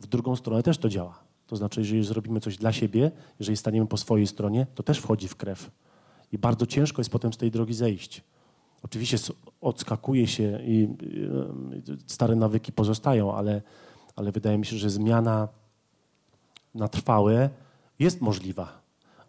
w 0.00 0.06
drugą 0.06 0.36
stronę 0.36 0.62
też 0.62 0.78
to 0.78 0.88
działa. 0.88 1.18
To 1.46 1.56
znaczy, 1.56 1.80
jeżeli 1.80 2.04
zrobimy 2.04 2.40
coś 2.40 2.56
dla 2.56 2.72
siebie, 2.72 3.10
jeżeli 3.38 3.56
staniemy 3.56 3.86
po 3.86 3.96
swojej 3.96 4.26
stronie, 4.26 4.66
to 4.74 4.82
też 4.82 4.98
wchodzi 4.98 5.28
w 5.28 5.36
krew. 5.36 5.70
I 6.32 6.38
bardzo 6.38 6.66
ciężko 6.66 7.00
jest 7.00 7.10
potem 7.10 7.32
z 7.32 7.36
tej 7.36 7.50
drogi 7.50 7.74
zejść. 7.74 8.22
Oczywiście 8.82 9.16
odskakuje 9.60 10.26
się 10.26 10.60
i 10.64 10.88
stare 12.06 12.36
nawyki 12.36 12.72
pozostają, 12.72 13.34
ale, 13.34 13.62
ale 14.16 14.32
wydaje 14.32 14.58
mi 14.58 14.66
się, 14.66 14.76
że 14.76 14.90
zmiana 14.90 15.48
na 16.74 16.88
trwałe 16.88 17.50
jest 17.98 18.20
możliwa. 18.20 18.81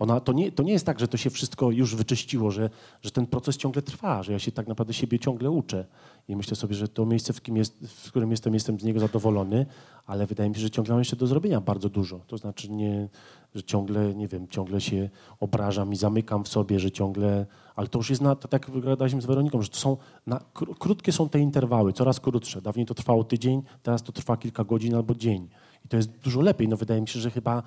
Ona, 0.03 0.19
to, 0.19 0.34
nie, 0.34 0.51
to 0.51 0.63
nie 0.63 0.73
jest 0.73 0.85
tak, 0.85 0.99
że 0.99 1.07
to 1.07 1.17
się 1.17 1.30
wszystko 1.30 1.71
już 1.71 1.95
wyczyściło, 1.95 2.51
że, 2.51 2.69
że 3.01 3.11
ten 3.11 3.25
proces 3.25 3.57
ciągle 3.57 3.81
trwa, 3.81 4.23
że 4.23 4.31
ja 4.31 4.39
się 4.39 4.51
tak 4.51 4.67
naprawdę 4.67 4.93
siebie 4.93 5.19
ciągle 5.19 5.51
uczę. 5.51 5.85
I 6.27 6.35
myślę 6.35 6.55
sobie, 6.55 6.75
że 6.75 6.88
to 6.88 7.05
miejsce, 7.05 7.34
w, 7.34 7.41
kim 7.41 7.57
jest, 7.57 7.77
w 7.88 8.09
którym 8.09 8.31
jestem, 8.31 8.53
jestem 8.53 8.80
z 8.80 8.84
niego 8.84 8.99
zadowolony, 8.99 9.65
ale 10.05 10.25
wydaje 10.25 10.49
mi 10.49 10.55
się, 10.55 10.61
że 10.61 10.69
ciągle 10.69 10.93
mam 10.93 10.99
jeszcze 10.99 11.15
do 11.15 11.27
zrobienia 11.27 11.61
bardzo 11.61 11.89
dużo. 11.89 12.19
To 12.27 12.38
znaczy, 12.38 12.71
nie, 12.71 13.09
że 13.55 13.63
ciągle, 13.63 14.13
nie 14.13 14.27
wiem, 14.27 14.47
ciągle 14.47 14.81
się 14.81 15.09
obrażam 15.39 15.93
i 15.93 15.95
zamykam 15.95 16.43
w 16.43 16.47
sobie, 16.47 16.80
że 16.80 16.91
ciągle, 16.91 17.45
ale 17.75 17.88
to 17.88 17.99
już 17.99 18.09
jest 18.09 18.21
na, 18.21 18.35
to 18.35 18.47
tak 18.47 18.69
wygadaliśmy 18.69 19.21
z 19.21 19.25
Weroniką, 19.25 19.61
że 19.61 19.69
to 19.69 19.77
są, 19.77 19.97
na, 20.27 20.39
krótkie 20.80 21.11
są 21.11 21.30
te 21.30 21.39
interwały, 21.39 21.93
coraz 21.93 22.19
krótsze. 22.19 22.61
Dawniej 22.61 22.85
to 22.85 22.93
trwało 22.93 23.23
tydzień, 23.23 23.61
teraz 23.84 24.03
to 24.03 24.11
trwa 24.11 24.38
kilka 24.38 24.63
godzin 24.63 24.95
albo 24.95 25.15
dzień. 25.15 25.49
I 25.85 25.88
to 25.88 25.97
jest 25.97 26.11
dużo 26.11 26.41
lepiej. 26.41 26.67
No 26.67 26.77
wydaje 26.77 27.01
mi 27.01 27.07
się, 27.07 27.19
że 27.19 27.31
chyba, 27.31 27.63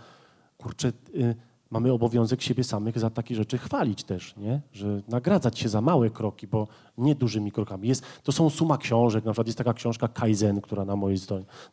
kurczę, 0.58 0.92
y, 1.14 1.34
mamy 1.70 1.92
obowiązek 1.92 2.42
siebie 2.42 2.64
samych 2.64 2.98
za 2.98 3.10
takie 3.10 3.34
rzeczy 3.34 3.58
chwalić 3.58 4.04
też, 4.04 4.36
nie? 4.36 4.60
Że 4.72 5.02
nagradzać 5.08 5.58
się 5.58 5.68
za 5.68 5.80
małe 5.80 6.10
kroki, 6.10 6.46
bo 6.46 6.68
nie 6.98 7.14
dużymi 7.14 7.52
krokami. 7.52 7.88
Jest, 7.88 8.04
to 8.22 8.32
są 8.32 8.50
suma 8.50 8.78
książek, 8.78 9.24
na 9.24 9.32
przykład 9.32 9.46
jest 9.46 9.58
taka 9.58 9.74
książka 9.74 10.08
Kaizen, 10.08 10.60
która 10.60 10.84
na 10.84 10.96
mojej, 10.96 11.18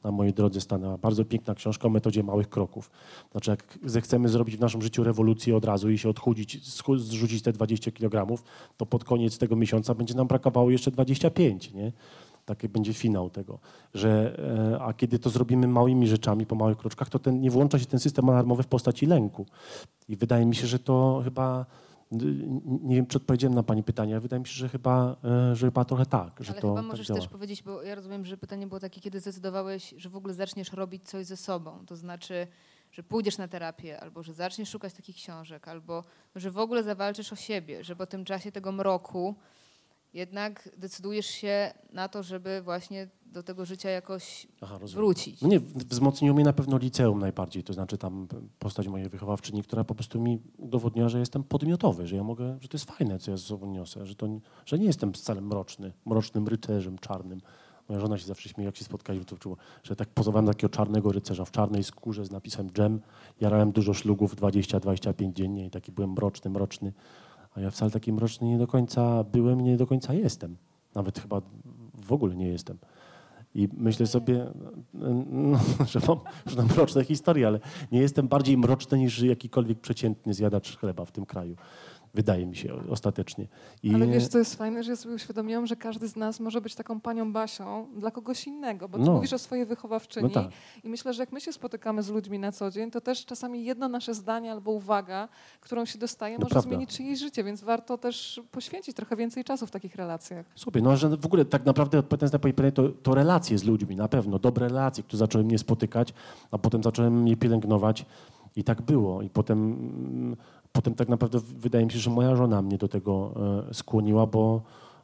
na 0.04 0.12
mojej 0.12 0.34
drodze 0.34 0.62
stanęła. 0.62 0.98
Bardzo 0.98 1.26
piękna 1.26 1.56
książka 1.56 1.88
o 1.88 1.92
metodzie 1.92 2.24
małych 2.24 2.50
kroków. 2.50 2.92
Znaczy 3.32 3.52
jak 3.52 3.80
zechcemy 3.86 4.30
zrobić 4.30 4.58
w 4.58 4.60
naszym 4.60 4.82
życiu 4.82 5.04
rewolucję 5.04 5.58
od 5.58 5.66
razu 5.66 5.90
i 5.90 5.98
się 5.98 6.10
odchudzić, 6.10 6.74
zrzucić 6.98 7.42
te 7.42 7.54
20 7.54 7.92
kg, 7.92 8.44
to 8.78 8.86
pod 8.86 9.04
koniec 9.04 9.38
tego 9.38 9.56
miesiąca 9.56 9.96
będzie 9.96 10.14
nam 10.14 10.28
brakowało 10.28 10.72
jeszcze 10.72 10.92
25, 10.92 11.74
nie? 11.74 11.92
Taki 12.46 12.70
będzie 12.70 12.94
finał 12.94 13.30
tego, 13.30 13.60
że 13.94 14.40
e, 14.76 14.82
a 14.82 14.94
kiedy 14.94 15.20
to 15.20 15.30
zrobimy 15.30 15.68
małymi 15.68 16.08
rzeczami, 16.08 16.46
po 16.46 16.56
małych 16.56 16.78
kroczkach, 16.78 17.10
to 17.10 17.20
ten, 17.20 17.40
nie 17.40 17.52
włącza 17.52 17.80
się 17.80 17.86
ten 17.86 18.00
system 18.00 18.30
alarmowy 18.30 18.64
w 18.64 18.68
postaci 18.68 19.06
lęku. 19.06 19.46
I 20.10 20.16
wydaje 20.16 20.46
mi 20.46 20.56
się, 20.56 20.68
że 20.68 20.80
to 20.80 21.22
chyba 21.24 21.66
nie 22.82 22.96
wiem, 22.96 23.06
czy 23.06 23.18
odpowiedziałem 23.18 23.56
na 23.56 23.64
Pani 23.64 23.84
pytanie, 23.84 24.14
ale 24.14 24.22
wydaje 24.22 24.40
mi 24.40 24.48
się, 24.48 24.54
że 24.54 24.70
chyba, 24.70 25.16
e, 25.24 25.56
że 25.56 25.68
chyba 25.68 25.86
trochę 25.86 26.06
tak. 26.06 26.34
Że 26.40 26.52
ale 26.52 26.62
to 26.62 26.68
chyba 26.68 26.82
tak 26.82 26.92
możesz 26.92 27.08
działa. 27.08 27.20
też 27.20 27.30
powiedzieć, 27.30 27.64
bo 27.64 27.84
ja 27.84 27.96
rozumiem, 27.96 28.26
że 28.26 28.38
pytanie 28.38 28.68
było 28.68 28.80
takie, 28.80 29.02
kiedy 29.02 29.20
zdecydowałeś, 29.20 29.94
że 29.98 30.10
w 30.10 30.16
ogóle 30.16 30.34
zaczniesz 30.34 30.74
robić 30.74 31.10
coś 31.10 31.26
ze 31.26 31.38
sobą. 31.38 31.86
To 31.86 31.96
znaczy, 31.96 32.48
że 32.92 33.04
pójdziesz 33.04 33.38
na 33.38 33.48
terapię, 33.48 34.00
albo 34.00 34.24
że 34.24 34.34
zaczniesz 34.34 34.70
szukać 34.70 34.94
takich 34.94 35.16
książek, 35.16 35.68
albo 35.68 36.04
że 36.36 36.52
w 36.52 36.58
ogóle 36.58 36.84
zawalczysz 36.84 37.34
o 37.34 37.36
siebie, 37.36 37.84
że 37.84 37.96
po 37.96 38.06
tym 38.06 38.26
czasie 38.26 38.52
tego 38.52 38.72
mroku 38.72 39.36
jednak 40.14 40.70
decydujesz 40.78 41.26
się 41.26 41.74
na 41.94 42.08
to, 42.08 42.24
żeby 42.24 42.62
właśnie 42.62 43.08
do 43.26 43.44
tego 43.44 43.66
życia 43.66 43.90
jakoś 43.90 44.48
Aha, 44.62 44.78
wrócić. 44.82 45.42
Nie, 45.42 45.60
wzmocniło 45.60 46.36
mnie 46.36 46.44
na 46.44 46.54
pewno 46.54 46.78
liceum 46.78 47.20
najbardziej, 47.20 47.64
to 47.64 47.74
znaczy 47.74 47.98
tam 47.98 48.28
postać 48.60 48.88
mojej 48.88 49.10
wychowawczyni, 49.10 49.64
która 49.64 49.84
po 49.84 49.96
prostu 49.96 50.22
mi 50.22 50.40
udowodniła, 50.58 51.10
że 51.10 51.20
jestem 51.20 51.44
podmiotowy, 51.44 52.08
że 52.08 52.16
ja 52.16 52.24
mogę, 52.24 52.58
że 52.62 52.68
to 52.68 52.78
jest 52.78 52.92
fajne, 52.92 53.20
co 53.20 53.32
ja 53.32 53.38
ze 53.38 53.44
sobą 53.44 53.72
niosę, 53.72 54.06
że, 54.06 54.16
to, 54.16 54.28
że 54.66 54.80
nie 54.80 54.86
jestem 54.86 55.14
wcale 55.14 55.42
mroczny, 55.42 55.94
mrocznym 56.06 56.48
rycerzem 56.48 57.00
czarnym. 57.00 57.42
Moja 57.90 58.02
żona 58.02 58.18
się 58.18 58.26
zawsze 58.26 58.50
śmieje, 58.50 58.66
jak 58.66 58.78
się 58.78 58.84
spotkaliśmy, 58.86 59.26
to 59.26 59.38
czuło, 59.38 59.58
że 59.84 59.96
tak 59.96 60.10
pozowałem 60.10 60.48
takiego 60.48 60.70
czarnego 60.70 61.12
rycerza 61.12 61.46
w 61.46 61.52
czarnej 61.52 61.84
skórze 61.84 62.26
z 62.26 62.32
napisem 62.32 62.72
dżem. 62.72 63.02
Jarałem 63.42 63.72
dużo 63.72 63.94
szlugów, 63.94 64.36
20-25 64.36 65.34
dziennie 65.34 65.66
i 65.66 65.70
taki 65.70 65.92
byłem 65.92 66.12
mroczny, 66.12 66.52
mroczny. 66.52 66.94
A 67.56 67.62
ja 67.62 67.72
wcale 67.72 67.92
taki 67.92 68.14
mroczny 68.14 68.48
nie 68.48 68.58
do 68.58 68.68
końca 68.68 69.24
byłem, 69.24 69.62
nie 69.62 69.78
do 69.78 69.88
końca 69.88 70.14
jestem. 70.14 70.58
Nawet 70.96 71.20
chyba 71.20 71.42
w 72.06 72.14
ogóle 72.14 72.36
nie 72.36 72.48
jestem. 72.48 72.78
I 73.56 73.70
myślę 73.78 74.08
sobie, 74.08 74.46
no, 74.94 75.60
że 75.92 76.00
mam 76.08 76.20
mroczne 76.68 77.04
historie, 77.04 77.48
ale 77.48 77.60
nie 77.92 78.00
jestem 78.00 78.28
bardziej 78.28 78.58
mroczny 78.58 78.98
niż 78.98 79.22
jakikolwiek 79.22 79.80
przeciętny 79.80 80.34
zjadacz 80.34 80.78
chleba 80.78 81.06
w 81.06 81.12
tym 81.12 81.26
kraju. 81.26 81.56
Wydaje 82.14 82.46
mi 82.46 82.56
się 82.56 82.74
ostatecznie. 82.90 83.48
I... 83.84 83.96
Ale 83.96 84.08
wiesz, 84.08 84.28
co 84.28 84.40
jest 84.40 84.56
fajne, 84.56 84.84
że 84.84 84.92
ja 84.92 84.96
sobie 84.96 85.16
uświadomiłam, 85.16 85.68
że 85.68 85.76
każdy 85.76 86.08
z 86.08 86.16
nas 86.16 86.40
może 86.40 86.62
być 86.62 86.76
taką 86.76 87.02
panią 87.02 87.34
Basią 87.34 87.88
dla 87.98 88.12
kogoś 88.12 88.48
innego, 88.48 88.90
bo 88.90 88.98
ty 88.98 89.04
no. 89.04 89.12
mówisz 89.12 89.34
o 89.34 89.40
swojej 89.40 89.66
wychowawczyni 89.66 90.28
no 90.28 90.34
tak. 90.44 90.52
i 90.84 90.90
myślę, 90.90 91.14
że 91.14 91.24
jak 91.24 91.32
my 91.32 91.42
się 91.42 91.54
spotykamy 91.54 92.04
z 92.04 92.10
ludźmi 92.10 92.40
na 92.40 92.52
co 92.52 92.72
dzień, 92.72 92.92
to 92.92 93.02
też 93.02 93.26
czasami 93.26 93.66
jedno 93.66 93.88
nasze 93.88 94.14
zdanie 94.14 94.52
albo 94.52 94.72
uwaga, 94.72 95.30
którą 95.62 95.86
się 95.86 96.00
dostaje, 96.00 96.38
no 96.38 96.44
może 96.44 96.54
prawda. 96.54 96.70
zmienić 96.70 96.98
czyjeś 96.98 97.20
życie, 97.20 97.44
więc 97.44 97.64
warto 97.64 97.98
też 97.98 98.42
poświęcić 98.52 98.96
trochę 98.96 99.16
więcej 99.16 99.44
czasu 99.44 99.68
w 99.68 99.72
takich 99.72 99.96
relacjach. 99.96 100.46
Sobie, 100.56 100.82
no 100.82 100.98
że 100.98 101.18
w 101.18 101.26
ogóle 101.26 101.46
tak 101.46 101.66
naprawdę 101.66 102.00
odpowiadając 102.00 102.34
na 102.34 102.40
pytanie, 102.40 102.72
to, 102.72 102.90
to 102.90 103.16
relacje 103.16 103.58
z 103.58 103.64
ludźmi, 103.64 103.96
na 103.96 104.08
pewno, 104.08 104.40
dobre 104.40 104.68
relacje, 104.68 105.04
które 105.04 105.18
zaczęły 105.18 105.44
mnie 105.44 105.58
spotykać, 105.58 106.14
a 106.52 106.58
potem 106.58 106.84
zacząłem 106.84 107.28
je 107.28 107.38
pielęgnować. 107.38 108.06
I 108.56 108.64
tak 108.64 108.82
było. 108.82 109.22
I 109.22 109.30
potem 109.30 109.74
mm, 109.74 110.36
potem 110.74 110.96
tak 110.96 111.10
naprawdę 111.10 111.40
wydaje 111.40 111.86
mi 111.86 111.92
się, 111.92 112.00
że 112.00 112.10
moja 112.10 112.36
żona 112.36 112.62
mnie 112.62 112.78
do 112.78 112.88
tego 112.88 113.34
e, 113.70 113.74
skłoniła, 113.74 114.28
bo, 114.28 114.62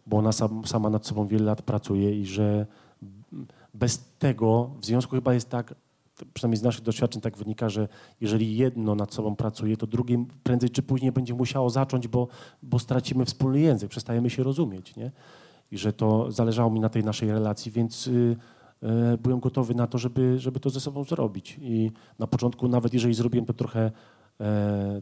bo 0.08 0.18
ona 0.18 0.32
sam, 0.32 0.66
sama 0.66 0.90
nad 0.90 1.06
sobą 1.06 1.28
wiele 1.28 1.46
lat 1.46 1.62
pracuje 1.62 2.20
i 2.20 2.26
że 2.26 2.66
bez 3.74 4.10
tego 4.20 4.70
w 4.82 4.86
związku 4.86 5.16
chyba 5.16 5.34
jest 5.34 5.50
tak, 5.50 5.76
przynajmniej 6.34 6.58
z 6.58 6.64
naszych 6.64 6.84
doświadczeń 6.84 7.22
tak 7.22 7.38
wynika, 7.38 7.70
że 7.70 7.88
jeżeli 8.22 8.58
jedno 8.58 8.96
nad 8.96 9.14
sobą 9.14 9.36
pracuje, 9.36 9.78
to 9.78 9.88
drugie 9.88 10.26
prędzej 10.44 10.70
czy 10.70 10.84
później 10.84 11.12
będzie 11.12 11.34
musiało 11.34 11.70
zacząć, 11.70 12.08
bo, 12.08 12.28
bo 12.64 12.80
stracimy 12.80 13.26
wspólny 13.26 13.60
język, 13.60 13.90
przestajemy 13.90 14.30
się 14.30 14.44
rozumieć. 14.44 14.96
Nie? 14.96 15.12
I 15.72 15.78
że 15.78 15.94
to 15.94 16.32
zależało 16.32 16.72
mi 16.72 16.80
na 16.80 16.90
tej 16.90 17.04
naszej 17.04 17.32
relacji, 17.32 17.72
więc 17.72 18.08
y, 18.08 18.12
y, 18.84 19.18
byłem 19.18 19.40
gotowy 19.40 19.76
na 19.76 19.88
to, 19.88 19.98
żeby, 19.98 20.40
żeby 20.40 20.60
to 20.60 20.70
ze 20.70 20.80
sobą 20.80 21.04
zrobić. 21.04 21.58
I 21.62 21.92
na 22.20 22.28
początku, 22.28 22.68
nawet 22.68 22.94
jeżeli 22.94 23.14
zrobiłem 23.14 23.46
to 23.46 23.54
trochę 23.54 23.92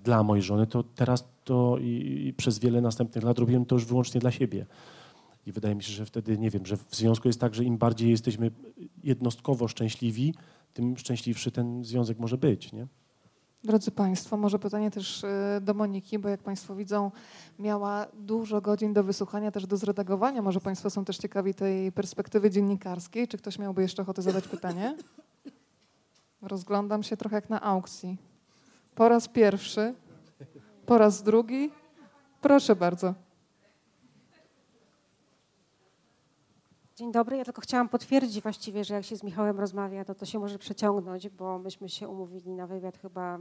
dla 0.04 0.24
mojej 0.24 0.44
żony, 0.44 0.68
to 0.68 0.84
teraz 0.84 1.28
to 1.44 1.78
i, 1.78 2.26
i, 2.28 2.34
przez 2.34 2.60
wiele 2.60 2.82
następnych 2.82 3.24
lat 3.24 3.40
robiłem 3.40 3.66
to 3.66 3.76
już 3.76 3.86
wyłącznie 3.86 4.22
dla 4.22 4.32
siebie. 4.32 4.66
I 5.46 5.52
wydaje 5.52 5.76
mi 5.76 5.84
się, 5.84 5.92
że 5.94 6.06
wtedy, 6.06 6.38
nie 6.38 6.50
wiem, 6.50 6.66
że 6.66 6.78
w 6.78 6.96
związku 6.96 7.28
jest 7.28 7.40
tak, 7.40 7.56
że 7.56 7.64
im 7.64 7.78
bardziej 7.78 8.10
jesteśmy 8.10 8.52
jednostkowo 9.04 9.68
szczęśliwi, 9.68 10.34
tym 10.74 10.98
szczęśliwszy 10.98 11.52
ten 11.52 11.84
związek 11.84 12.20
może 12.20 12.38
być, 12.38 12.74
nie? 12.74 12.88
Drodzy 13.64 13.92
Państwo, 13.92 14.38
może 14.38 14.60
pytanie 14.60 14.92
też 14.92 15.24
e, 15.24 15.60
do 15.62 15.74
Moniki, 15.74 16.20
bo 16.20 16.30
jak 16.30 16.44
Państwo 16.44 16.76
widzą, 16.76 17.12
miała 17.60 18.08
dużo 18.14 18.62
godzin 18.62 18.94
do 18.94 19.04
wysłuchania, 19.04 19.52
też 19.52 19.68
do 19.68 19.78
zredagowania. 19.78 20.42
Może 20.42 20.62
Państwo 20.62 20.90
są 20.90 21.06
też 21.06 21.18
ciekawi 21.18 21.54
tej 21.54 21.92
perspektywy 21.92 22.50
dziennikarskiej. 22.50 23.28
Czy 23.28 23.38
ktoś 23.38 23.60
miałby 23.60 23.82
jeszcze 23.82 24.02
ochotę 24.02 24.22
zadać 24.22 24.48
pytanie? 24.48 24.98
Rozglądam 26.42 27.04
się 27.04 27.18
trochę 27.18 27.36
jak 27.36 27.50
na 27.50 27.62
aukcji. 27.62 28.18
Po 28.98 29.10
raz 29.10 29.28
pierwszy, 29.28 29.94
po 30.86 30.98
raz 30.98 31.24
drugi. 31.24 31.72
Proszę 32.42 32.76
bardzo. 32.76 33.14
Dzień 36.96 37.12
dobry. 37.12 37.38
Ja 37.38 37.46
tylko 37.46 37.62
chciałam 37.62 37.90
potwierdzić 37.90 38.42
właściwie, 38.42 38.84
że 38.84 38.94
jak 38.94 39.06
się 39.06 39.16
z 39.16 39.24
Michałem 39.24 39.60
rozmawia, 39.60 40.06
to 40.06 40.16
to 40.16 40.26
się 40.26 40.40
może 40.40 40.58
przeciągnąć, 40.58 41.30
bo 41.30 41.60
myśmy 41.60 41.90
się 41.90 42.08
umówili 42.08 42.54
na 42.54 42.68
wywiad 42.68 42.98
chyba 42.98 43.40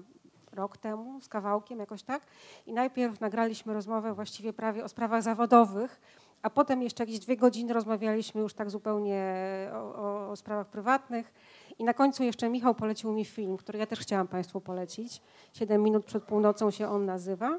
rok 0.53 0.77
temu 0.77 1.21
z 1.21 1.29
kawałkiem, 1.29 1.79
jakoś 1.79 2.03
tak. 2.03 2.23
I 2.67 2.73
najpierw 2.73 3.21
nagraliśmy 3.21 3.75
rozmowę 3.75 4.15
właściwie 4.15 4.53
prawie 4.53 4.85
o 4.85 4.89
sprawach 4.89 5.23
zawodowych, 5.23 6.01
a 6.43 6.51
potem 6.51 6.83
jeszcze 6.83 7.03
jakieś 7.03 7.19
dwie 7.19 7.37
godziny 7.37 7.73
rozmawialiśmy 7.73 8.41
już 8.41 8.55
tak 8.55 8.71
zupełnie 8.71 9.25
o, 9.73 9.77
o, 9.77 10.31
o 10.31 10.37
sprawach 10.37 10.67
prywatnych. 10.67 11.33
I 11.79 11.85
na 11.85 11.95
końcu 11.95 12.25
jeszcze 12.25 12.49
Michał 12.49 12.75
polecił 12.75 13.13
mi 13.13 13.25
film, 13.25 13.57
który 13.57 13.79
ja 13.79 13.87
też 13.87 13.99
chciałam 13.99 14.29
Państwu 14.29 14.61
polecić. 14.61 15.23
Siedem 15.53 15.83
minut 15.83 16.05
przed 16.05 16.25
północą 16.25 16.71
się 16.71 16.89
on 16.89 17.05
nazywa. 17.05 17.59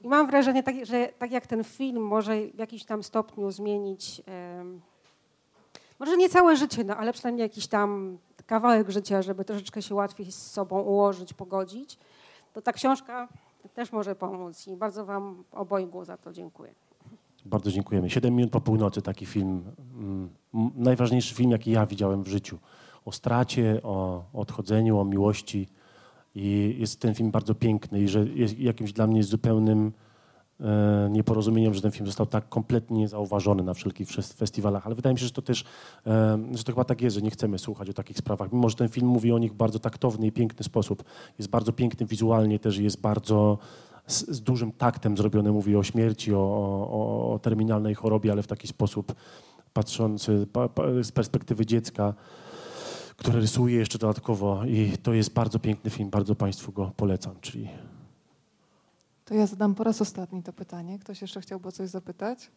I 0.00 0.08
mam 0.08 0.26
wrażenie, 0.26 0.62
tak, 0.62 0.86
że 0.86 1.08
tak 1.18 1.32
jak 1.32 1.46
ten 1.46 1.64
film 1.64 2.02
może 2.02 2.46
w 2.54 2.58
jakimś 2.58 2.84
tam 2.84 3.02
stopniu 3.02 3.50
zmienić, 3.50 4.22
może 5.98 6.16
nie 6.16 6.28
całe 6.28 6.56
życie, 6.56 6.84
no, 6.84 6.96
ale 6.96 7.12
przynajmniej 7.12 7.42
jakiś 7.42 7.66
tam 7.66 8.18
kawałek 8.46 8.90
życia, 8.90 9.22
żeby 9.22 9.44
troszeczkę 9.44 9.82
się 9.82 9.94
łatwiej 9.94 10.32
z 10.32 10.50
sobą 10.50 10.80
ułożyć, 10.80 11.34
pogodzić, 11.34 11.98
to 12.52 12.62
ta 12.62 12.72
książka 12.72 13.28
też 13.74 13.92
może 13.92 14.14
pomóc 14.14 14.66
i 14.66 14.76
bardzo 14.76 15.04
Wam 15.04 15.44
obojgu 15.52 16.04
za 16.04 16.16
to 16.16 16.32
dziękuję. 16.32 16.74
Bardzo 17.44 17.70
dziękujemy. 17.70 18.10
Siedem 18.10 18.34
minut 18.34 18.52
po 18.52 18.60
północy 18.60 19.02
taki 19.02 19.26
film, 19.26 19.64
mm, 19.94 20.30
najważniejszy 20.74 21.34
film, 21.34 21.50
jaki 21.50 21.70
ja 21.70 21.86
widziałem 21.86 22.22
w 22.22 22.28
życiu 22.28 22.58
o 23.04 23.12
stracie, 23.12 23.80
o 23.82 24.24
odchodzeniu, 24.32 24.98
o 24.98 25.04
miłości. 25.04 25.68
I 26.34 26.76
jest 26.78 27.00
ten 27.00 27.14
film 27.14 27.30
bardzo 27.30 27.54
piękny 27.54 28.00
i 28.00 28.08
że 28.08 28.26
jest 28.34 28.58
jakimś 28.58 28.92
dla 28.92 29.06
mnie 29.06 29.24
zupełnym 29.24 29.92
e, 30.60 31.08
nieporozumieniem, 31.10 31.74
że 31.74 31.82
ten 31.82 31.90
film 31.90 32.06
został 32.06 32.26
tak 32.26 32.48
kompletnie 32.48 33.08
zauważony 33.08 33.62
na 33.62 33.74
wszelkich 33.74 34.08
festiwalach, 34.36 34.86
ale 34.86 34.94
wydaje 34.94 35.14
mi 35.14 35.20
się, 35.20 35.26
że 35.26 35.32
to 35.32 35.42
też, 35.42 35.64
e, 36.06 36.38
że 36.54 36.64
to 36.64 36.72
chyba 36.72 36.84
tak 36.84 37.02
jest, 37.02 37.16
że 37.16 37.22
nie 37.22 37.30
chcemy 37.30 37.58
słuchać 37.58 37.90
o 37.90 37.92
takich 37.92 38.18
sprawach, 38.18 38.52
mimo 38.52 38.68
że 38.68 38.76
ten 38.76 38.88
film 38.88 39.06
mówi 39.06 39.32
o 39.32 39.38
nich 39.38 39.52
w 39.52 39.56
bardzo 39.56 39.78
taktowny 39.78 40.26
i 40.26 40.32
piękny 40.32 40.64
sposób. 40.64 41.04
Jest 41.38 41.50
bardzo 41.50 41.72
piękny 41.72 42.06
wizualnie 42.06 42.58
też 42.58 42.78
jest 42.78 43.00
bardzo 43.00 43.58
z, 44.06 44.30
z 44.30 44.40
dużym 44.40 44.72
taktem 44.72 45.16
zrobiony, 45.16 45.52
mówi 45.52 45.76
o 45.76 45.82
śmierci, 45.82 46.34
o, 46.34 46.38
o, 46.38 47.32
o 47.34 47.38
terminalnej 47.38 47.94
chorobie, 47.94 48.32
ale 48.32 48.42
w 48.42 48.46
taki 48.46 48.68
sposób 48.68 49.14
patrzący 49.72 50.46
pa, 50.52 50.68
pa, 50.68 50.82
z 51.02 51.12
perspektywy 51.12 51.66
dziecka 51.66 52.14
które 53.22 53.40
rysuje 53.40 53.76
jeszcze 53.76 53.98
dodatkowo 53.98 54.64
i 54.64 54.98
to 55.02 55.12
jest 55.12 55.32
bardzo 55.32 55.58
piękny 55.58 55.90
film, 55.90 56.10
bardzo 56.10 56.34
Państwu 56.34 56.72
go 56.72 56.92
polecam. 56.96 57.34
Czyli... 57.40 57.68
To 59.24 59.34
ja 59.34 59.46
zadam 59.46 59.74
po 59.74 59.84
raz 59.84 60.02
ostatni 60.02 60.42
to 60.42 60.52
pytanie. 60.52 60.98
Ktoś 60.98 61.22
jeszcze 61.22 61.40
chciałby 61.40 61.72
coś 61.72 61.88
zapytać? 61.88 62.50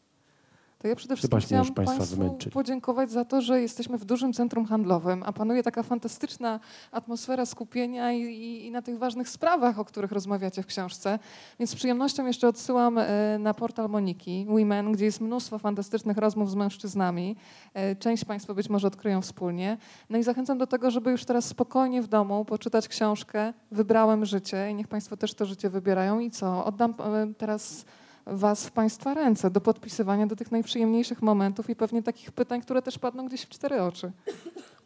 To 0.79 0.87
ja 0.87 0.95
przede 0.95 1.15
wszystkim 1.15 1.39
Chyba 1.39 1.47
chciałam 1.47 1.73
państwa 1.73 1.97
Państwu 1.97 2.17
wymęczyć. 2.17 2.53
podziękować 2.53 3.11
za 3.11 3.25
to, 3.25 3.41
że 3.41 3.61
jesteśmy 3.61 3.97
w 3.97 4.05
dużym 4.05 4.33
centrum 4.33 4.65
handlowym, 4.65 5.23
a 5.25 5.33
panuje 5.33 5.63
taka 5.63 5.83
fantastyczna 5.83 6.59
atmosfera 6.91 7.45
skupienia 7.45 8.11
i, 8.11 8.21
i, 8.21 8.65
i 8.65 8.71
na 8.71 8.81
tych 8.81 8.97
ważnych 8.97 9.29
sprawach, 9.29 9.79
o 9.79 9.85
których 9.85 10.11
rozmawiacie 10.11 10.63
w 10.63 10.65
książce. 10.65 11.19
Więc 11.59 11.71
z 11.71 11.75
przyjemnością 11.75 12.25
jeszcze 12.25 12.47
odsyłam 12.47 12.97
e, 12.97 13.37
na 13.39 13.53
portal 13.53 13.89
Moniki 13.89 14.45
Women, 14.49 14.91
gdzie 14.91 15.05
jest 15.05 15.21
mnóstwo 15.21 15.59
fantastycznych 15.59 16.17
rozmów 16.17 16.51
z 16.51 16.55
mężczyznami. 16.55 17.35
E, 17.73 17.95
Część 17.95 18.25
Państwo 18.25 18.53
być 18.55 18.69
może 18.69 18.87
odkryją 18.87 19.21
wspólnie. 19.21 19.77
No 20.09 20.17
i 20.17 20.23
zachęcam 20.23 20.57
do 20.57 20.67
tego, 20.67 20.91
żeby 20.91 21.11
już 21.11 21.25
teraz 21.25 21.45
spokojnie 21.45 22.01
w 22.01 22.07
domu 22.07 22.45
poczytać 22.45 22.87
książkę 22.87 23.53
Wybrałem 23.71 24.25
życie 24.25 24.71
i 24.71 24.75
niech 24.75 24.87
Państwo 24.87 25.17
też 25.17 25.33
to 25.33 25.45
życie 25.45 25.69
wybierają. 25.69 26.19
I 26.19 26.31
co? 26.31 26.65
Oddam 26.65 26.93
e, 26.99 27.33
teraz 27.37 27.85
Was 28.27 28.65
w 28.67 28.71
Państwa 28.71 29.13
ręce 29.13 29.51
do 29.51 29.61
podpisywania 29.61 30.27
do 30.27 30.35
tych 30.35 30.51
najprzyjemniejszych 30.51 31.21
momentów 31.21 31.69
i 31.69 31.75
pewnie 31.75 32.03
takich 32.03 32.31
pytań, 32.31 32.61
które 32.61 32.81
też 32.81 32.99
padną 32.99 33.25
gdzieś 33.27 33.41
w 33.41 33.49
cztery 33.49 33.81
oczy. 33.81 34.11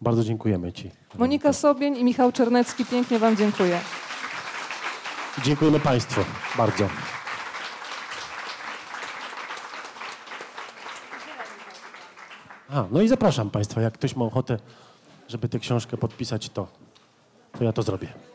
Bardzo 0.01 0.23
dziękujemy 0.23 0.73
Ci. 0.73 0.91
Monika 1.17 1.53
Sobień 1.53 1.97
i 1.97 2.03
Michał 2.03 2.31
Czernecki, 2.31 2.85
pięknie 2.85 3.19
Wam 3.19 3.37
dziękuję. 3.37 3.79
Dziękujemy 5.43 5.79
Państwu 5.79 6.21
bardzo. 6.57 6.89
A, 12.69 12.85
no 12.91 13.01
i 13.01 13.07
zapraszam 13.07 13.49
Państwa, 13.49 13.81
jak 13.81 13.93
ktoś 13.93 14.15
ma 14.15 14.25
ochotę, 14.25 14.57
żeby 15.27 15.49
tę 15.49 15.59
książkę 15.59 15.97
podpisać, 15.97 16.49
to, 16.49 16.67
to 17.57 17.63
ja 17.63 17.73
to 17.73 17.83
zrobię. 17.83 18.28